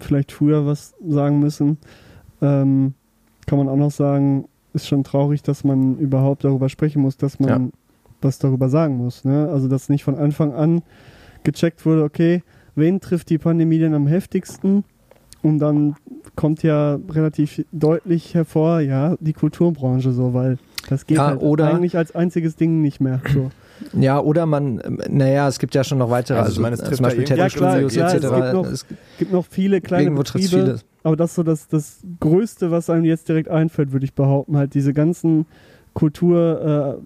vielleicht 0.01 0.33
früher 0.33 0.67
was 0.67 0.95
sagen 1.07 1.39
müssen, 1.41 1.79
ähm, 2.43 2.95
kann 3.47 3.59
man 3.59 3.69
auch 3.69 3.77
noch 3.77 3.91
sagen, 3.93 4.47
ist 4.73 4.87
schon 4.89 5.05
traurig, 5.05 5.43
dass 5.43 5.65
man 5.65 5.97
überhaupt 5.99 6.45
darüber 6.45 6.69
sprechen 6.69 7.01
muss, 7.03 7.17
dass 7.17 7.39
man 7.39 7.49
Ja. 7.49 7.61
was 8.21 8.39
darüber 8.39 8.69
sagen 8.69 8.97
muss. 8.97 9.25
Ne? 9.25 9.49
Also 9.51 9.69
dass 9.69 9.89
nicht 9.89 10.05
von 10.05 10.17
Anfang 10.17 10.53
an 10.53 10.83
gecheckt 11.45 11.87
wurde, 11.87 12.03
okay, 12.03 12.43
wen 12.75 13.01
trifft 13.01 13.31
die 13.31 13.39
Pandemie 13.39 13.79
denn 13.79 13.95
am 13.95 14.07
heftigsten? 14.07 14.85
Und 15.43 15.61
dann 15.61 15.95
kommt 16.37 16.63
ja 16.63 16.99
relativ 17.11 17.65
deutlich 17.73 18.35
hervor, 18.35 18.81
ja, 18.81 19.17
die 19.21 19.33
Kulturbranche 19.33 20.13
so, 20.13 20.35
weil 20.35 20.59
das 20.89 21.07
geht 21.07 21.17
Ja, 21.17 21.29
halt 21.29 21.43
oder- 21.43 21.75
eigentlich 21.75 21.97
als 21.97 22.15
einziges 22.15 22.57
Ding 22.57 22.81
nicht 22.83 23.01
mehr. 23.01 23.21
So. 23.35 23.51
Ja, 23.99 24.21
oder 24.21 24.47
man, 24.47 24.81
naja, 25.11 25.49
es 25.49 25.59
gibt 25.59 25.75
ja 25.75 25.83
schon 25.85 25.99
noch 25.99 26.09
weitere, 26.11 26.39
Also 26.39 26.49
also, 26.49 26.61
ich 26.61 26.63
meine, 26.63 26.75
es 26.75 26.81
trifft 26.81 26.97
zum 26.97 27.05
Beispiel 27.05 27.25
da 27.25 27.35
Ja, 27.35 27.49
klar, 27.49 27.79
etc. 27.79 27.93
klar, 27.95 28.11
es 28.15 28.21
gibt 28.23 28.53
noch- 28.55 28.73
Es- 28.73 28.87
gibt 29.19 29.33
noch 29.33 29.45
viele 29.47 29.81
kleine 29.81 30.11
Betriebe, 30.13 30.79
aber 31.03 31.17
das 31.17 31.31
ist 31.31 31.37
so 31.37 31.43
das, 31.43 31.69
das 31.69 32.01
Größte, 32.21 32.71
was 32.71 32.89
einem 32.89 33.05
jetzt 33.05 33.29
direkt 33.29 33.49
einfällt, 33.49 33.93
würde 33.93 34.05
ich 34.05 34.15
behaupten, 34.15 34.57
halt 34.57 34.73
diese 34.75 34.93
ganzen 34.95 35.45
Kultur, 35.95 36.99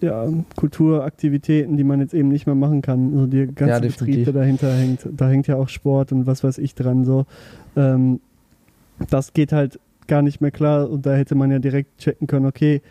äh, 0.00 0.04
ja, 0.06 0.26
Kulturaktivitäten, 0.56 1.76
die 1.76 1.84
man 1.84 2.00
jetzt 2.00 2.14
eben 2.14 2.28
nicht 2.28 2.46
mehr 2.46 2.54
machen 2.54 2.82
kann. 2.82 3.12
Also 3.14 3.26
der 3.26 3.46
ganze 3.46 3.64
Ja, 3.66 3.78
Betrieb, 3.80 3.98
definitiv. 3.98 4.24
der 4.26 4.32
dahinter 4.34 4.72
hängt, 4.74 5.08
da 5.16 5.28
hängt 5.28 5.46
ja 5.46 5.56
auch 5.56 5.68
Sport 5.68 6.12
und 6.12 6.26
was 6.26 6.44
weiß 6.44 6.58
ich 6.58 6.74
dran 6.74 7.04
so. 7.04 7.24
Ähm, 7.76 8.20
das 9.10 9.32
geht 9.32 9.52
halt 9.52 9.78
gar 10.06 10.22
nicht 10.22 10.40
mehr 10.40 10.50
klar 10.50 10.88
und 10.88 11.06
da 11.06 11.14
hätte 11.14 11.34
man 11.34 11.50
ja 11.50 11.58
direkt 11.58 11.98
checken 11.98 12.26
können, 12.26 12.46
okay, 12.46 12.82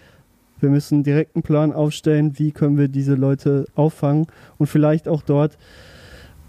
wir 0.59 0.69
müssen 0.69 1.03
direkt 1.03 1.35
einen 1.35 1.43
Plan 1.43 1.73
aufstellen, 1.73 2.39
wie 2.39 2.51
können 2.51 2.77
wir 2.77 2.87
diese 2.87 3.15
Leute 3.15 3.65
auffangen 3.75 4.27
und 4.57 4.67
vielleicht 4.67 5.07
auch 5.07 5.21
dort 5.21 5.57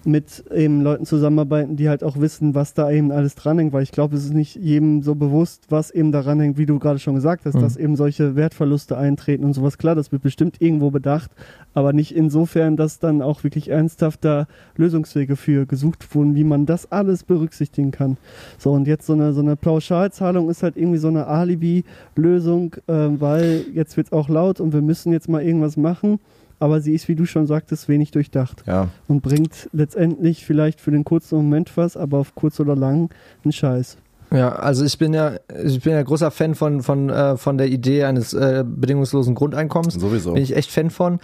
mit 0.06 0.44
eben 0.54 0.82
Leuten 0.82 1.04
zusammenarbeiten, 1.04 1.76
die 1.76 1.88
halt 1.88 2.04
auch 2.04 2.20
wissen, 2.20 2.54
was 2.54 2.74
da 2.74 2.90
eben 2.90 3.10
alles 3.10 3.34
dranhängt, 3.34 3.72
weil 3.72 3.82
ich 3.82 3.92
glaube, 3.92 4.16
es 4.16 4.24
ist 4.24 4.34
nicht 4.34 4.56
jedem 4.56 5.02
so 5.02 5.14
bewusst, 5.14 5.64
was 5.68 5.90
eben 5.90 6.12
daran 6.12 6.40
hängt, 6.40 6.58
wie 6.58 6.66
du 6.66 6.78
gerade 6.78 6.98
schon 6.98 7.14
gesagt 7.16 7.44
hast, 7.44 7.54
Mhm. 7.56 7.60
dass 7.60 7.76
eben 7.76 7.96
solche 7.96 8.36
Wertverluste 8.36 8.96
eintreten 8.96 9.44
und 9.44 9.52
sowas. 9.52 9.78
Klar, 9.78 9.94
das 9.94 10.12
wird 10.12 10.22
bestimmt 10.22 10.62
irgendwo 10.62 10.90
bedacht, 10.90 11.30
aber 11.74 11.92
nicht 11.92 12.14
insofern, 12.14 12.76
dass 12.76 12.98
dann 13.00 13.20
auch 13.20 13.42
wirklich 13.44 13.68
ernsthaft 13.68 14.24
da 14.24 14.46
Lösungswege 14.76 15.36
für 15.36 15.66
gesucht 15.66 16.14
wurden, 16.14 16.34
wie 16.36 16.44
man 16.44 16.66
das 16.66 16.90
alles 16.92 17.24
berücksichtigen 17.24 17.90
kann. 17.90 18.16
So, 18.58 18.72
und 18.72 18.86
jetzt 18.86 19.06
so 19.06 19.12
eine, 19.12 19.32
so 19.32 19.40
eine 19.40 19.56
Pauschalzahlung 19.56 20.48
ist 20.48 20.62
halt 20.62 20.76
irgendwie 20.76 20.98
so 20.98 21.08
eine 21.08 21.26
Alibi-Lösung, 21.26 22.76
ähm, 22.88 23.20
weil 23.20 23.64
jetzt 23.74 23.96
wird 23.96 24.08
es 24.08 24.12
auch 24.12 24.28
laut 24.28 24.60
und 24.60 24.72
wir 24.72 24.82
müssen 24.82 25.12
jetzt 25.12 25.28
mal 25.28 25.42
irgendwas 25.42 25.76
machen. 25.76 26.20
Aber 26.58 26.80
sie 26.80 26.94
ist, 26.94 27.08
wie 27.08 27.14
du 27.16 27.26
schon 27.26 27.46
sagtest, 27.46 27.88
wenig 27.88 28.10
durchdacht 28.10 28.62
Ja. 28.66 28.88
und 29.08 29.22
bringt 29.22 29.68
letztendlich 29.72 30.44
vielleicht 30.44 30.80
für 30.80 30.90
den 30.90 31.04
kurzen 31.04 31.36
Moment 31.36 31.76
was, 31.76 31.96
aber 31.96 32.18
auf 32.18 32.34
kurz 32.34 32.58
oder 32.60 32.76
lang 32.76 33.10
einen 33.44 33.52
Scheiß. 33.52 33.98
Ja, 34.32 34.50
also 34.56 34.84
ich 34.84 34.98
bin 34.98 35.14
ja, 35.14 35.34
ich 35.64 35.80
bin 35.82 35.92
ja 35.92 36.02
großer 36.02 36.32
Fan 36.32 36.56
von, 36.56 36.82
von, 36.82 37.10
äh, 37.10 37.36
von 37.36 37.58
der 37.58 37.68
Idee 37.68 38.04
eines 38.04 38.32
äh, 38.34 38.64
bedingungslosen 38.66 39.36
Grundeinkommens. 39.36 39.94
Sowieso. 39.94 40.32
Bin 40.32 40.42
ich 40.42 40.56
echt 40.56 40.70
Fan 40.72 40.90
von. 40.90 41.20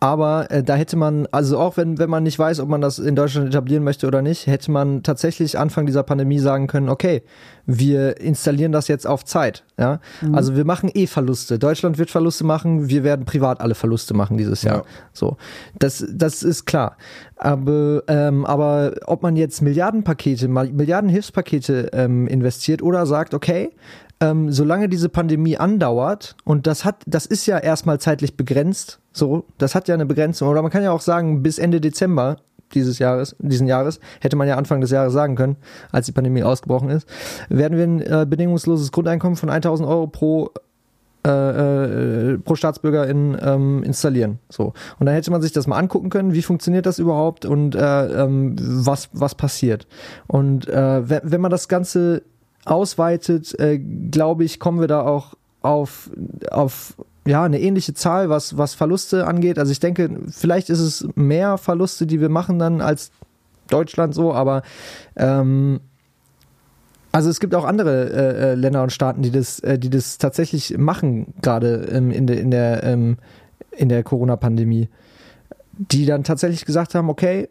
Aber 0.00 0.50
äh, 0.50 0.62
da 0.62 0.76
hätte 0.76 0.96
man, 0.96 1.26
also 1.32 1.58
auch 1.58 1.76
wenn, 1.76 1.98
wenn 1.98 2.08
man 2.08 2.22
nicht 2.22 2.38
weiß, 2.38 2.60
ob 2.60 2.68
man 2.68 2.80
das 2.80 3.00
in 3.00 3.16
Deutschland 3.16 3.48
etablieren 3.48 3.82
möchte 3.82 4.06
oder 4.06 4.22
nicht, 4.22 4.46
hätte 4.46 4.70
man 4.70 5.02
tatsächlich 5.02 5.58
Anfang 5.58 5.86
dieser 5.86 6.04
Pandemie 6.04 6.38
sagen 6.38 6.68
können, 6.68 6.88
okay, 6.88 7.22
wir 7.66 8.20
installieren 8.20 8.70
das 8.70 8.86
jetzt 8.86 9.06
auf 9.06 9.24
Zeit. 9.24 9.64
Ja? 9.76 10.00
Also 10.32 10.54
wir 10.54 10.64
machen 10.64 10.88
eh 10.94 11.06
Verluste. 11.06 11.58
Deutschland 11.58 11.98
wird 11.98 12.10
Verluste 12.10 12.44
machen, 12.44 12.88
wir 12.88 13.02
werden 13.02 13.24
privat 13.24 13.60
alle 13.60 13.74
Verluste 13.74 14.14
machen 14.14 14.38
dieses 14.38 14.62
Jahr. 14.62 14.76
Ja. 14.76 14.84
So, 15.12 15.36
das, 15.78 16.04
das 16.08 16.44
ist 16.44 16.64
klar. 16.64 16.96
Aber, 17.36 18.04
ähm, 18.06 18.46
aber 18.46 18.92
ob 19.06 19.22
man 19.22 19.34
jetzt 19.36 19.62
Milliardenpakete, 19.62 20.48
Milliardenhilfspakete 20.48 21.90
ähm, 21.92 22.28
investiert 22.28 22.82
oder 22.82 23.04
sagt, 23.04 23.34
okay, 23.34 23.72
ähm, 24.20 24.50
solange 24.50 24.88
diese 24.88 25.08
Pandemie 25.08 25.56
andauert 25.56 26.36
und 26.44 26.66
das 26.66 26.84
hat, 26.84 27.02
das 27.06 27.26
ist 27.26 27.46
ja 27.46 27.58
erstmal 27.58 28.00
zeitlich 28.00 28.36
begrenzt, 28.36 29.00
so, 29.12 29.44
das 29.58 29.74
hat 29.74 29.88
ja 29.88 29.94
eine 29.94 30.06
Begrenzung. 30.06 30.48
Oder 30.48 30.62
man 30.62 30.70
kann 30.70 30.82
ja 30.82 30.92
auch 30.92 31.00
sagen, 31.00 31.42
bis 31.42 31.58
Ende 31.58 31.80
Dezember 31.80 32.38
dieses 32.74 32.98
Jahres, 32.98 33.34
diesen 33.38 33.66
Jahres, 33.66 34.00
hätte 34.20 34.36
man 34.36 34.46
ja 34.46 34.56
Anfang 34.56 34.80
des 34.80 34.90
Jahres 34.90 35.12
sagen 35.12 35.36
können, 35.36 35.56
als 35.90 36.06
die 36.06 36.12
Pandemie 36.12 36.42
ausgebrochen 36.42 36.90
ist, 36.90 37.08
werden 37.48 37.78
wir 37.78 37.84
ein 37.84 38.00
äh, 38.00 38.26
bedingungsloses 38.28 38.92
Grundeinkommen 38.92 39.36
von 39.36 39.50
1000 39.50 39.88
Euro 39.88 40.06
pro 40.06 40.50
äh, 41.26 41.30
äh, 41.30 42.38
pro 42.38 42.54
Staatsbürger 42.54 43.06
in, 43.08 43.36
ähm, 43.42 43.82
installieren. 43.82 44.38
So. 44.48 44.72
Und 44.98 45.06
dann 45.06 45.14
hätte 45.14 45.30
man 45.30 45.42
sich 45.42 45.52
das 45.52 45.66
mal 45.66 45.76
angucken 45.76 46.10
können, 46.10 46.32
wie 46.32 46.42
funktioniert 46.42 46.86
das 46.86 46.98
überhaupt 46.98 47.44
und 47.44 47.74
äh, 47.74 48.22
ähm, 48.22 48.54
was, 48.58 49.10
was 49.12 49.34
passiert. 49.34 49.88
Und 50.26 50.68
äh, 50.68 51.08
wenn, 51.08 51.20
wenn 51.24 51.40
man 51.40 51.50
das 51.50 51.68
Ganze 51.68 52.22
ausweitet, 52.64 53.58
äh, 53.58 53.78
glaube 53.78 54.44
ich, 54.44 54.60
kommen 54.60 54.80
wir 54.80 54.88
da 54.88 55.02
auch 55.02 55.34
auf, 55.62 56.10
auf 56.50 56.94
ja, 57.26 57.44
eine 57.44 57.60
ähnliche 57.60 57.94
Zahl, 57.94 58.30
was, 58.30 58.56
was 58.56 58.74
Verluste 58.74 59.26
angeht. 59.26 59.58
Also 59.58 59.72
ich 59.72 59.80
denke, 59.80 60.10
vielleicht 60.30 60.70
ist 60.70 60.80
es 60.80 61.06
mehr 61.14 61.58
Verluste, 61.58 62.06
die 62.06 62.20
wir 62.20 62.28
machen 62.28 62.58
dann 62.58 62.80
als 62.80 63.10
Deutschland 63.68 64.14
so, 64.14 64.32
aber 64.32 64.62
ähm, 65.16 65.80
also 67.12 67.30
es 67.30 67.40
gibt 67.40 67.54
auch 67.54 67.64
andere 67.64 68.10
äh, 68.10 68.52
äh, 68.52 68.54
Länder 68.54 68.82
und 68.82 68.92
Staaten, 68.92 69.22
die 69.22 69.30
das, 69.30 69.60
äh, 69.60 69.78
die 69.78 69.90
das 69.90 70.18
tatsächlich 70.18 70.76
machen, 70.78 71.34
gerade 71.42 71.88
ähm, 71.90 72.10
in 72.10 72.26
der, 72.26 72.40
in 72.40 72.50
der, 72.50 72.82
ähm, 72.84 73.16
in 73.72 73.88
der 73.88 74.02
Corona-Pandemie. 74.02 74.88
Die 75.72 76.06
dann 76.06 76.24
tatsächlich 76.24 76.64
gesagt 76.64 76.94
haben, 76.94 77.08
okay, 77.08 77.48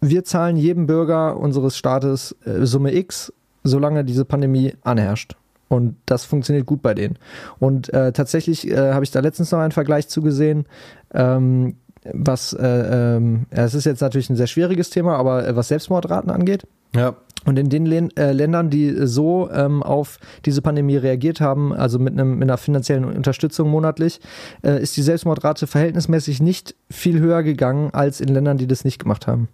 wir 0.00 0.24
zahlen 0.24 0.56
jedem 0.56 0.86
Bürger 0.86 1.36
unseres 1.36 1.76
Staates 1.76 2.36
äh, 2.44 2.64
Summe 2.66 2.94
X, 2.94 3.32
solange 3.68 4.04
diese 4.04 4.24
Pandemie 4.24 4.74
anherrscht. 4.82 5.36
Und 5.68 5.96
das 6.06 6.24
funktioniert 6.24 6.66
gut 6.66 6.82
bei 6.82 6.94
denen. 6.94 7.18
Und 7.58 7.92
äh, 7.92 8.12
tatsächlich 8.12 8.70
äh, 8.70 8.92
habe 8.92 9.04
ich 9.04 9.10
da 9.10 9.20
letztens 9.20 9.52
noch 9.52 9.58
einen 9.58 9.72
Vergleich 9.72 10.08
zugesehen, 10.08 10.64
ähm, 11.12 11.76
was, 12.12 12.54
äh, 12.54 13.16
ähm, 13.16 13.46
es 13.50 13.74
ist 13.74 13.84
jetzt 13.84 14.00
natürlich 14.00 14.30
ein 14.30 14.36
sehr 14.36 14.46
schwieriges 14.46 14.88
Thema, 14.90 15.16
aber 15.16 15.46
äh, 15.46 15.56
was 15.56 15.68
Selbstmordraten 15.68 16.30
angeht. 16.30 16.66
Ja. 16.94 17.16
Und 17.44 17.58
in 17.58 17.68
den 17.68 17.86
Län 17.86 18.10
äh, 18.16 18.32
Ländern, 18.32 18.70
die 18.70 19.06
so 19.06 19.48
ähm, 19.52 19.82
auf 19.82 20.18
diese 20.44 20.60
Pandemie 20.62 20.96
reagiert 20.96 21.40
haben, 21.40 21.72
also 21.72 21.98
mit, 21.98 22.14
einem, 22.14 22.38
mit 22.38 22.48
einer 22.48 22.58
finanziellen 22.58 23.04
Unterstützung 23.04 23.70
monatlich, 23.70 24.20
äh, 24.62 24.82
ist 24.82 24.96
die 24.96 25.02
Selbstmordrate 25.02 25.66
verhältnismäßig 25.66 26.40
nicht 26.40 26.74
viel 26.90 27.20
höher 27.20 27.42
gegangen 27.42 27.90
als 27.92 28.20
in 28.20 28.28
Ländern, 28.28 28.58
die 28.58 28.66
das 28.66 28.84
nicht 28.84 28.98
gemacht 28.98 29.26
haben. 29.26 29.48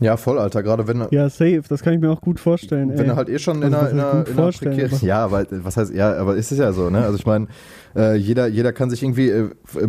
Ja, 0.00 0.16
voll, 0.16 0.38
Alter. 0.38 0.62
Gerade 0.62 0.88
wenn, 0.88 1.04
Ja, 1.10 1.28
safe, 1.28 1.62
das 1.68 1.82
kann 1.82 1.94
ich 1.94 2.00
mir 2.00 2.10
auch 2.10 2.20
gut 2.20 2.40
vorstellen. 2.40 2.90
wenn 2.90 2.98
ey. 3.00 3.06
du 3.06 3.16
halt 3.16 3.28
eh 3.28 3.38
schon 3.38 3.62
in 3.62 3.72
Also, 3.74 3.76
einer, 3.78 3.90
in 3.90 4.00
einer, 4.00 4.26
in 4.26 4.38
einer 4.78 5.02
ja, 5.02 5.24
aber 5.24 5.46
was 5.50 5.76
heißt, 5.76 5.94
ja, 5.94 6.14
aber 6.16 6.36
ist 6.36 6.50
es 6.52 6.58
ja 6.58 6.72
so, 6.72 6.90
ne? 6.90 6.98
Also 7.04 7.16
ich 7.16 7.26
meine, 7.26 7.46
äh, 7.96 8.16
jeder, 8.16 8.46
jeder 8.48 8.72
kann 8.72 8.90
sich 8.90 9.02
irgendwie 9.02 9.28
äh, 9.28 9.48
äh, 9.78 9.88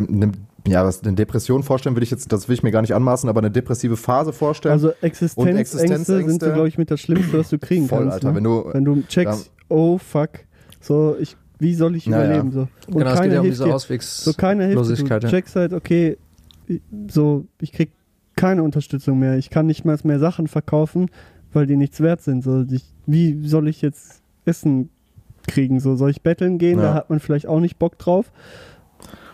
ne, 0.00 0.32
ja, 0.66 0.84
was 0.84 1.02
eine 1.02 1.12
Depression 1.14 1.62
vorstellen, 1.62 1.94
will 1.96 2.02
ich 2.02 2.10
jetzt, 2.10 2.32
das 2.32 2.48
will 2.48 2.54
ich 2.54 2.62
mir 2.62 2.70
gar 2.70 2.80
nicht 2.80 2.94
anmaßen, 2.94 3.28
aber 3.28 3.40
eine 3.40 3.50
depressive 3.50 3.96
Phase 3.98 4.32
vorstellen. 4.32 4.72
Also 4.72 4.92
Existenzängste 5.02 5.78
Existenzängste. 5.78 6.30
sind 6.30 6.42
so, 6.42 6.52
glaube 6.52 6.68
ich, 6.68 6.78
mit 6.78 6.90
das 6.90 7.00
Schlimmste, 7.00 7.38
was 7.38 7.50
du 7.50 7.58
kriegen 7.58 7.86
Voll, 7.86 8.00
kannst. 8.00 8.14
Alter, 8.14 8.30
ne? 8.30 8.36
wenn 8.36 8.44
du- 8.44 8.64
wenn 8.72 8.84
du 8.84 9.02
checkst, 9.06 9.50
oh 9.68 9.98
fuck, 9.98 10.30
so 10.80 11.16
ich, 11.20 11.36
wie 11.58 11.74
soll 11.74 11.96
ich 11.96 12.06
Ja, 12.06 12.18
ja. 12.18 12.24
überleben 12.24 12.50
so? 12.52 12.60
Und 12.88 12.98
genau, 12.98 13.12
es 13.12 13.20
geht 13.20 13.32
ja 13.32 13.40
um 13.40 13.46
diese 13.46 13.64
dir. 13.64 13.74
Auswegs 13.74 14.24
So 14.24 14.32
dir. 14.32 14.72
Losigkeit, 14.74 15.22
Du 15.22 15.28
checkst 15.28 15.54
halt, 15.56 15.72
okay, 15.74 16.16
so 17.08 17.44
ich 17.60 17.72
krieg 17.72 17.90
keine 18.36 18.62
Unterstützung 18.62 19.18
mehr. 19.18 19.36
Ich 19.38 19.50
kann 19.50 19.66
nicht 19.66 19.84
mal 19.84 19.98
mehr 20.04 20.18
Sachen 20.18 20.48
verkaufen, 20.48 21.10
weil 21.52 21.66
die 21.66 21.76
nichts 21.76 22.00
wert 22.00 22.22
sind. 22.22 22.42
So, 22.42 22.64
ich, 22.70 22.84
wie 23.06 23.46
soll 23.46 23.68
ich 23.68 23.82
jetzt 23.82 24.22
Essen 24.44 24.90
kriegen? 25.46 25.80
So 25.80 25.96
soll 25.96 26.10
ich 26.10 26.22
betteln 26.22 26.58
gehen? 26.58 26.78
Ja. 26.78 26.84
Da 26.84 26.94
hat 26.94 27.10
man 27.10 27.20
vielleicht 27.20 27.46
auch 27.46 27.60
nicht 27.60 27.78
Bock 27.78 27.98
drauf. 27.98 28.30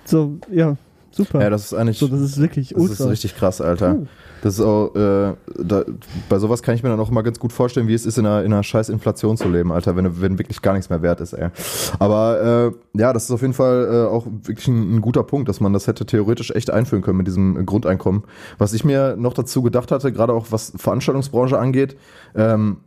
So 0.04 0.38
ja, 0.50 0.76
super. 1.10 1.40
ja, 1.40 1.50
das 1.50 1.66
ist 1.66 1.74
eigentlich, 1.74 1.98
so 1.98 2.08
das 2.08 2.20
ist 2.20 2.38
wirklich 2.38 2.70
das 2.70 2.78
ultra. 2.80 3.04
ist 3.04 3.10
richtig 3.10 3.36
krass, 3.36 3.60
Alter. 3.60 3.98
Oh. 4.00 4.06
Das 4.42 4.54
ist 4.54 4.60
auch, 4.60 4.94
äh, 4.94 5.34
da, 5.58 5.84
bei 6.28 6.38
sowas 6.38 6.62
kann 6.62 6.74
ich 6.74 6.82
mir 6.82 6.88
dann 6.88 7.00
auch 7.00 7.10
immer 7.10 7.22
ganz 7.22 7.38
gut 7.38 7.52
vorstellen, 7.52 7.88
wie 7.88 7.94
es 7.94 8.06
ist, 8.06 8.18
in 8.18 8.26
einer, 8.26 8.44
in 8.44 8.52
einer 8.52 8.62
scheiß 8.62 8.88
Inflation 8.88 9.36
zu 9.36 9.48
leben, 9.48 9.72
Alter, 9.72 9.96
wenn, 9.96 10.20
wenn 10.20 10.38
wirklich 10.38 10.62
gar 10.62 10.72
nichts 10.72 10.90
mehr 10.90 11.02
wert 11.02 11.20
ist, 11.20 11.32
ey. 11.32 11.48
Aber 11.98 12.72
äh, 12.94 12.98
ja, 12.98 13.12
das 13.12 13.24
ist 13.24 13.30
auf 13.30 13.42
jeden 13.42 13.54
Fall 13.54 13.88
äh, 13.90 14.10
auch 14.10 14.26
wirklich 14.26 14.68
ein, 14.68 14.96
ein 14.96 15.00
guter 15.00 15.22
Punkt, 15.22 15.48
dass 15.48 15.60
man 15.60 15.72
das 15.72 15.86
hätte 15.86 16.06
theoretisch 16.06 16.50
echt 16.50 16.70
einführen 16.70 17.02
können 17.02 17.18
mit 17.18 17.26
diesem 17.26 17.64
Grundeinkommen. 17.66 18.24
Was 18.58 18.72
ich 18.72 18.84
mir 18.84 19.16
noch 19.16 19.34
dazu 19.34 19.62
gedacht 19.62 19.90
hatte, 19.90 20.12
gerade 20.12 20.32
auch 20.32 20.46
was 20.50 20.72
Veranstaltungsbranche 20.76 21.58
angeht, 21.58 21.96
ähm, 22.34 22.78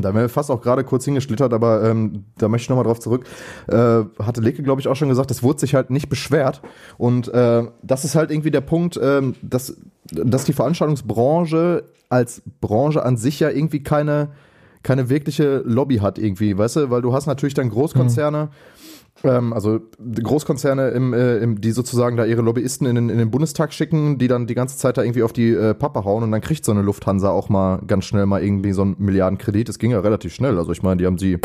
da 0.00 0.14
wären 0.14 0.22
wir 0.22 0.28
fast 0.28 0.50
auch 0.50 0.60
gerade 0.60 0.84
kurz 0.84 1.04
hingeschlittert, 1.04 1.52
aber 1.52 1.84
ähm, 1.84 2.24
da 2.38 2.48
möchte 2.48 2.64
ich 2.64 2.68
nochmal 2.68 2.84
drauf 2.84 3.00
zurück. 3.00 3.24
Äh, 3.68 4.02
hatte 4.18 4.40
Leke, 4.40 4.62
glaube 4.62 4.80
ich, 4.80 4.88
auch 4.88 4.96
schon 4.96 5.08
gesagt, 5.08 5.30
das 5.30 5.42
wurde 5.42 5.60
sich 5.60 5.74
halt 5.74 5.90
nicht 5.90 6.08
beschwert. 6.08 6.62
Und 6.98 7.28
äh, 7.32 7.64
das 7.82 8.04
ist 8.04 8.14
halt 8.14 8.30
irgendwie 8.30 8.50
der 8.50 8.60
Punkt, 8.60 8.98
ähm, 9.02 9.34
dass, 9.42 9.76
dass 10.10 10.44
die 10.44 10.52
Veranstaltungsbranche 10.52 11.84
als 12.08 12.42
Branche 12.60 13.04
an 13.04 13.16
sich 13.16 13.40
ja 13.40 13.50
irgendwie 13.50 13.82
keine, 13.82 14.30
keine 14.82 15.08
wirkliche 15.08 15.62
Lobby 15.64 15.98
hat 15.98 16.18
irgendwie, 16.18 16.56
weißt 16.56 16.76
du? 16.76 16.90
Weil 16.90 17.02
du 17.02 17.12
hast 17.12 17.26
natürlich 17.26 17.54
dann 17.54 17.70
Großkonzerne, 17.70 18.38
ähm, 18.40 18.48
also 19.22 19.80
Großkonzerne, 20.22 20.88
im, 20.88 21.12
äh, 21.12 21.38
im, 21.38 21.60
die 21.60 21.72
sozusagen 21.72 22.16
da 22.16 22.24
ihre 22.24 22.42
Lobbyisten 22.42 22.86
in 22.86 22.94
den, 22.94 23.08
in 23.10 23.18
den 23.18 23.30
Bundestag 23.30 23.72
schicken, 23.72 24.18
die 24.18 24.28
dann 24.28 24.46
die 24.46 24.54
ganze 24.54 24.78
Zeit 24.78 24.96
da 24.96 25.02
irgendwie 25.02 25.22
auf 25.22 25.32
die 25.32 25.50
äh, 25.50 25.74
Pappe 25.74 26.04
hauen 26.04 26.22
und 26.22 26.32
dann 26.32 26.40
kriegt 26.40 26.64
so 26.64 26.72
eine 26.72 26.82
Lufthansa 26.82 27.30
auch 27.30 27.48
mal 27.48 27.80
ganz 27.86 28.06
schnell 28.06 28.26
mal 28.26 28.42
irgendwie 28.42 28.72
so 28.72 28.82
einen 28.82 28.96
Milliardenkredit. 28.98 29.68
Das 29.68 29.78
ging 29.78 29.90
ja 29.90 30.00
relativ 30.00 30.34
schnell. 30.34 30.58
Also 30.58 30.72
ich 30.72 30.82
meine, 30.82 30.96
die 30.96 31.06
haben 31.06 31.18
sie, 31.18 31.38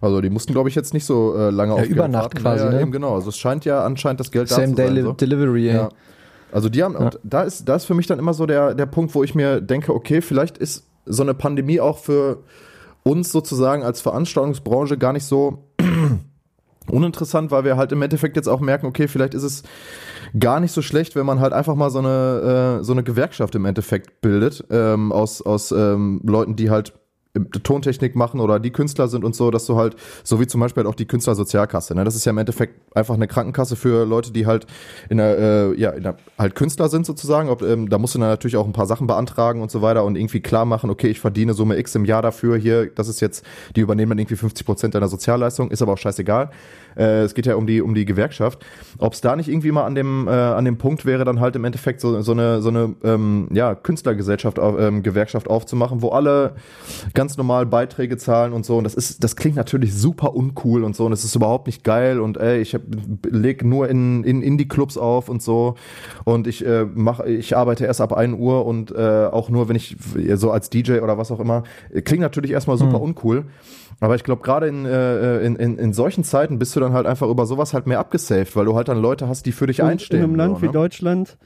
also 0.00 0.20
die 0.20 0.30
mussten 0.30 0.52
glaube 0.52 0.68
ich 0.68 0.74
jetzt 0.74 0.94
nicht 0.94 1.04
so 1.04 1.36
äh, 1.36 1.50
lange 1.50 1.76
Ja, 1.76 1.82
auf 1.82 1.88
über 1.88 2.08
Nacht 2.08 2.34
quasi, 2.34 2.64
ja, 2.64 2.70
ne? 2.70 2.80
Eben 2.80 2.92
genau. 2.92 3.14
Also 3.14 3.28
es 3.28 3.36
scheint 3.36 3.64
ja 3.64 3.84
anscheinend 3.84 4.20
das 4.20 4.30
Geld 4.30 4.48
Same 4.48 4.68
da 4.68 4.70
zu 4.70 4.74
Day 4.76 4.86
sein. 4.86 4.94
Li 4.96 5.02
So. 5.02 5.12
Delivery, 5.12 5.68
ey. 5.68 5.74
Ja. 5.74 5.88
Also 6.52 6.68
die 6.68 6.82
haben, 6.82 6.94
und 6.94 7.18
da 7.24 7.42
ist, 7.42 7.68
da 7.68 7.74
ist 7.74 7.84
für 7.84 7.94
mich 7.94 8.06
dann 8.06 8.18
immer 8.18 8.32
so 8.32 8.46
der, 8.46 8.74
der 8.74 8.86
Punkt, 8.86 9.14
wo 9.14 9.24
ich 9.24 9.34
mir 9.34 9.60
denke, 9.60 9.92
okay, 9.92 10.22
vielleicht 10.22 10.56
ist 10.56 10.86
so 11.04 11.22
eine 11.22 11.34
Pandemie 11.34 11.80
auch 11.80 11.98
für 11.98 12.44
uns 13.02 13.30
sozusagen 13.32 13.82
als 13.82 14.00
Veranstaltungsbranche 14.00 14.96
gar 14.96 15.12
nicht 15.12 15.24
so 15.24 15.64
uninteressant, 16.94 17.50
weil 17.50 17.64
wir 17.64 17.76
halt 17.76 17.92
im 17.92 18.02
Endeffekt 18.02 18.36
jetzt 18.36 18.48
auch 18.48 18.60
merken, 18.60 18.86
okay, 18.86 19.08
vielleicht 19.08 19.34
ist 19.34 19.42
es 19.42 19.62
gar 20.38 20.60
nicht 20.60 20.72
so 20.72 20.82
schlecht, 20.82 21.14
wenn 21.16 21.26
man 21.26 21.40
halt 21.40 21.52
einfach 21.52 21.74
mal 21.74 21.90
so 21.90 21.98
eine, 21.98 22.78
äh, 22.80 22.84
so 22.84 22.92
eine 22.92 23.02
Gewerkschaft 23.02 23.54
im 23.54 23.64
Endeffekt 23.64 24.20
bildet, 24.20 24.64
ähm, 24.70 25.12
aus, 25.12 25.42
aus 25.42 25.72
ähm, 25.72 26.20
Leuten, 26.24 26.56
die 26.56 26.70
halt 26.70 26.94
Tontechnik 27.62 28.14
machen 28.14 28.38
oder 28.38 28.60
die 28.60 28.70
Künstler 28.70 29.08
sind 29.08 29.24
und 29.24 29.34
so, 29.34 29.50
dass 29.50 29.66
du 29.66 29.76
halt, 29.76 29.96
so 30.22 30.40
wie 30.40 30.46
zum 30.46 30.60
Beispiel 30.60 30.84
halt 30.84 30.92
auch 30.92 30.96
die 30.96 31.06
Künstlersozialkasse, 31.06 31.94
ne? 31.94 32.04
Das 32.04 32.14
ist 32.14 32.24
ja 32.24 32.30
im 32.30 32.38
Endeffekt 32.38 32.74
einfach 32.96 33.14
eine 33.14 33.26
Krankenkasse 33.26 33.74
für 33.74 34.04
Leute, 34.04 34.32
die 34.32 34.46
halt 34.46 34.66
in 35.08 35.16
der, 35.16 35.38
äh, 35.38 35.80
ja, 35.80 35.90
in 35.90 36.04
der, 36.04 36.16
halt 36.38 36.54
Künstler 36.54 36.88
sind 36.88 37.06
sozusagen. 37.06 37.48
Ob, 37.48 37.62
ähm, 37.62 37.88
da 37.88 37.98
musst 37.98 38.14
du 38.14 38.20
dann 38.20 38.28
natürlich 38.28 38.56
auch 38.56 38.66
ein 38.66 38.72
paar 38.72 38.86
Sachen 38.86 39.06
beantragen 39.06 39.62
und 39.62 39.70
so 39.70 39.82
weiter 39.82 40.04
und 40.04 40.16
irgendwie 40.16 40.40
klar 40.40 40.64
machen, 40.64 40.90
okay, 40.90 41.08
ich 41.08 41.18
verdiene 41.18 41.54
Summe 41.54 41.76
X 41.78 41.94
im 41.94 42.04
Jahr 42.04 42.22
dafür, 42.22 42.56
hier, 42.56 42.86
das 42.86 43.08
ist 43.08 43.20
jetzt, 43.20 43.44
die 43.74 43.80
übernehmen 43.80 44.10
dann 44.10 44.18
irgendwie 44.18 44.36
50 44.36 44.64
Prozent 44.64 44.94
deiner 44.94 45.08
Sozialleistung, 45.08 45.70
ist 45.70 45.82
aber 45.82 45.94
auch 45.94 45.98
scheißegal. 45.98 46.50
Äh, 46.96 47.22
es 47.22 47.34
geht 47.34 47.46
ja 47.46 47.56
um 47.56 47.66
die, 47.66 47.80
um 47.80 47.94
die 47.94 48.04
Gewerkschaft. 48.04 48.64
Ob 48.98 49.12
es 49.14 49.20
da 49.20 49.36
nicht 49.36 49.48
irgendwie 49.48 49.72
mal 49.72 49.84
an 49.84 49.94
dem, 49.94 50.28
äh, 50.28 50.30
an 50.30 50.64
dem 50.64 50.78
Punkt 50.78 51.04
wäre, 51.04 51.24
dann 51.24 51.40
halt 51.40 51.56
im 51.56 51.64
Endeffekt 51.64 52.00
so, 52.00 52.20
so 52.22 52.32
eine, 52.32 52.62
so 52.62 52.68
eine, 52.68 52.94
ähm, 53.02 53.48
ja, 53.52 53.74
Künstlergesellschaft, 53.74 54.58
ähm, 54.58 55.02
Gewerkschaft 55.02 55.48
aufzumachen, 55.48 56.02
wo 56.02 56.10
alle 56.10 56.54
ganz 57.14 57.23
ganz 57.24 57.38
normal 57.38 57.64
Beiträge 57.64 58.18
zahlen 58.18 58.52
und 58.52 58.66
so. 58.66 58.76
Und 58.76 58.84
das 58.84 58.94
ist, 58.94 59.24
das 59.24 59.34
klingt 59.34 59.56
natürlich 59.56 59.94
super 59.94 60.34
uncool 60.34 60.84
und 60.84 60.94
so. 60.94 61.06
Und 61.06 61.12
es 61.12 61.24
ist 61.24 61.34
überhaupt 61.34 61.66
nicht 61.66 61.82
geil. 61.82 62.20
Und 62.20 62.36
ey, 62.36 62.60
ich 62.60 62.74
hab, 62.74 62.82
leg 63.24 63.64
nur 63.64 63.88
in, 63.88 64.24
in 64.24 64.42
Indie-Clubs 64.42 64.98
auf 64.98 65.30
und 65.30 65.42
so. 65.42 65.76
Und 66.24 66.46
ich 66.46 66.66
äh, 66.66 66.84
mach, 66.84 67.20
ich 67.20 67.56
arbeite 67.56 67.86
erst 67.86 68.02
ab 68.02 68.12
1 68.12 68.38
Uhr 68.38 68.66
und 68.66 68.92
äh, 68.92 69.24
auch 69.24 69.48
nur, 69.48 69.70
wenn 69.70 69.76
ich 69.76 69.96
so 70.34 70.50
als 70.50 70.68
DJ 70.68 71.00
oder 71.00 71.16
was 71.16 71.30
auch 71.30 71.40
immer. 71.40 71.62
Klingt 72.04 72.20
natürlich 72.20 72.50
erstmal 72.50 72.76
super 72.76 73.00
uncool. 73.00 73.46
Aber 74.00 74.16
ich 74.16 74.24
glaube, 74.24 74.42
gerade 74.42 74.66
in, 74.66 74.84
äh, 74.84 75.40
in, 75.40 75.56
in, 75.56 75.78
in 75.78 75.92
solchen 75.94 76.24
Zeiten 76.24 76.58
bist 76.58 76.76
du 76.76 76.80
dann 76.80 76.92
halt 76.92 77.06
einfach 77.06 77.28
über 77.28 77.46
sowas 77.46 77.72
halt 77.72 77.86
mehr 77.86 78.00
abgesaved, 78.00 78.54
weil 78.54 78.66
du 78.66 78.74
halt 78.74 78.88
dann 78.88 79.00
Leute 79.00 79.28
hast, 79.28 79.46
die 79.46 79.52
für 79.52 79.66
dich 79.66 79.80
Und 79.80 79.88
einstehen. 79.88 80.18
in 80.18 80.24
einem 80.24 80.34
Land 80.34 80.56
so, 80.56 80.62
wie 80.62 80.66
ne? 80.66 80.72
Deutschland, 80.72 81.38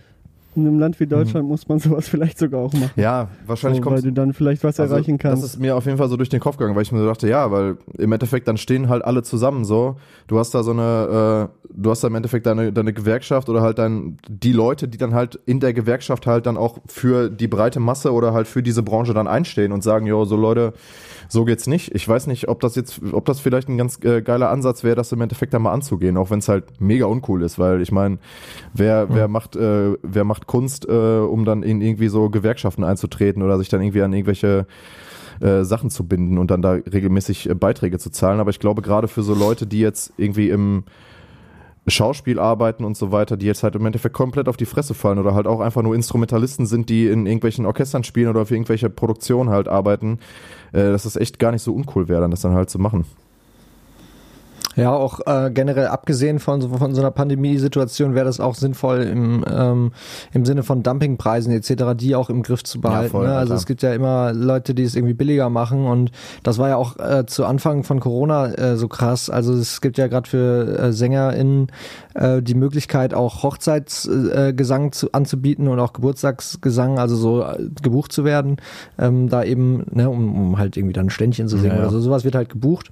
in 0.58 0.66
einem 0.66 0.78
Land 0.78 1.00
wie 1.00 1.06
Deutschland 1.06 1.48
muss 1.48 1.68
man 1.68 1.78
sowas 1.78 2.08
vielleicht 2.08 2.38
sogar 2.38 2.60
auch 2.60 2.72
machen. 2.72 2.90
Ja, 2.96 3.28
wahrscheinlich 3.46 3.78
so, 3.78 3.84
kommt 3.84 3.96
weil 3.96 4.02
du 4.02 4.12
dann 4.12 4.32
vielleicht 4.32 4.64
was 4.64 4.78
Also, 4.78 4.94
erreichen 4.94 5.18
kannst. 5.18 5.42
Das 5.42 5.50
ist 5.54 5.60
mir 5.60 5.76
auf 5.76 5.86
jeden 5.86 5.98
Fall 5.98 6.08
so 6.08 6.16
durch 6.16 6.28
den 6.28 6.40
Kopf 6.40 6.56
gegangen, 6.56 6.74
weil 6.76 6.82
ich 6.82 6.92
mir 6.92 6.98
so 6.98 7.06
dachte, 7.06 7.28
ja, 7.28 7.50
weil 7.50 7.76
im 7.96 8.12
Endeffekt 8.12 8.48
dann 8.48 8.56
stehen 8.56 8.88
halt 8.88 9.04
alle 9.04 9.22
zusammen 9.22 9.64
so. 9.64 9.96
Du 10.26 10.38
hast 10.38 10.54
da 10.54 10.62
so 10.62 10.72
eine, 10.72 11.48
äh, 11.48 11.72
du 11.74 11.90
hast 11.90 12.02
da 12.02 12.08
im 12.08 12.14
Endeffekt 12.14 12.46
deine, 12.46 12.72
deine 12.72 12.92
Gewerkschaft 12.92 13.48
oder 13.48 13.62
halt 13.62 13.78
dann 13.78 14.18
die 14.28 14.52
Leute, 14.52 14.88
die 14.88 14.98
dann 14.98 15.14
halt 15.14 15.38
in 15.46 15.60
der 15.60 15.72
Gewerkschaft 15.72 16.26
halt 16.26 16.46
dann 16.46 16.56
auch 16.56 16.78
für 16.86 17.30
die 17.30 17.48
breite 17.48 17.80
Masse 17.80 18.12
oder 18.12 18.32
halt 18.32 18.46
für 18.46 18.62
diese 18.62 18.82
Branche 18.82 19.14
dann 19.14 19.26
einstehen 19.26 19.72
und 19.72 19.82
sagen, 19.82 20.06
jo, 20.06 20.24
so 20.24 20.36
Leute, 20.36 20.72
so 21.28 21.44
geht's 21.44 21.66
nicht. 21.66 21.94
Ich 21.94 22.08
weiß 22.08 22.26
nicht, 22.26 22.48
ob 22.48 22.60
das 22.60 22.74
jetzt, 22.74 23.00
ob 23.12 23.26
das 23.26 23.40
vielleicht 23.40 23.68
ein 23.68 23.76
ganz 23.76 24.02
äh, 24.02 24.22
geiler 24.22 24.50
Ansatz 24.50 24.82
wäre, 24.82 24.96
das 24.96 25.12
im 25.12 25.20
Endeffekt 25.20 25.52
dann 25.54 25.62
mal 25.62 25.72
anzugehen, 25.72 26.16
auch 26.16 26.30
wenn 26.30 26.38
es 26.38 26.48
halt 26.48 26.80
mega 26.80 27.06
uncool 27.06 27.42
ist, 27.42 27.58
weil 27.58 27.82
ich 27.82 27.92
meine, 27.92 28.18
wer, 28.72 29.14
wer 29.14 29.28
macht, 29.28 29.54
äh, 29.54 29.94
wer 30.02 30.24
macht 30.24 30.46
Kunst, 30.46 30.88
äh, 30.88 30.92
um 30.92 31.44
dann 31.44 31.62
in 31.62 31.80
irgendwie 31.82 32.08
so 32.08 32.30
Gewerkschaften 32.30 32.82
einzutreten 32.82 33.42
oder 33.42 33.58
sich 33.58 33.68
dann 33.68 33.82
irgendwie 33.82 34.02
an 34.02 34.12
irgendwelche 34.12 34.66
äh, 35.40 35.64
Sachen 35.64 35.90
zu 35.90 36.06
binden 36.06 36.38
und 36.38 36.50
dann 36.50 36.62
da 36.62 36.72
regelmäßig 36.72 37.48
äh, 37.48 37.54
Beiträge 37.54 37.98
zu 37.98 38.10
zahlen. 38.10 38.40
Aber 38.40 38.50
ich 38.50 38.58
glaube, 38.58 38.82
gerade 38.82 39.06
für 39.06 39.22
so 39.22 39.34
Leute, 39.34 39.66
die 39.66 39.80
jetzt 39.80 40.12
irgendwie 40.16 40.50
im 40.50 40.84
Schauspiel 41.90 42.38
arbeiten 42.38 42.84
und 42.84 42.96
so 42.96 43.12
weiter, 43.12 43.36
die 43.36 43.46
jetzt 43.46 43.62
halt 43.62 43.74
im 43.74 43.86
Endeffekt 43.86 44.14
komplett 44.14 44.48
auf 44.48 44.56
die 44.56 44.66
Fresse 44.66 44.94
fallen 44.94 45.18
oder 45.18 45.34
halt 45.34 45.46
auch 45.46 45.60
einfach 45.60 45.82
nur 45.82 45.94
Instrumentalisten 45.94 46.66
sind, 46.66 46.88
die 46.88 47.06
in 47.06 47.26
irgendwelchen 47.26 47.66
Orchestern 47.66 48.04
spielen 48.04 48.28
oder 48.28 48.46
für 48.46 48.54
irgendwelche 48.54 48.90
Produktionen 48.90 49.50
halt 49.50 49.68
arbeiten, 49.68 50.18
äh, 50.72 50.90
dass 50.90 51.04
das 51.04 51.16
echt 51.16 51.38
gar 51.38 51.52
nicht 51.52 51.62
so 51.62 51.74
uncool 51.74 52.08
wäre, 52.08 52.20
dann 52.20 52.30
das 52.30 52.40
dann 52.40 52.54
halt 52.54 52.70
zu 52.70 52.78
machen. 52.78 53.04
Ja, 54.78 54.92
auch 54.92 55.20
äh, 55.26 55.50
generell 55.52 55.88
abgesehen 55.88 56.38
von, 56.38 56.60
so- 56.60 56.68
von 56.68 56.94
so 56.94 57.00
einer 57.00 57.10
Pandemiesituation 57.10 58.14
wäre 58.14 58.24
das 58.26 58.40
auch 58.40 58.54
sinnvoll 58.54 59.02
im, 59.02 59.44
ähm, 59.50 59.92
im 60.32 60.44
Sinne 60.44 60.62
von 60.62 60.82
Dumpingpreisen 60.82 61.52
etc., 61.52 61.84
die 61.96 62.14
auch 62.14 62.30
im 62.30 62.42
Griff 62.42 62.62
zu 62.64 62.80
behalten. 62.80 63.10
voll, 63.10 63.26
ne? 63.26 63.32
ja, 63.32 63.38
Also 63.38 63.48
klar. 63.50 63.58
es 63.58 63.66
gibt 63.66 63.82
ja 63.82 63.92
immer 63.92 64.32
Leute, 64.32 64.74
die 64.74 64.84
es 64.84 64.94
irgendwie 64.94 65.14
billiger 65.14 65.50
machen 65.50 65.84
und 65.86 66.10
das 66.42 66.58
war 66.58 66.68
ja 66.68 66.76
auch 66.76 66.96
äh, 66.98 67.26
zu 67.26 67.44
Anfang 67.44 67.82
von 67.84 68.00
Corona 68.00 68.46
äh, 68.54 68.76
so 68.76 68.88
krass. 68.88 69.28
Also 69.30 69.52
es 69.54 69.80
gibt 69.80 69.98
ja 69.98 70.06
gerade 70.06 70.28
für 70.28 70.78
äh, 70.78 70.92
SängerInnen 70.92 71.66
äh, 72.14 72.40
die 72.42 72.54
Möglichkeit, 72.54 73.14
auch 73.14 73.42
Hochzeitsgesang 73.42 74.86
äh, 74.88 74.90
zu, 74.90 75.12
anzubieten 75.12 75.68
und 75.68 75.80
auch 75.80 75.92
Geburtstagsgesang, 75.92 76.98
also 76.98 77.16
so 77.16 77.42
äh, 77.42 77.68
gebucht 77.82 78.12
zu 78.12 78.24
werden, 78.24 78.56
ähm, 78.98 79.28
da 79.28 79.42
eben, 79.44 79.84
ne, 79.90 80.08
um, 80.08 80.34
um 80.40 80.58
halt 80.58 80.76
irgendwie 80.76 80.92
dann 80.92 81.06
ein 81.06 81.10
Ständchen 81.10 81.48
zu 81.48 81.56
singen 81.56 81.72
Ja, 81.74 81.74
ja. 81.76 81.82
oder 81.82 81.90
so. 81.90 82.00
Sowas 82.00 82.24
wird 82.24 82.34
halt 82.34 82.48
gebucht. 82.48 82.90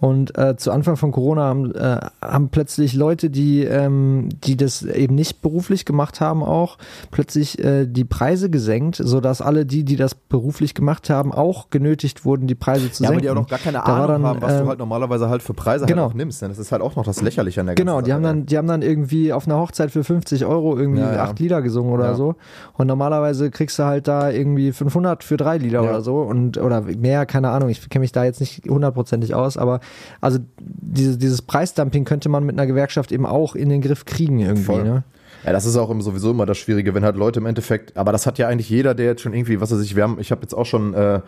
Und 0.00 0.36
äh, 0.36 0.56
zu 0.56 0.70
Anfang 0.72 0.96
von 0.96 1.12
Corona 1.12 1.19
haben, 1.38 1.74
äh, 1.74 1.98
haben 2.22 2.48
plötzlich 2.48 2.94
Leute, 2.94 3.30
die, 3.30 3.64
ähm, 3.64 4.28
die 4.44 4.56
das 4.56 4.82
eben 4.82 5.14
nicht 5.14 5.42
beruflich 5.42 5.84
gemacht 5.84 6.20
haben, 6.20 6.42
auch 6.42 6.78
plötzlich 7.10 7.58
äh, 7.62 7.86
die 7.86 8.04
Preise 8.04 8.50
gesenkt, 8.50 8.96
sodass 8.96 9.40
alle 9.42 9.66
die, 9.66 9.84
die 9.84 9.96
das 9.96 10.14
beruflich 10.14 10.74
gemacht 10.74 11.10
haben, 11.10 11.32
auch 11.32 11.70
genötigt 11.70 12.24
wurden, 12.24 12.46
die 12.46 12.54
Preise 12.54 12.90
zu 12.90 13.02
Ja, 13.02 13.10
aber 13.10 13.14
senken. 13.16 13.22
die 13.22 13.30
auch 13.30 13.34
noch 13.42 13.48
gar 13.48 13.58
keine 13.58 13.78
Da 13.78 13.84
Ahnung 13.84 14.06
dann, 14.08 14.22
haben, 14.26 14.42
was 14.42 14.54
du 14.56 14.62
ähm, 14.62 14.68
halt 14.68 14.78
normalerweise 14.78 15.28
halt 15.28 15.42
für 15.42 15.54
Preise 15.54 15.86
genau. 15.86 16.02
halt 16.02 16.10
auch 16.12 16.14
nimmst. 16.14 16.42
Denn 16.42 16.48
das 16.48 16.58
ist 16.58 16.72
halt 16.72 16.82
auch 16.82 16.96
noch 16.96 17.04
das 17.04 17.22
Lächerliche 17.22 17.60
an 17.60 17.66
der 17.66 17.74
Genau, 17.74 18.00
die 18.00 18.12
haben 18.12 18.22
Sache, 18.22 18.34
dann, 18.34 18.46
die 18.46 18.58
haben 18.58 18.68
dann 18.68 18.82
irgendwie 18.82 19.32
auf 19.32 19.46
einer 19.46 19.58
Hochzeit 19.58 19.90
für 19.90 20.04
50 20.04 20.44
Euro 20.46 20.76
irgendwie 20.78 21.00
Ja, 21.00 21.12
ja. 21.14 21.22
acht 21.24 21.38
Lieder 21.38 21.62
gesungen 21.62 21.92
oder 21.92 22.14
so. 22.14 22.34
Und 22.74 22.86
normalerweise 22.86 23.50
kriegst 23.50 23.78
du 23.78 23.84
halt 23.84 24.08
da 24.08 24.30
irgendwie 24.30 24.72
500 24.72 25.22
für 25.24 25.36
drei 25.36 25.58
Lieder 25.58 25.82
oder 25.82 26.00
so 26.02 26.20
und 26.22 26.58
oder 26.58 26.80
mehr, 26.82 27.26
keine 27.26 27.50
Ahnung. 27.50 27.68
Ich 27.68 27.88
kenne 27.88 28.00
mich 28.02 28.12
da 28.12 28.24
jetzt 28.24 28.40
nicht 28.40 28.64
hundertprozentig 28.68 29.34
aus, 29.34 29.56
aber 29.56 29.80
also 30.20 30.38
diese, 30.60 31.09
dieses 31.18 31.42
Preisdumping 31.42 32.04
könnte 32.04 32.28
man 32.28 32.44
mit 32.44 32.56
einer 32.58 32.66
Gewerkschaft 32.66 33.12
eben 33.12 33.26
auch 33.26 33.54
in 33.54 33.68
den 33.68 33.80
Griff 33.80 34.04
kriegen 34.04 34.38
irgendwie. 34.38 34.64
Voll. 34.64 34.84
Ne? 34.84 35.04
Ja, 35.44 35.52
das 35.52 35.64
ist 35.64 35.76
auch 35.76 35.90
immer 35.90 36.02
sowieso 36.02 36.30
immer 36.32 36.46
das 36.46 36.58
Schwierige, 36.58 36.94
wenn 36.94 37.04
halt 37.04 37.16
Leute 37.16 37.40
im 37.40 37.46
Endeffekt, 37.46 37.96
aber 37.96 38.12
das 38.12 38.26
hat 38.26 38.38
ja 38.38 38.48
eigentlich 38.48 38.68
jeder, 38.68 38.94
der 38.94 39.06
jetzt 39.06 39.22
schon 39.22 39.32
irgendwie, 39.32 39.60
was 39.60 39.72
weiß 39.72 39.80
ich, 39.80 39.96
wir 39.96 40.02
haben, 40.02 40.18
ich 40.20 40.30
habe 40.30 40.42
jetzt 40.42 40.54
auch 40.54 40.66
schon, 40.66 40.92
äh, 40.92 41.20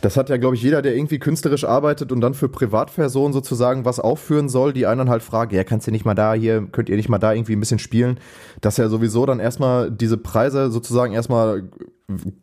das 0.00 0.16
hat 0.16 0.28
ja, 0.28 0.36
glaube 0.36 0.56
ich, 0.56 0.62
jeder, 0.62 0.82
der 0.82 0.96
irgendwie 0.96 1.18
künstlerisch 1.18 1.64
arbeitet 1.64 2.12
und 2.12 2.20
dann 2.20 2.34
für 2.34 2.48
Privatpersonen 2.48 3.32
sozusagen 3.32 3.84
was 3.84 4.00
aufführen 4.00 4.48
soll, 4.48 4.72
die 4.72 4.86
einen 4.86 4.98
dann 4.98 5.10
halt 5.10 5.22
fragen, 5.22 5.54
ja, 5.54 5.64
kannst 5.64 5.86
du 5.86 5.92
nicht 5.92 6.04
mal 6.04 6.14
da 6.14 6.34
hier, 6.34 6.66
könnt 6.72 6.88
ihr 6.88 6.96
nicht 6.96 7.08
mal 7.08 7.18
da 7.18 7.32
irgendwie 7.32 7.54
ein 7.54 7.60
bisschen 7.60 7.78
spielen, 7.78 8.18
dass 8.60 8.76
ja 8.76 8.88
sowieso 8.88 9.24
dann 9.26 9.40
erstmal 9.40 9.90
diese 9.90 10.18
Preise 10.18 10.70
sozusagen 10.70 11.14
erstmal, 11.14 11.64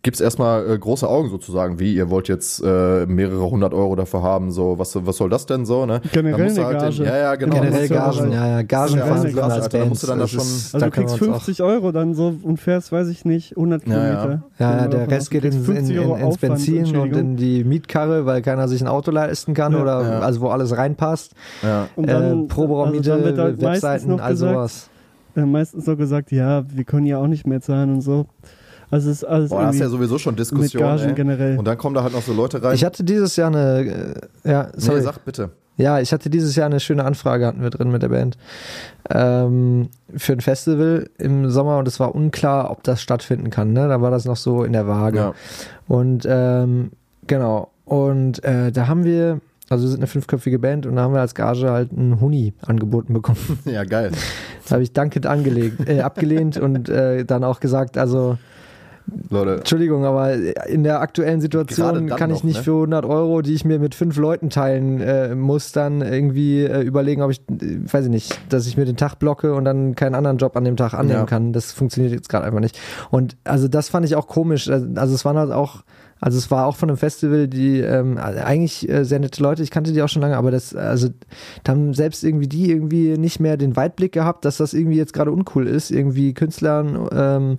gibt's 0.01 0.19
erstmal 0.19 0.67
äh, 0.71 0.77
große 0.79 1.07
Augen 1.07 1.29
sozusagen, 1.29 1.77
wie, 1.79 1.93
ihr 1.93 2.09
wollt 2.09 2.27
jetzt 2.27 2.63
äh, 2.63 3.05
mehrere 3.05 3.47
hundert 3.51 3.75
Euro 3.75 3.95
dafür 3.95 4.23
haben, 4.23 4.49
so, 4.51 4.79
was, 4.79 4.95
was 5.05 5.17
soll 5.17 5.29
das 5.29 5.45
denn 5.45 5.65
so, 5.67 5.85
ne? 5.85 6.01
Generell 6.11 6.49
eine 6.49 6.65
halt 6.65 6.79
Gage. 6.79 7.03
ja, 7.03 7.15
ja, 7.17 7.35
genau. 7.35 7.55
Generell 7.57 7.81
das 7.81 7.89
ja 7.89 7.95
Gagen, 7.95 8.19
halt- 8.21 8.33
ja, 8.33 8.47
ja, 8.47 8.61
Gagen 8.63 8.93
das 8.93 8.99
ja 8.99 9.05
verhandeln 9.05 9.39
als 9.39 9.53
Alter, 9.63 9.77
da 9.79 9.85
musst 9.85 10.01
du 10.03 10.07
dann 10.07 10.17
Band. 10.17 10.29
da 10.33 10.33
schon- 10.33 10.39
Also 10.41 10.79
da 10.79 10.85
du 10.85 10.91
kriegst 10.91 11.17
können 11.19 11.21
wir 11.21 11.27
uns 11.35 11.41
auch- 11.43 11.45
50 11.45 11.61
Euro 11.63 11.91
dann 11.91 12.13
so 12.15 12.33
und 12.41 12.59
fährst, 12.59 12.91
weiß 12.91 13.07
ich 13.09 13.23
nicht, 13.23 13.55
100 13.55 13.87
Ja, 13.87 13.93
ja. 13.93 13.99
Kilometer. 14.21 14.43
Ja, 14.57 14.71
ja, 14.77 14.81
wir 14.81 14.87
der 14.89 15.11
Rest 15.11 15.29
geht 15.29 15.45
in, 15.45 15.53
in, 15.53 15.63
50 15.63 15.95
in, 15.95 16.11
ins 16.15 16.37
Benzin 16.39 16.97
und 16.97 17.15
in 17.15 17.35
die 17.37 17.63
Mietkarre, 17.63 18.25
weil 18.25 18.41
keiner 18.41 18.67
sich 18.67 18.81
ein 18.81 18.87
Auto 18.87 19.11
leisten 19.11 19.53
kann 19.53 19.73
Ja. 19.73 19.81
oder 19.83 20.01
Ja. 20.01 20.19
also 20.21 20.41
wo 20.41 20.47
alles 20.47 20.75
reinpasst. 20.75 21.33
Ja. 21.61 21.87
Und 21.95 22.05
äh, 22.05 22.07
dann, 22.13 22.47
Proberaummiete, 22.47 23.13
also 23.13 23.25
dann 23.31 23.37
halt 23.37 23.61
Webseiten, 23.61 24.19
all 24.19 24.35
sowas. 24.35 24.89
äh, 25.35 25.41
meistens 25.45 25.85
so 25.85 25.95
gesagt, 25.95 26.31
ja, 26.31 26.63
wir 26.67 26.83
können 26.83 27.05
ja 27.05 27.19
auch 27.19 27.27
nicht 27.27 27.45
mehr 27.45 27.61
zahlen 27.61 27.91
und 27.93 28.01
so. 28.01 28.25
Also 28.91 29.09
es 29.09 29.17
ist 29.17 29.23
alles 29.23 29.49
Boah, 29.49 29.61
da 29.61 29.67
hast 29.67 29.75
du 29.75 29.83
ja 29.83 29.89
irgendwie 29.89 30.05
sowieso 30.05 30.17
schon 30.19 30.35
ey. 30.37 31.13
generell. 31.13 31.57
Und 31.57 31.65
dann 31.65 31.77
kommen 31.77 31.95
da 31.95 32.03
halt 32.03 32.13
noch 32.13 32.21
so 32.21 32.33
Leute 32.33 32.61
rein. 32.61 32.75
Ich 32.75 32.83
hatte 32.83 33.03
dieses 33.05 33.37
Jahr 33.37 33.47
eine, 33.47 34.21
äh, 34.43 34.49
ja, 34.49 34.67
sorry. 34.75 34.99
nee, 34.99 35.03
sag 35.05 35.23
bitte. 35.23 35.51
Ja, 35.77 35.99
ich 35.99 36.11
hatte 36.11 36.29
dieses 36.29 36.55
Jahr 36.55 36.67
eine 36.67 36.79
schöne 36.79 37.05
Anfrage, 37.05 37.47
hatten 37.47 37.63
wir 37.63 37.69
drin 37.69 37.89
mit 37.89 38.03
der 38.03 38.09
Band, 38.09 38.37
ähm, 39.09 39.89
für 40.15 40.33
ein 40.33 40.41
Festival 40.41 41.09
im 41.17 41.49
Sommer 41.49 41.77
und 41.77 41.87
es 41.87 41.99
war 41.99 42.13
unklar, 42.13 42.69
ob 42.69 42.83
das 42.83 43.01
stattfinden 43.01 43.49
kann. 43.49 43.71
Ne? 43.73 43.87
Da 43.87 44.01
war 44.01 44.11
das 44.11 44.25
noch 44.25 44.35
so 44.35 44.63
in 44.63 44.73
der 44.73 44.87
Waage. 44.87 45.17
Ja. 45.17 45.33
Und 45.87 46.27
ähm, 46.29 46.91
genau, 47.25 47.71
und 47.85 48.43
äh, 48.43 48.71
da 48.71 48.87
haben 48.87 49.05
wir, 49.05 49.39
also 49.69 49.85
wir 49.85 49.89
sind 49.89 49.99
eine 49.99 50.07
fünfköpfige 50.07 50.59
Band 50.59 50.85
und 50.85 50.97
da 50.97 51.03
haben 51.03 51.13
wir 51.13 51.21
als 51.21 51.33
Gage 51.33 51.71
halt 51.71 51.91
einen 51.91 52.19
Huni 52.19 52.53
angeboten 52.61 53.13
bekommen. 53.13 53.59
ja, 53.65 53.85
geil. 53.85 54.11
Das 54.63 54.73
habe 54.73 54.83
ich 54.83 54.91
dankend 54.93 55.25
angelegt, 55.25 55.89
äh, 55.89 56.01
abgelehnt 56.01 56.57
und 56.57 56.89
äh, 56.89 57.23
dann 57.25 57.43
auch 57.43 57.59
gesagt, 57.59 57.97
also 57.97 58.37
Leute. 59.29 59.57
Entschuldigung, 59.57 60.05
aber 60.05 60.33
in 60.67 60.83
der 60.83 61.01
aktuellen 61.01 61.41
Situation 61.41 62.07
kann 62.07 62.31
ich 62.31 62.37
noch, 62.37 62.43
nicht 62.43 62.57
ne? 62.57 62.63
für 62.63 62.73
100 62.73 63.05
Euro, 63.05 63.41
die 63.41 63.53
ich 63.53 63.65
mir 63.65 63.79
mit 63.79 63.95
fünf 63.95 64.17
Leuten 64.17 64.49
teilen 64.49 65.01
äh, 65.01 65.35
muss, 65.35 65.71
dann 65.71 66.01
irgendwie 66.01 66.63
äh, 66.63 66.81
überlegen, 66.81 67.21
ob 67.21 67.31
ich, 67.31 67.41
äh, 67.49 67.79
weiß 67.91 68.05
ich 68.05 68.11
nicht, 68.11 68.39
dass 68.49 68.67
ich 68.67 68.77
mir 68.77 68.85
den 68.85 68.97
Tag 68.97 69.15
blocke 69.15 69.53
und 69.53 69.65
dann 69.65 69.95
keinen 69.95 70.15
anderen 70.15 70.37
Job 70.37 70.55
an 70.55 70.63
dem 70.63 70.77
Tag 70.77 70.93
annehmen 70.93 71.19
Ja. 71.19 71.25
kann. 71.25 71.53
Das 71.53 71.71
funktioniert 71.71 72.13
jetzt 72.13 72.29
gerade 72.29 72.45
einfach 72.45 72.59
nicht. 72.59 72.79
Und 73.09 73.37
also 73.43 73.67
das 73.67 73.89
fand 73.89 74.05
ich 74.05 74.15
auch 74.15 74.27
komisch. 74.27 74.69
Also 74.69 75.15
es 75.15 75.25
waren 75.25 75.37
halt 75.37 75.51
auch 75.51 75.83
also 76.21 76.37
es 76.37 76.51
war 76.51 76.67
auch 76.67 76.75
von 76.75 76.87
einem 76.87 76.97
Festival, 76.97 77.47
die 77.47 77.79
ähm, 77.79 78.19
eigentlich 78.19 78.87
äh, 78.87 79.03
sehr 79.03 79.19
nette 79.19 79.41
Leute, 79.41 79.63
ich 79.63 79.71
kannte 79.71 79.91
die 79.91 80.03
auch 80.03 80.07
schon 80.07 80.21
lange, 80.21 80.37
aber 80.37 80.51
das, 80.51 80.75
also 80.75 81.09
da 81.63 81.71
haben 81.71 81.95
selbst 81.95 82.23
irgendwie 82.23 82.47
die 82.47 82.69
irgendwie 82.69 83.17
nicht 83.17 83.39
mehr 83.39 83.57
den 83.57 83.75
Weitblick 83.75 84.11
gehabt, 84.11 84.45
dass 84.45 84.57
das 84.57 84.75
irgendwie 84.75 84.97
jetzt 84.97 85.13
gerade 85.13 85.31
uncool 85.31 85.65
ist, 85.65 85.89
irgendwie 85.89 86.35
Künstlern 86.35 87.09
ähm, 87.11 87.57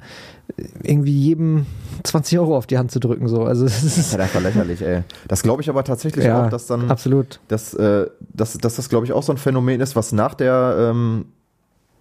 irgendwie 0.82 1.12
jedem 1.12 1.66
20 2.04 2.38
Euro 2.38 2.56
auf 2.56 2.66
die 2.66 2.78
Hand 2.78 2.90
zu 2.90 3.00
drücken. 3.00 3.28
So. 3.28 3.44
Also 3.44 3.64
Das 3.64 3.82
ist 3.82 4.12
halt 4.12 4.22
einfach 4.22 4.40
lächerlich, 4.40 4.82
ey. 4.82 5.02
Das 5.28 5.42
glaube 5.42 5.62
ich 5.62 5.68
aber 5.68 5.84
tatsächlich 5.84 6.24
ja, 6.24 6.46
auch, 6.46 6.50
dass 6.50 6.66
dann, 6.66 6.90
absolut. 6.90 7.40
dass, 7.48 7.74
äh, 7.74 8.06
dass, 8.32 8.56
dass 8.58 8.76
das, 8.76 8.88
glaube 8.88 9.06
ich, 9.06 9.12
auch 9.12 9.22
so 9.22 9.32
ein 9.32 9.38
Phänomen 9.38 9.80
ist, 9.80 9.96
was 9.96 10.12
nach 10.12 10.34
der, 10.34 10.76
ähm, 10.78 11.26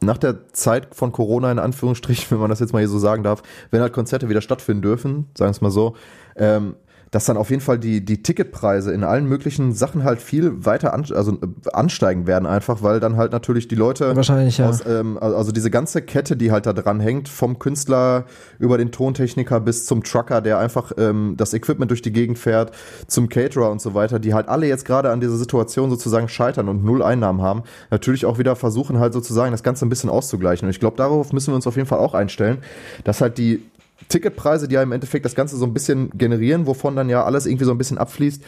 nach 0.01 0.17
der 0.17 0.51
Zeit 0.53 0.93
von 0.95 1.11
Corona 1.11 1.51
in 1.51 1.59
Anführungsstrichen, 1.59 2.27
wenn 2.31 2.39
man 2.39 2.49
das 2.49 2.59
jetzt 2.59 2.73
mal 2.73 2.79
hier 2.79 2.89
so 2.89 2.99
sagen 2.99 3.23
darf, 3.23 3.43
wenn 3.69 3.81
halt 3.81 3.93
Konzerte 3.93 4.29
wieder 4.29 4.41
stattfinden 4.41 4.81
dürfen, 4.81 5.27
sagen 5.37 5.49
wir 5.49 5.51
es 5.51 5.61
mal 5.61 5.71
so, 5.71 5.95
ähm, 6.35 6.75
dass 7.11 7.25
dann 7.25 7.35
auf 7.35 7.49
jeden 7.49 7.61
Fall 7.61 7.77
die, 7.77 8.03
die 8.03 8.23
Ticketpreise 8.23 8.93
in 8.93 9.03
allen 9.03 9.25
möglichen 9.25 9.73
Sachen 9.73 10.05
halt 10.05 10.21
viel 10.21 10.65
weiter 10.65 10.93
an, 10.93 11.05
also, 11.13 11.33
äh, 11.33 11.69
ansteigen 11.73 12.25
werden, 12.25 12.45
einfach, 12.45 12.81
weil 12.81 13.01
dann 13.01 13.17
halt 13.17 13.33
natürlich 13.33 13.67
die 13.67 13.75
Leute 13.75 14.15
Wahrscheinlich, 14.15 14.57
ja. 14.57 14.69
aus, 14.69 14.85
ähm, 14.87 15.17
also 15.19 15.51
diese 15.51 15.69
ganze 15.69 16.01
Kette, 16.01 16.37
die 16.37 16.51
halt 16.51 16.65
da 16.65 16.73
dran 16.73 17.01
hängt, 17.01 17.27
vom 17.27 17.59
Künstler 17.59 18.25
über 18.59 18.77
den 18.77 18.91
Tontechniker 18.91 19.59
bis 19.59 19.85
zum 19.85 20.03
Trucker, 20.03 20.39
der 20.41 20.57
einfach 20.59 20.93
ähm, 20.97 21.35
das 21.35 21.53
Equipment 21.53 21.91
durch 21.91 22.01
die 22.01 22.13
Gegend 22.13 22.39
fährt, 22.39 22.71
zum 23.07 23.27
Caterer 23.27 23.69
und 23.69 23.81
so 23.81 23.93
weiter, 23.93 24.17
die 24.17 24.33
halt 24.33 24.47
alle 24.47 24.67
jetzt 24.67 24.85
gerade 24.85 25.11
an 25.11 25.19
dieser 25.19 25.35
Situation 25.35 25.89
sozusagen 25.89 26.29
scheitern 26.29 26.69
und 26.69 26.85
null 26.85 27.03
Einnahmen 27.03 27.41
haben, 27.41 27.63
natürlich 27.89 28.25
auch 28.25 28.37
wieder 28.37 28.55
versuchen 28.55 28.99
halt 28.99 29.11
sozusagen 29.11 29.51
das 29.51 29.63
Ganze 29.63 29.85
ein 29.85 29.89
bisschen 29.89 30.09
auszugleichen. 30.09 30.65
Und 30.65 30.69
ich 30.69 30.79
glaube, 30.79 30.95
darauf 30.95 31.33
müssen 31.33 31.51
wir 31.51 31.55
uns 31.55 31.67
auf 31.67 31.75
jeden 31.75 31.87
Fall 31.87 31.99
auch 31.99 32.13
einstellen, 32.13 32.59
dass 33.03 33.19
halt 33.19 33.37
die 33.37 33.61
Ticketpreise, 34.09 34.67
die 34.67 34.75
ja 34.75 34.83
im 34.83 34.91
Endeffekt 34.91 35.25
das 35.25 35.35
Ganze 35.35 35.57
so 35.57 35.65
ein 35.65 35.73
bisschen 35.73 36.09
generieren, 36.11 36.67
wovon 36.67 36.95
dann 36.95 37.09
ja 37.09 37.23
alles 37.23 37.45
irgendwie 37.45 37.65
so 37.65 37.71
ein 37.71 37.77
bisschen 37.77 37.97
abfließt, 37.97 38.43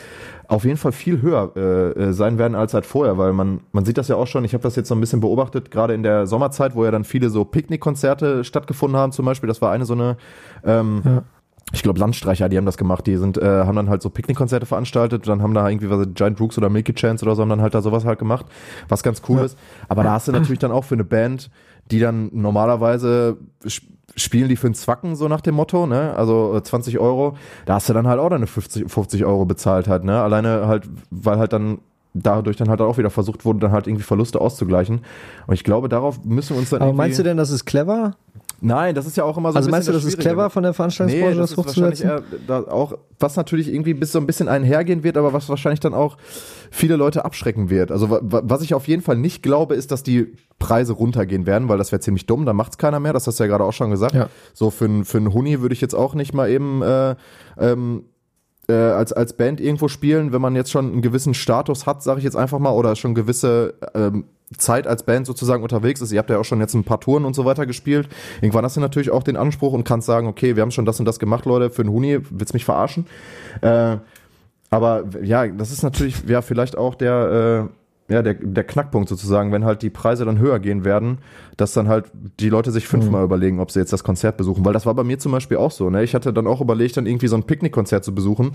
auf 0.47 0.65
jeden 0.65 0.77
Fall 0.77 0.91
viel 0.91 1.21
höher 1.21 1.51
äh, 1.55 1.59
äh, 2.09 2.13
sein 2.13 2.37
werden 2.37 2.55
als 2.55 2.73
halt 2.73 2.85
vorher, 2.85 3.17
weil 3.17 3.33
man, 3.33 3.61
man 3.71 3.85
sieht 3.85 3.97
das 3.97 4.07
ja 4.07 4.15
auch 4.15 4.27
schon, 4.27 4.43
ich 4.45 4.53
habe 4.53 4.63
das 4.63 4.75
jetzt 4.75 4.89
so 4.89 4.95
ein 4.95 4.99
bisschen 5.01 5.19
beobachtet, 5.21 5.71
gerade 5.71 5.93
in 5.93 6.03
der 6.03 6.27
Sommerzeit, 6.27 6.75
wo 6.75 6.83
ja 6.85 6.91
dann 6.91 7.03
viele 7.03 7.29
so 7.29 7.45
Picknickkonzerte 7.45 8.43
stattgefunden 8.43 8.99
haben 8.99 9.11
zum 9.11 9.25
Beispiel, 9.25 9.47
das 9.47 9.61
war 9.61 9.71
eine 9.71 9.85
so 9.85 9.93
eine 9.93 10.17
ähm, 10.65 11.01
Ja. 11.05 11.23
ich 11.71 11.81
glaube 11.81 11.99
Landstreicher, 11.99 12.49
die 12.49 12.57
haben 12.57 12.65
das 12.65 12.77
gemacht, 12.77 13.07
die 13.07 13.15
sind, 13.17 13.37
äh, 13.37 13.45
haben 13.45 13.75
dann 13.75 13.89
halt 13.89 14.01
so 14.01 14.09
Picknickkonzerte 14.09 14.65
veranstaltet, 14.65 15.27
dann 15.27 15.41
haben 15.41 15.53
da 15.53 15.67
irgendwie 15.69 15.89
was 15.89 16.07
Giant 16.13 16.39
Rooks 16.39 16.57
oder 16.57 16.69
Milky 16.69 16.93
Chance 16.93 17.25
oder 17.25 17.35
so, 17.35 17.41
haben 17.41 17.49
dann 17.49 17.61
halt 17.61 17.73
da 17.73 17.81
sowas 17.81 18.05
halt 18.05 18.19
gemacht, 18.19 18.45
was 18.89 19.01
ganz 19.03 19.21
cool 19.29 19.39
ist. 19.39 19.57
Aber 19.87 20.03
da 20.03 20.11
hast 20.11 20.27
du 20.27 20.31
natürlich 20.31 20.59
dann 20.59 20.71
auch 20.71 20.83
für 20.83 20.95
eine 20.95 21.03
Band, 21.05 21.49
die 21.89 21.99
dann 21.99 22.29
normalerweise 22.33 23.37
spielen 24.15 24.49
die 24.49 24.55
für 24.55 24.67
einen 24.67 24.75
Zwacken, 24.75 25.15
so 25.15 25.27
nach 25.27 25.41
dem 25.41 25.55
Motto, 25.55 25.87
ne? 25.87 26.15
Also 26.15 26.55
äh, 26.55 26.63
20 26.63 26.99
Euro, 26.99 27.35
da 27.65 27.75
hast 27.75 27.89
du 27.89 27.93
dann 27.93 28.07
halt 28.07 28.19
auch 28.19 28.29
deine 28.29 28.47
50, 28.47 28.91
50 28.91 29.25
Euro 29.25 29.45
bezahlt 29.45 29.87
halt, 29.87 30.03
ne? 30.03 30.21
Alleine 30.21 30.67
halt, 30.67 30.87
weil 31.09 31.37
halt 31.37 31.53
dann 31.53 31.79
dadurch 32.13 32.57
dann 32.57 32.69
halt 32.69 32.79
auch 32.81 32.97
wieder 32.97 33.09
versucht 33.09 33.43
wurde, 33.43 33.59
dann 33.59 33.71
halt 33.71 33.87
irgendwie 33.87 34.03
Verluste 34.03 34.39
auszugleichen. 34.39 35.01
Und 35.47 35.53
ich 35.53 35.63
glaube, 35.63 35.89
darauf 35.89 36.23
müssen 36.23 36.55
wir 36.55 36.59
uns 36.59 36.69
dann 36.69 36.81
Aber 36.81 36.93
meinst 36.93 37.17
du 37.17 37.23
denn, 37.23 37.37
das 37.37 37.49
ist 37.49 37.65
clever? 37.65 38.15
Nein, 38.65 38.95
das 38.95 39.05
ist 39.05 39.17
ja 39.17 39.25
auch 39.25 39.37
immer 39.37 39.51
so 39.51 39.57
Also 39.57 39.67
ein 39.67 39.71
meinst 39.71 39.89
du, 39.89 39.91
bisschen 39.91 40.07
das 40.07 40.13
ist 40.15 40.19
clever 40.21 40.49
von 40.49 40.63
der 40.63 40.73
Veranstaltungsbranche, 40.73 41.33
Nee, 41.35 41.37
das 41.41 41.49
das 41.49 41.57
hochzusetzen? 41.57 42.09
eher 42.09 42.23
da 42.47 42.59
auch, 42.63 42.97
was 43.19 43.35
natürlich 43.35 43.67
irgendwie 43.67 43.93
bis 43.93 44.13
so 44.13 44.19
ein 44.19 44.25
bisschen 44.25 44.47
einhergehen 44.47 45.03
wird, 45.03 45.17
aber 45.17 45.33
was 45.33 45.49
wahrscheinlich 45.49 45.81
dann 45.81 45.93
auch 45.93 46.17
viele 46.71 46.95
Leute 46.95 47.25
abschrecken 47.25 47.69
wird. 47.69 47.91
Also 47.91 48.09
wa- 48.09 48.21
wa- 48.23 48.41
was 48.45 48.61
ich 48.61 48.73
auf 48.73 48.87
jeden 48.87 49.01
Fall 49.01 49.17
nicht 49.17 49.43
glaube, 49.43 49.75
ist, 49.75 49.91
dass 49.91 50.01
die 50.01 50.33
Preise 50.59 50.93
runtergehen 50.93 51.45
werden, 51.45 51.67
weil 51.67 51.77
das 51.77 51.91
wäre 51.91 51.99
ziemlich 51.99 52.25
dumm, 52.25 52.45
da 52.45 52.53
macht's 52.53 52.77
keiner 52.77 52.99
mehr, 53.01 53.11
das 53.11 53.27
hast 53.27 53.39
du 53.39 53.43
ja 53.43 53.47
gerade 53.49 53.65
auch 53.65 53.73
schon 53.73 53.91
gesagt. 53.91 54.15
Ja. 54.15 54.29
So 54.53 54.69
für, 54.71 55.03
für 55.03 55.17
einen 55.17 55.33
Huni 55.33 55.59
würde 55.61 55.73
ich 55.73 55.81
jetzt 55.81 55.93
auch 55.93 56.15
nicht 56.15 56.33
mal 56.33 56.49
eben 56.49 56.81
äh, 56.81 57.15
ähm, 57.59 58.05
äh, 58.69 58.73
als, 58.73 59.11
als 59.11 59.33
Band 59.33 59.59
irgendwo 59.59 59.89
spielen, 59.89 60.31
wenn 60.31 60.41
man 60.41 60.55
jetzt 60.55 60.71
schon 60.71 60.89
einen 60.89 61.01
gewissen 61.01 61.33
Status 61.33 61.85
hat, 61.85 62.01
sage 62.01 62.19
ich 62.19 62.23
jetzt 62.23 62.37
einfach 62.37 62.59
mal, 62.59 62.71
oder 62.71 62.95
schon 62.95 63.13
gewisse 63.13 63.73
ähm, 63.93 64.23
Zeit 64.57 64.87
als 64.87 65.03
Band 65.03 65.25
sozusagen 65.25 65.63
unterwegs 65.63 66.01
ist. 66.01 66.11
Ihr 66.11 66.19
habt 66.19 66.29
ja 66.29 66.37
auch 66.37 66.45
schon 66.45 66.59
jetzt 66.59 66.73
ein 66.73 66.83
paar 66.83 66.99
Touren 66.99 67.25
und 67.25 67.35
so 67.35 67.45
weiter 67.45 67.65
gespielt. 67.65 68.09
Irgendwann 68.41 68.65
hast 68.65 68.75
du 68.75 68.81
natürlich 68.81 69.11
auch 69.11 69.23
den 69.23 69.37
Anspruch 69.37 69.73
und 69.73 69.83
kannst 69.83 70.07
sagen, 70.07 70.27
okay, 70.27 70.55
wir 70.55 70.61
haben 70.61 70.71
schon 70.71 70.85
das 70.85 70.99
und 70.99 71.05
das 71.05 71.19
gemacht, 71.19 71.45
Leute, 71.45 71.69
für 71.69 71.81
einen 71.81 71.91
Huni, 71.91 72.19
willst 72.29 72.53
mich 72.53 72.65
verarschen? 72.65 73.05
Äh, 73.61 73.97
aber 74.69 75.03
ja, 75.21 75.47
das 75.47 75.71
ist 75.71 75.83
natürlich 75.83 76.23
ja 76.27 76.41
vielleicht 76.41 76.77
auch 76.77 76.95
der, 76.95 77.69
äh, 77.69 77.82
ja, 78.13 78.21
der, 78.21 78.35
der 78.35 78.63
Knackpunkt 78.63 79.09
sozusagen, 79.09 79.51
wenn 79.51 79.65
halt 79.65 79.81
die 79.81 79.89
Preise 79.89 80.23
dann 80.25 80.39
höher 80.39 80.59
gehen 80.59 80.85
werden, 80.85 81.17
dass 81.57 81.73
dann 81.73 81.87
halt 81.87 82.05
die 82.39 82.49
Leute 82.49 82.71
sich 82.71 82.87
fünfmal 82.87 83.23
überlegen, 83.23 83.59
ob 83.59 83.71
sie 83.71 83.79
jetzt 83.79 83.91
das 83.91 84.03
Konzert 84.03 84.37
besuchen. 84.37 84.63
Weil 84.63 84.73
das 84.73 84.85
war 84.85 84.93
bei 84.93 85.03
mir 85.03 85.19
zum 85.19 85.31
Beispiel 85.31 85.57
auch 85.57 85.71
so. 85.71 85.89
Ne? 85.89 86.03
Ich 86.03 86.15
hatte 86.15 86.31
dann 86.31 86.47
auch 86.47 86.61
überlegt, 86.61 86.95
dann 86.97 87.05
irgendwie 87.05 87.27
so 87.27 87.35
ein 87.35 87.43
Picknickkonzert 87.43 88.03
zu 88.03 88.15
besuchen. 88.15 88.51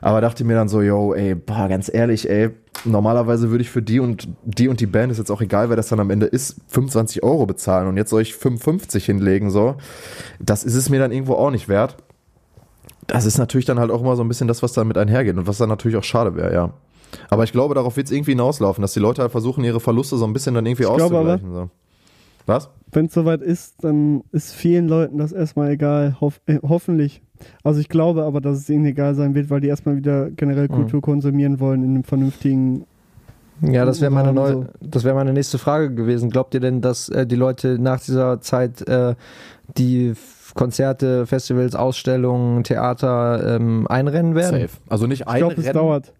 Aber 0.00 0.20
dachte 0.20 0.44
mir 0.44 0.54
dann 0.54 0.68
so, 0.68 0.82
yo, 0.82 1.14
ey, 1.14 1.34
boah, 1.34 1.68
ganz 1.68 1.92
ehrlich, 1.92 2.28
ey, 2.28 2.50
normalerweise 2.84 3.50
würde 3.50 3.62
ich 3.62 3.70
für 3.70 3.82
die 3.82 4.00
und 4.00 4.28
die 4.44 4.68
und 4.68 4.80
die 4.80 4.86
Band, 4.86 5.12
ist 5.12 5.18
jetzt 5.18 5.30
auch 5.30 5.40
egal, 5.40 5.68
wer 5.68 5.76
das 5.76 5.88
dann 5.88 6.00
am 6.00 6.10
Ende 6.10 6.26
ist, 6.26 6.60
25 6.68 7.22
Euro 7.22 7.46
bezahlen 7.46 7.88
und 7.88 7.96
jetzt 7.96 8.10
soll 8.10 8.22
ich 8.22 8.34
55 8.34 9.04
hinlegen, 9.04 9.50
so. 9.50 9.76
Das 10.40 10.64
ist 10.64 10.74
es 10.74 10.88
mir 10.88 10.98
dann 11.00 11.12
irgendwo 11.12 11.34
auch 11.34 11.50
nicht 11.50 11.68
wert. 11.68 11.96
Das 13.06 13.24
ist 13.24 13.38
natürlich 13.38 13.66
dann 13.66 13.80
halt 13.80 13.90
auch 13.90 14.00
immer 14.00 14.16
so 14.16 14.22
ein 14.22 14.28
bisschen 14.28 14.48
das, 14.48 14.62
was 14.62 14.72
damit 14.72 14.96
einhergeht 14.96 15.36
und 15.36 15.46
was 15.46 15.58
dann 15.58 15.68
natürlich 15.68 15.96
auch 15.96 16.04
schade 16.04 16.34
wäre, 16.36 16.52
ja. 16.52 16.72
Aber 17.30 17.44
ich 17.44 17.52
glaube, 17.52 17.74
darauf 17.74 17.96
wird 17.96 18.06
es 18.06 18.12
irgendwie 18.12 18.32
hinauslaufen, 18.32 18.82
dass 18.82 18.92
die 18.94 19.00
Leute 19.00 19.22
halt 19.22 19.32
versuchen, 19.32 19.64
ihre 19.64 19.80
Verluste 19.80 20.16
so 20.16 20.24
ein 20.24 20.32
bisschen 20.32 20.54
dann 20.54 20.66
irgendwie 20.66 20.82
Ich 20.84 20.88
glaube 20.88 21.18
aber- 21.18 21.34
auszugleichen. 21.34 21.52
so. 21.54 21.70
Was? 22.46 22.70
Wenn 22.90 23.06
es 23.06 23.14
soweit 23.14 23.40
ist, 23.40 23.84
dann 23.84 24.22
ist 24.32 24.52
vielen 24.52 24.88
Leuten 24.88 25.18
das 25.18 25.30
erstmal 25.30 25.70
egal. 25.70 26.16
Hoff, 26.20 26.40
äh, 26.46 26.58
hoffentlich. 26.62 27.22
Also 27.62 27.78
ich 27.80 27.88
glaube 27.88 28.24
aber, 28.24 28.40
dass 28.40 28.58
es 28.58 28.68
ihnen 28.68 28.84
egal 28.84 29.14
sein 29.14 29.34
wird, 29.36 29.48
weil 29.48 29.60
die 29.60 29.68
erstmal 29.68 29.96
wieder 29.96 30.28
generell 30.30 30.64
Mhm. 30.68 30.72
Kultur 30.74 31.00
konsumieren 31.02 31.60
wollen 31.60 31.84
in 31.84 31.90
einem 31.90 32.04
vernünftigen. 32.04 32.84
Ja, 33.60 33.84
das 33.84 34.00
wäre 34.00 34.10
meine 34.10 34.32
neue, 34.32 34.52
so. 34.54 34.66
das 34.80 35.04
wäre 35.04 35.14
meine 35.14 35.32
nächste 35.32 35.56
Frage 35.58 35.94
gewesen. 35.94 36.30
Glaubt 36.30 36.52
ihr 36.54 36.58
denn, 36.60 36.80
dass 36.80 37.08
äh, 37.10 37.26
die 37.28 37.36
Leute 37.36 37.78
nach 37.78 38.00
dieser 38.00 38.40
Zeit 38.40 38.86
äh, 38.88 39.14
die 39.76 40.14
Konzerte, 40.54 41.26
Festivals, 41.26 41.76
Ausstellungen, 41.76 42.64
Theater 42.64 43.56
ähm, 43.56 43.86
einrennen 43.88 44.34
werden? 44.34 44.62
Safe. 44.62 44.80
Also 44.88 45.06
nicht 45.06 45.20
Ich 45.22 45.28
ein 45.28 45.38
glaube, 45.38 45.54
es 45.60 45.70
dauert. 45.72 46.12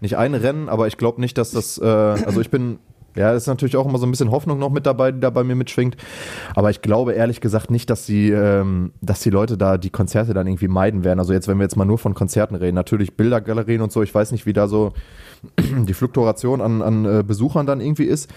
Nicht 0.00 0.16
ein 0.16 0.34
Rennen, 0.34 0.68
aber 0.68 0.86
ich 0.86 0.96
glaube 0.96 1.20
nicht, 1.20 1.36
dass 1.38 1.50
das, 1.50 1.78
äh, 1.78 1.84
also 1.84 2.40
ich 2.40 2.50
bin, 2.50 2.78
ja, 3.16 3.32
ist 3.32 3.46
natürlich 3.46 3.76
auch 3.76 3.86
immer 3.86 3.98
so 3.98 4.06
ein 4.06 4.10
bisschen 4.10 4.30
Hoffnung 4.30 4.58
noch 4.58 4.70
mit 4.70 4.86
dabei, 4.86 5.12
die 5.12 5.20
da 5.20 5.30
bei 5.30 5.42
mir 5.44 5.56
mitschwingt. 5.56 5.96
Aber 6.54 6.70
ich 6.70 6.80
glaube 6.80 7.12
ehrlich 7.12 7.40
gesagt 7.40 7.70
nicht, 7.70 7.90
dass 7.90 8.06
die, 8.06 8.30
ähm, 8.30 8.92
dass 9.00 9.20
die 9.20 9.30
Leute 9.30 9.58
da 9.58 9.78
die 9.78 9.90
Konzerte 9.90 10.32
dann 10.32 10.46
irgendwie 10.46 10.68
meiden 10.68 11.04
werden. 11.04 11.18
Also 11.18 11.32
jetzt, 11.32 11.48
wenn 11.48 11.58
wir 11.58 11.64
jetzt 11.64 11.76
mal 11.76 11.84
nur 11.84 11.98
von 11.98 12.14
Konzerten 12.14 12.54
reden, 12.54 12.76
natürlich 12.76 13.16
Bildergalerien 13.16 13.82
und 13.82 13.92
so, 13.92 14.02
ich 14.02 14.14
weiß 14.14 14.32
nicht, 14.32 14.46
wie 14.46 14.52
da 14.52 14.68
so 14.68 14.92
die 15.60 15.94
Fluktuation 15.94 16.60
an, 16.60 16.82
an 16.82 17.04
äh, 17.04 17.24
Besuchern 17.26 17.66
dann 17.66 17.80
irgendwie 17.80 18.04
ist. 18.04 18.30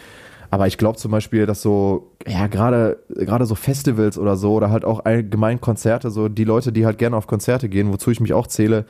Aber 0.49 0.67
ich 0.67 0.77
glaube 0.77 0.99
zum 0.99 1.09
Beispiel, 1.09 1.47
dass 1.47 1.63
so, 1.63 2.11
ja, 2.27 2.45
gerade 2.45 2.99
gerade 3.09 3.47
so 3.47 3.55
Festivals 3.55 4.19
oder 4.19 4.37
so 4.37 4.53
oder 4.53 4.69
halt 4.69 4.85
auch 4.85 5.03
allgemein 5.03 5.59
Konzerte, 5.59 6.11
so 6.11 6.29
die 6.29 6.43
Leute, 6.43 6.71
die 6.71 6.85
halt 6.85 6.99
gerne 6.99 7.17
auf 7.17 7.25
Konzerte 7.25 7.69
gehen, 7.69 7.91
wozu 7.91 8.11
ich 8.11 8.19
mich 8.19 8.33
auch 8.33 8.45
zähle, 8.45 8.85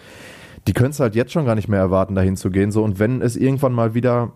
die 0.67 0.73
können 0.73 0.91
es 0.91 0.99
halt 0.99 1.15
jetzt 1.15 1.31
schon 1.31 1.45
gar 1.45 1.55
nicht 1.55 1.67
mehr 1.67 1.79
erwarten, 1.79 2.15
dahin 2.15 2.37
zu 2.37 2.49
gehen. 2.49 2.71
So, 2.71 2.83
und 2.83 2.99
wenn 2.99 3.21
es 3.21 3.35
irgendwann 3.35 3.73
mal 3.73 3.93
wieder 3.93 4.33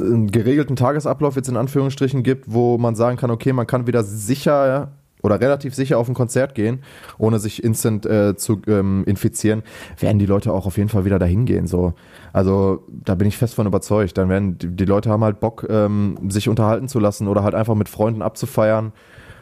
einen 0.00 0.30
geregelten 0.30 0.76
Tagesablauf 0.76 1.36
jetzt 1.36 1.48
in 1.48 1.56
Anführungsstrichen 1.56 2.22
gibt, 2.22 2.52
wo 2.52 2.78
man 2.78 2.94
sagen 2.94 3.16
kann, 3.16 3.30
okay, 3.30 3.52
man 3.52 3.66
kann 3.66 3.86
wieder 3.86 4.02
sicher 4.02 4.92
oder 5.24 5.40
relativ 5.40 5.74
sicher 5.74 5.98
auf 5.98 6.06
ein 6.06 6.14
Konzert 6.14 6.54
gehen, 6.54 6.80
ohne 7.16 7.38
sich 7.38 7.64
instant 7.64 8.04
äh, 8.04 8.36
zu 8.36 8.60
ähm, 8.66 9.04
infizieren, 9.06 9.62
werden 9.98 10.18
die 10.18 10.26
Leute 10.26 10.52
auch 10.52 10.66
auf 10.66 10.76
jeden 10.76 10.90
Fall 10.90 11.06
wieder 11.06 11.18
dahin 11.18 11.46
gehen. 11.46 11.66
So. 11.66 11.94
Also 12.34 12.84
da 12.88 13.14
bin 13.14 13.26
ich 13.26 13.38
fest 13.38 13.54
von 13.54 13.66
überzeugt. 13.66 14.18
Dann 14.18 14.28
werden 14.28 14.58
die, 14.58 14.68
die 14.68 14.84
Leute 14.84 15.08
haben 15.08 15.24
halt 15.24 15.40
Bock, 15.40 15.66
ähm, 15.70 16.18
sich 16.28 16.48
unterhalten 16.48 16.88
zu 16.88 17.00
lassen 17.00 17.26
oder 17.26 17.42
halt 17.42 17.54
einfach 17.54 17.74
mit 17.74 17.88
Freunden 17.88 18.20
abzufeiern. 18.20 18.92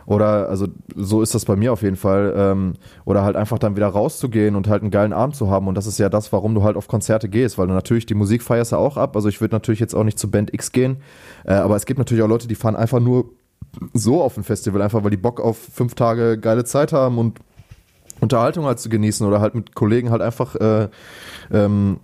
Oder, 0.06 0.48
also 0.48 0.66
so 0.94 1.22
ist 1.22 1.34
das 1.34 1.44
bei 1.44 1.56
mir 1.56 1.72
auf 1.72 1.82
jeden 1.82 1.96
Fall. 1.96 2.34
Ähm, 2.36 2.74
oder 3.04 3.22
halt 3.24 3.36
einfach 3.36 3.58
dann 3.58 3.76
wieder 3.76 3.88
rauszugehen 3.88 4.56
und 4.56 4.68
halt 4.68 4.82
einen 4.82 4.90
geilen 4.90 5.12
Abend 5.12 5.36
zu 5.36 5.50
haben. 5.50 5.68
Und 5.68 5.74
das 5.76 5.86
ist 5.86 5.98
ja 5.98 6.08
das, 6.08 6.32
warum 6.32 6.54
du 6.54 6.62
halt 6.62 6.76
auf 6.76 6.88
Konzerte 6.88 7.28
gehst, 7.28 7.58
weil 7.58 7.66
du 7.66 7.74
natürlich 7.74 8.06
die 8.06 8.14
Musik 8.14 8.42
feierst 8.42 8.72
ja 8.72 8.78
auch 8.78 8.96
ab. 8.96 9.16
Also 9.16 9.28
ich 9.28 9.40
würde 9.40 9.54
natürlich 9.54 9.80
jetzt 9.80 9.94
auch 9.94 10.04
nicht 10.04 10.18
zu 10.18 10.30
Band 10.30 10.52
X 10.52 10.72
gehen. 10.72 10.98
Äh, 11.44 11.54
aber 11.54 11.76
es 11.76 11.86
gibt 11.86 11.98
natürlich 11.98 12.22
auch 12.22 12.28
Leute, 12.28 12.48
die 12.48 12.54
fahren 12.54 12.76
einfach 12.76 13.00
nur 13.00 13.26
so 13.94 14.22
auf 14.22 14.36
ein 14.36 14.44
Festival, 14.44 14.82
einfach 14.82 15.02
weil 15.04 15.10
die 15.10 15.16
Bock 15.16 15.40
auf 15.40 15.56
fünf 15.56 15.94
Tage 15.94 16.38
geile 16.38 16.64
Zeit 16.64 16.92
haben 16.92 17.18
und 17.18 17.38
Unterhaltung 18.20 18.66
halt 18.66 18.78
zu 18.78 18.88
genießen 18.88 19.26
oder 19.26 19.40
halt 19.40 19.54
mit 19.54 19.74
Kollegen 19.74 20.10
halt 20.10 20.22
einfach, 20.22 20.54
äh, 20.56 20.88
ähm, 21.50 21.98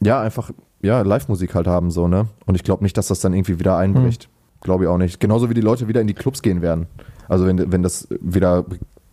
ja, 0.00 0.20
einfach, 0.20 0.50
ja, 0.82 1.02
Live-Musik 1.02 1.54
halt 1.54 1.66
haben, 1.66 1.90
so, 1.90 2.08
ne? 2.08 2.26
Und 2.46 2.54
ich 2.54 2.64
glaube 2.64 2.82
nicht, 2.82 2.96
dass 2.96 3.08
das 3.08 3.20
dann 3.20 3.34
irgendwie 3.34 3.58
wieder 3.58 3.76
einbricht. 3.76 4.28
Glaube 4.60 4.84
ich 4.84 4.90
auch 4.90 4.98
nicht. 4.98 5.20
Genauso 5.20 5.48
wie 5.48 5.54
die 5.54 5.60
Leute 5.60 5.88
wieder 5.88 6.00
in 6.00 6.06
die 6.06 6.14
Clubs 6.14 6.42
gehen 6.42 6.62
werden. 6.62 6.86
Also 7.28 7.46
wenn, 7.46 7.72
wenn 7.72 7.82
das 7.82 8.08
wieder 8.20 8.64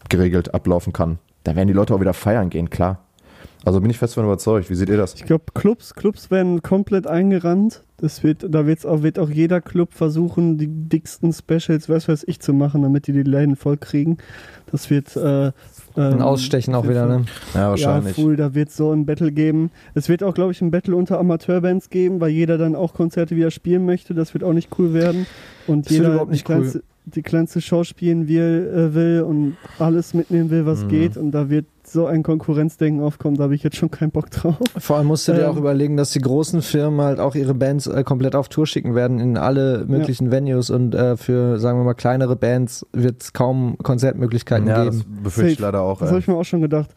geregelt 0.09 0.53
ablaufen 0.53 0.93
kann. 0.93 1.19
Da 1.43 1.55
werden 1.55 1.67
die 1.67 1.73
Leute 1.73 1.93
auch 1.93 2.01
wieder 2.01 2.13
feiern 2.13 2.49
gehen, 2.49 2.69
klar. 2.69 2.99
Also 3.65 3.81
bin 3.81 3.89
ich 3.89 3.97
fest 3.97 4.13
von 4.13 4.23
überzeugt. 4.23 4.69
Wie 4.69 4.75
seht 4.75 4.89
ihr 4.89 4.97
das? 4.97 5.15
Ich 5.15 5.25
glaube, 5.25 5.45
Clubs, 5.53 5.93
Clubs 5.93 6.31
werden 6.31 6.61
komplett 6.61 7.07
eingerannt. 7.07 7.83
Das 7.97 8.23
wird, 8.23 8.45
da 8.47 8.65
wird's 8.65 8.85
auch, 8.85 9.01
wird 9.01 9.19
auch 9.19 9.29
jeder 9.29 9.59
Club 9.59 9.93
versuchen, 9.93 10.57
die 10.57 10.67
dicksten 10.67 11.33
Specials, 11.33 11.89
was 11.89 12.07
weiß 12.07 12.23
ich, 12.27 12.39
zu 12.39 12.53
machen, 12.53 12.83
damit 12.83 13.07
die 13.07 13.13
die 13.13 13.23
Läden 13.23 13.55
voll 13.55 13.77
kriegen. 13.77 14.17
Das 14.71 14.89
wird 14.89 15.15
äh, 15.15 15.51
Ein 15.97 16.13
ähm, 16.13 16.21
Ausstechen 16.21 16.75
auch 16.75 16.83
wird 16.83 16.91
wieder, 16.91 17.07
ne? 17.07 17.25
Ja, 17.55 17.69
wahrscheinlich. 17.69 18.17
Ja, 18.17 18.23
cool, 18.23 18.35
da 18.35 18.53
wird 18.53 18.71
so 18.71 18.91
ein 18.91 19.05
Battle 19.07 19.31
geben. 19.31 19.71
Es 19.95 20.09
wird 20.09 20.21
auch, 20.21 20.35
glaube 20.35 20.51
ich, 20.51 20.61
ein 20.61 20.69
Battle 20.69 20.95
unter 20.95 21.17
Amateurbands 21.19 21.89
geben, 21.89 22.21
weil 22.21 22.29
jeder 22.29 22.59
dann 22.59 22.75
auch 22.75 22.93
Konzerte 22.93 23.35
wieder 23.35 23.49
spielen 23.49 23.85
möchte. 23.85 24.13
Das 24.13 24.33
wird 24.35 24.43
auch 24.43 24.53
nicht 24.53 24.69
cool 24.77 24.93
werden. 24.93 25.25
Und 25.65 25.85
Das 25.85 25.91
wird 25.91 26.01
jeder 26.01 26.13
überhaupt 26.13 26.31
nicht 26.31 26.45
kleinste, 26.45 26.83
die 27.15 27.21
kleinste 27.21 27.61
Show 27.61 27.83
spielen 27.83 28.27
will, 28.27 28.69
äh, 28.91 28.93
will 28.93 29.21
und 29.21 29.55
alles 29.79 30.13
mitnehmen 30.13 30.49
will, 30.49 30.65
was 30.65 30.83
Mhm. 30.83 30.87
geht. 30.89 31.17
Und 31.17 31.31
da 31.31 31.49
wird 31.49 31.65
so 31.85 32.05
ein 32.05 32.21
Konkurrenzdenken 32.21 33.01
aufkommen, 33.01 33.37
da 33.37 33.43
habe 33.45 33.55
ich 33.55 33.63
jetzt 33.63 33.77
schon 33.77 33.89
keinen 33.89 34.11
Bock 34.11 34.29
drauf. 34.29 34.57
Vor 34.77 34.97
allem 34.97 35.07
musst 35.07 35.25
du 35.27 35.31
dir 35.33 35.43
Ähm. 35.45 35.51
auch 35.51 35.55
überlegen, 35.57 35.95
dass 35.95 36.11
die 36.11 36.19
großen 36.19 36.61
Firmen 36.61 36.99
halt 37.01 37.19
auch 37.21 37.33
ihre 37.33 37.53
Bands 37.53 37.87
äh, 37.87 38.03
komplett 38.03 38.35
auf 38.35 38.49
Tour 38.49 38.67
schicken 38.67 38.93
werden 38.93 39.19
in 39.19 39.37
alle 39.37 39.85
möglichen 39.87 40.29
Venues 40.29 40.69
und 40.69 40.93
äh, 40.95 41.15
für, 41.15 41.59
sagen 41.59 41.79
wir 41.79 41.85
mal, 41.85 41.93
kleinere 41.93 42.35
Bands 42.35 42.85
wird 42.91 43.21
es 43.23 43.31
kaum 43.33 43.77
Konzertmöglichkeiten 43.81 44.67
Ja, 44.67 44.83
das 44.83 44.99
geben. 44.99 45.19
befürchte 45.23 45.51
ich 45.53 45.59
leider 45.59 45.81
auch. 45.81 45.99
Das 45.99 46.09
habe 46.09 46.19
ich 46.19 46.27
mir 46.27 46.35
auch 46.35 46.43
schon 46.43 46.61
gedacht. 46.61 46.89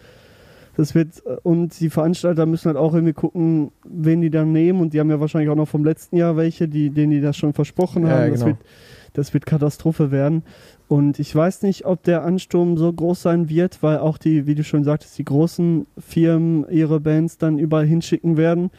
Das 0.77 0.95
wird, 0.95 1.09
äh, 1.27 1.37
und 1.45 1.79
die 1.79 1.89
Veranstalter 1.91 2.47
müssen 2.47 2.67
halt 2.67 2.77
auch 2.77 2.95
irgendwie 2.95 3.13
gucken, 3.13 3.71
wen 3.89 4.21
die 4.23 4.31
dann 4.31 4.51
nehmen. 4.51 4.81
Und 4.81 4.93
die 4.93 4.99
haben 4.99 5.11
ja 5.11 5.21
wahrscheinlich 5.21 5.51
auch 5.51 5.57
noch 5.57 5.69
vom 5.69 5.85
letzten 5.85 6.17
Jahr 6.17 6.37
welche, 6.37 6.67
die, 6.69 6.91
denen 6.91 7.13
die 7.13 7.21
das 7.21 7.37
schon 7.37 7.53
versprochen 7.53 8.05
Ja, 8.07 8.11
haben. 8.11 8.31
Das, 8.31 8.41
genau. 8.41 8.47
wird, 8.47 8.57
das 9.13 9.35
wird 9.35 9.47
Katastrophe 9.47 10.11
werden. 10.11 10.43
Und 10.89 11.19
ich 11.19 11.35
weiß 11.35 11.63
nicht, 11.63 11.85
ob 11.87 12.03
der 12.03 12.25
Ansturm 12.25 12.77
so 12.77 12.93
groß 12.93 13.23
sein 13.23 13.49
wird, 13.49 13.83
weil 13.83 13.99
auch 13.99 14.19
die, 14.19 14.47
wie 14.47 14.55
du 14.55 14.65
schon 14.65 14.85
sagtest, 14.85 15.19
die 15.19 15.25
großen 15.25 15.87
Firmen 15.99 16.67
ihre 16.71 17.01
Bands 17.01 17.39
dann 17.39 17.59
überall 17.59 17.87
hinschicken 17.87 18.37
werden. 18.37 18.71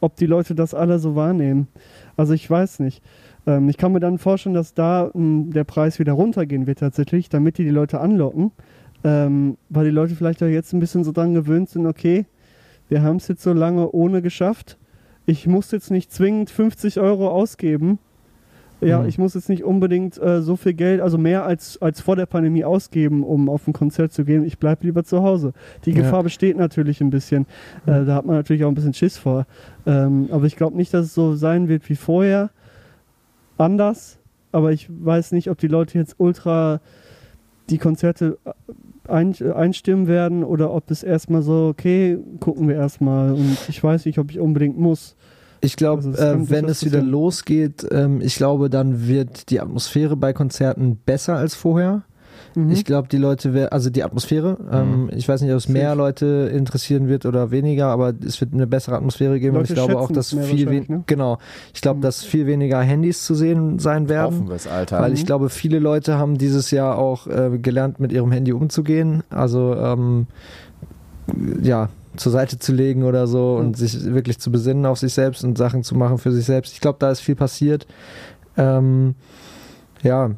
Ob 0.00 0.16
die 0.16 0.26
Leute 0.26 0.54
das 0.54 0.74
alle 0.74 0.98
so 0.98 1.14
wahrnehmen. 1.14 1.68
Also 2.16 2.34
ich 2.34 2.48
weiß 2.48 2.80
nicht. 2.80 3.02
Ähm, 3.46 3.68
ich 3.68 3.76
kann 3.78 3.92
mir 3.92 4.00
dann 4.00 4.18
vorstellen, 4.18 4.54
dass 4.54 4.74
da 4.74 5.10
mh, 5.14 5.52
der 5.54 5.64
Preis 5.64 5.98
wieder 5.98 6.12
runtergehen 6.12 6.66
wird 6.66 6.80
tatsächlich, 6.80 7.28
damit 7.30 7.58
die 7.58 7.64
die 7.64 7.70
Leute 7.70 8.00
anlocken. 8.00 8.52
ähm, 9.04 9.56
weil 9.68 9.84
die 9.86 9.90
Leute 9.90 10.14
vielleicht 10.16 10.42
auch 10.42 10.46
jetzt 10.48 10.72
ein 10.72 10.80
bisschen 10.80 11.04
so 11.04 11.12
dran 11.12 11.34
gewöhnt 11.34 11.68
sind, 11.68 11.86
okay, 11.86 12.26
wir 12.88 13.02
haben 13.02 13.16
es 13.16 13.28
jetzt 13.28 13.42
so 13.42 13.52
lange 13.52 13.90
ohne 13.92 14.22
geschafft. 14.22 14.78
Ich 15.26 15.46
muss 15.46 15.70
jetzt 15.72 15.90
nicht 15.90 16.12
zwingend 16.12 16.50
50 16.50 17.00
Euro 17.00 17.28
ausgeben. 17.30 17.98
Ja, 18.80 19.00
Mhm. 19.00 19.08
ich 19.08 19.18
muss 19.18 19.34
jetzt 19.34 19.48
nicht 19.48 19.64
unbedingt 19.64 20.20
äh, 20.20 20.42
so 20.42 20.56
viel 20.56 20.74
Geld, 20.74 21.00
also 21.00 21.16
mehr 21.16 21.44
als, 21.46 21.80
als 21.80 22.00
vor 22.00 22.16
der 22.16 22.26
Pandemie 22.26 22.64
ausgeben, 22.64 23.22
um 23.22 23.48
auf 23.48 23.66
ein 23.66 23.72
Konzert 23.72 24.12
zu 24.12 24.24
gehen. 24.24 24.44
Ich 24.44 24.58
bleibe 24.58 24.84
lieber 24.84 25.04
zu 25.04 25.22
Hause. 25.22 25.52
Die 25.84 25.92
Ja. 25.92 26.02
Gefahr 26.02 26.22
besteht 26.22 26.56
natürlich 26.56 27.00
ein 27.00 27.10
bisschen. 27.10 27.46
Äh, 27.86 28.04
da 28.04 28.14
hat 28.16 28.26
man 28.26 28.36
natürlich 28.36 28.64
auch 28.64 28.68
ein 28.68 28.74
bisschen 28.74 28.94
Schiss 28.94 29.16
vor. 29.16 29.46
Ähm, 29.86 30.28
aber 30.30 30.44
ich 30.46 30.56
glaube 30.56 30.76
nicht, 30.76 30.92
dass 30.92 31.06
es 31.06 31.14
so 31.14 31.34
sein 31.34 31.68
wird 31.68 31.88
wie 31.88 31.96
vorher. 31.96 32.50
Anders. 33.56 34.18
Aber 34.52 34.72
ich 34.72 34.88
weiß 34.88 35.32
nicht, 35.32 35.50
ob 35.50 35.58
die 35.58 35.68
Leute 35.68 35.98
jetzt 35.98 36.16
ultra 36.18 36.80
die 37.70 37.78
Konzerte 37.78 38.38
ein, 39.08 39.34
einstimmen 39.54 40.06
werden 40.06 40.44
oder 40.44 40.72
ob 40.72 40.90
es 40.90 41.02
erstmal 41.02 41.42
so, 41.42 41.68
okay, 41.68 42.18
gucken 42.40 42.68
wir 42.68 42.76
erstmal. 42.76 43.32
Und 43.32 43.56
ich 43.68 43.82
weiß 43.82 44.04
nicht, 44.06 44.18
ob 44.18 44.30
ich 44.30 44.38
unbedingt 44.40 44.78
muss. 44.78 45.16
Ich 45.64 45.76
glaube, 45.76 46.02
Also, 46.06 46.22
äh, 46.22 46.50
wenn 46.50 46.66
es 46.66 46.84
wieder 46.84 47.02
losgeht, 47.02 47.86
ähm, 47.90 48.20
ich 48.20 48.36
glaube, 48.36 48.70
dann 48.70 49.08
wird 49.08 49.50
die 49.50 49.60
Atmosphäre 49.60 50.16
bei 50.16 50.32
Konzerten 50.32 50.96
besser 51.04 51.36
als 51.36 51.54
vorher. 51.54 52.02
Mhm. 52.56 52.70
Ich 52.70 52.84
glaube, 52.84 53.08
die 53.08 53.16
Leute, 53.16 53.52
wer- 53.52 53.72
also 53.72 53.90
die 53.90 54.04
Atmosphäre, 54.04 54.56
ähm, 54.70 55.10
ich 55.12 55.28
weiß 55.28 55.40
nicht, 55.40 55.50
ob 55.50 55.56
es 55.56 55.68
mehr. 55.68 55.96
Leute 55.96 56.50
interessieren 56.54 57.08
wird 57.08 57.26
oder 57.26 57.50
weniger, 57.50 57.86
aber 57.88 58.12
es 58.24 58.40
wird 58.40 58.52
eine 58.54 58.66
bessere 58.68 58.94
Atmosphäre 58.96 59.40
geben 59.40 59.56
und 59.56 59.64
ich 59.68 59.74
glaube 59.74 59.98
auch, 59.98 60.10
dass 60.12 60.32
viel 60.32 60.66
ne? 60.70 61.02
genau, 61.06 61.38
ich 61.74 61.80
glaube, 61.80 61.98
Mhm. 61.98 62.02
dass 62.02 62.22
viel 62.24 62.46
weniger 62.46 62.80
Handys 62.80 63.24
zu 63.24 63.34
sehen 63.34 63.80
sein 63.80 64.08
werden. 64.08 64.34
Hoffen 64.36 64.48
wir 64.48 64.54
es, 64.56 64.68
Alter. 64.68 65.00
Weil 65.00 65.12
ich 65.14 65.22
Mhm. 65.22 65.26
glaube, 65.26 65.48
viele 65.48 65.80
Leute 65.80 66.16
haben 66.16 66.38
dieses 66.38 66.70
Jahr 66.70 66.96
auch 66.96 67.26
äh, 67.26 67.58
gelernt, 67.58 67.98
mit 67.98 68.12
ihrem 68.12 68.30
Handy 68.30 68.52
umzugehen. 68.52 69.24
Also 69.30 69.74
ähm, 69.74 70.26
ja, 71.62 71.88
zur 72.16 72.32
Seite 72.32 72.58
zu 72.58 72.72
legen 72.72 73.02
oder 73.04 73.26
so 73.26 73.54
Mhm. 73.58 73.66
und 73.66 73.76
sich 73.76 74.04
wirklich 74.12 74.38
zu 74.38 74.50
besinnen 74.52 74.86
auf 74.86 74.98
sich 74.98 75.12
selbst 75.14 75.44
und 75.44 75.58
Sachen 75.58 75.82
zu 75.82 75.94
machen 75.94 76.18
für 76.18 76.32
sich 76.32 76.44
selbst. 76.44 76.72
Ich 76.72 76.80
glaube, 76.80 76.96
da 77.00 77.10
ist 77.10 77.20
viel 77.20 77.34
passiert. 77.36 77.86
Ähm, 78.56 79.14
ja, 80.02 80.30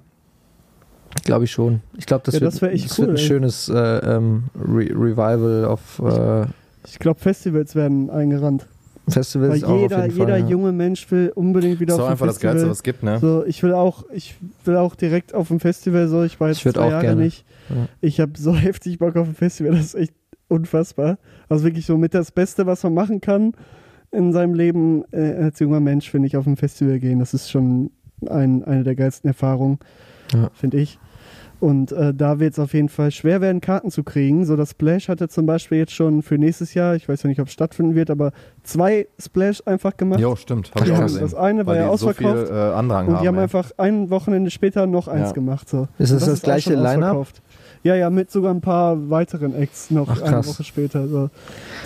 glaube 1.25 1.45
ich 1.45 1.51
schon. 1.51 1.81
Ich 1.97 2.07
glaube, 2.07 2.23
das, 2.25 2.35
Ja, 2.35 2.41
wird, 2.43 2.53
das 2.55 2.63
wär 2.63 2.73
echt 2.73 2.91
das 2.91 2.99
cool, 2.99 3.07
wird 3.09 3.17
ein 3.17 3.21
ey. 3.21 3.27
schönes 3.27 3.69
äh, 3.69 3.75
ähm, 3.77 4.45
Re 4.59 4.85
Revival 4.91 5.65
auf 5.67 5.99
äh, 6.05 6.47
Ich 6.87 6.99
glaube, 6.99 7.21
Festivals 7.21 7.75
werden 7.75 8.11
eingerannt. 8.11 8.67
Festivals 9.09 9.63
Weil 9.63 9.65
auch 9.65 9.71
auf 9.75 9.81
jeder, 9.83 10.03
jeden 10.07 10.17
jeder 10.19 10.29
Fall, 10.33 10.41
ja. 10.41 10.47
junge 10.49 10.73
Mensch 10.73 11.09
will 11.13 11.31
unbedingt 11.35 11.79
wieder 11.79 11.95
ist 11.95 12.01
auf 12.01 12.01
doch 12.01 12.07
ein 12.09 12.13
einfach 12.13 12.27
das 12.27 12.37
Festival. 12.37 12.55
Geilste, 12.55 12.71
was 12.71 12.77
es 12.79 12.83
gibt, 12.83 13.03
ne? 13.05 13.19
So, 13.21 13.45
ich 13.47 13.63
will 13.63 13.73
auch, 13.73 14.05
ich 14.13 14.35
will 14.65 14.77
auch 14.77 14.97
direkt 14.97 15.33
auf 15.33 15.49
ein 15.51 15.61
Festival. 15.61 16.09
So, 16.09 16.25
ich 16.25 16.41
war 16.41 16.49
jetzt 16.49 16.65
Ich 16.67 16.73
zwei 16.73 16.81
auch 16.81 16.91
Jahre 16.91 17.03
gerne. 17.03 17.23
nicht. 17.23 17.45
Ja. 17.69 17.77
Ich 18.01 18.19
habe 18.21 18.33
so 18.37 18.55
heftig 18.57 18.99
Bock 18.99 19.15
auf 19.17 19.29
ein 19.29 19.35
Festival. 19.37 19.73
Das 19.73 19.81
ist 19.85 19.95
echt 19.95 20.15
unfassbar. 20.49 21.19
Also 21.49 21.65
wirklich 21.65 21.87
so 21.87 21.97
mit 21.99 22.15
das 22.15 22.31
Beste, 22.33 22.67
was 22.67 22.83
man 22.83 22.95
machen 22.95 23.21
kann 23.21 23.53
in 24.13 24.33
seinem 24.33 24.55
Leben 24.55 25.05
äh, 25.13 25.35
als 25.45 25.59
junger 25.59 25.81
Mensch, 25.81 26.11
finde 26.11 26.27
ich, 26.29 26.37
auf 26.37 26.47
ein 26.47 26.57
Festival 26.57 26.99
gehen. 26.99 27.19
Das 27.19 27.35
ist 27.35 27.51
schon 27.51 27.91
ein, 28.29 28.65
eine 28.65 28.85
der 28.85 28.95
geilsten 28.95 29.29
Erfahrungen, 29.29 29.79
Ja. 30.33 30.51
finde 30.55 30.79
ich. 30.79 30.99
Und 31.59 31.91
äh, 31.93 32.13
da 32.13 32.39
wird 32.39 32.53
es 32.53 32.59
auf 32.59 32.75
jeden 32.75 32.91
Fall 32.91 33.11
schwer 33.11 33.41
werden, 33.41 33.63
Karten 33.63 33.91
zu 33.91 34.05
kriegen. 34.05 34.45
So, 34.45 34.57
das 34.57 34.73
Splash 34.73 35.09
hatte 35.09 35.29
zum 35.29 35.47
Beispiel 35.47 35.79
jetzt 35.79 35.93
schon 35.93 36.21
für 36.23 36.37
nächstes 36.37 36.75
Jahr, 36.75 36.95
ich 36.97 37.09
weiß 37.09 37.23
ja 37.23 37.29
nicht, 37.29 37.41
ob 37.41 37.47
es 37.47 37.55
stattfinden 37.55 37.95
wird, 37.95 38.11
aber 38.11 38.33
zwei 38.63 39.09
Splash 39.19 39.63
einfach 39.65 39.97
gemacht. 39.97 40.21
Jo, 40.21 40.37
stimmt. 40.37 40.71
Hab 40.75 40.85
ich 40.85 40.93
auch 40.93 40.97
haben- 40.97 41.05
gesehen. 41.05 41.23
das 41.23 41.35
eine 41.35 41.65
war 41.67 41.75
ja 41.77 41.83
die 41.91 41.97
so 41.99 42.09
ausverkauft. 42.11 42.49
viel 42.49 42.57
äh, 42.57 42.79
Und 42.79 42.93
haben. 42.93 43.19
die 43.23 43.27
haben 43.29 43.37
ey. 43.37 43.43
einfach 43.43 43.71
ein 43.79 44.11
Wochenende 44.11 44.51
später 44.51 44.87
noch 44.87 45.09
eins 45.09 45.29
Ja. 45.29 45.33
gemacht. 45.33 45.67
So. 45.71 45.89
Ist 45.99 46.11
es 46.11 46.27
das 46.27 46.41
auch 46.41 46.45
gleiche 46.45 46.73
schon 46.75 46.83
Line-Up? 46.83 47.27
Ja, 47.87 47.95
ja, 47.95 48.11
mit 48.11 48.33
sogar 48.33 48.53
ein 48.53 48.61
paar 48.61 49.11
weiteren 49.11 49.55
Acts 49.55 49.93
noch 49.93 50.09
Ach, 50.09 50.21
eine. 50.21 50.45
Woche 50.45 50.65
später. 50.65 51.07
So. 51.07 51.31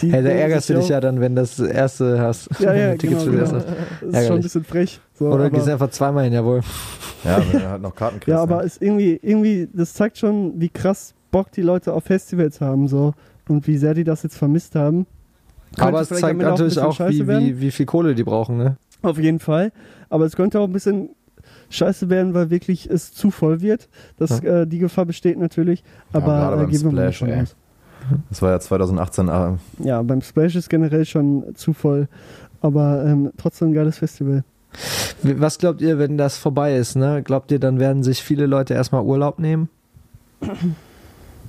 Die 0.00 0.10
Hey, 0.10 0.22
da 0.22 0.30
ärgerst 0.30 0.70
du 0.70 0.74
dich 0.74 0.88
ja 0.88 0.98
dann, 0.98 1.20
wenn 1.20 1.36
das 1.36 1.58
erste 1.58 2.18
hast. 2.18 2.48
Ja, 2.58 2.72
ja, 2.72 2.94
Tickets 2.96 3.24
genau, 3.24 3.32
für 3.32 3.38
das 3.38 3.50
genau. 3.50 3.62
erste. 3.62 4.06
Das 4.06 4.20
ist 4.22 4.26
schon 4.26 4.36
ein 4.36 4.42
bisschen 4.42 4.64
frech. 4.64 5.00
So, 5.12 5.26
Oder 5.26 5.34
aber, 5.44 5.50
gehst 5.50 5.68
einfach 5.68 5.90
zweimal 5.90 6.24
hin, 6.24 6.32
jawohl. 6.32 6.62
Ja, 7.22 7.38
wenn 7.38 7.60
du 7.60 7.68
halt 7.68 7.82
noch 7.82 7.94
Karten 7.94 8.18
kriegst. 8.18 8.28
ja, 8.28 8.38
aber 8.40 8.60
ne? 8.60 8.62
ist 8.62 8.80
irgendwie, 8.80 9.20
irgendwie, 9.22 9.68
das 9.74 9.92
zeigt 9.92 10.16
schon, 10.16 10.58
wie 10.58 10.70
krass 10.70 11.12
Bock 11.30 11.52
die 11.52 11.60
Leute 11.60 11.92
auf 11.92 12.04
Festivals 12.04 12.62
haben 12.62 12.88
so 12.88 13.12
und 13.46 13.66
wie 13.66 13.76
sehr 13.76 13.92
die 13.92 14.04
das 14.04 14.22
jetzt 14.22 14.38
vermisst 14.38 14.74
haben. 14.74 15.06
Könnte 15.76 15.88
Aber 15.88 16.00
es 16.00 16.08
zeigt 16.08 16.40
natürlich 16.40 16.78
auch, 16.78 16.94
scheiße 16.94 17.28
wie, 17.28 17.40
wie, 17.40 17.60
wie 17.60 17.70
viel 17.70 17.84
Kohle 17.84 18.14
die 18.14 18.24
brauchen, 18.24 18.56
ne? 18.56 18.78
Auf 19.02 19.18
jeden 19.18 19.38
Fall. 19.38 19.70
Aber 20.08 20.24
es 20.24 20.34
könnte 20.34 20.60
auch 20.60 20.64
ein 20.64 20.72
bisschen 20.72 21.10
scheiße 21.70 22.10
werden, 22.10 22.34
weil 22.34 22.50
wirklich 22.50 22.88
es 22.90 23.12
zu 23.12 23.30
voll 23.30 23.62
wird. 23.62 23.88
Das, 24.18 24.40
äh, 24.42 24.66
die 24.66 24.78
Gefahr 24.78 25.06
besteht 25.06 25.38
natürlich. 25.38 25.82
Ja, 26.12 26.20
Aber 26.20 26.26
gerade 26.34 26.56
äh, 26.56 26.60
beim 26.64 26.70
gehen 26.70 26.80
wir 26.82 26.92
mal 26.92 27.12
Splash, 27.12 27.16
schon 27.18 27.28
ey. 27.30 27.42
aus. 27.42 27.56
Das 28.28 28.42
war 28.42 28.50
ja 28.50 28.60
2018. 28.60 29.28
ah, 29.28 29.58
Ja, 29.78 30.02
beim 30.02 30.20
Splash 30.20 30.56
ist 30.56 30.68
generell 30.68 31.04
schon 31.04 31.44
zu 31.54 31.72
voll. 31.72 32.08
Aber 32.60 33.04
ähm, 33.06 33.30
trotzdem 33.38 33.68
ein 33.68 33.74
geiles 33.74 33.98
Festival. 33.98 34.44
Was 35.22 35.58
glaubt 35.58 35.80
ihr, 35.80 35.98
wenn 35.98 36.16
das 36.18 36.36
vorbei 36.36 36.76
ist, 36.76 36.94
ne? 36.96 37.22
Glaubt 37.22 37.50
ihr, 37.50 37.58
dann 37.58 37.78
werden 37.80 38.02
sich 38.02 38.22
viele 38.22 38.46
Leute 38.46 38.74
erstmal 38.74 39.02
Urlaub 39.02 39.38
nehmen? 39.38 39.68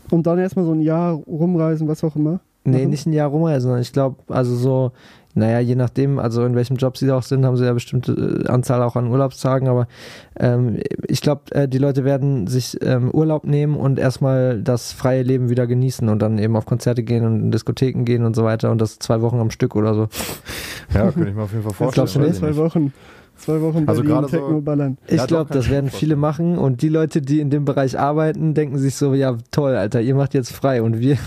Und 0.09 0.27
dann 0.27 0.39
erstmal 0.39 0.65
so 0.65 0.73
ein 0.73 0.81
Jahr 0.81 1.13
rumreisen, 1.13 1.87
was 1.87 2.03
auch 2.03 2.15
immer. 2.15 2.39
Nee, 2.63 2.79
Machen? 2.79 2.89
nicht 2.89 3.05
ein 3.07 3.13
Jahr 3.13 3.29
rumreisen, 3.29 3.61
sondern 3.63 3.81
ich 3.81 3.93
glaube, 3.93 4.17
also 4.27 4.55
so, 4.55 4.91
naja, 5.35 5.59
je 5.59 5.75
nachdem, 5.75 6.19
also 6.19 6.43
in 6.45 6.55
welchem 6.55 6.75
Job 6.77 6.97
sie 6.97 7.09
auch 7.11 7.23
sind, 7.23 7.45
haben 7.45 7.57
sie 7.57 7.65
ja 7.65 7.73
bestimmte 7.73 8.11
äh, 8.45 8.47
Anzahl 8.49 8.81
auch 8.83 8.95
an 8.95 9.07
Urlaubstagen, 9.07 9.67
aber 9.67 9.87
ähm, 10.39 10.79
ich 11.07 11.21
glaube, 11.21 11.41
äh, 11.51 11.67
die 11.67 11.77
Leute 11.77 12.03
werden 12.03 12.47
sich 12.47 12.77
ähm, 12.81 13.11
Urlaub 13.11 13.45
nehmen 13.45 13.75
und 13.75 13.99
erstmal 13.99 14.61
das 14.61 14.91
freie 14.91 15.23
Leben 15.23 15.49
wieder 15.49 15.67
genießen 15.67 16.09
und 16.09 16.19
dann 16.21 16.37
eben 16.39 16.55
auf 16.55 16.65
Konzerte 16.65 17.03
gehen 17.03 17.25
und 17.25 17.39
in 17.41 17.51
Diskotheken 17.51 18.03
gehen 18.03 18.25
und 18.25 18.35
so 18.35 18.43
weiter 18.43 18.71
und 18.71 18.81
das 18.81 18.99
zwei 18.99 19.21
Wochen 19.21 19.39
am 19.39 19.51
Stück 19.51 19.75
oder 19.75 19.93
so. 19.93 20.07
Ja, 20.93 21.11
könnte 21.11 21.29
ich 21.29 21.35
mir 21.35 21.43
auf 21.43 21.51
jeden 21.51 21.63
Fall 21.63 21.73
vorstellen. 21.73 21.93
glaubst 21.93 22.15
du 22.15 22.19
nicht? 22.19 22.29
weiß 22.29 22.35
ich 22.35 22.39
Zwei 22.41 22.47
nicht. 22.49 22.57
Wochen. 22.57 22.93
Zwei 23.37 23.59
Wochen 23.61 23.85
Also 23.87 24.01
Berlin, 24.03 24.17
gerade 24.17 24.27
so- 24.27 24.37
Techno 24.37 24.61
ballern. 24.61 24.97
Ich 25.07 25.25
glaube, 25.25 25.51
das 25.51 25.69
werden 25.69 25.89
viele 25.89 26.15
machen 26.15 26.59
und 26.59 26.83
die 26.83 26.89
Leute, 26.89 27.21
die 27.23 27.39
in 27.39 27.49
dem 27.49 27.65
Bereich 27.65 27.97
arbeiten, 27.97 28.53
denken 28.53 28.77
sich 28.77 28.93
so, 28.95 29.15
ja 29.15 29.35
toll, 29.49 29.75
Alter, 29.75 29.99
ihr 30.01 30.13
macht 30.13 30.35
jetzt 30.35 30.51
frei 30.53 30.83
und 30.83 30.99
wir, 30.99 31.17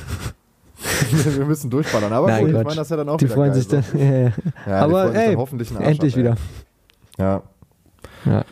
wir 1.11 1.47
müssen 1.47 1.71
durchballern. 1.71 2.13
Aber 2.13 2.29
Nein, 2.29 2.41
gut, 2.41 2.49
ich 2.49 2.55
meine, 2.55 2.77
das 2.77 2.87
ist 2.87 2.91
ja 2.91 2.97
dann 2.97 3.09
auch 3.09 3.17
die 3.17 3.25
wieder 3.25 3.35
freuen 3.35 3.53
geil, 3.53 3.61
sich 3.61 3.69
dann, 3.69 3.83
so. 3.83 3.99
ja, 3.99 4.05
ja. 4.05 4.33
Ja, 4.67 4.81
Aber, 4.85 5.05
dann 5.05 5.15
ey, 5.15 5.35
hoffentlich 5.35 5.71
endlich 5.79 6.17
wieder. 6.17 6.37
Ja. 7.19 7.43
Ja. 8.25 8.45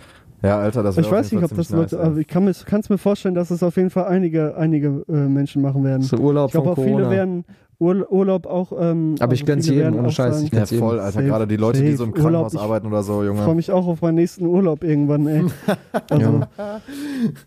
Ja, 0.43 0.59
Alter, 0.59 0.83
das 0.83 0.97
wäre 0.97 1.07
Ich 1.07 1.13
weiß 1.13 1.33
nicht, 1.33 1.43
ob 1.45 1.55
das 1.57 1.71
Leute, 1.71 2.01
aber 2.01 2.17
ich 2.19 2.27
kann 2.27 2.47
es 2.49 2.89
mir 2.89 2.99
vorstellen, 2.99 3.35
dass 3.35 3.51
es 3.51 3.63
auf 3.63 3.77
jeden 3.77 3.91
Fall 3.91 4.07
einige, 4.07 4.57
einige 4.57 5.05
äh, 5.09 5.13
Menschen 5.13 5.63
machen 5.63 5.85
werden. 5.85 6.03
So 6.03 6.17
Urlaub 6.17 6.47
ich 6.49 6.53
glaube 6.53 6.71
auch 6.73 6.75
viele 6.77 6.91
Corona. 6.91 7.11
werden 7.11 7.45
Ur 7.79 8.13
Urlaub 8.13 8.47
auch. 8.47 8.71
Ähm, 8.79 9.17
Aber 9.19 9.33
ich 9.35 9.45
gönn's 9.45 9.67
viele 9.67 9.79
jedem, 9.83 9.99
ohne 9.99 10.13
Scheiß, 10.13 10.35
sagen, 10.35 10.47
ich 10.47 10.53
Ja, 10.53 10.59
gönn's 10.61 10.71
jedem. 10.71 10.87
voll, 10.87 11.01
Alter. 11.01 11.13
Safe, 11.15 11.27
Gerade 11.27 11.47
die 11.49 11.57
Leute, 11.57 11.81
die 11.81 11.87
safe. 11.87 11.97
so 11.97 12.05
im 12.05 12.11
Urlaub, 12.11 12.23
Krankenhaus 12.25 12.55
ich- 12.55 12.61
arbeiten 12.61 12.87
oder 12.87 13.03
so, 13.03 13.23
Ich 13.25 13.29
freue 13.31 13.39
Junge. 13.45 13.55
mich 13.57 13.71
auch 13.73 13.87
auf 13.89 14.01
meinen 14.03 14.15
nächsten 14.15 14.47
Urlaub 14.47 14.85
irgendwann, 14.85 15.27
ey. 15.27 15.45
Also, 16.11 16.43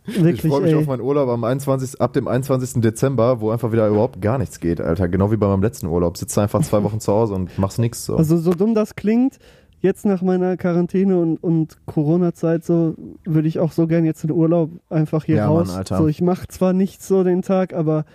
Ich 0.07 0.23
wirklich, 0.23 0.51
freue 0.51 0.61
mich 0.61 0.71
ey. 0.73 0.77
auf 0.79 0.87
meinen 0.87 1.01
Urlaub 1.01 1.29
am 1.29 1.43
21. 1.43 2.01
ab 2.01 2.11
dem 2.13 2.27
21. 2.27 2.81
Dezember, 2.81 3.39
wo 3.41 3.51
einfach 3.51 3.71
wieder 3.71 3.87
überhaupt 3.87 4.21
gar 4.21 4.37
nichts 4.37 4.59
geht, 4.59 4.81
Alter. 4.81 5.07
Genau 5.07 5.31
wie 5.31 5.37
bei 5.37 5.47
meinem 5.47 5.61
letzten 5.63 5.87
Urlaub. 5.87 6.17
Sitzt 6.17 6.37
einfach 6.37 6.61
zwei 6.63 6.83
Wochen 6.83 6.99
zu 6.99 7.13
Hause 7.13 7.33
und 7.33 7.57
machst 7.57 7.79
nichts 7.79 8.05
so. 8.05 8.17
Also 8.17 8.37
so 8.37 8.51
dumm 8.53 8.73
das 8.73 8.95
klingt, 8.95 9.37
jetzt 9.85 10.05
nach 10.05 10.21
meiner 10.21 10.57
Quarantäne 10.57 11.17
und, 11.17 11.37
und 11.41 11.77
Corona-Zeit 11.85 12.65
so, 12.65 12.95
würde 13.23 13.47
ich 13.47 13.59
auch 13.59 13.71
so 13.71 13.87
gern 13.87 14.03
jetzt 14.03 14.23
in 14.23 14.31
Urlaub 14.31 14.71
einfach 14.89 15.23
hier 15.23 15.37
Ja, 15.37 15.47
Mann, 15.47 15.57
raus. 15.57 15.75
Alter. 15.75 15.97
So, 15.99 16.07
ich 16.07 16.21
mache 16.21 16.47
zwar 16.47 16.73
nichts 16.73 17.07
so 17.07 17.23
den 17.23 17.41
Tag, 17.41 17.73
aber 17.73 18.05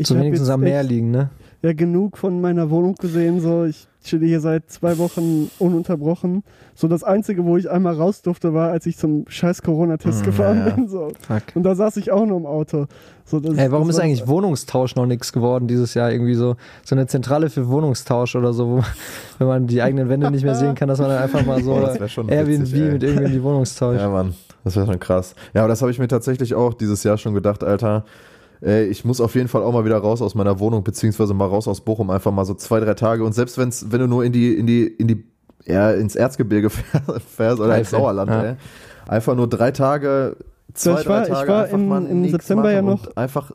ich 0.00 0.10
habe 0.10 0.24
jetzt 0.24 0.50
am 0.50 0.60
Meer 0.60 0.82
liegen, 0.82 1.10
ne? 1.10 1.30
Ja 1.62 1.72
genug 1.72 2.16
von 2.18 2.40
meiner 2.40 2.70
Wohnung 2.70 2.94
gesehen. 2.94 3.40
So, 3.40 3.64
ich 3.64 3.88
chille 4.04 4.26
hier 4.26 4.40
seit 4.40 4.70
zwei 4.70 4.96
Wochen 4.98 5.50
ununterbrochen. 5.58 6.44
So 6.74 6.86
das 6.88 7.02
Einzige, 7.02 7.44
wo 7.44 7.56
ich 7.56 7.68
einmal 7.68 7.94
raus 7.94 8.22
durfte, 8.22 8.54
war, 8.54 8.70
als 8.70 8.86
ich 8.86 8.96
zum 8.96 9.24
scheiß 9.28 9.62
Corona-Test 9.62 10.22
Mm, 10.22 10.24
gefahren 10.24 10.58
ja, 10.58 10.68
ja. 10.68 10.74
bin. 10.74 10.88
So. 10.88 11.12
Fuck. 11.26 11.42
Und 11.54 11.64
da 11.64 11.74
saß 11.74 11.96
ich 11.96 12.12
auch 12.12 12.24
noch 12.24 12.36
im 12.36 12.46
Auto. 12.46 12.86
So, 13.24 13.40
das, 13.40 13.56
Ey, 13.56 13.70
warum 13.72 13.88
das 13.88 13.96
ist 13.96 14.02
eigentlich 14.02 14.26
Wohnungstausch 14.28 14.94
noch 14.94 15.06
nichts 15.06 15.32
geworden 15.32 15.66
dieses 15.66 15.94
Jahr? 15.94 16.10
Irgendwie 16.12 16.34
so, 16.34 16.56
so 16.84 16.94
eine 16.94 17.06
Zentrale 17.06 17.50
für 17.50 17.68
Wohnungstausch 17.68 18.36
oder 18.36 18.52
so, 18.52 18.68
wo 18.68 18.76
man, 18.76 18.86
wenn 19.38 19.46
man 19.48 19.66
die 19.66 19.82
eigenen 19.82 20.08
Wände 20.08 20.30
nicht 20.30 20.44
mehr 20.44 20.54
sehen 20.54 20.74
kann, 20.74 20.88
dass 20.88 20.98
man 21.00 21.10
dann 21.10 21.22
einfach 21.22 21.44
mal 21.44 21.62
so 21.62 21.76
schon 22.06 22.28
Airbnb 22.28 22.60
witzig, 22.62 22.92
mit 22.92 23.02
irgendwie 23.02 23.32
die 23.32 23.42
Wohnungstausch. 23.42 23.98
Ja, 23.98 24.08
Mann, 24.08 24.34
das 24.64 24.76
wäre 24.76 24.86
schon 24.86 25.00
krass. 25.00 25.34
Ja, 25.54 25.62
aber 25.62 25.68
das 25.68 25.82
habe 25.82 25.90
ich 25.90 25.98
mir 25.98 26.08
tatsächlich 26.08 26.54
auch 26.54 26.72
dieses 26.72 27.02
Jahr 27.02 27.18
schon 27.18 27.34
gedacht, 27.34 27.64
Alter. 27.64 28.04
Ey, 28.60 28.86
ich 28.86 29.04
muss 29.04 29.20
auf 29.20 29.34
jeden 29.34 29.48
Fall 29.48 29.62
auch 29.62 29.72
mal 29.72 29.84
wieder 29.84 29.98
raus 29.98 30.20
aus 30.20 30.34
meiner 30.34 30.58
Wohnung, 30.58 30.82
beziehungsweise 30.82 31.32
mal 31.34 31.46
raus 31.46 31.68
aus 31.68 31.80
Bochum, 31.80 32.10
einfach 32.10 32.32
mal 32.32 32.44
so 32.44 32.54
zwei, 32.54 32.80
drei 32.80 32.94
Tage. 32.94 33.24
Und 33.24 33.32
selbst 33.34 33.56
wenn's, 33.58 33.86
wenn 33.90 34.00
du 34.00 34.08
nur 34.08 34.24
in 34.24 34.32
die, 34.32 34.54
in 34.54 34.66
die, 34.66 34.86
in 34.86 35.06
die, 35.06 35.24
ja, 35.64 35.92
ins 35.92 36.16
Erzgebirge 36.16 36.70
fährst 37.36 37.60
oder 37.60 37.78
ins 37.78 37.90
Sauerland, 37.90 38.30
ja. 38.30 38.42
ey. 38.44 38.54
Einfach 39.06 39.36
nur 39.36 39.48
drei 39.48 39.70
Tage, 39.70 40.36
zwei, 40.74 41.00
ich 41.00 41.08
war- 41.08 41.20
drei 41.20 41.22
ich 41.22 41.28
Tage 41.34 41.48
war 41.50 41.62
einfach 41.64 41.78
im- 41.78 41.88
mal 41.88 42.04
im 42.06 42.20
nichts 42.22 42.46
September 42.46 42.72
ja 42.72 42.82
noch- 42.82 43.16
Einfach, 43.16 43.52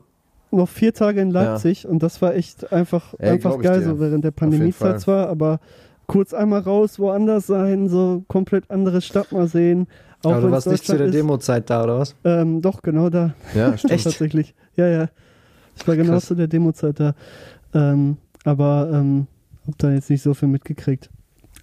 noch 0.50 0.68
vier 0.68 0.94
Tage 0.94 1.20
in 1.20 1.30
Leipzig 1.30 1.86
und 1.86 2.02
das 2.02 2.22
war 2.22 2.34
echt 2.34 2.72
einfach, 2.72 3.14
Ey, 3.18 3.30
einfach 3.30 3.56
ich 3.56 3.62
geil, 3.62 3.80
dir. 3.80 3.86
so 3.86 4.00
während 4.00 4.24
der. 4.24 4.30
Pandemiezeit 4.30 5.00
zwar, 5.00 5.28
aber 5.28 5.58
kurz 6.06 6.32
einmal 6.32 6.60
raus, 6.60 6.98
woanders 6.98 7.46
sein, 7.48 7.88
so 7.88 8.22
komplett 8.28 8.70
andere 8.70 9.00
Stadt 9.00 9.32
mal 9.32 9.48
sehen. 9.48 9.86
Auch 10.22 10.32
Aber 10.32 10.40
du 10.42 10.50
warst 10.52 10.66
nicht 10.68 10.86
zu 10.86 10.96
der. 10.96 11.08
Demo-Zeit 11.08 11.68
da, 11.68 11.82
oder 11.84 11.98
was? 11.98 12.14
Ähm, 12.24 12.62
doch, 12.62 12.82
genau 12.82 13.10
da. 13.10 13.34
ja, 13.54 13.76
stimmt. 13.78 14.04
Tatsächlich. 14.04 14.54
Ja, 14.76 14.86
ja. 14.88 15.08
Ich 15.76 15.86
war 15.88 15.96
genau 15.96 16.18
zu 16.20 16.34
der 16.34 16.46
Demo-Zeit 16.46 17.00
da. 17.00 17.14
Ähm, 17.74 18.16
aber 18.44 18.90
ähm, 18.92 19.26
hab 19.66 19.78
da 19.78 19.90
jetzt 19.90 20.10
nicht 20.10 20.22
so 20.22 20.34
viel 20.34 20.48
mitgekriegt. 20.48 21.10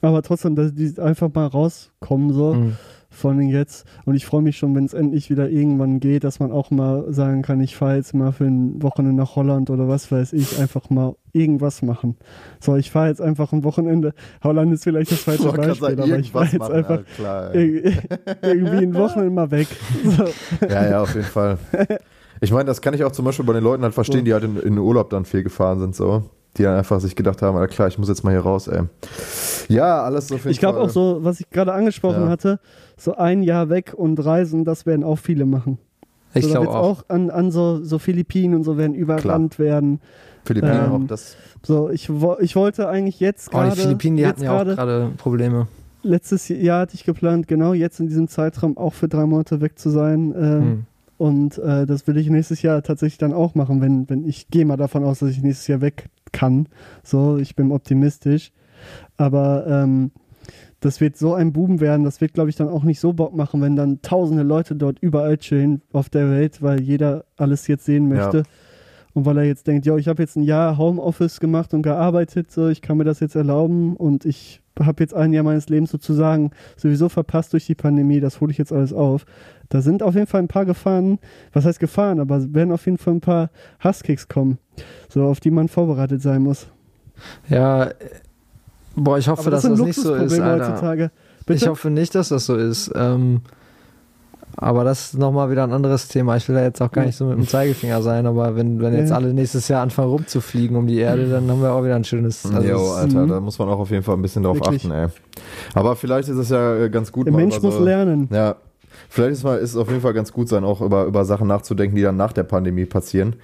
Aber 0.01 0.21
trotzdem, 0.23 0.55
dass 0.55 0.73
die 0.73 0.99
einfach 0.99 1.29
mal 1.33 1.45
rauskommen, 1.47 2.33
so 2.33 2.53
Mhm. 2.55 2.75
von 3.09 3.37
den 3.37 3.49
jetzt. 3.49 3.85
Und 4.05 4.15
ich 4.15 4.25
freue 4.25 4.41
mich 4.41 4.57
schon, 4.57 4.73
wenn 4.73 4.85
es 4.85 4.93
endlich 4.93 5.29
wieder 5.29 5.49
irgendwann 5.49 5.99
geht, 5.99 6.23
dass 6.23 6.39
man 6.39 6.51
auch 6.51 6.71
mal 6.71 7.05
sagen 7.13 7.41
kann, 7.43 7.61
ich 7.61 7.75
fahre 7.75 7.97
jetzt 7.97 8.13
mal 8.13 8.31
für 8.31 8.45
ein 8.45 8.81
Wochenende 8.81 9.15
nach 9.21 9.35
Holland 9.35 9.69
oder 9.69 9.87
was 9.87 10.11
weiß 10.11 10.33
ich, 10.33 10.59
einfach 10.59 10.89
mal 10.89 11.15
irgendwas 11.33 11.81
machen. 11.83 12.15
So, 12.59 12.75
ich 12.77 12.89
fahre 12.89 13.09
jetzt 13.09 13.21
einfach 13.21 13.53
ein 13.53 13.63
Wochenende. 13.63 14.13
Holland 14.43 14.73
ist 14.73 14.83
vielleicht 14.85 15.11
das 15.11 15.19
falsche 15.19 15.43
grad 15.43 15.57
Beispiel, 15.67 15.89
sagen, 15.97 16.01
aber 16.01 16.19
ich 16.19 16.31
fahre 16.31 16.45
jetzt 16.45 16.57
machen, 16.59 16.73
einfach 16.73 16.97
ja, 16.97 17.03
klar, 17.15 17.55
irgendwie 18.41 18.85
ein 18.85 18.93
Wochenende 18.95 19.31
mal 19.31 19.51
weg. 19.51 19.67
So. 20.03 20.25
Ja, 20.67 20.89
ja, 20.89 21.01
auf 21.01 21.13
jeden 21.13 21.27
Fall. 21.27 21.57
Ich 22.41 22.51
meine, 22.51 22.65
das 22.65 22.81
kann 22.81 22.93
ich 22.93 23.03
auch 23.03 23.11
zum 23.11 23.23
Beispiel 23.25 23.45
bei 23.45 23.53
den 23.53 23.63
Leuten 23.63 23.83
halt 23.83 23.93
verstehen, 23.93 24.25
die 24.25 24.33
halt 24.33 24.43
in, 24.43 24.55
in 24.57 24.73
den 24.75 24.79
Urlaub 24.79 25.09
dann 25.11 25.25
viel 25.25 25.43
gefahren 25.43 25.79
sind, 25.79 25.95
so. 25.95 26.23
Die 26.57 26.63
dann 26.63 26.75
einfach 26.77 26.99
sich 26.99 27.15
gedacht 27.15 27.41
haben, 27.41 27.57
na 27.57 27.65
klar, 27.67 27.87
ich 27.87 27.97
muss 27.97 28.09
jetzt 28.09 28.23
mal 28.23 28.31
hier 28.31 28.41
raus, 28.41 28.67
ey. 28.67 28.81
Ja, 29.69 30.03
alles 30.03 30.27
so 30.27 30.37
viel. 30.37 30.51
Ich 30.51 30.59
glaube 30.59 30.81
auch 30.81 30.89
so, 30.89 31.19
was 31.21 31.39
ich 31.39 31.49
gerade 31.49 31.71
angesprochen 31.71 32.23
Ja. 32.23 32.29
hatte, 32.29 32.59
so 32.97 33.15
ein 33.15 33.41
Jahr 33.43 33.69
weg 33.69 33.93
und 33.95 34.17
reisen, 34.25 34.65
das 34.65 34.85
werden 34.85 35.03
auch 35.05 35.17
viele 35.17 35.45
machen. 35.45 35.77
Ich 36.33 36.45
so, 36.45 36.51
glaube 36.51 36.69
auch. 36.69 36.75
auch 36.75 37.03
an, 37.09 37.29
an 37.29 37.51
so, 37.51 37.83
so 37.83 37.99
Philippinen 37.99 38.55
und 38.55 38.63
so 38.63 38.77
werden 38.77 38.95
überrannt 38.95 39.59
werden. 39.59 40.01
Philippinen 40.45 40.85
ähm, 40.85 40.91
auch 40.91 41.07
das. 41.07 41.35
So, 41.63 41.89
ich, 41.89 42.09
wo, 42.09 42.37
ich 42.39 42.55
wollte 42.55 42.87
eigentlich 42.89 43.19
jetzt 43.19 43.49
Oh, 43.49 43.57
die 43.59 43.67
gerade, 43.67 43.75
Philippinen, 43.81 44.17
die 44.17 44.23
jetzt 44.23 44.29
hatten 44.37 44.43
ja 44.43 44.51
auch 44.51 44.63
gerade, 44.63 44.75
gerade 44.75 45.11
Probleme. 45.17 45.67
letztes 46.03 46.47
Jahr 46.49 46.81
hatte 46.81 46.95
ich 46.95 47.03
geplant, 47.03 47.47
genau 47.47 47.73
jetzt 47.73 47.99
in 47.99 48.07
diesem 48.07 48.27
Zeitraum 48.27 48.77
auch 48.77 48.93
für 48.93 49.07
drei 49.07 49.25
Monate 49.25 49.61
weg 49.61 49.77
zu 49.77 49.89
sein. 49.89 50.33
Ähm, 50.35 50.61
Hm. 50.61 50.85
Und 51.21 51.59
äh, 51.59 51.85
das 51.85 52.07
will 52.07 52.17
ich 52.17 52.31
nächstes 52.31 52.63
Jahr 52.63 52.81
tatsächlich 52.81 53.19
dann 53.19 53.31
auch 53.31 53.53
machen, 53.53 53.79
wenn, 53.79 54.09
wenn 54.09 54.27
ich 54.27 54.47
gehe 54.47 54.65
mal 54.65 54.75
davon 54.75 55.03
aus, 55.03 55.19
dass 55.19 55.29
ich 55.29 55.43
nächstes 55.43 55.67
Jahr 55.67 55.79
weg 55.79 56.09
kann. 56.31 56.67
So, 57.03 57.37
ich 57.37 57.55
bin 57.55 57.71
optimistisch. 57.71 58.51
Aber 59.17 59.67
ähm, 59.67 60.09
das 60.79 60.99
wird 60.99 61.17
so 61.17 61.35
ein 61.35 61.53
Boom 61.53 61.79
werden, 61.79 62.03
das 62.03 62.21
wird, 62.21 62.33
glaube 62.33 62.49
ich, 62.49 62.55
dann 62.55 62.69
auch 62.69 62.83
nicht 62.83 62.99
so 62.99 63.13
Bock 63.13 63.35
machen, 63.35 63.61
wenn 63.61 63.75
dann 63.75 64.01
tausende 64.01 64.41
Leute 64.41 64.75
dort 64.75 64.97
überall 64.97 65.37
chillen 65.37 65.83
auf 65.93 66.09
der 66.09 66.31
Welt, 66.31 66.63
weil 66.63 66.81
jeder 66.81 67.25
alles 67.37 67.67
jetzt 67.67 67.85
sehen 67.85 68.09
möchte. 68.09 68.37
Ja. 68.37 68.43
Und 69.13 69.27
weil 69.27 69.37
er 69.37 69.43
jetzt 69.43 69.67
denkt, 69.67 69.85
ja, 69.85 69.95
ich 69.97 70.07
habe 70.07 70.23
jetzt 70.23 70.37
ein 70.37 70.43
Jahr 70.43 70.79
Homeoffice 70.79 71.39
gemacht 71.39 71.75
und 71.75 71.83
gearbeitet, 71.83 72.49
so, 72.51 72.67
ich 72.67 72.81
kann 72.81 72.97
mir 72.97 73.03
das 73.03 73.19
jetzt 73.19 73.35
erlauben 73.35 73.95
und 73.95 74.25
ich 74.25 74.60
habe 74.79 75.03
jetzt 75.03 75.13
ein 75.13 75.33
Jahr 75.33 75.43
meines 75.43 75.69
Lebens 75.69 75.91
sozusagen 75.91 76.51
sowieso 76.77 77.09
verpasst 77.09 77.53
durch 77.53 77.65
die 77.65 77.75
Pandemie, 77.75 78.19
das 78.19 78.39
hole 78.41 78.51
ich 78.51 78.57
jetzt 78.57 78.71
alles 78.71 78.93
auf. 78.93 79.25
Da 79.69 79.81
sind 79.81 80.03
auf 80.03 80.15
jeden 80.15 80.27
Fall 80.27 80.41
ein 80.41 80.47
paar 80.47 80.65
Gefahren, 80.65 81.19
was 81.53 81.65
heißt 81.65 81.79
Gefahren, 81.79 82.19
aber 82.19 82.37
es 82.37 82.53
werden 82.53 82.71
auf 82.71 82.85
jeden 82.85 82.97
Fall 82.97 83.15
ein 83.15 83.21
paar 83.21 83.49
Hasskicks 83.79 84.27
kommen, 84.27 84.57
so 85.09 85.23
auf 85.25 85.39
die 85.39 85.51
man 85.51 85.67
vorbereitet 85.67 86.21
sein 86.21 86.41
muss. 86.41 86.67
Ja, 87.49 87.91
boah, 88.95 89.17
ich 89.17 89.27
hoffe, 89.27 89.41
Aber 89.41 89.51
dass 89.51 89.63
das 89.63 89.71
das 89.71 89.81
nicht 89.81 89.99
so 89.99 90.13
ist, 90.15 90.39
Alter. 90.39 90.67
heutzutage. 90.69 91.11
Bitte? 91.45 91.63
Ich 91.63 91.67
hoffe 91.67 91.89
nicht, 91.89 92.15
dass 92.15 92.29
das 92.29 92.45
so 92.45 92.55
ist. 92.55 92.91
Ähm, 92.95 93.41
aber 94.57 94.83
das 94.83 95.05
ist 95.05 95.17
nochmal 95.17 95.49
wieder 95.49 95.63
ein 95.63 95.71
anderes 95.71 96.07
Thema. 96.07 96.35
Ich 96.37 96.47
will 96.47 96.55
da 96.55 96.63
jetzt 96.63 96.81
auch 96.81 96.91
gar 96.91 97.05
nicht 97.05 97.15
so 97.15 97.25
mit 97.25 97.37
dem 97.37 97.47
Zeigefinger 97.47 98.01
sein, 98.01 98.25
aber 98.25 98.55
wenn, 98.55 98.81
wenn 98.81 98.93
jetzt 98.93 99.11
alle 99.11 99.33
nächstes 99.33 99.67
Jahr 99.67 99.81
anfangen 99.81 100.09
rumzufliegen 100.09 100.75
um 100.75 100.87
die 100.87 100.97
Erde, 100.99 101.29
dann 101.29 101.49
haben 101.49 101.61
wir 101.61 101.71
auch 101.71 101.83
wieder 101.83 101.95
ein 101.95 102.03
schönes. 102.03 102.45
Also 102.45 102.67
Jo, 102.67 102.91
Alter, 102.93 103.27
da 103.27 103.39
muss 103.39 103.57
man 103.59 103.69
auch 103.69 103.79
auf 103.79 103.91
jeden 103.91 104.03
Fall 104.03 104.15
ein 104.15 104.21
bisschen 104.21 104.43
drauf 104.43 104.57
Wirklich. 104.57 104.85
achten, 104.85 104.91
ey. 104.91 105.07
Aber 105.73 105.95
vielleicht 105.95 106.29
ist 106.29 106.37
es 106.37 106.49
ja 106.49 106.75
äh, 106.75 106.89
ganz 106.89 107.11
gut, 107.11 107.27
Der 107.27 107.33
mal 107.33 107.39
Mensch 107.39 107.57
über 107.57 107.67
muss 107.67 107.79
lernen. 107.79 108.27
Ja, 108.31 108.55
vielleicht 109.09 109.33
ist, 109.33 109.43
mal, 109.43 109.57
ist 109.57 109.71
es 109.71 109.77
auf 109.77 109.89
jeden 109.89 110.01
Fall 110.01 110.13
ganz 110.13 110.31
gut 110.31 110.49
sein, 110.49 110.63
auch 110.63 110.81
über, 110.81 111.05
über 111.05 111.25
Sachen 111.25 111.47
nachzudenken, 111.47 111.95
die 111.95 112.01
dann 112.01 112.17
nach 112.17 112.33
der 112.33 112.43
Pandemie 112.43 112.85
passieren. 112.85 113.35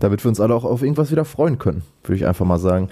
Damit 0.00 0.24
wir 0.24 0.28
uns 0.28 0.38
alle 0.40 0.54
auch 0.54 0.64
auf 0.64 0.82
irgendwas 0.82 1.10
wieder 1.10 1.24
freuen 1.24 1.58
können, 1.58 1.82
würde 2.04 2.16
ich 2.16 2.26
einfach 2.26 2.46
mal 2.46 2.58
sagen. 2.58 2.88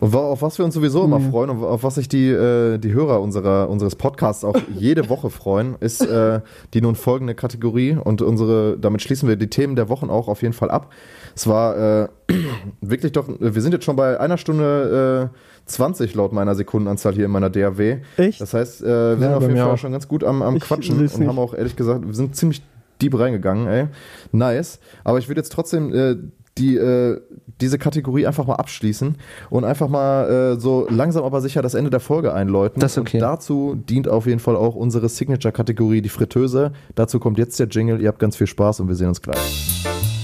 Und 0.00 0.14
auf 0.14 0.40
was 0.40 0.56
wir 0.58 0.64
uns 0.64 0.74
sowieso 0.74 1.04
immer 1.04 1.18
Mhm. 1.18 1.30
freuen 1.30 1.50
und 1.50 1.62
auf 1.62 1.82
was 1.82 1.96
sich 1.96 2.08
die, 2.08 2.28
äh, 2.30 2.78
die 2.78 2.92
Hörer 2.92 3.20
unserer, 3.20 3.68
unseres 3.68 3.96
Podcasts 3.96 4.44
auch 4.44 4.56
jede 4.74 5.08
Woche 5.10 5.28
freuen, 5.30 5.76
ist 5.80 6.00
äh, 6.00 6.40
die 6.72 6.80
nun 6.80 6.94
folgende 6.94 7.34
Kategorie. 7.34 7.98
Und 8.02 8.22
unsere, 8.22 8.78
damit 8.78 9.02
schließen 9.02 9.28
wir 9.28 9.36
die 9.36 9.48
Themen 9.50 9.76
der 9.76 9.88
Wochen 9.90 10.08
auch 10.10 10.28
auf 10.28 10.40
jeden 10.42 10.54
Fall 10.54 10.70
ab. 10.70 10.90
Es 11.36 11.46
war 11.46 11.76
äh, 12.04 12.08
wirklich 12.80 13.12
doch, 13.12 13.28
wir 13.38 13.60
sind 13.62 13.72
jetzt 13.72 13.84
schon 13.84 13.96
bei 13.96 14.18
einer 14.18 14.38
Stunde 14.38 15.30
äh, 15.32 15.38
20 15.66 16.14
laut 16.14 16.32
meiner 16.32 16.54
Sekundenanzahl 16.54 17.12
hier 17.12 17.26
in 17.26 17.30
meiner 17.30 17.50
DAW. 17.50 17.98
Echt? 18.16 18.40
Das 18.40 18.54
heißt, 18.54 18.82
äh, 18.82 18.86
wir 18.86 19.16
sind 19.18 19.22
Ja, 19.22 19.36
auf 19.36 19.42
bei 19.42 19.48
jeden 19.48 19.60
Fall 19.60 19.70
auch. 19.74 19.78
schon 19.78 19.92
ganz 19.92 20.08
gut 20.08 20.24
am, 20.24 20.40
am 20.42 20.56
Ich 20.56 20.62
Quatschen 20.62 20.98
und 21.06 21.26
haben 21.28 21.38
auch 21.38 21.52
ehrlich 21.52 21.76
gesagt, 21.76 22.06
wir 22.06 22.14
sind 22.14 22.34
ziemlich 22.36 22.62
deep 23.02 23.16
reingegangen, 23.18 23.66
ey. 23.68 23.86
Nice. 24.32 24.80
Aber 25.04 25.18
ich 25.18 25.28
würde 25.28 25.40
jetzt 25.40 25.52
trotzdem 25.52 25.94
äh, 25.94 26.16
die, 26.58 26.76
äh, 26.76 27.20
diese 27.60 27.78
Kategorie 27.78 28.26
einfach 28.26 28.46
mal 28.46 28.56
abschließen 28.56 29.16
und 29.50 29.64
einfach 29.64 29.88
mal 29.88 30.54
äh, 30.56 30.60
so 30.60 30.86
langsam 30.90 31.24
aber 31.24 31.40
sicher 31.40 31.62
das 31.62 31.74
Ende 31.74 31.90
der 31.90 32.00
Folge 32.00 32.32
einläuten. 32.32 32.80
Das 32.80 32.92
ist 32.92 32.98
okay. 32.98 33.18
Und 33.18 33.22
dazu 33.22 33.74
dient 33.74 34.08
auf 34.08 34.26
jeden 34.26 34.40
Fall 34.40 34.56
auch 34.56 34.74
unsere 34.74 35.08
Signature-Kategorie, 35.08 36.02
die 36.02 36.08
Fritteuse. 36.08 36.72
Dazu 36.94 37.18
kommt 37.18 37.38
jetzt 37.38 37.58
der 37.58 37.68
Jingle. 37.68 38.00
Ihr 38.00 38.08
habt 38.08 38.18
ganz 38.18 38.36
viel 38.36 38.46
Spaß 38.46 38.80
und 38.80 38.88
wir 38.88 38.94
sehen 38.94 39.08
uns 39.08 39.20
gleich. 39.20 39.38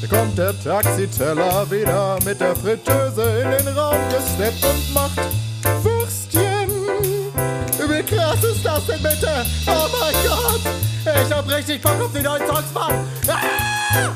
Hier 0.00 0.08
kommt 0.08 0.36
der 0.36 0.52
Taxiteller 0.62 1.70
wieder 1.70 2.18
mit 2.24 2.40
der 2.40 2.54
Fritteuse 2.54 3.22
in 3.22 3.64
den 3.64 3.74
Raum 3.74 3.96
gesteppt 4.10 4.64
und 4.64 4.94
macht 4.94 5.18
Würstchen. 5.82 6.68
Wie 7.88 8.02
krass 8.02 8.44
ist 8.44 8.64
das 8.64 8.86
denn 8.86 9.02
bitte? 9.02 9.28
Oh 9.66 9.86
mein 10.00 10.14
Gott! 10.26 10.60
Ich 11.04 11.32
hab 11.32 11.48
richtig 11.48 11.80
Bock 11.82 12.00
auf 12.00 12.12
die 12.12 12.22
neuen 12.22 12.46
Songs, 12.46 12.72
Mann! 12.74 12.92
Ah! 13.28 14.10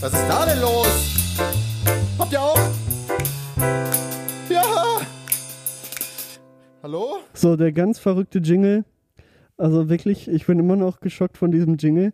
Was 0.00 0.12
ist 0.12 0.28
da 0.28 0.44
denn 0.44 0.60
los? 0.60 1.21
Hallo? 6.82 7.18
So, 7.32 7.56
der 7.56 7.72
ganz 7.72 7.98
verrückte 7.98 8.38
Jingle. 8.40 8.84
Also 9.56 9.88
wirklich, 9.88 10.26
ich 10.28 10.46
bin 10.46 10.58
immer 10.58 10.76
noch 10.76 11.00
geschockt 11.00 11.38
von 11.38 11.50
diesem 11.52 11.76
Jingle. 11.76 12.12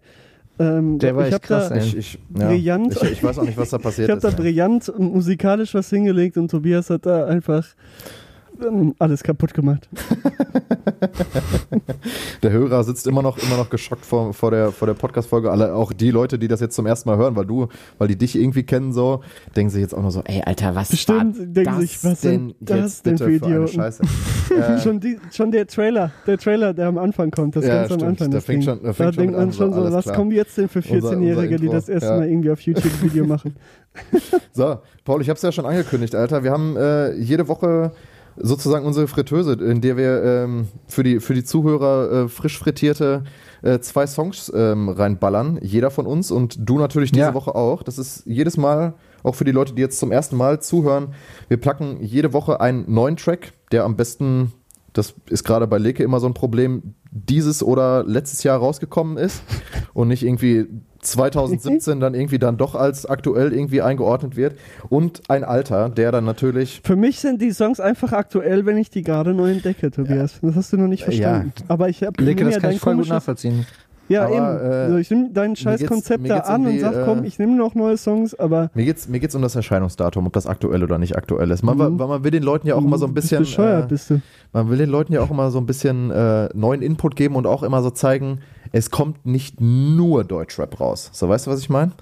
Ähm, 0.59 0.99
Der 0.99 1.17
war 1.17 1.27
ich 1.29 1.35
echt 1.35 1.43
krass, 1.43 1.69
da. 1.71 1.77
Ich, 1.77 1.97
ich, 1.97 2.19
ja, 2.37 2.49
Brillant. 2.49 2.97
Ich, 3.03 3.13
ich 3.13 3.25
weiß 3.25 3.39
auch 3.39 3.45
nicht, 3.45 3.57
was 3.57 3.71
da 3.71 3.77
Ich 3.79 3.83
passiert 3.83 4.11
habe 4.11 4.21
da 4.21 4.29
ist. 4.29 4.37
brillant 4.37 4.93
musikalisch 4.99 5.73
was 5.73 5.89
hingelegt 5.89 6.37
und 6.37 6.51
Tobias 6.51 6.91
hat 6.91 7.07
da 7.07 7.27
einfach 7.27 7.65
alles 8.99 9.23
kaputt 9.23 9.55
gemacht. 9.55 9.89
Der 12.43 12.51
Hörer 12.53 12.85
sitzt 12.85 13.07
immer 13.07 13.23
noch, 13.23 13.39
immer 13.39 13.57
noch 13.57 13.71
geschockt 13.71 14.05
vor, 14.05 14.33
vor 14.33 14.51
der, 14.51 14.71
vor 14.73 14.87
der 14.87 14.95
Podcast-Folge. 14.95 15.51
Alle, 15.51 15.75
auch 15.75 15.93
die 15.93 16.11
Leute, 16.11 16.39
die 16.39 16.49
das 16.49 16.61
jetzt 16.61 16.75
zum 16.77 16.87
ersten 16.87 17.09
Mal 17.09 17.19
hören, 17.19 17.37
weil 17.37 17.47
du, 17.47 17.69
weil 17.99 18.09
die 18.09 18.17
dich 18.17 18.37
irgendwie 18.37 18.63
kennen, 18.63 18.93
so, 18.93 19.23
denken 19.57 19.71
sich 19.71 19.81
jetzt 19.81 19.95
auch 19.95 20.03
noch 20.03 20.11
so, 20.11 20.23
ey, 20.25 20.43
Alter, 20.45 20.75
was 20.75 20.91
Bestimmt 20.91 21.39
war 21.39 21.45
denken 21.47 21.65
das 21.65 21.79
sich, 21.81 22.05
was 22.05 22.21
denn 22.21 22.55
das 22.61 22.79
jetzt 22.79 23.07
denn 23.07 23.13
bitte 23.15 23.25
für 23.25 23.33
Idioten? 23.33 23.69
Scheiße? 23.75 24.03
äh, 24.55 24.79
schon, 24.81 25.01
die, 25.01 25.19
schon 25.33 25.51
der 25.51 25.67
Trailer, 25.67 26.13
der 26.27 26.39
Trailer, 26.39 26.73
der 26.75 26.87
am 26.89 26.99
Anfang 26.99 27.31
kommt, 27.31 27.57
das 27.57 27.65
Ja, 27.65 27.81
ganz 27.87 27.93
am 27.93 27.99
stimmt. 27.99 28.11
Anfang. 28.11 28.31
Da 28.31 28.41
fängt 28.41 28.65
schon- 28.65 28.83
da 28.83 28.93
fängt 28.93 29.15
schon 29.15 29.23
denkt 29.23 29.37
man 29.37 29.49
an, 29.49 29.53
schon 29.53 29.73
so, 29.73 29.93
was 29.93 30.05
klar. 30.05 30.17
kommen 30.17 30.31
jetzt 30.31 30.57
denn 30.57 30.69
für 30.69 30.79
Unser- 30.81 30.95
unser 30.95 31.11
14-Jährige, 31.11 31.57
die 31.57 31.69
das 31.69 31.89
erste 31.89 32.09
ja. 32.11 32.17
Mal 32.17 32.29
irgendwie 32.29 32.51
auf 32.51 32.61
YouTube 32.61 32.85
ein 32.85 33.03
Video 33.03 33.27
machen? 33.27 33.55
So, 34.53 34.79
Paul, 35.05 35.23
ich 35.23 35.29
habe 35.29 35.37
es 35.37 35.43
ja 35.43 35.51
schon 35.53 35.67
angekündigt, 35.67 36.15
Alter. 36.15 36.43
Wir 36.43 36.51
haben 36.53 36.77
äh, 36.77 37.15
jede 37.15 37.47
Woche 37.49 37.93
sozusagen 38.41 38.87
unsere 38.87 39.09
Fritteuse, 39.09 39.53
in 39.53 39.81
der 39.81 39.97
wir 39.97 40.23
ähm, 40.23 40.69
für, 40.87 41.03
die, 41.03 41.21
für 41.21 41.35
die 41.35 41.45
Zuhörer 41.45 42.25
äh, 42.25 42.29
frisch 42.29 42.59
frittierte 42.59 43.25
äh, 43.63 43.81
zwei 43.81 44.07
Songs 44.07 44.53
ähm, 44.55 44.89
reinballern, 44.89 45.59
jeder 45.63 45.91
von 45.91 46.07
uns 46.07 46.31
und 46.31 46.57
du 46.61 46.79
natürlich 46.79 47.13
diese 47.13 47.27
Ja. 47.27 47.35
Woche 47.35 47.55
auch. 47.55 47.83
Das 47.83 47.99
ist 47.99 48.23
jedes 48.27 48.57
Mal, 48.57 48.95
auch 49.23 49.35
für 49.35 49.45
die 49.45 49.53
Leute, 49.53 49.75
die 49.75 49.83
jetzt 49.83 49.99
zum 49.99 50.13
ersten 50.13 50.37
Mal 50.37 50.61
zuhören, 50.61 51.15
wir 51.49 51.57
placken 51.57 52.03
jede 52.03 52.33
Woche 52.33 52.61
einen 52.61 52.85
neuen 52.93 53.17
Track, 53.17 53.53
der 53.73 53.85
am 53.85 53.97
besten, 53.97 54.53
das 54.93 55.15
ist 55.29 55.45
gerade 55.45 55.67
bei 55.67 55.79
Leke 55.79 56.03
immer 56.03 56.21
so 56.21 56.27
ein 56.27 56.35
Problem, 56.35 56.95
dieses 57.11 57.63
oder 57.63 58.05
letztes 58.05 58.43
Jahr 58.43 58.59
rausgekommen 58.59 59.17
ist 59.17 59.43
und 59.95 60.09
nicht 60.09 60.23
irgendwie 60.25 60.67
2017 61.01 62.01
dann 62.01 62.15
irgendwie 62.15 62.39
dann 62.39 62.57
doch 62.57 62.75
als 62.75 63.07
aktuell 63.07 63.53
irgendwie 63.53 63.83
eingeordnet 63.83 64.37
wird 64.37 64.57
und 64.89 65.23
ein 65.29 65.45
Alter, 65.45 65.89
der 65.89 66.13
dann 66.13 66.25
natürlich 66.25 66.81
Für 66.85 66.97
mich 66.97 67.21
sind 67.21 67.41
die 67.41 67.53
Songs 67.53 67.81
einfach 67.81 68.13
aktuell, 68.13 68.67
wenn 68.67 68.77
ich 68.79 68.91
die 68.91 69.03
gerade 69.03 69.35
neu 69.35 69.51
entdecke, 69.53 69.91
Tobias. 69.91 70.39
Das 70.43 70.57
hast 70.57 70.73
du 70.73 70.77
noch 70.77 70.89
nicht 70.89 71.07
Äh, 71.07 71.13
ja. 71.15 71.29
verstanden. 71.31 71.53
Aber 71.69 71.89
ich 71.89 72.03
habe 72.03 72.23
nimm 72.23 72.37
das 72.37 72.55
ja 72.55 72.61
kann 72.61 72.71
ich 72.73 72.81
voll 72.81 72.97
gut 72.97 73.09
nachvollziehen. 73.09 73.67
Ja, 74.11 74.25
Aber, 74.25 74.35
eben. 74.35 74.45
äh, 74.45 74.75
also 74.75 74.97
ich 74.97 75.11
nehme 75.11 75.29
dein 75.35 75.55
scheiß 75.55 75.85
Konzept 75.85 76.27
da 76.31 76.37
geht's 76.37 76.49
um 76.49 76.55
an 76.55 76.67
und 76.67 76.73
die, 76.73 76.79
sag, 76.81 77.05
komm, 77.05 77.25
äh, 77.25 77.27
ich 77.27 77.39
nehme 77.39 77.55
noch 77.57 77.75
neue 77.75 77.99
Songs, 77.99 78.35
aber 78.35 78.71
Mir 78.73 78.87
geht's, 78.87 79.07
mir 79.07 79.21
geht's 79.21 79.35
um 79.35 79.43
das 79.43 79.55
Erscheinungsdatum, 79.55 80.27
ob 80.27 80.33
das 80.33 80.47
aktuell 80.47 80.83
oder 80.83 80.97
nicht 80.99 81.15
aktuell 81.17 81.51
ist. 81.51 81.63
Man, 81.63 81.77
Mhm. 81.77 81.99
weil 81.99 82.09
man 82.09 82.25
will 82.25 82.31
den 82.31 82.43
Leuten 82.43 82.67
ja 82.67 82.75
auch 82.75 82.83
immer 82.85 82.97
so 82.97 83.07
ein 83.07 83.13
bist 83.13 83.27
bisschen, 83.29 83.41
bescheuert 83.43 83.85
äh, 83.85 83.89
bist 83.89 84.09
du. 84.09 84.21
man 84.55 84.71
will 84.71 84.79
den 84.79 84.89
Leuten 84.89 85.13
ja 85.13 85.21
auch 85.21 85.31
immer 85.31 85.51
so 85.51 85.59
ein 85.59 85.67
bisschen 85.67 86.11
äh, 86.11 86.49
neuen 86.55 86.81
Input 86.81 87.17
geben 87.17 87.37
und 87.37 87.47
auch 87.47 87.63
immer 87.63 87.83
so 87.83 87.91
zeigen, 87.91 88.39
es 88.73 88.91
kommt 88.91 89.25
nicht 89.27 89.61
nur 89.61 90.25
Deutschrap 90.25 90.79
raus. 90.81 91.11
So, 91.13 91.29
weißt 91.29 91.47
du, 91.47 91.51
was 91.51 91.61
ich 91.61 91.69
meine? 91.69 91.93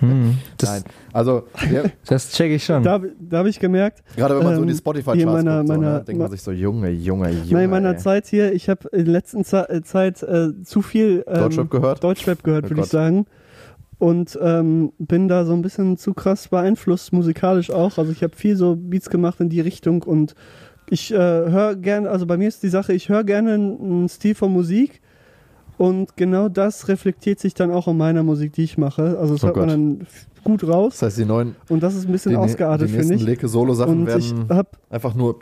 Hm, 0.00 0.38
Nein. 0.62 0.82
Also, 1.12 1.44
ja, 1.72 1.82
das 2.06 2.30
check 2.32 2.50
ich 2.52 2.64
schon. 2.64 2.82
Da, 2.82 3.00
da 3.20 3.38
habe 3.38 3.48
ich 3.48 3.58
gemerkt, 3.60 4.02
gerade 4.16 4.36
wenn 4.38 4.44
man 4.44 4.54
so 4.56 4.62
in 4.62 4.68
die 4.68 4.72
Ähm, 4.72 4.78
Spotify-Charts 4.78 5.16
hier 5.18 5.26
meiner- 5.26 5.58
guckt, 5.58 5.68
so, 5.68 5.74
meiner- 5.74 5.92
ne, 5.98 6.04
denkt 6.04 6.18
man 6.20 6.28
ma- 6.28 6.32
sich 6.32 6.42
so, 6.42 6.50
Junge, 6.52 6.90
Junge, 6.90 7.30
Junge. 7.30 7.64
in 7.64 7.70
meiner 7.70 7.90
ey. 7.92 7.96
Zeit 7.98 8.26
hier, 8.26 8.52
ich 8.52 8.68
habe 8.68 8.88
in 8.92 9.04
der 9.04 9.12
letzten 9.12 9.44
Ze 9.44 9.68
äh, 9.68 9.82
Zeit 9.82 10.22
äh, 10.22 10.48
zu 10.64 10.82
viel 10.82 11.24
ähm, 11.26 11.34
Deutschrap 11.40 11.70
gehört? 11.70 12.04
Deutschrap 12.04 12.42
gehört, 12.42 12.66
Oh 12.66 12.70
würde 12.70 12.82
ich 12.82 12.88
sagen. 12.88 13.26
und 13.98 14.38
ähm, 14.42 14.92
bin 14.98 15.28
da 15.28 15.44
so 15.44 15.52
ein 15.52 15.62
bisschen 15.62 15.96
zu 15.96 16.14
krass 16.14 16.48
beeinflusst, 16.48 17.12
musikalisch 17.12 17.70
auch. 17.70 17.98
Also 17.98 18.10
ich 18.12 18.22
habe 18.22 18.34
viel 18.36 18.56
so 18.56 18.76
Beats 18.76 19.10
gemacht 19.10 19.40
in 19.40 19.48
die 19.48 19.60
Richtung 19.60 20.02
und 20.02 20.34
ich 20.92 21.10
äh, 21.12 21.16
höre 21.16 21.76
gerne, 21.76 22.10
also 22.10 22.26
bei 22.26 22.36
mir 22.36 22.48
ist 22.48 22.62
die 22.62 22.68
Sache, 22.68 22.92
ich 22.92 23.08
höre 23.08 23.24
gerne 23.24 23.54
einen 23.54 24.08
Stil 24.08 24.34
von 24.34 24.52
Musik 24.52 25.00
und 25.78 26.16
genau 26.16 26.48
das 26.48 26.88
reflektiert 26.88 27.40
sich 27.40 27.54
dann 27.54 27.70
auch 27.70 27.88
in 27.88 27.96
meiner 27.96 28.22
Musik, 28.22 28.52
die 28.52 28.64
ich 28.64 28.76
mache. 28.78 29.18
Also 29.18 29.34
das 29.34 29.42
Oh 29.44 29.46
hört 29.48 29.56
man 29.56 29.66
Gott. 29.68 29.74
dann 29.74 30.00
f- 30.02 30.26
gut 30.44 30.64
raus 30.68 30.94
Das 30.98 31.02
heißt, 31.02 31.18
die 31.18 31.24
neuen, 31.24 31.56
und 31.68 31.82
das 31.82 31.94
ist 31.94 32.06
ein 32.06 32.12
bisschen 32.12 32.32
die, 32.32 32.36
ausgeartet, 32.36 32.88
die 32.88 32.92
finde 32.92 33.08
nächsten 33.08 33.22
ich. 33.28 33.36
Leke-Solo-Sachen 33.36 34.02
Und 34.02 34.08
ich 34.16 34.32
werden 34.32 34.48
hab, 34.50 34.76
einfach 34.90 35.14
nur 35.14 35.38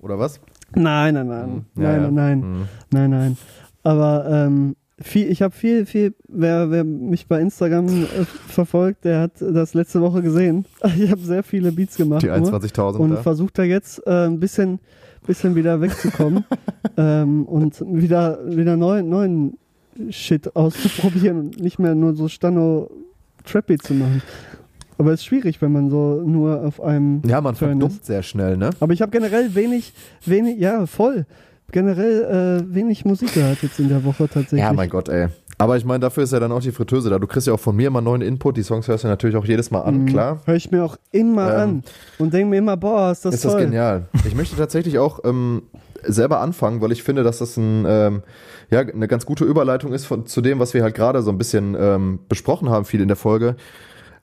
oder 0.00 0.18
was? 0.18 0.40
nein, 0.74 1.14
nein, 1.14 1.26
nein, 1.28 1.66
Ja, 1.76 1.82
nein, 1.82 2.02
ja. 2.02 2.10
nein, 2.10 2.14
nein. 2.14 2.38
Mhm. 2.40 2.68
Nein, 2.92 3.10
nein. 3.10 3.36
Aber 3.84 4.26
ähm, 4.28 4.76
viel, 4.98 5.30
ich 5.30 5.42
habe 5.42 5.54
viel, 5.54 5.86
viel, 5.86 6.14
wer, 6.28 6.70
wer 6.70 6.84
mich 6.84 7.26
bei 7.26 7.40
Instagram 7.40 7.86
äh, 7.86 8.24
verfolgt, 8.48 9.04
der 9.04 9.20
hat 9.20 9.32
das 9.40 9.74
letzte 9.74 10.00
Woche 10.00 10.22
gesehen. 10.22 10.64
Ich 10.98 11.10
habe 11.10 11.20
sehr 11.20 11.42
viele 11.42 11.72
Beats 11.72 11.96
gemacht 11.96 12.22
Die 12.22 12.26
nur 12.26 12.36
21.000 12.36 12.96
und 12.96 13.10
da. 13.10 13.16
versucht 13.22 13.58
da 13.58 13.64
jetzt 13.64 14.06
äh, 14.06 14.26
ein 14.26 14.40
bisschen, 14.40 14.80
bisschen 15.26 15.54
wieder 15.54 15.80
wegzukommen 15.80 16.44
ähm, 16.96 17.44
und 17.44 17.80
wieder, 17.86 18.38
wieder 18.46 18.76
neuen, 18.76 19.08
neuen 19.08 19.58
Shit 20.10 20.54
auszuprobieren 20.56 21.38
und 21.38 21.60
nicht 21.60 21.78
mehr 21.78 21.94
nur 21.94 22.14
so 22.14 22.28
Stano 22.28 22.90
Trappy 23.44 23.78
zu 23.78 23.94
machen. 23.94 24.22
Aber 24.98 25.12
es 25.12 25.20
ist 25.20 25.26
schwierig, 25.26 25.60
wenn 25.60 25.72
man 25.72 25.90
so 25.90 26.22
nur 26.24 26.62
auf 26.62 26.80
einem 26.80 27.20
Ja, 27.26 27.40
man 27.40 27.54
verdummt 27.54 28.04
sehr 28.04 28.22
schnell, 28.22 28.56
ne? 28.56 28.70
Aber 28.80 28.92
ich 28.94 29.02
habe 29.02 29.12
generell 29.12 29.54
wenig, 29.54 29.92
wenig, 30.24 30.58
ja, 30.58 30.86
voll. 30.86 31.26
Generell 31.72 32.62
äh, 32.68 32.74
wenig 32.74 33.04
Musik 33.04 33.34
gehört 33.34 33.62
jetzt 33.62 33.78
in 33.80 33.88
der 33.88 34.04
Woche 34.04 34.28
tatsächlich. 34.28 34.60
Ja, 34.60 34.72
mein 34.72 34.88
Gott, 34.88 35.08
ey. 35.08 35.28
Aber 35.58 35.76
ich 35.76 35.84
meine, 35.84 36.00
dafür 36.00 36.22
ist 36.24 36.32
ja 36.32 36.38
dann 36.40 36.52
auch 36.52 36.60
die 36.60 36.70
Fritteuse 36.70 37.08
da. 37.10 37.18
Du 37.18 37.26
kriegst 37.26 37.46
ja 37.46 37.54
auch 37.54 37.60
von 37.60 37.74
mir 37.74 37.88
immer 37.88 38.00
neuen 38.02 38.20
Input. 38.20 38.56
Die 38.58 38.62
Songs 38.62 38.88
hörst 38.88 39.04
du 39.04 39.08
natürlich 39.08 39.36
auch 39.36 39.44
jedes 39.46 39.70
Mal 39.70 39.80
an, 39.80 40.02
Mhm. 40.02 40.06
klar. 40.06 40.40
Höre 40.44 40.54
ich 40.54 40.70
mir 40.70 40.84
auch 40.84 40.96
immer 41.12 41.52
Ähm, 41.54 41.60
an 41.60 41.82
und 42.18 42.34
denke 42.34 42.50
mir 42.50 42.58
immer, 42.58 42.76
boah, 42.76 43.10
ist 43.10 43.24
das 43.24 43.36
ist 43.36 43.42
toll. 43.42 43.52
das 43.52 43.60
genial. 43.62 44.08
Ich 44.26 44.34
möchte 44.34 44.54
tatsächlich 44.56 44.98
auch 44.98 45.20
ähm, 45.24 45.62
selber 46.04 46.40
anfangen, 46.40 46.80
weil 46.82 46.92
ich 46.92 47.02
finde, 47.02 47.22
dass 47.24 47.38
das 47.38 47.56
ein, 47.56 47.84
ähm, 47.88 48.22
ja, 48.70 48.80
eine 48.80 49.08
ganz 49.08 49.24
gute 49.24 49.44
Überleitung 49.44 49.92
ist 49.94 50.04
von, 50.04 50.26
zu 50.26 50.40
dem, 50.42 50.58
was 50.58 50.74
wir 50.74 50.82
halt 50.82 50.94
gerade 50.94 51.22
so 51.22 51.30
ein 51.30 51.38
bisschen 51.38 51.74
ähm, 51.78 52.18
besprochen 52.28 52.68
haben, 52.68 52.84
viel 52.84 53.00
in 53.00 53.08
der 53.08 53.16
Folge. 53.16 53.56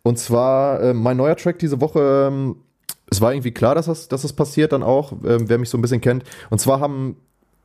Und 0.04 0.20
zwar 0.20 0.82
ähm, 0.84 1.02
mein 1.02 1.18
neuer 1.18 1.36
Track 1.36 1.58
diese 1.60 1.82
Woche. 1.82 2.28
Ähm, 2.32 2.58
es 3.10 3.22
war 3.22 3.34
irgendwie 3.34 3.52
klar, 3.52 3.74
dass 3.76 3.88
das, 3.88 4.08
dass 4.08 4.22
das 4.22 4.34
passiert 4.34 4.72
dann 4.72 4.84
auch, 4.84 5.14
ähm, 5.26 5.50
wer 5.50 5.58
mich 5.58 5.70
so 5.70 5.78
ein 5.78 5.82
bisschen 5.82 6.02
kennt. 6.02 6.24
Und 6.52 6.60
zwar 6.60 6.80
haben 6.80 7.18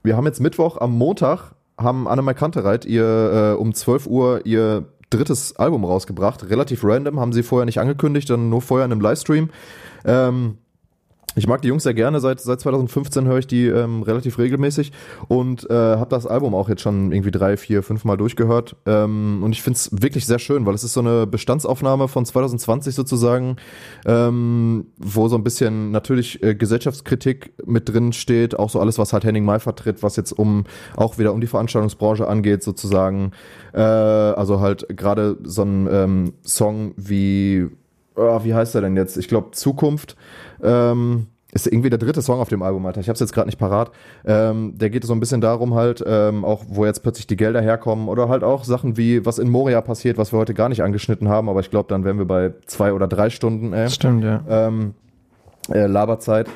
wir 0.09 0.17
haben 0.17 0.25
jetzt 0.25 0.41
Mittwoch, 0.41 0.79
am 0.79 0.97
Montag 0.97 1.53
haben 1.77 2.09
Annemai 2.09 2.33
Kantereit 2.33 2.87
ihr 2.87 3.53
äh, 3.55 3.61
um 3.61 3.75
12 3.75 4.07
Uhr 4.07 4.47
ihr 4.47 4.87
drittes 5.11 5.55
Album 5.57 5.85
rausgebracht. 5.85 6.49
Relativ 6.49 6.83
random, 6.83 7.21
haben 7.21 7.35
sie 7.35 7.43
vorher 7.43 7.67
nicht 7.67 7.79
angekündigt, 7.79 8.31
dann 8.31 8.49
nur 8.49 8.63
vorher 8.63 8.87
in 8.87 8.93
einem 8.93 9.03
Livestream. 9.03 9.51
Ähm, 10.07 10.57
ich 11.35 11.47
mag 11.47 11.63
die 11.63 11.69
Jungs 11.69 11.85
sehr 11.85 11.95
gerne, 11.95 12.21
seit, 12.21 12.41
seit 12.41 12.61
2015 12.61 13.27
höre 13.27 13.39
ich 13.39 13.47
die 13.47 13.67
ähm, 13.67 14.03
relativ 14.03 14.39
regelmäßig 14.39 14.93
und 15.29 15.69
äh, 15.71 15.75
habe 15.75 16.11
das 16.11 16.27
Album 16.27 16.55
auch 16.55 16.69
jetzt 16.69 16.83
schon 16.83 17.13
irgendwie 17.13 17.31
drei, 17.31 17.57
vier, 17.57 17.83
fünf 17.83 18.05
Mal 18.05 18.17
durchgehört. 18.17 18.77
Ähm, 18.87 19.43
und 19.43 19.53
ich 19.53 19.63
finde 19.63 19.77
es 19.77 19.91
wirklich 20.03 20.27
sehr 20.27 20.39
schön, 20.39 20.67
weil 20.67 20.75
es 20.75 20.85
ist 20.85 20.95
so 20.95 21.01
eine 21.01 21.27
Bestandsaufnahme 21.27 22.09
von 22.09 22.25
2020 22.25 22.95
sozusagen, 22.95 23.57
ähm, 24.05 24.87
wo 24.99 25.29
so 25.29 25.37
ein 25.37 25.45
bisschen 25.45 25.91
natürlich 25.91 26.43
äh, 26.43 26.55
Gesellschaftskritik 26.55 27.53
mit 27.65 27.89
drin 27.89 28.13
steht, 28.13 28.59
auch 28.59 28.71
so 28.71 28.81
alles, 28.81 28.99
was 28.99 29.13
halt 29.13 29.25
Henning 29.25 29.45
May 29.45 29.61
vertritt, 29.61 30.03
was 30.03 30.17
jetzt 30.17 30.33
um 30.33 30.65
auch 30.97 31.19
wieder 31.19 31.33
um 31.33 31.41
die 31.41 31.47
Veranstaltungsbranche 31.47 32.27
angeht, 32.27 32.63
sozusagen. 32.63 33.33
Äh, 33.73 33.81
also 33.81 34.61
halt 34.61 34.87
gerade 34.97 35.37
so 35.45 35.63
ein 35.63 35.89
ähm, 35.91 36.33
Song 36.43 36.95
wie, 36.97 37.69
oh, 38.17 38.41
wie 38.45 38.55
heißt 38.55 38.75
er 38.75 38.81
denn 38.81 38.97
jetzt? 38.97 39.17
Ich 39.17 39.29
glaube 39.29 39.53
Zukunft. 39.53 40.17
Ähm, 40.63 41.27
ist 41.53 41.67
irgendwie 41.67 41.89
der 41.89 41.99
dritte 41.99 42.21
Song 42.21 42.41
auf 42.41 42.49
dem 42.49 42.63
Album, 42.63 42.85
Alter. 42.85 43.01
Ich 43.01 43.09
hab's 43.09 43.21
jetzt 43.21 43.33
gerade 43.33 43.49
nicht 43.49 43.59
parat. 43.59 43.91
Ähm, 44.27 44.77
der 44.77 44.91
geht 44.91 45.05
so 45.05 45.15
ein 45.15 45.21
bisschen 45.21 45.41
darum 45.41 45.75
halt, 45.75 46.05
ähm, 46.07 46.45
auch 46.45 46.65
wo 46.69 46.85
jetzt 46.85 47.03
plötzlich 47.03 47.27
die 47.27 47.37
Gelder 47.37 47.63
herkommen 47.63 48.09
oder 48.09 48.29
halt 48.29 48.45
auch 48.45 48.65
Sachen 48.65 48.99
wie, 48.99 49.25
was 49.25 49.39
in 49.39 49.49
Moria 49.49 49.81
passiert, 49.81 50.19
was 50.19 50.33
wir 50.33 50.39
heute 50.39 50.53
gar 50.53 50.69
nicht 50.69 50.83
angeschnitten 50.83 51.29
haben, 51.29 51.49
aber 51.49 51.61
ich 51.61 51.71
glaube, 51.71 51.89
dann 51.89 52.05
wären 52.05 52.19
wir 52.19 52.27
bei 52.27 52.53
zwei 52.67 52.93
oder 52.93 53.09
drei 53.09 53.31
Stunden, 53.31 53.73
ey 53.73 53.89
Stimmt, 53.89 54.25
ja. 54.25 54.43
ähm, 54.49 54.95
äh, 55.73 55.87
Laberzeit. 55.87 56.49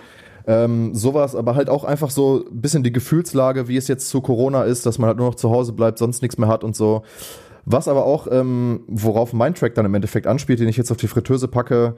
Ähm, 0.47 0.95
sowas, 0.95 1.37
aber 1.37 1.55
halt 1.55 1.71
auch 1.71 1.85
einfach 1.85 2.11
so 2.11 2.45
ein 2.51 2.61
bisschen 2.61 2.83
die 2.83 2.93
Gefühlslage, 2.93 3.69
wie 3.69 3.77
es 3.77 3.89
jetzt 3.89 4.09
zu 4.09 4.21
Corona 4.21 4.65
ist, 4.65 4.85
dass 4.85 4.99
man 4.99 5.07
halt 5.07 5.17
nur 5.17 5.29
noch 5.29 5.37
zu 5.37 5.51
Hause 5.51 5.73
bleibt, 5.73 5.99
sonst 5.99 6.21
nichts 6.21 6.37
mehr 6.37 6.49
hat 6.49 6.65
und 6.65 6.77
so. 6.77 7.03
Was 7.65 7.87
aber 7.87 8.05
auch, 8.05 8.27
ähm, 8.31 8.81
worauf 8.89 9.33
mein 9.33 9.55
Track 9.55 9.75
dann 9.77 9.87
im 9.87 9.95
Endeffekt 9.95 10.27
anspielt, 10.27 10.59
den 10.59 10.69
ich 10.69 10.77
jetzt 10.77 10.91
auf 10.91 10.97
die 10.97 11.07
Fritteuse 11.07 11.47
packe, 11.47 11.95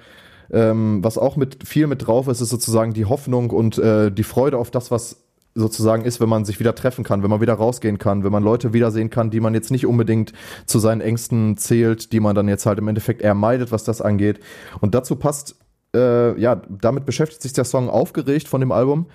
ähm, 0.53 1.03
was 1.03 1.19
auch 1.19 1.37
mit 1.37 1.67
viel 1.67 1.87
mit 1.87 2.07
drauf 2.07 2.29
ist, 2.29 2.41
ist 2.41 2.51
sozusagen 2.51 2.93
die 2.93 3.05
Hoffnung 3.05 3.51
und 3.51 3.79
äh, 3.79 4.11
die 4.11 4.23
Freude 4.23 4.59
auf 4.59 4.71
das, 4.71 4.91
was 4.91 5.25
sozusagen 5.55 6.05
ist, 6.05 6.21
wenn 6.21 6.29
man 6.29 6.45
sich 6.45 6.59
wieder 6.59 6.75
treffen 6.75 7.05
kann, 7.05 7.23
wenn 7.23 7.31
man 7.31 7.41
wieder 7.41 7.55
rausgehen 7.55 7.99
kann, 7.99 8.25
wenn 8.25 8.33
man 8.33 8.43
Leute 8.43 8.73
wiedersehen 8.73 9.11
kann, 9.11 9.31
die 9.31 9.41
man 9.41 9.55
jetzt 9.55 9.71
nicht 9.71 9.87
unbedingt 9.87 10.33
zu 10.67 10.79
seinen 10.79 11.01
Ängsten 11.01 11.57
zählt, 11.57 12.13
die 12.13 12.21
man 12.21 12.35
dann 12.35 12.49
jetzt 12.49 12.67
halt 12.67 12.79
im 12.79 12.89
Endeffekt 12.89 13.23
eher 13.23 13.35
meidet, 13.35 13.71
was 13.71 13.85
das 13.85 14.01
angeht. 14.01 14.41
Und 14.81 14.95
dazu 14.95 15.17
passt, 15.17 15.57
äh, 15.95 16.39
ja, 16.41 16.57
damit 16.69 17.07
beschäftigt 17.07 17.43
sich 17.43 17.53
der 17.53 17.65
Song 17.65 17.89
aufgeregt 17.89 18.49
von 18.49 18.61
dem 18.61 18.73
Album. 18.73 19.07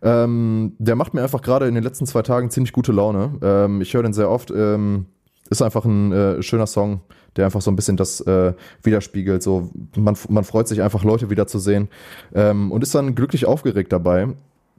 Ähm, 0.00 0.74
der 0.78 0.94
macht 0.94 1.14
mir 1.14 1.22
einfach 1.22 1.42
gerade 1.42 1.66
in 1.66 1.74
den 1.74 1.82
letzten 1.82 2.06
zwei 2.06 2.22
Tagen 2.22 2.50
ziemlich 2.50 2.72
gute 2.72 2.92
Laune. 2.92 3.32
Ähm, 3.42 3.80
ich 3.80 3.92
höre 3.94 4.04
den 4.04 4.12
sehr 4.12 4.30
oft. 4.30 4.52
Ähm, 4.52 5.06
ist 5.50 5.62
einfach 5.62 5.84
ein 5.84 6.12
äh, 6.12 6.42
schöner 6.42 6.66
Song, 6.66 7.00
der 7.36 7.46
einfach 7.46 7.60
so 7.60 7.70
ein 7.70 7.76
bisschen 7.76 7.96
das 7.96 8.20
äh, 8.20 8.54
widerspiegelt. 8.82 9.42
So, 9.42 9.70
man, 9.96 10.16
man 10.28 10.44
freut 10.44 10.68
sich 10.68 10.82
einfach, 10.82 11.04
Leute 11.04 11.30
wiederzusehen 11.30 11.88
ähm, 12.34 12.72
und 12.72 12.82
ist 12.82 12.94
dann 12.94 13.14
glücklich 13.14 13.46
aufgeregt 13.46 13.92
dabei. 13.92 14.28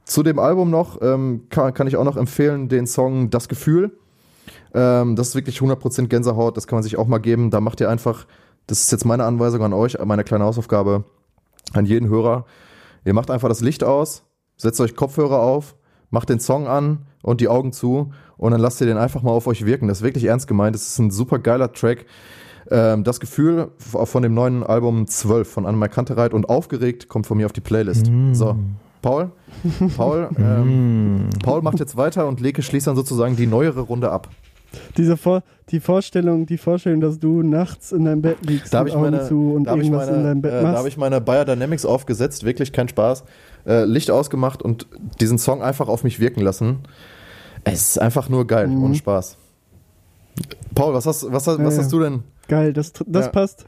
Zu 0.05 0.23
dem 0.23 0.39
Album 0.39 0.69
noch 0.69 1.01
ähm, 1.01 1.45
kann, 1.49 1.73
kann 1.73 1.87
ich 1.87 1.95
auch 1.95 2.03
noch 2.03 2.17
empfehlen 2.17 2.67
den 2.67 2.87
Song 2.87 3.29
Das 3.29 3.47
Gefühl. 3.47 3.91
Ähm, 4.73 5.15
das 5.15 5.29
ist 5.29 5.35
wirklich 5.35 5.59
100% 5.59 6.07
Gänsehaut, 6.07 6.57
das 6.57 6.67
kann 6.67 6.77
man 6.77 6.83
sich 6.83 6.97
auch 6.97 7.07
mal 7.07 7.19
geben. 7.19 7.51
Da 7.51 7.61
macht 7.61 7.79
ihr 7.81 7.89
einfach, 7.89 8.25
das 8.67 8.81
ist 8.81 8.91
jetzt 8.91 9.05
meine 9.05 9.25
Anweisung 9.25 9.63
an 9.63 9.73
euch, 9.73 9.97
meine 10.03 10.23
kleine 10.23 10.45
Hausaufgabe 10.45 11.03
an 11.73 11.85
jeden 11.85 12.09
Hörer. 12.09 12.45
Ihr 13.05 13.13
macht 13.13 13.31
einfach 13.31 13.49
das 13.49 13.61
Licht 13.61 13.83
aus, 13.83 14.23
setzt 14.57 14.81
euch 14.81 14.95
Kopfhörer 14.95 15.39
auf, 15.39 15.75
macht 16.09 16.29
den 16.29 16.39
Song 16.39 16.67
an 16.67 17.05
und 17.21 17.41
die 17.41 17.47
Augen 17.47 17.71
zu 17.71 18.11
und 18.37 18.51
dann 18.51 18.61
lasst 18.61 18.79
ihr 18.81 18.87
den 18.87 18.97
einfach 18.97 19.21
mal 19.21 19.31
auf 19.31 19.47
euch 19.47 19.65
wirken. 19.65 19.87
Das 19.87 19.99
ist 19.99 20.03
wirklich 20.03 20.25
ernst 20.25 20.47
gemeint. 20.47 20.75
Das 20.75 20.87
ist 20.87 20.99
ein 20.99 21.11
super 21.11 21.39
geiler 21.39 21.73
Track. 21.73 22.05
Ähm, 22.71 23.03
das 23.03 23.19
Gefühl 23.19 23.71
von 23.77 24.23
dem 24.23 24.33
neuen 24.33 24.63
Album 24.63 25.07
12 25.07 25.49
von 25.49 25.65
Annemai 25.65 25.87
Kantereit 25.87 26.33
und 26.33 26.49
Aufgeregt 26.49 27.07
kommt 27.09 27.27
von 27.27 27.37
mir 27.37 27.45
auf 27.45 27.53
die 27.53 27.61
Playlist. 27.61 28.11
So, 28.33 28.55
Paul, 29.01 29.31
Paul, 29.95 30.29
ähm, 30.37 31.29
Paul 31.43 31.61
macht 31.61 31.79
jetzt 31.79 31.97
weiter 31.97 32.27
und 32.27 32.39
Leke 32.39 32.61
schließt 32.61 32.87
dann 32.87 32.95
sozusagen 32.95 33.35
die 33.35 33.47
neuere 33.47 33.81
Runde 33.81 34.11
ab. 34.11 34.29
Diese 34.97 35.17
Vor 35.17 35.41
die 35.71 35.79
Vorstellung, 35.79 36.45
die 36.45 36.57
Vorstellung, 36.57 36.99
dass 36.99 37.19
du 37.19 37.43
nachts 37.43 37.91
in 37.91 38.05
deinem 38.05 38.21
Bett 38.21 38.37
liegst 38.41 38.73
Da 38.73 38.79
habe 38.79 38.85
mit 38.85 38.93
ich 38.93 38.97
Augen 38.99 39.11
meine, 39.11 39.27
zu 39.27 39.53
und 39.53 39.65
da 39.65 39.75
irgendwas 39.75 40.07
meine, 40.07 40.17
in 40.17 40.23
deinem 40.23 40.41
Bett 40.41 40.51
äh, 40.51 40.55
da 40.55 40.63
machst. 40.63 40.77
habe 40.77 40.87
ich 40.87 40.97
meine 40.97 41.21
Biodynamics 41.21 41.85
aufgesetzt, 41.85 42.43
wirklich 42.43 42.71
kein 42.71 42.87
Spaß. 42.87 43.23
Äh, 43.65 43.83
Licht 43.85 44.09
ausgemacht 44.11 44.61
und 44.61 44.87
diesen 45.19 45.37
Song 45.37 45.61
einfach 45.61 45.87
auf 45.89 46.03
mich 46.03 46.19
wirken 46.19 46.41
lassen. 46.41 46.79
Es 47.65 47.89
ist 47.89 48.01
einfach 48.01 48.29
nur 48.29 48.47
geil, 48.47 48.67
Mhm. 48.67 48.83
ohne 48.83 48.95
Spaß. 48.95 49.37
Paul, 50.75 50.93
was 50.93 51.05
hast, 51.05 51.31
was, 51.31 51.45
was 51.47 51.57
Ja, 51.75 51.81
hast 51.83 51.91
du 51.91 51.99
denn? 51.99 52.23
Geil, 52.47 52.73
das, 52.73 52.93
das 53.05 53.25
Ja. 53.25 53.31
passt. 53.31 53.65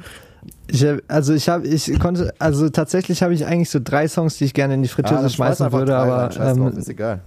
Ich, 0.68 0.86
also 1.08 1.34
ich 1.34 1.50
habe, 1.50 1.68
ich 1.68 2.00
konnte, 2.00 2.34
also 2.40 2.70
tatsächlich 2.70 3.22
habe 3.22 3.34
ich 3.34 3.46
eigentlich 3.46 3.70
so 3.70 3.80
drei 3.84 4.08
Songs, 4.08 4.38
die 4.38 4.46
ich 4.46 4.54
gerne 4.54 4.74
in 4.76 4.82
die 4.82 4.88
Fritteuse 4.88 5.26
Ah, 5.26 5.30
schmeißen 5.30 5.72
würde, 5.72 5.96
aber 5.96 6.36
rein, 6.36 6.58
ähm, 6.58 6.64
drauf, 6.66 6.78
ist 6.78 6.90
egal. 6.90 7.20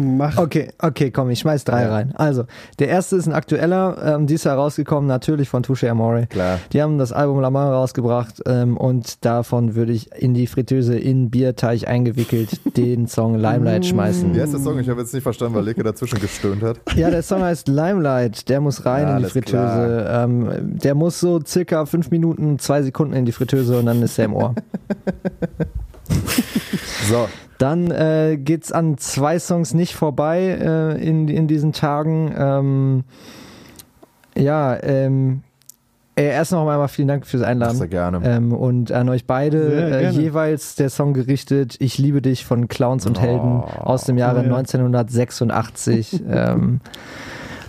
Mach. 0.00 0.38
Okay, 0.38 0.68
okay, 0.80 1.10
komm, 1.10 1.30
ich 1.30 1.40
schmeiß 1.40 1.64
drei 1.64 1.82
Ja. 1.82 1.90
rein. 1.92 2.12
Also, 2.16 2.44
der 2.78 2.88
erste 2.88 3.16
ist 3.16 3.26
ein 3.26 3.32
aktueller, 3.32 3.96
ähm, 4.16 4.26
dies 4.26 4.44
Jahr 4.44 4.56
rausgekommen, 4.56 5.06
natürlich 5.08 5.48
von 5.48 5.62
Touche 5.62 5.90
Amore. 5.90 6.26
Klar. 6.28 6.58
Die 6.72 6.80
haben 6.82 6.98
das 6.98 7.12
Album 7.12 7.40
La 7.40 7.50
Main 7.50 7.68
rausgebracht 7.72 8.42
ähm, 8.46 8.76
und 8.76 9.24
davon 9.24 9.74
würde 9.74 9.92
ich 9.92 10.12
in 10.12 10.34
die 10.34 10.46
Fritteuse 10.46 10.96
in 10.98 11.30
Bierteig 11.30 11.86
eingewickelt 11.88 12.60
den 12.76 13.06
Song 13.08 13.34
Limelight 13.34 13.86
schmeißen. 13.86 14.34
Wie 14.34 14.40
heißt 14.40 14.52
der 14.52 14.60
Song? 14.60 14.78
Ich 14.78 14.88
habe 14.88 15.00
jetzt 15.00 15.12
nicht 15.14 15.22
verstanden, 15.22 15.54
weil 15.54 15.64
Leke 15.64 15.82
dazwischen 15.82 16.20
gestöhnt 16.20 16.62
hat. 16.62 16.78
Ja, 16.96 17.10
der 17.10 17.22
Song 17.22 17.42
heißt 17.42 17.68
Limelight, 17.68 18.48
der 18.48 18.60
muss 18.60 18.84
rein 18.86 19.02
Ja, 19.08 19.16
in 19.16 19.22
die 19.24 19.28
Fritteuse. 19.30 20.06
Ähm, 20.10 20.48
der 20.78 20.94
muss 20.94 21.18
so 21.20 21.40
circa 21.44 21.86
fünf 21.86 22.10
Minuten, 22.10 22.58
zwei 22.58 22.82
Sekunden 22.82 23.14
in 23.14 23.24
die 23.24 23.32
Fritteuse 23.32 23.78
und 23.78 23.86
dann 23.86 24.02
ist 24.02 24.18
er 24.18 24.26
im 24.26 24.34
Ohr. 24.34 24.54
So, 27.08 27.28
Dann 27.58 27.90
äh, 27.90 28.36
geht's 28.40 28.70
an 28.72 28.98
zwei 28.98 29.38
Songs 29.38 29.74
nicht 29.74 29.94
vorbei 29.94 30.40
äh, 30.60 31.02
in, 31.06 31.28
in 31.28 31.46
diesen 31.48 31.72
Tagen. 31.72 32.32
Ähm, 32.36 33.04
ja, 34.36 34.80
ähm, 34.82 35.42
äh, 36.16 36.24
erst 36.26 36.52
noch 36.52 36.60
einmal 36.60 36.88
vielen 36.88 37.08
Dank 37.08 37.26
fürs 37.26 37.42
Einladen. 37.42 37.76
sehr 37.76 37.88
gerne. 37.88 38.20
Ähm, 38.24 38.52
und 38.52 38.92
an 38.92 39.08
euch 39.08 39.26
beide 39.26 39.90
äh, 40.00 40.10
jeweils 40.10 40.74
der 40.74 40.90
Song 40.90 41.14
gerichtet 41.14 41.76
Ich 41.80 41.96
liebe 41.98 42.20
dich 42.22 42.44
von 42.44 42.68
Clowns 42.68 43.06
und 43.06 43.20
Helden 43.20 43.62
aus 43.62 44.04
dem 44.04 44.18
Jahre 44.18 44.40
Oh, 44.40 44.42
ja. 44.44 44.56
1986. 44.56 46.22
ähm, 46.28 46.80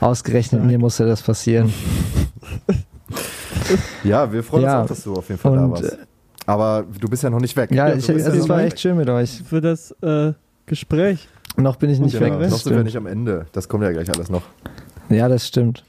ausgerechnet 0.02 0.60
Stark. 0.62 0.72
mir 0.72 0.80
musste 0.80 1.06
das 1.06 1.22
passieren. 1.22 1.74
Ja, 4.04 4.32
wir 4.32 4.44
freuen 4.44 4.64
Ja. 4.64 4.82
uns 4.82 4.92
auch, 4.92 4.96
dass 4.96 5.04
du 5.04 5.14
auf 5.14 5.30
jeden 5.30 5.40
Fall 5.40 5.56
da 5.56 5.64
Und, 5.66 5.72
warst. 5.72 5.98
Aber 6.46 6.86
du 7.00 7.08
bist 7.08 7.24
ja 7.24 7.30
noch 7.30 7.40
nicht 7.40 7.56
weg. 7.56 7.72
Ja, 7.72 7.90
du 7.90 7.98
ich, 7.98 8.10
also 8.10 8.30
ja 8.30 8.36
es 8.36 8.42
noch 8.42 8.50
war 8.50 8.62
echt 8.62 8.80
schön 8.80 8.98
mit 8.98 9.10
euch. 9.10 9.44
Für 9.44 9.62
das 9.62 9.92
äh, 10.02 10.34
Gespräch. 10.66 11.28
Noch 11.58 11.76
bin 11.76 11.90
ich 11.90 12.00
nicht 12.00 12.20
weg. 12.20 12.30
Genau, 12.30 12.38
Rest 12.38 12.52
noch 12.52 12.60
sind 12.60 12.76
wir 12.76 12.84
nicht 12.84 12.98
am 12.98 13.08
Ende. 13.08 13.46
Das 13.52 13.68
kommt 13.68 13.84
ja 13.84 13.92
gleich 13.92 14.10
alles 14.12 14.30
noch. 14.30 14.44
Ja, 15.10 15.28
das 15.28 15.48
stimmt. 15.48 15.84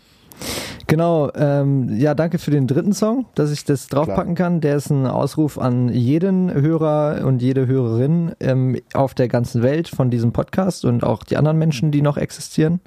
Genau, 0.87 1.31
ähm, 1.35 1.89
ja, 1.99 2.15
danke 2.15 2.39
für 2.39 2.51
den 2.51 2.67
dritten 2.67 2.93
Song, 2.93 3.27
dass 3.35 3.53
ich 3.53 3.65
das 3.65 3.87
draufpacken 3.87 4.35
kann. 4.35 4.61
Der 4.61 4.77
ist 4.77 4.91
ein 4.91 5.07
Ausruf 5.07 5.57
an 5.59 5.89
jeden 5.89 6.53
Hörer 6.53 7.25
und 7.25 7.43
jede 7.43 7.67
Hörerin 7.67 8.33
ähm, 8.41 8.81
auf 8.93 9.15
der 9.15 9.29
ganzen 9.29 9.63
Welt 9.63 9.89
von 9.89 10.11
diesem 10.11 10.33
Podcast 10.33 10.85
und 10.85 11.05
auch 11.05 11.23
die 11.23 11.37
anderen 11.37 11.59
Menschen, 11.59 11.93
die 11.93 12.03
noch 12.03 12.17
existieren. 12.17 12.81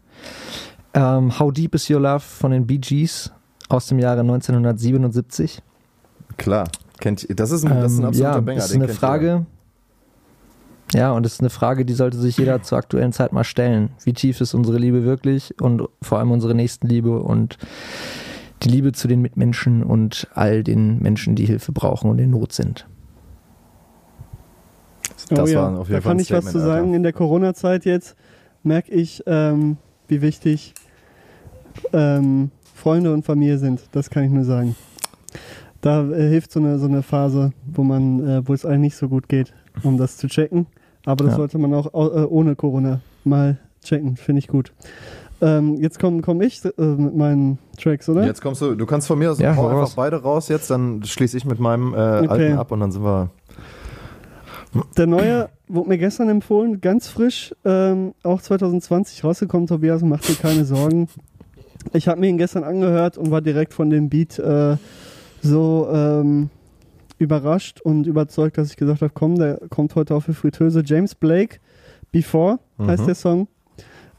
Ähm, 0.93 1.39
How 1.39 1.53
Deep 1.53 1.75
Is 1.75 1.89
Your 1.89 2.01
Love 2.01 2.19
von 2.19 2.51
den 2.51 2.67
Bee 2.67 2.79
Gees 2.79 3.31
aus 3.69 3.87
dem 3.87 3.99
Jahre 3.99 4.19
1977. 4.19 5.61
Klar. 6.37 6.65
Kennt, 7.03 7.27
das, 7.37 7.51
ist 7.51 7.65
ein, 7.65 7.81
das 7.81 7.91
ist 7.91 7.97
ein 7.97 8.03
Ähm, 8.03 8.07
absoluter 8.07 8.35
ja, 8.35 8.39
Banger. 8.39 8.55
das 8.55 8.69
ist 8.69 8.75
eine 8.75 8.87
Frage. 8.87 9.45
Ja, 10.93 11.11
und 11.11 11.25
es 11.25 11.33
ist 11.33 11.39
eine 11.41 11.49
Frage, 11.49 11.83
die 11.83 11.91
sollte 11.91 12.17
sich 12.17 12.37
jeder 12.37 12.63
zur 12.63 12.77
aktuellen 12.77 13.11
Zeit 13.11 13.33
mal 13.33 13.43
stellen. 13.43 13.89
Wie 14.05 14.13
tief 14.13 14.39
ist 14.39 14.53
unsere 14.53 14.77
Liebe 14.77 15.03
wirklich 15.03 15.53
und 15.59 15.83
vor 16.01 16.19
allem 16.19 16.31
unsere 16.31 16.55
Nächstenliebe 16.55 17.19
und 17.21 17.57
die 18.61 18.69
Liebe 18.69 18.93
zu 18.93 19.09
den 19.09 19.21
Mitmenschen 19.21 19.83
und 19.83 20.29
all 20.33 20.63
den 20.63 21.01
Menschen, 21.01 21.35
die 21.35 21.45
Hilfe 21.45 21.73
brauchen 21.73 22.09
und 22.09 22.19
in 22.19 22.29
Not 22.29 22.53
sind. 22.53 22.87
jeder. 25.29 25.41
Das 25.41 25.49
oh 25.49 25.53
ja, 25.53 25.61
war 25.61 25.79
auf 25.79 25.89
jeden 25.89 25.97
da 25.97 26.01
Fall 26.03 26.11
kann 26.13 26.19
ich 26.19 26.31
was 26.31 26.45
zu 26.45 26.59
sagen. 26.59 26.85
Alter. 26.85 26.95
In 26.95 27.03
der 27.03 27.11
Corona-Zeit 27.11 27.83
jetzt 27.83 28.15
merke 28.63 28.93
ich, 28.93 29.21
ähm, 29.25 29.75
wie 30.07 30.21
wichtig 30.21 30.73
ähm, 31.91 32.51
Freunde 32.73 33.11
und 33.11 33.25
Familie 33.25 33.57
sind. 33.57 33.81
Das 33.91 34.09
kann 34.09 34.23
ich 34.23 34.31
nur 34.31 34.45
sagen. 34.45 34.77
Da 35.83 36.01
äh, 36.09 36.29
hilft 36.29 36.51
so 36.51 36.59
eine, 36.61 36.79
so 36.79 36.87
eine 36.87 37.03
Phase, 37.03 37.51
wo 37.71 37.83
man, 37.83 38.25
äh, 38.27 38.41
wo 38.47 38.53
es 38.53 38.65
eigentlich 38.65 38.79
nicht 38.79 38.95
so 38.95 39.09
gut 39.09 39.27
geht, 39.27 39.53
um 39.83 39.97
das 39.97 40.15
zu 40.17 40.27
checken. 40.27 40.65
Aber 41.05 41.25
das 41.25 41.33
Ja. 41.33 41.37
sollte 41.37 41.57
man 41.57 41.73
auch 41.73 41.93
au- 41.93 42.09
äh, 42.23 42.25
ohne 42.25 42.55
Corona 42.55 43.01
mal 43.25 43.57
checken. 43.83 44.15
Finde 44.15 44.39
ich 44.39 44.47
gut. 44.47 44.71
Ähm, 45.41 45.75
jetzt 45.81 45.99
komme 45.99 46.21
komm 46.21 46.41
ich 46.41 46.63
äh, 46.63 46.69
mit 46.81 47.17
meinen 47.17 47.57
Tracks, 47.77 48.07
oder? 48.07 48.23
Jetzt 48.25 48.41
kommst 48.41 48.61
du, 48.61 48.75
du 48.75 48.85
kannst 48.85 49.07
von 49.07 49.19
mir 49.19 49.29
aus 49.29 49.39
Ja, 49.39 49.57
hau 49.57 49.67
einfach 49.67 49.81
raus. 49.81 49.95
beide 49.95 50.21
raus 50.21 50.47
jetzt, 50.47 50.69
dann 50.71 51.03
schließe 51.03 51.35
ich 51.35 51.43
mit 51.43 51.59
meinem 51.59 51.93
äh, 51.93 51.97
Okay. 51.97 52.27
alten 52.29 52.53
ab 52.57 52.71
und 52.71 52.79
dann 52.79 52.93
sind 52.93 53.03
wir. 53.03 53.29
Der 54.97 55.05
neue 55.07 55.49
wurde 55.67 55.89
mir 55.89 55.97
gestern 55.97 56.29
empfohlen, 56.29 56.79
ganz 56.79 57.07
frisch, 57.09 57.53
ähm, 57.65 58.13
auch 58.23 58.41
2020 58.41 59.23
rausgekommen, 59.25 59.67
Tobias, 59.67 60.01
mach 60.01 60.21
dir 60.21 60.35
keine 60.35 60.63
Sorgen. 60.65 61.09
Ich 61.91 62.07
habe 62.07 62.21
mir 62.21 62.27
ihn 62.27 62.37
gestern 62.37 62.63
angehört 62.63 63.17
und 63.17 63.29
war 63.29 63.41
direkt 63.41 63.73
von 63.73 63.89
dem 63.89 64.07
Beat 64.09 64.39
äh, 64.39 64.77
so 65.43 65.87
ähm, 65.91 66.49
überrascht 67.19 67.81
und 67.81 68.07
überzeugt, 68.07 68.57
dass 68.57 68.69
ich 68.71 68.77
gesagt 68.77 69.01
habe, 69.01 69.11
komm, 69.13 69.37
der 69.37 69.59
kommt 69.69 69.95
heute 69.95 70.15
auf 70.15 70.25
die 70.25 70.33
Fritteuse. 70.33 70.81
James 70.85 71.15
Blake, 71.15 71.57
Before 72.11 72.59
heißt 72.79 73.03
Mhm. 73.03 73.05
der 73.07 73.15
Song. 73.15 73.47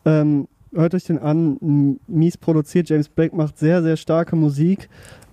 Ähm, 0.04 0.48
hört 0.74 0.94
euch 0.94 1.04
den 1.04 1.18
an, 1.18 1.98
mies 2.06 2.36
produziert. 2.36 2.88
James 2.88 3.08
Blake 3.08 3.34
macht 3.34 3.58
sehr, 3.58 3.82
sehr 3.82 3.96
starke 3.96 4.36
Musik. 4.36 4.88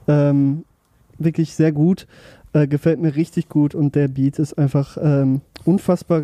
Ähm, 0.08 0.64
wirklich 1.18 1.54
sehr 1.54 1.72
gut. 1.72 2.08
Äh, 2.54 2.68
gefällt 2.68 3.00
mir 3.00 3.16
richtig 3.16 3.48
gut 3.50 3.76
und 3.76 3.96
der 3.96 4.08
Beat 4.10 4.38
ist 4.38 4.58
einfach 4.58 4.98
ähm, 5.02 5.42
unfassbar 5.66 6.24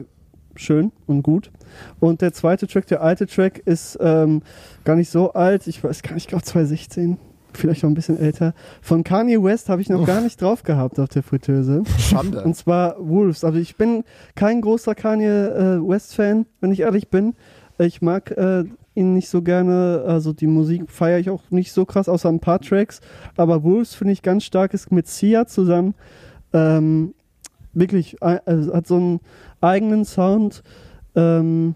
schön 0.55 0.91
und 1.05 1.23
gut. 1.23 1.51
Und 1.99 2.21
der 2.21 2.33
zweite 2.33 2.67
Track, 2.67 2.87
der 2.87 3.01
alte 3.01 3.27
Track, 3.27 3.61
ist 3.65 3.97
ähm, 4.01 4.41
gar 4.83 4.95
nicht 4.95 5.09
so 5.09 5.33
alt. 5.33 5.67
Ich 5.67 5.83
weiß 5.83 6.01
gar 6.01 6.13
nicht, 6.15 6.23
ich 6.23 6.27
glaube 6.27 6.43
2016, 6.43 7.17
vielleicht 7.57 7.83
noch 7.83 7.89
ein 7.89 7.95
bisschen 7.95 8.19
älter. 8.19 8.53
Von 8.81 9.03
Kanye 9.03 9.43
West 9.43 9.69
habe 9.69 9.81
ich 9.81 9.89
noch 9.89 10.05
gar 10.05 10.21
nicht 10.21 10.41
drauf 10.41 10.63
gehabt 10.63 10.99
auf 10.99 11.09
der 11.09 11.23
Fritteuse. 11.23 11.83
Schande. 11.97 12.43
Und 12.43 12.55
zwar 12.55 12.95
Wolves. 12.99 13.43
Also 13.43 13.59
ich 13.59 13.75
bin 13.75 14.03
kein 14.35 14.61
großer 14.61 14.95
Kanye 14.95 15.25
äh, 15.25 15.87
West-Fan, 15.87 16.45
wenn 16.61 16.71
ich 16.71 16.81
ehrlich 16.81 17.09
bin. 17.09 17.35
Ich 17.79 18.01
mag 18.01 18.31
äh, 18.31 18.63
ihn 18.95 19.13
nicht 19.13 19.29
so 19.29 19.41
gerne. 19.41 20.03
Also 20.07 20.33
die 20.33 20.47
Musik 20.47 20.89
feiere 20.89 21.19
ich 21.19 21.29
auch 21.29 21.43
nicht 21.49 21.71
so 21.71 21.85
krass, 21.85 22.09
außer 22.09 22.29
ein 22.29 22.39
paar 22.39 22.59
Tracks. 22.59 23.01
Aber 23.35 23.63
Wolves 23.63 23.93
finde 23.93 24.13
ich 24.13 24.21
ganz 24.21 24.43
stark, 24.43 24.73
ist 24.73 24.91
mit 24.91 25.07
Sia 25.07 25.45
zusammen. 25.45 25.93
Ähm, 26.53 27.13
wirklich, 27.73 28.21
äh, 28.21 28.39
also 28.45 28.73
hat 28.73 28.87
so 28.87 28.95
einen 28.95 29.19
eigenen 29.61 30.05
Sound. 30.05 30.63
Ähm, 31.15 31.75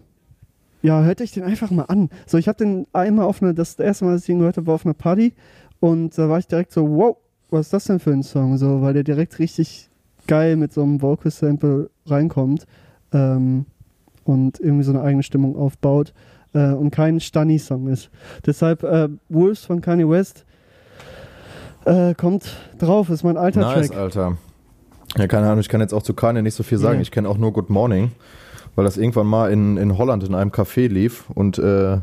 ja, 0.82 1.04
hört 1.04 1.22
euch 1.22 1.32
den 1.32 1.44
einfach 1.44 1.70
mal 1.70 1.86
an. 1.86 2.10
So, 2.26 2.38
ich 2.38 2.48
habe 2.48 2.58
den 2.58 2.88
einmal 2.92 3.26
auf 3.26 3.42
einer, 3.42 3.54
das 3.54 3.76
erste 3.76 4.06
Mal, 4.06 4.14
dass 4.14 4.24
ich 4.24 4.30
ihn 4.30 4.40
gehört 4.40 4.58
habe, 4.58 4.68
war 4.68 4.76
auf 4.76 4.86
einer 4.86 4.96
Party. 4.96 5.34
Und 5.82 6.16
da 6.18 6.30
war 6.30 6.38
ich 6.38 6.48
direkt 6.48 6.72
so, 6.72 6.88
wow, 6.88 7.18
was 7.50 7.66
ist 7.66 7.74
das 7.74 7.84
denn 7.86 8.00
für 8.00 8.12
ein 8.12 8.24
Song? 8.24 8.58
So, 8.58 8.82
weil 8.82 8.94
der 8.94 9.04
direkt 9.04 9.40
richtig 9.40 9.90
geil 10.28 10.56
mit 10.56 10.72
so 10.72 10.84
einem 10.84 11.02
Vocal 11.02 11.32
Sample 11.32 11.90
reinkommt 12.06 12.66
ähm, 13.12 13.66
und 14.24 14.60
irgendwie 14.60 14.84
so 14.84 14.92
eine 14.92 15.02
eigene 15.02 15.24
Stimmung 15.24 15.58
aufbaut 15.58 16.14
äh, 16.54 16.72
und 16.72 16.92
kein 16.92 17.20
Stunny-Song 17.20 17.88
ist. 17.88 18.12
Deshalb 18.46 18.84
äh, 18.84 19.10
Wolves 19.28 19.66
von 19.66 19.82
Kanye 19.82 20.08
West 20.08 20.46
äh, 21.86 22.14
kommt 22.14 22.56
drauf, 22.78 23.10
ist 23.10 23.24
mein 23.24 23.36
alter 23.36 23.62
nice, 23.62 23.88
Track. 23.88 23.98
Alter. 23.98 24.38
Ja, 25.18 25.28
keine 25.28 25.48
Ahnung, 25.48 25.62
ich 25.62 25.70
kann 25.70 25.82
jetzt 25.82 25.94
auch 25.94 26.04
zu 26.04 26.14
Kanye 26.14 26.44
nicht 26.44 26.56
so 26.56 26.62
viel 26.62 26.78
sagen. 26.78 26.98
Ja. 26.98 27.02
Ich 27.02 27.12
kenne 27.12 27.28
auch 27.28 27.40
nur 27.40 27.54
Good 27.54 27.72
Morning, 27.72 28.12
weil 28.76 28.86
das 28.86 28.98
irgendwann 28.98 29.28
mal 29.28 29.52
in, 29.52 29.78
in 29.78 29.98
Holland 29.98 30.24
in 30.24 30.36
einem 30.36 30.52
Café 30.52 30.88
lief 30.88 31.28
und 31.32 31.58
äh, 31.58 31.98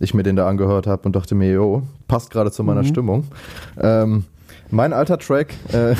ich 0.00 0.14
mir 0.14 0.22
den 0.24 0.34
da 0.34 0.48
angehört 0.48 0.86
habe 0.86 1.02
und 1.04 1.14
dachte 1.14 1.34
mir, 1.34 1.52
jo, 1.52 1.82
passt 2.08 2.30
gerade 2.30 2.50
zu 2.50 2.64
meiner 2.64 2.82
Mhm. 2.82 2.86
Stimmung. 2.86 3.24
Ähm, 3.78 4.24
mein 4.70 4.92
alter 4.92 5.18
Track, 5.18 5.54
äh, 5.72 5.94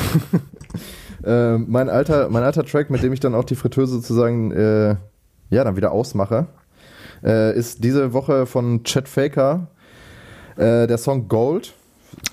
äh, 1.23 1.57
mein 1.57 1.89
alter, 1.89 2.29
mein 2.29 2.43
alter 2.43 2.65
Track, 2.65 2.89
mit 2.89 3.03
dem 3.03 3.13
ich 3.13 3.19
dann 3.19 3.35
auch 3.35 3.43
die 3.43 3.55
Fritteuse 3.55 3.93
sozusagen, 3.93 4.51
äh, 4.51 4.95
ja, 5.49 5.63
dann 5.63 5.75
wieder 5.75 5.91
ausmache, 5.91 6.47
äh, 7.23 7.55
ist 7.57 7.83
diese 7.83 8.13
Woche 8.13 8.45
von 8.45 8.83
Chet 8.83 9.07
Faker, 9.07 9.67
äh, 10.57 10.87
der 10.87 10.97
Song 10.97 11.27
Gold. 11.27 11.73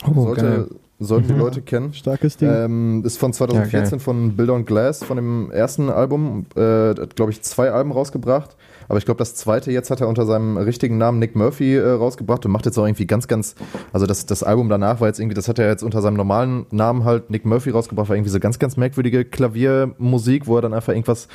Oh, 0.09 0.23
Sollte, 0.23 0.43
geil. 0.43 0.67
sollten 0.99 1.29
die 1.29 1.35
Mhm. 1.35 1.39
Leute 1.41 1.63
kennen. 1.63 1.93
Starkes 1.95 2.37
Ding. 2.37 2.51
Ähm, 2.53 3.03
ist 3.05 3.19
von 3.19 3.33
2014 3.33 4.01
von 4.01 4.35
Build 4.37 4.51
on 4.51 4.65
Glass, 4.65 5.05
von 5.05 5.17
dem 5.17 5.51
ersten 5.51 5.91
Album. 5.91 6.47
Äh, 6.57 6.61
hat, 6.99 7.15
glaube 7.17 7.31
ich, 7.31 7.43
zwei 7.43 7.71
Alben 7.71 7.93
rausgebracht. 7.93 8.57
Aber 8.89 8.99
ich 8.99 9.05
glaube, 9.05 9.19
das 9.19 9.35
zweite 9.35 9.71
jetzt 9.71 9.91
hat 9.91 10.01
er 10.01 10.09
unter 10.09 10.25
seinem 10.25 10.57
richtigen 10.57 10.99
Namen 10.99 11.19
Nick 11.19 11.37
Murphy 11.37 11.77
äh, 11.77 11.89
rausgebracht 11.89 12.45
und 12.47 12.53
macht 12.53 12.67
jetzt 12.67 12.79
auch 12.79 12.87
irgendwie 12.87 13.07
ganz, 13.07 13.29
ganz. 13.29 13.55
Also 13.93 14.07
das, 14.07 14.27
das 14.27 14.43
Album 14.43 14.69
danach 14.69 15.01
war 15.01 15.09
jetzt 15.09 15.21
irgendwie, 15.21 15.35
das 15.35 15.49
hat 15.49 15.59
er 15.59 15.69
jetzt 15.69 15.83
unter 15.83 16.01
seinem 16.01 16.17
normalen 16.17 16.67
Namen 16.71 17.05
halt 17.05 17.31
Nick 17.31 17.45
Murphy 17.45 17.71
rausgebracht, 17.71 18.09
war 18.09 18.17
irgendwie 18.17 18.31
so 18.31 18.41
ganz, 18.41 18.59
ganz 18.59 18.77
merkwürdige 18.77 19.25
Klaviermusik, 19.25 20.47
wo 20.47 20.57
er 20.57 20.63
dann 20.63 20.75
einfach 20.75 20.93
irgendwas. 20.93 21.29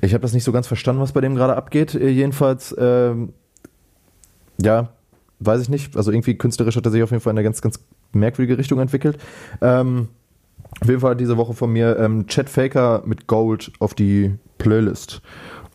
Ich 0.00 0.14
habe 0.14 0.22
das 0.22 0.32
nicht 0.32 0.44
so 0.44 0.52
ganz 0.52 0.66
verstanden, 0.66 1.02
was 1.02 1.12
bei 1.12 1.20
dem 1.20 1.34
gerade 1.34 1.56
abgeht. 1.56 1.94
Äh, 1.94 2.08
jedenfalls, 2.08 2.74
ähm, 2.78 3.32
ja, 4.60 4.88
weiß 5.40 5.60
ich 5.60 5.68
nicht. 5.68 5.96
Also 5.96 6.10
irgendwie 6.10 6.36
künstlerisch 6.36 6.76
hat 6.76 6.86
er 6.86 6.90
sich 6.90 7.02
auf 7.02 7.10
jeden 7.10 7.22
Fall 7.22 7.32
in 7.32 7.38
eine 7.38 7.44
ganz, 7.44 7.60
ganz 7.60 7.80
merkwürdige 8.12 8.58
Richtung 8.58 8.80
entwickelt. 8.80 9.18
Ähm, 9.60 10.08
auf 10.80 10.88
jeden 10.88 11.00
Fall 11.00 11.16
diese 11.16 11.36
Woche 11.36 11.54
von 11.54 11.72
mir 11.72 11.98
ähm, 11.98 12.26
Chet 12.26 12.48
Faker 12.48 13.02
mit 13.04 13.26
Gold 13.26 13.72
auf 13.78 13.94
die 13.94 14.34
Playlist. 14.58 15.22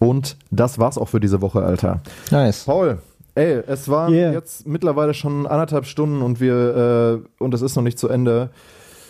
Und 0.03 0.37
das 0.51 0.79
war's 0.79 0.97
auch 0.97 1.07
für 1.07 1.19
diese 1.19 1.41
Woche, 1.41 1.61
Alter. 1.63 2.01
Nice. 2.31 2.65
Paul, 2.65 2.99
ey, 3.35 3.61
es 3.67 3.87
waren 3.89 4.13
Yeah. 4.13 4.31
jetzt 4.33 4.67
mittlerweile 4.67 5.13
schon 5.13 5.47
anderthalb 5.47 5.85
Stunden 5.85 6.21
und 6.21 6.39
wir 6.39 7.21
äh, 7.39 7.43
und 7.43 7.53
es 7.53 7.61
ist 7.61 7.75
noch 7.75 7.83
nicht 7.83 7.97
zu 7.99 8.09
Ende. 8.09 8.49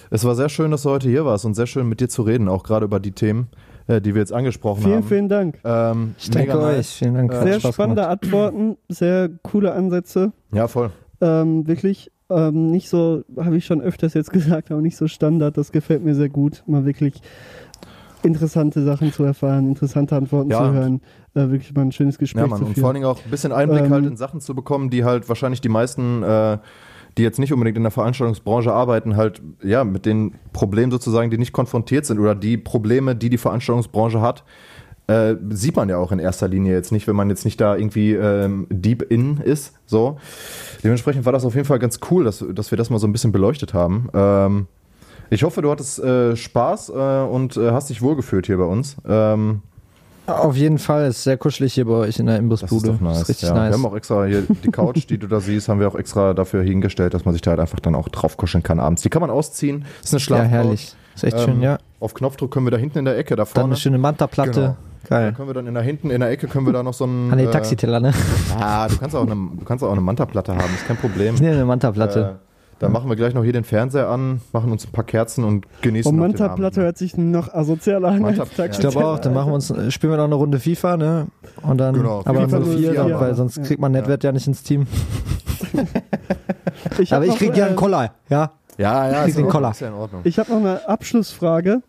Es 0.09 0.23
war 0.25 0.35
sehr 0.35 0.49
schön, 0.49 0.69
dass 0.71 0.83
du 0.83 0.91
heute 0.91 1.09
hier 1.09 1.25
warst 1.25 1.43
und 1.45 1.55
sehr 1.55 1.65
schön 1.65 1.89
mit 1.89 1.99
dir 1.99 2.07
zu 2.09 2.21
reden, 2.21 2.47
auch 2.47 2.63
gerade 2.63 2.85
über 2.85 2.99
die 2.99 3.13
Themen, 3.13 3.47
äh, 3.87 3.99
die 3.99 4.13
wir 4.13 4.19
jetzt 4.21 4.31
angesprochen 4.33 4.83
vielen, 4.83 4.95
haben. 4.97 5.03
vielen 5.07 5.29
Dank. 5.29 5.59
Ähm, 5.63 6.13
Ich 6.19 6.29
danke 6.29 6.49
mega 6.53 6.67
euch. 6.67 6.75
nice. 6.77 6.91
Vielen 6.93 7.13
Dank. 7.15 7.33
Äh, 7.33 7.43
Sehr 7.43 7.59
Spaß 7.59 7.73
spannende 7.73 8.01
gemacht. 8.03 8.23
Antworten, 8.23 8.77
sehr 8.89 9.29
coole 9.41 9.73
Ansätze. 9.73 10.31
Ja, 10.51 10.67
voll. 10.67 10.91
Ähm, 11.21 11.65
wirklich 11.67 12.11
ähm, 12.29 12.69
nicht 12.71 12.89
so, 12.89 13.23
habe 13.37 13.57
ich 13.57 13.65
schon 13.65 13.81
öfters 13.81 14.13
jetzt 14.13 14.31
gesagt, 14.31 14.69
aber 14.71 14.81
nicht 14.81 14.97
so 14.97 15.07
Standard. 15.07 15.57
Das 15.57 15.71
gefällt 15.71 16.03
mir 16.03 16.13
sehr 16.13 16.29
gut, 16.29 16.63
mal 16.67 16.85
wirklich 16.85 17.15
interessante 18.23 18.83
Sachen 18.83 19.11
zu 19.11 19.23
erfahren, 19.23 19.67
interessante 19.67 20.15
Antworten 20.15 20.51
Ja. 20.51 20.59
zu 20.59 20.73
hören, 20.73 21.01
äh, 21.35 21.49
wirklich 21.49 21.73
mal 21.73 21.81
ein 21.83 21.91
schönes 21.91 22.17
Gespräch 22.17 22.41
Ja, 22.41 22.47
Mann, 22.47 22.59
zu 22.59 22.65
und 22.65 22.73
führen. 22.73 22.81
vor 22.81 22.89
allen 22.89 22.95
Dingen 22.95 23.05
auch 23.05 23.19
ein 23.23 23.29
bisschen 23.31 23.51
Einblick 23.51 23.85
Ähm, 23.85 23.91
halt 23.91 24.05
in 24.05 24.17
Sachen 24.17 24.41
zu 24.41 24.55
bekommen, 24.55 24.89
die 24.89 25.03
halt 25.03 25.27
wahrscheinlich 25.29 25.61
die 25.61 25.69
meisten, 25.69 26.23
äh, 26.23 26.57
die 27.17 27.21
jetzt 27.23 27.37
nicht 27.39 27.53
unbedingt 27.53 27.77
in 27.77 27.83
der 27.83 27.91
Veranstaltungsbranche 27.91 28.71
arbeiten, 28.73 29.15
halt 29.15 29.41
ja 29.61 29.83
mit 29.83 30.05
den 30.05 30.33
Problemen 30.51 30.91
sozusagen, 30.91 31.29
die 31.29 31.37
nicht 31.37 31.53
konfrontiert 31.53 32.05
sind 32.05 32.19
oder 32.19 32.33
die 32.35 32.57
Probleme, 32.57 33.15
die 33.15 33.29
die 33.29 33.37
Veranstaltungsbranche 33.37 34.19
hat, 34.21 34.43
äh, 35.07 35.35
sieht 35.49 35.75
man 35.75 35.89
ja 35.89 35.97
auch 35.97 36.11
in 36.13 36.19
erster 36.19 36.47
Linie 36.47 36.73
jetzt 36.73 36.91
nicht, 36.93 37.07
wenn 37.07 37.15
man 37.15 37.29
jetzt 37.29 37.43
nicht 37.45 37.59
da 37.59 37.75
irgendwie 37.75 38.13
ähm, 38.13 38.67
deep 38.69 39.01
in 39.11 39.37
ist. 39.37 39.73
So. 39.85 40.17
Dementsprechend 40.83 41.25
war 41.25 41.33
das 41.33 41.43
auf 41.45 41.55
jeden 41.55 41.67
Fall 41.67 41.77
ganz 41.79 41.99
cool, 42.09 42.23
dass, 42.23 42.43
dass 42.53 42.71
wir 42.71 42.77
das 42.77 42.89
mal 42.89 42.99
so 42.99 43.05
ein 43.07 43.11
bisschen 43.11 43.31
beleuchtet 43.33 43.73
haben. 43.73 44.09
Ähm, 44.13 44.67
ich 45.33 45.43
hoffe, 45.43 45.61
du 45.61 45.71
hattest 45.71 45.99
äh, 45.99 46.35
Spaß 46.35 46.89
äh, 46.89 46.93
und 47.29 47.57
äh, 47.57 47.71
hast 47.71 47.89
dich 47.89 48.01
wohlgefühlt 48.01 48.45
hier 48.45 48.57
bei 48.57 48.63
uns. 48.65 48.95
Ähm, 49.07 49.61
Auf 50.27 50.55
jeden 50.55 50.77
Fall, 50.79 51.07
ist 51.07 51.23
sehr 51.23 51.37
kuschelig 51.37 51.73
hier 51.73 51.85
bei 51.85 51.93
euch 51.93 52.19
in 52.19 52.25
der 52.27 52.41
Das 52.41 52.61
ist 52.63 52.71
nice. 53.01 53.21
Ist 53.21 53.29
richtig 53.29 53.49
ja. 53.49 53.55
Wir 53.55 53.61
nice. 53.61 53.73
haben 53.73 53.85
auch 53.85 53.95
extra 53.95 54.25
hier 54.25 54.43
die 54.63 54.71
Couch, 54.71 55.05
die 55.09 55.17
du 55.17 55.27
da 55.27 55.39
siehst, 55.39 55.67
haben 55.69 55.79
wir 55.79 55.87
auch 55.87 55.95
extra 55.95 56.33
dafür 56.33 56.63
hingestellt, 56.63 57.13
dass 57.13 57.25
man 57.25 57.33
sich 57.33 57.41
da 57.41 57.51
halt 57.51 57.59
einfach 57.59 57.79
dann 57.79 57.95
auch 57.95 58.07
drauf 58.09 58.37
kuscheln 58.37 58.63
kann 58.63 58.79
abends. 58.79 59.01
Die 59.01 59.09
kann 59.09 59.21
man 59.21 59.29
ausziehen. 59.29 59.85
Ist 60.03 60.13
eine 60.13 60.19
Ja, 60.19 60.23
Schlafcouch. 60.25 60.49
herrlich. 60.51 60.95
Ist 61.15 61.23
echt 61.23 61.37
Ähm, 61.37 61.43
schön, 61.43 61.61
ja. 61.61 61.77
Auf 61.99 62.13
Knopfdruck 62.13 62.51
können 62.51 62.65
wir 62.65 62.71
da 62.71 62.77
hinten 62.77 62.99
in 62.99 63.05
der 63.05 63.17
Ecke, 63.17 63.35
da 63.35 63.43
Dann 63.43 63.47
vorne. 63.53 63.65
eine 63.67 63.75
schöne 63.75 63.97
Manta-Platte. 63.97 64.51
Genau. 64.51 64.75
Da 65.09 65.19
Geil. 65.19 65.33
können 65.33 65.49
wir 65.49 65.53
dann 65.53 65.67
in 65.67 65.73
der 65.73 65.83
hinten 65.83 66.09
in 66.09 66.21
der 66.21 66.29
Ecke 66.29 66.47
können 66.47 66.65
wir 66.65 66.71
da 66.71 66.81
noch 66.81 66.93
so 66.93 67.03
ein 67.05 67.29
Ah, 67.31 67.35
nee, 67.35 67.43
äh, 67.43 67.51
Taxiteller, 67.51 67.99
ne? 67.99 68.13
Ah, 68.57 68.87
du 68.87 68.95
kannst 68.97 69.13
auch 69.13 69.23
eine 69.23 69.35
du 69.35 69.65
kannst 69.65 69.83
auch 69.83 69.91
eine 69.91 69.99
Manta-Platte 69.99 70.55
haben, 70.55 70.73
ist 70.73 70.87
kein 70.87 70.95
Problem. 70.95 71.35
Ich 71.35 71.41
nehme 71.41 71.55
eine 71.55 71.65
Manta-Platte. 71.65 72.37
Äh, 72.39 72.52
dann 72.79 72.91
machen 72.91 73.09
wir 73.09 73.15
gleich 73.15 73.33
noch 73.33 73.43
hier 73.43 73.53
den 73.53 73.63
Fernseher 73.63 74.09
an, 74.09 74.41
machen 74.51 74.71
uns 74.71 74.85
ein 74.85 74.91
paar 74.91 75.03
Kerzen 75.03 75.43
und 75.43 75.65
genießen 75.81 76.09
Und 76.09 76.17
noch 76.17 76.23
den 76.25 76.31
Manta-Platte 76.31 76.75
Abend. 76.81 76.85
hört 76.85 76.97
sich 76.97 77.15
noch 77.17 77.53
asozialer 77.53 78.09
an 78.09 78.21
Manta- 78.21 78.45
ja. 78.57 78.65
ich 78.65 78.79
glaube 78.79 79.05
auch, 79.05 79.19
dann 79.19 79.33
machen 79.33 79.49
wir 79.51 79.55
uns, 79.55 79.69
äh, 79.71 79.91
spielen 79.91 80.11
wir 80.13 80.17
noch 80.17 80.25
eine 80.25 80.35
Runde 80.35 80.59
FIFA, 80.59 80.97
ne? 80.97 81.27
Und 81.61 81.77
dann, 81.77 81.95
Genau, 81.95 82.21
aber 82.25 82.41
FIFA 82.41 82.59
nur 82.59 82.67
04, 82.67 82.91
vier, 82.91 83.01
aber- 83.01 83.19
weil 83.21 83.35
sonst 83.35 83.57
Ja. 83.57 83.63
kriegt 83.63 83.79
man 83.81 83.91
Nedved 83.91 84.23
ja 84.23 84.31
nicht 84.31 84.47
ins 84.47 84.63
Team. 84.63 84.87
Ich 86.99 87.13
aber 87.13 87.25
ich 87.25 87.35
krieg 87.37 87.55
ja 87.55 87.65
einen 87.65 87.73
äh, 87.73 87.77
Koller, 87.77 88.11
ja? 88.29 88.51
Ja, 88.77 89.09
ja, 89.11 89.23
ist 89.25 89.35
den 89.37 89.41
in 89.41 89.45
Ordnung, 89.45 89.51
Koller. 89.51 89.71
Ist 89.71 89.81
ja 89.81 89.87
in 89.87 89.93
Ordnung. 89.93 90.21
Ich 90.23 90.39
habe 90.39 90.51
noch 90.51 90.59
eine 90.59 90.87
Abschlussfrage 90.87 91.81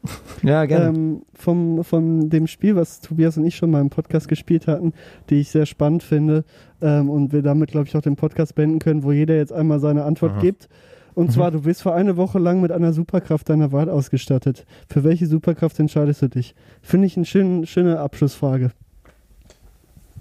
Ja, 0.42 0.64
gerne. 0.66 0.86
ähm, 0.96 1.22
vom, 1.34 1.84
von 1.84 2.28
dem 2.30 2.46
Spiel, 2.46 2.76
was 2.76 3.00
Tobias 3.00 3.36
und 3.36 3.44
ich 3.44 3.56
schon 3.56 3.70
mal 3.70 3.80
im 3.80 3.90
Podcast 3.90 4.28
gespielt 4.28 4.66
hatten, 4.66 4.92
die 5.30 5.40
ich 5.40 5.50
sehr 5.50 5.66
spannend 5.66 6.02
finde 6.02 6.44
ähm, 6.82 7.08
und 7.10 7.32
wir 7.32 7.42
damit, 7.42 7.70
glaube 7.70 7.86
ich, 7.86 7.96
auch 7.96 8.02
den 8.02 8.16
Podcast 8.16 8.54
beenden 8.54 8.78
können, 8.78 9.02
wo 9.02 9.12
jeder 9.12 9.36
jetzt 9.36 9.52
einmal 9.52 9.80
seine 9.80 10.04
Antwort 10.04 10.32
Aha. 10.32 10.40
gibt. 10.40 10.68
Und 11.14 11.30
zwar, 11.30 11.52
du 11.52 11.60
bist 11.62 11.82
für 11.82 11.94
eine 11.94 12.16
Woche 12.16 12.40
lang 12.40 12.60
mit 12.60 12.72
einer 12.72 12.92
Superkraft 12.92 13.48
deiner 13.48 13.70
Wahl 13.70 13.88
ausgestattet. 13.88 14.66
Für 14.88 15.04
welche 15.04 15.28
Superkraft 15.28 15.78
entscheidest 15.78 16.22
du 16.22 16.28
dich? 16.28 16.56
Finde 16.82 17.06
ich 17.06 17.16
eine 17.16 17.24
schöne, 17.24 17.66
schöne 17.68 18.00
Abschlussfrage. 18.00 18.72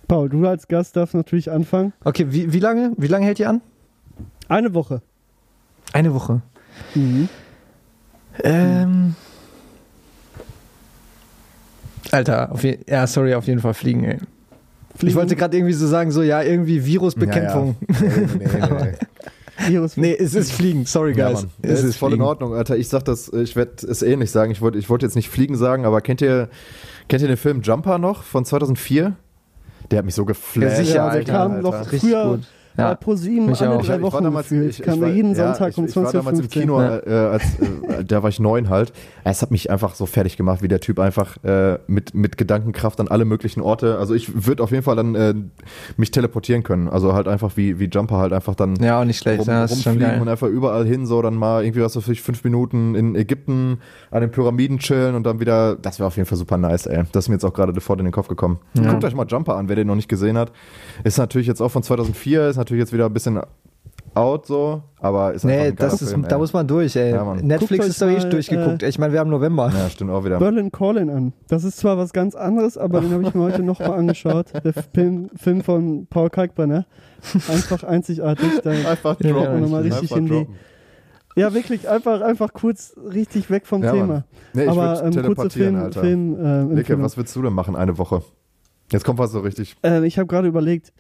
Paul, 0.08 0.30
du 0.30 0.46
als 0.46 0.68
Gast 0.68 0.96
darfst 0.96 1.16
natürlich 1.16 1.50
anfangen. 1.50 1.94
Okay, 2.04 2.28
wie, 2.30 2.54
wie 2.54 2.60
lange? 2.60 2.92
Wie 2.98 3.08
lange 3.08 3.26
hält 3.26 3.40
ihr 3.40 3.50
an? 3.50 3.62
Eine 4.48 4.76
Woche. 4.76 5.02
Eine 5.94 6.14
Woche. 6.14 6.44
Mhm. 6.96 7.30
Ähm. 8.44 9.16
Alter, 12.12 12.52
auf 12.52 12.64
je 12.64 12.80
ja, 12.88 13.08
sorry, 13.08 13.34
auf 13.34 13.48
jeden 13.48 13.60
Fall 13.62 13.74
fliegen, 13.74 14.04
ey. 14.04 14.18
Ich 14.96 15.00
Fliegen, 15.00 15.16
wollte 15.16 15.36
gerade 15.36 15.58
irgendwie 15.58 15.74
so 15.74 15.88
sagen, 15.88 16.12
so, 16.12 16.22
ja, 16.22 16.44
irgendwie 16.44 16.86
Virusbekämpfung. 16.86 17.76
Nee, 17.88 17.96
nee, 18.40 18.48
nee. 18.84 18.94
Virus. 19.68 19.98
Nee, 19.98 20.16
es 20.20 20.36
ist 20.36 20.52
Fliegen, 20.52 20.86
sorry, 20.86 21.14
Ja, 21.16 21.30
guys. 21.30 21.42
Mann. 21.44 21.52
es 21.62 21.84
ist, 21.84 21.96
voll 21.98 22.10
Fliegen. 22.10 22.24
in 22.24 22.28
Ordnung, 22.28 22.54
Alter. 22.54 22.76
Ich 22.78 22.90
sag 22.90 23.06
das, 23.06 23.32
ich 23.32 23.56
werde 23.56 23.88
es 23.88 24.02
eh 24.02 24.16
nicht 24.16 24.32
sagen. 24.32 24.52
Ich 24.52 24.62
wollte 24.62 24.78
ich 24.78 24.90
wollte 24.90 25.06
jetzt 25.06 25.16
nicht 25.16 25.30
fliegen 25.30 25.56
sagen, 25.56 25.86
aber 25.86 26.02
kennt 26.02 26.22
ihr, 26.22 26.50
kennt 27.08 27.22
ihr 27.22 27.28
den 27.28 27.38
Film 27.38 27.62
Jumper 27.62 27.98
noch 27.98 28.24
von 28.24 28.46
2004? 28.46 29.16
Der 29.92 30.00
hat 30.00 30.06
mich 30.06 30.16
so 30.16 30.26
geflasht. 30.26 30.78
Ja, 30.80 30.84
sicher, 30.84 30.96
ja, 30.96 31.04
der 31.10 31.20
Alter, 31.20 31.32
kam 31.32 31.52
Alter. 31.54 31.62
noch 31.64 31.80
Richtig 31.92 32.00
früher 32.02 32.26
gut. 32.38 32.48
Ja. 32.78 32.90
Ja. 32.90 32.96
pro 32.96 33.16
sieben 33.16 33.48
Mich 33.48 33.62
alle 33.62 33.72
auch. 33.76 33.82
drei 33.86 33.96
Ich 33.98 34.02
war 34.02 34.12
Wochen 34.14 34.24
damals, 34.24 34.50
gefühlt. 34.50 34.70
ich, 34.72 34.82
kam 34.82 34.94
ich 34.96 35.00
da 35.00 35.06
war, 35.08 35.14
jeden 35.14 35.30
ja, 35.36 35.36
Sonntag 35.48 35.70
ich, 35.72 35.78
um 35.78 35.86
ich 35.86 35.96
war 35.96 36.12
damals 36.12 36.40
im 36.40 36.46
20.15 36.48 36.50
Kino, 36.50 36.82
Ja. 36.82 36.98
äh, 37.00 37.10
als, 37.34 37.44
äh, 37.60 38.04
da 38.06 38.24
war 38.24 38.30
ich 38.30 38.40
neun 38.40 38.70
halt. 38.70 38.94
Es 39.24 39.42
hat 39.42 39.52
mich 39.52 39.70
einfach 39.72 39.96
so 39.96 40.06
fertig 40.06 40.38
gemacht, 40.38 40.62
wie 40.62 40.68
der 40.68 40.80
Typ 40.80 41.00
einfach 41.00 41.38
äh, 41.44 41.78
mit, 41.88 42.14
mit 42.14 42.38
Gedankenkraft 42.38 43.00
an 43.00 43.08
alle 43.08 43.26
möglichen 43.26 43.62
Orte. 43.62 43.98
Also 43.98 44.14
ich 44.14 44.46
würde 44.48 44.64
auf 44.64 44.72
jeden 44.72 44.84
Fall 44.84 44.96
dann 44.96 45.16
äh, 45.16 45.34
mich 45.98 46.12
teleportieren 46.12 46.64
können. 46.64 46.88
Also 46.90 47.14
halt 47.14 47.28
einfach 47.28 47.56
wie, 47.58 47.80
wie 47.80 47.86
Jumper 47.86 48.18
halt 48.18 48.34
einfach 48.34 48.56
dann 48.56 48.76
Ja, 48.78 49.00
auch 49.02 49.06
nicht 49.06 49.20
schlecht. 49.20 49.42
rum, 49.42 49.48
ja, 49.48 49.62
das 49.62 49.72
ist 49.74 49.84
schon 49.84 49.94
rumfliegen 49.94 50.14
geil. 50.14 50.22
und 50.22 50.28
einfach 50.30 50.48
überall 50.48 50.86
hin, 50.86 51.06
so 51.06 51.22
dann 51.22 51.36
mal 51.36 51.64
irgendwie 51.64 51.82
was 51.82 51.94
so 51.94 52.02
für 52.02 52.16
fünf 52.16 52.44
Minuten 52.44 52.96
in 52.96 53.16
Ägypten 53.16 53.80
an 54.12 54.22
den 54.22 54.32
Pyramiden 54.32 54.80
chillen 54.80 55.16
und 55.16 55.24
dann 55.26 55.40
wieder, 55.40 55.76
das 55.76 56.00
wäre 56.00 56.08
auf 56.08 56.16
jeden 56.18 56.28
Fall 56.28 56.38
super 56.38 56.58
nice, 56.58 56.86
ey. 56.86 57.04
Das 57.12 57.26
ist 57.26 57.30
mir 57.30 57.36
jetzt 57.36 57.46
auch 57.46 57.54
gerade 57.54 57.74
sofort 57.74 58.00
in 58.00 58.06
den 58.06 58.12
Kopf 58.12 58.28
gekommen. 58.28 58.60
Ja. 58.74 58.90
Guckt 58.92 59.04
euch 59.06 59.14
mal 59.16 59.26
Jumper 59.28 59.56
an, 59.56 59.70
wer 59.70 59.76
den 59.76 59.88
noch 59.88 59.96
nicht 59.96 60.10
gesehen 60.10 60.38
hat. 60.38 60.52
Ist 61.04 61.18
natürlich 61.18 61.48
jetzt 61.48 61.62
auch 61.62 61.70
von 61.70 61.84
2004, 61.84 62.48
ist 62.50 62.58
natürlich 62.64 62.82
jetzt 62.82 62.94
wieder 62.94 63.06
ein 63.06 63.14
bisschen 63.14 63.40
out 64.16 64.46
so, 64.46 64.84
aber 65.00 65.34
ist 65.34 65.44
Nee, 65.44 65.72
das 65.72 66.00
ist, 66.02 66.10
Film, 66.12 66.26
da 66.28 66.38
muss 66.38 66.54
man 66.54 66.68
durch, 66.68 66.96
ey. 66.96 67.12
Ja. 67.12 67.34
Netflix 67.34 67.86
Guckt 67.86 67.90
ist 67.90 68.02
doch 68.02 68.08
eh 68.08 68.30
durchgeguckt. 68.30 68.84
äh, 68.84 68.88
ich 68.90 69.00
meine, 69.00 69.12
wir 69.12 69.20
haben 69.20 69.30
November. 69.32 69.72
Ja, 69.76 69.90
stimmt 69.90 70.12
auch 70.12 70.24
wieder. 70.24 70.38
Berlin 70.38 70.72
Calling 70.72 71.10
an. 71.10 71.34
Das 71.48 71.64
ist 71.64 71.78
zwar 71.78 71.98
was 71.98 72.14
ganz 72.14 72.36
anderes, 72.36 72.78
aber 72.78 73.02
den 73.02 73.12
habe 73.12 73.24
ich 73.24 73.34
mir 73.34 73.42
heute 73.42 73.64
noch 73.64 73.80
mal 73.80 73.94
angeschaut. 73.94 74.48
Der 74.64 74.74
Film, 74.94 75.30
Film 75.36 75.62
von 75.62 76.06
Paul 76.08 76.30
Kalkbrenner. 76.30 76.86
Einfach 77.50 77.84
einzigartig. 77.84 78.48
Da, 78.64 78.70
Einfach 78.90 79.20
Ja, 79.20 79.32
droppen. 79.32 79.54
ja, 79.56 79.60
nochmal 79.60 79.82
richtig 79.82 80.02
Einfach 80.04 80.18
in 80.18 80.26
die- 80.26 80.32
droppen. 80.32 80.56
ja, 81.36 81.54
wirklich, 81.56 81.90
einfach, 81.90 82.22
einfach 82.22 82.54
kurz 82.54 82.96
richtig 83.12 83.50
weg 83.50 83.66
vom 83.66 83.82
Ja, 83.82 83.94
Thema. 83.94 84.26
Nee, 84.54 84.66
ich 84.66 84.70
aber 84.70 84.94
ähm, 84.98 85.02
kurze 85.06 85.22
teleportieren, 85.22 85.74
Film, 85.74 85.84
Alter. 85.84 86.02
Film 86.02 86.72
äh, 86.72 86.76
Leke, 86.76 87.02
was 87.02 87.18
würdest 87.18 87.36
du 87.36 87.42
denn 87.42 87.54
machen 87.54 87.76
eine 87.76 87.98
Woche? 87.98 88.22
Jetzt 88.92 89.06
kommt 89.06 89.18
was 89.18 89.32
so 89.32 89.40
richtig. 89.40 89.76
äh, 89.84 90.06
Ich 90.06 90.20
habe 90.20 90.28
gerade 90.28 90.48
überlegt, 90.48 90.94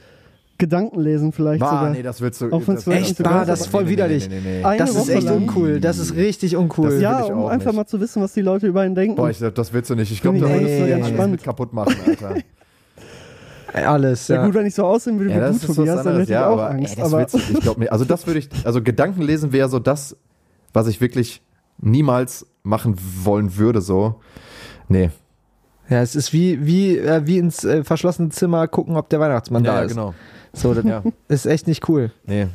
Gedanken 0.64 0.99
lesen 0.99 1.31
vielleicht 1.31 1.60
Bah, 1.61 1.69
sogar. 1.69 1.90
nee, 1.90 2.02
das 2.03 2.22
willst 2.22 2.40
du. 2.41 2.49
Auch 2.52 2.61
das- 2.65 2.88
Echt, 2.88 3.22
bah, 3.22 3.44
das 3.45 3.61
ist 3.61 3.68
voll 3.68 3.88
widerlich. 3.90 4.30
Nee, 4.30 4.40
nee, 4.44 4.61
nee. 4.64 4.77
Das 4.77 4.91
ist 4.91 4.95
Woche 4.98 5.14
echt 5.14 5.23
lang. 5.23 5.38
uncool. 5.41 5.80
Das 5.80 5.98
ist 5.98 6.15
richtig 6.15 6.56
uncool. 6.56 6.90
Das- 6.91 7.02
ja, 7.02 7.26
ich 7.26 7.31
um 7.31 7.45
einfach 7.48 7.68
nicht. 7.72 7.76
mal 7.76 7.85
zu 7.85 7.99
wissen, 7.99 8.22
was 8.22 8.34
die 8.34 8.41
Leute 8.41 8.68
über 8.68 8.85
ihn 8.85 8.95
denken. 8.95 9.15
Boah, 9.15 9.30
ich, 9.30 9.40
das 9.40 9.73
willst 9.73 9.90
du 9.90 9.95
nicht. 9.95 10.11
Ich 10.11 10.22
glaube, 10.22 10.38
Nee, 10.38 10.44
da 10.44 10.49
würdest 10.49 10.80
du 10.80 10.84
nee, 10.85 10.94
alles 10.94 11.07
entspannt. 11.07 11.31
mit 11.31 11.44
kaputt 11.44 11.73
machen, 11.73 11.95
Alter. 12.07 12.35
Alles, 13.73 14.27
ja. 14.27 14.35
ja. 14.35 14.45
gut, 14.45 14.53
wenn 14.53 14.68
ich 14.68 14.76
so 14.76 14.85
aussehen 14.85 15.18
würde 15.19 15.31
wie 15.31 15.38
Ja, 15.38 15.49
du, 15.49 15.56
ist 15.56 15.65
Tobias, 15.65 16.03
dann 16.03 16.14
hätte 16.14 16.23
ich 16.23 16.30
Ja, 16.30 16.48
auch 16.48 16.53
aber, 16.53 16.69
Angst. 16.69 16.91
ey, 16.94 17.02
das 17.02 17.11
aber 17.11 17.22
willst 17.22 17.34
du, 17.34 17.40
ich 17.40 17.60
glaube 17.60 17.80
nicht. 17.80 17.91
Also 17.91 18.06
das 18.06 18.27
würde 18.27 18.40
ich, 18.40 18.49
also 18.64 18.81
Gedanken 18.84 19.23
lesen 19.23 19.52
wäre 19.52 19.68
so 19.68 19.80
das, 19.80 20.15
was 20.73 20.88
ich 20.88 21.02
wirklich 21.02 21.41
niemals 21.80 22.45
machen 22.61 22.95
wollen 23.23 23.57
würde, 23.57 23.81
so. 23.81 24.22
Nee. 24.90 25.10
Ja, 25.90 26.02
es 26.02 26.15
ist 26.15 26.34
wie, 26.34 26.65
wie, 26.65 26.98
äh, 26.99 27.26
wie 27.26 27.40
ins 27.40 27.64
äh, 27.64 27.84
verschlossene 27.84 28.30
Zimmer 28.30 28.68
gucken, 28.68 28.95
ob 28.95 29.10
der 29.10 29.19
Weihnachtsmann 29.19 29.64
da 29.64 29.81
ist. 29.81 29.90
genau. 29.90 30.14
So, 30.53 30.73
das 30.73 30.85
Ja, 30.85 31.03
ist 31.27 31.45
echt 31.45 31.67
nicht 31.67 31.88
cool. 31.89 32.11
nee. 32.25 32.47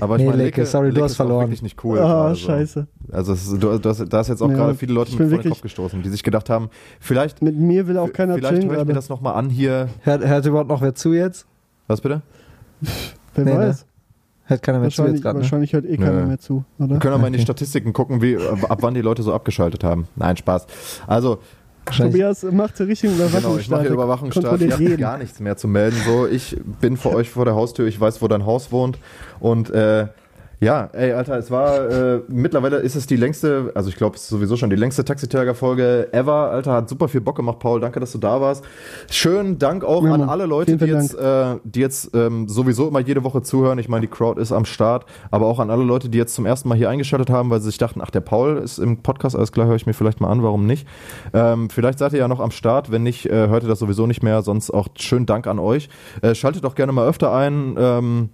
Aber 0.00 0.16
ich 0.16 0.22
Nee, 0.22 0.30
meine, 0.30 0.44
Leke, 0.44 0.60
Leke, 0.62 0.66
sorry, 0.66 0.88
du 0.88 0.94
Leke 0.94 1.04
hast 1.04 1.12
ist 1.12 1.20
auch 1.20 1.24
verloren. 1.26 1.42
wirklich 1.44 1.60
nicht 1.60 1.84
cool. 1.84 1.98
ah, 1.98 2.30
so. 2.30 2.36
scheiße. 2.36 2.86
Also 3.12 3.34
ist, 3.34 3.50
du, 3.52 3.78
du 3.78 3.88
hast, 3.90 4.02
da 4.10 4.20
ist 4.22 4.28
jetzt 4.28 4.40
auch 4.42 4.48
Ja, 4.48 4.54
gerade 4.56 4.74
viele 4.76 4.94
Leute 4.94 5.14
mit 5.14 5.28
vor 5.28 5.38
den 5.42 5.50
Kopf 5.50 5.60
gestoßen, 5.60 6.00
die 6.02 6.08
sich 6.08 6.22
gedacht 6.22 6.48
haben, 6.48 6.70
vielleicht, 7.00 7.42
Mit 7.42 7.54
mir 7.58 7.86
will 7.86 7.98
auch 7.98 8.10
keiner 8.10 8.34
vielleicht 8.36 8.54
chillen 8.62 8.70
höre 8.70 8.80
ich 8.80 8.86
mir 8.86 8.94
das 8.94 9.10
nochmal 9.10 9.34
an 9.34 9.50
hier. 9.50 9.90
Hört, 10.00 10.24
hört 10.26 10.46
überhaupt 10.46 10.70
noch 10.70 10.80
wer 10.80 10.94
zu 10.94 11.12
jetzt? 11.12 11.44
Was 11.86 12.00
bitte? 12.00 12.22
Wer 13.34 13.44
Nee, 13.44 13.52
ne? 13.52 13.58
weiß. 13.58 13.84
Hört 14.46 14.62
keiner 14.62 14.78
mehr 14.78 14.88
zu 14.88 14.98
Wahrscheinlich, 14.98 15.14
jetzt 15.16 15.22
gerade. 15.22 15.36
Ne? 15.38 15.42
wahrscheinlich 15.42 15.72
hört 15.74 15.84
eh 15.84 15.96
keiner 15.98 16.20
Nö. 16.22 16.26
mehr 16.28 16.38
zu, 16.38 16.64
oder? 16.78 16.88
Wir 16.90 16.98
können 16.98 17.12
aber 17.14 17.20
mal 17.20 17.26
in 17.26 17.32
die 17.34 17.38
Okay. 17.40 17.42
Statistiken 17.52 17.92
gucken, 17.92 18.22
wie, 18.22 18.36
ab 18.38 18.78
wann 18.80 18.94
die 18.94 19.02
Leute 19.02 19.22
so 19.22 19.34
abgeschaltet 19.34 19.84
haben. 19.84 20.08
Nein, 20.16 20.36
Spaß. 20.38 20.66
Also. 21.06 21.38
Tobias 21.86 22.42
macht 22.44 22.76
hier 22.78 22.88
richtig 22.88 23.10
Genau, 23.16 23.56
ich 23.56 23.68
mache 23.68 23.82
hier 23.82 23.90
Ihr 24.66 24.72
habt 24.72 24.80
jeden. 24.80 24.96
gar 24.96 25.18
nichts 25.18 25.40
mehr 25.40 25.56
zu 25.56 25.68
melden. 25.68 25.96
So, 26.06 26.26
ich 26.26 26.56
bin 26.80 26.96
für 26.96 27.10
euch 27.10 27.30
vor 27.30 27.44
der 27.44 27.54
Haustür. 27.54 27.86
Ich 27.86 28.00
weiß, 28.00 28.22
wo 28.22 28.28
dein 28.28 28.46
Haus 28.46 28.72
wohnt. 28.72 28.98
Und 29.40 29.70
äh, 29.70 30.06
ja, 30.64 30.88
ey, 30.92 31.12
Alter, 31.12 31.36
es 31.36 31.50
war 31.50 31.90
äh, 31.90 32.22
mittlerweile 32.28 32.76
ist 32.78 32.96
es 32.96 33.06
die 33.06 33.16
längste, 33.16 33.70
also 33.74 33.90
ich 33.90 33.96
glaube, 33.96 34.16
es 34.16 34.22
ist 34.22 34.28
sowieso 34.30 34.56
schon 34.56 34.70
die 34.70 34.76
längste 34.76 35.04
Taxi-Folge 35.04 36.12
ever. 36.12 36.50
Alter, 36.50 36.72
hat 36.72 36.88
super 36.88 37.08
viel 37.08 37.20
Bock 37.20 37.36
gemacht, 37.36 37.58
Paul. 37.58 37.80
Danke, 37.80 38.00
dass 38.00 38.12
du 38.12 38.18
da 38.18 38.40
warst. 38.40 38.64
Schönen 39.10 39.58
Dank 39.58 39.84
auch 39.84 40.04
Ja, 40.04 40.14
an 40.14 40.22
alle 40.22 40.46
Leute, 40.46 40.76
die 40.76 40.86
jetzt, 40.86 41.14
äh, 41.14 41.56
die 41.64 41.80
jetzt 41.80 42.10
ähm, 42.14 42.48
sowieso 42.48 42.88
immer 42.88 43.00
jede 43.00 43.24
Woche 43.24 43.42
zuhören. 43.42 43.78
Ich 43.78 43.88
meine, 43.88 44.06
die 44.06 44.12
Crowd 44.12 44.40
ist 44.40 44.52
am 44.52 44.64
Start, 44.64 45.04
aber 45.30 45.46
auch 45.46 45.58
an 45.58 45.70
alle 45.70 45.84
Leute, 45.84 46.08
die 46.08 46.16
jetzt 46.16 46.34
zum 46.34 46.46
ersten 46.46 46.68
Mal 46.70 46.78
hier 46.78 46.88
eingeschaltet 46.88 47.28
haben, 47.28 47.50
weil 47.50 47.60
sie 47.60 47.66
sich 47.66 47.78
dachten, 47.78 48.00
ach, 48.02 48.10
der 48.10 48.20
Paul 48.20 48.56
ist 48.56 48.78
im 48.78 49.02
Podcast, 49.02 49.36
alles 49.36 49.52
klar, 49.52 49.66
höre 49.66 49.76
ich 49.76 49.86
mir 49.86 49.92
vielleicht 49.92 50.20
mal 50.20 50.30
an, 50.30 50.42
warum 50.42 50.66
nicht? 50.66 50.88
Ähm, 51.34 51.68
vielleicht 51.68 51.98
seid 51.98 52.14
ihr 52.14 52.20
ja 52.20 52.28
noch 52.28 52.40
am 52.40 52.50
Start, 52.50 52.90
wenn 52.90 53.02
nicht, 53.02 53.26
äh, 53.26 53.48
hört 53.48 53.64
ihr 53.64 53.68
das 53.68 53.80
sowieso 53.80 54.06
nicht 54.06 54.22
mehr, 54.22 54.40
sonst 54.42 54.70
auch 54.70 54.88
schönen 54.96 55.26
Dank 55.26 55.46
an 55.46 55.58
euch. 55.58 55.90
Äh, 56.22 56.34
schaltet 56.34 56.64
auch 56.64 56.74
gerne 56.74 56.92
mal 56.92 57.06
öfter 57.06 57.32
ein. 57.32 57.74
Ähm, 57.78 58.30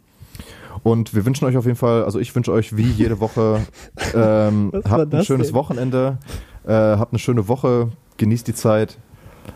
und 0.83 1.15
wir 1.15 1.25
wünschen 1.27 1.45
euch 1.47 1.57
auf 1.57 1.65
jeden 1.65 1.77
Fall, 1.77 2.05
also 2.05 2.19
ich 2.19 2.35
wünsche 2.35 2.53
euch 2.53 2.77
wie 2.77 2.89
jede 2.89 3.21
Woche, 3.21 3.61
ähm, 4.15 4.73
habt 4.89 5.15
ein 5.15 5.25
schönes 5.25 5.49
denn? 5.49 5.57
Wochenende, 5.57 6.19
äh, 6.67 6.73
habt 6.73 7.13
eine 7.13 7.19
schöne 7.19 7.49
Woche, 7.49 7.91
genießt 8.17 8.47
die 8.47 8.55
Zeit. 8.55 8.99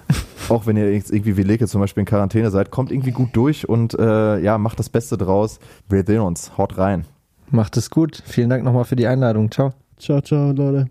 Auch 0.48 0.66
wenn 0.66 0.76
ihr 0.76 0.92
jetzt 0.92 1.10
irgendwie 1.10 1.36
wie 1.36 1.42
Leke 1.42 1.66
zum 1.66 1.80
Beispiel 1.80 2.02
in 2.02 2.06
Quarantäne 2.06 2.50
seid, 2.50 2.70
kommt 2.70 2.90
irgendwie 2.90 3.12
gut 3.12 3.30
durch 3.32 3.68
und 3.68 3.98
äh, 3.98 4.38
ja, 4.40 4.58
macht 4.58 4.78
das 4.78 4.88
Beste 4.88 5.16
draus. 5.16 5.58
Wir 5.88 6.04
sehen 6.04 6.20
uns. 6.20 6.58
Haut 6.58 6.76
rein. 6.76 7.06
Macht 7.50 7.76
es 7.76 7.90
gut. 7.90 8.22
Vielen 8.26 8.50
Dank 8.50 8.64
nochmal 8.64 8.84
für 8.84 8.96
die 8.96 9.06
Einladung. 9.06 9.50
Ciao. 9.50 9.72
Ciao, 9.96 10.20
ciao, 10.20 10.52
Leute. 10.52 10.90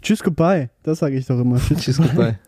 Tschüss, 0.00 0.22
goodbye. 0.22 0.70
Das 0.82 1.00
sage 1.00 1.16
ich 1.16 1.26
doch 1.26 1.38
immer. 1.38 1.58
Tschüss, 1.58 1.78
Tschüss, 1.82 1.96
goodbye. 1.98 2.38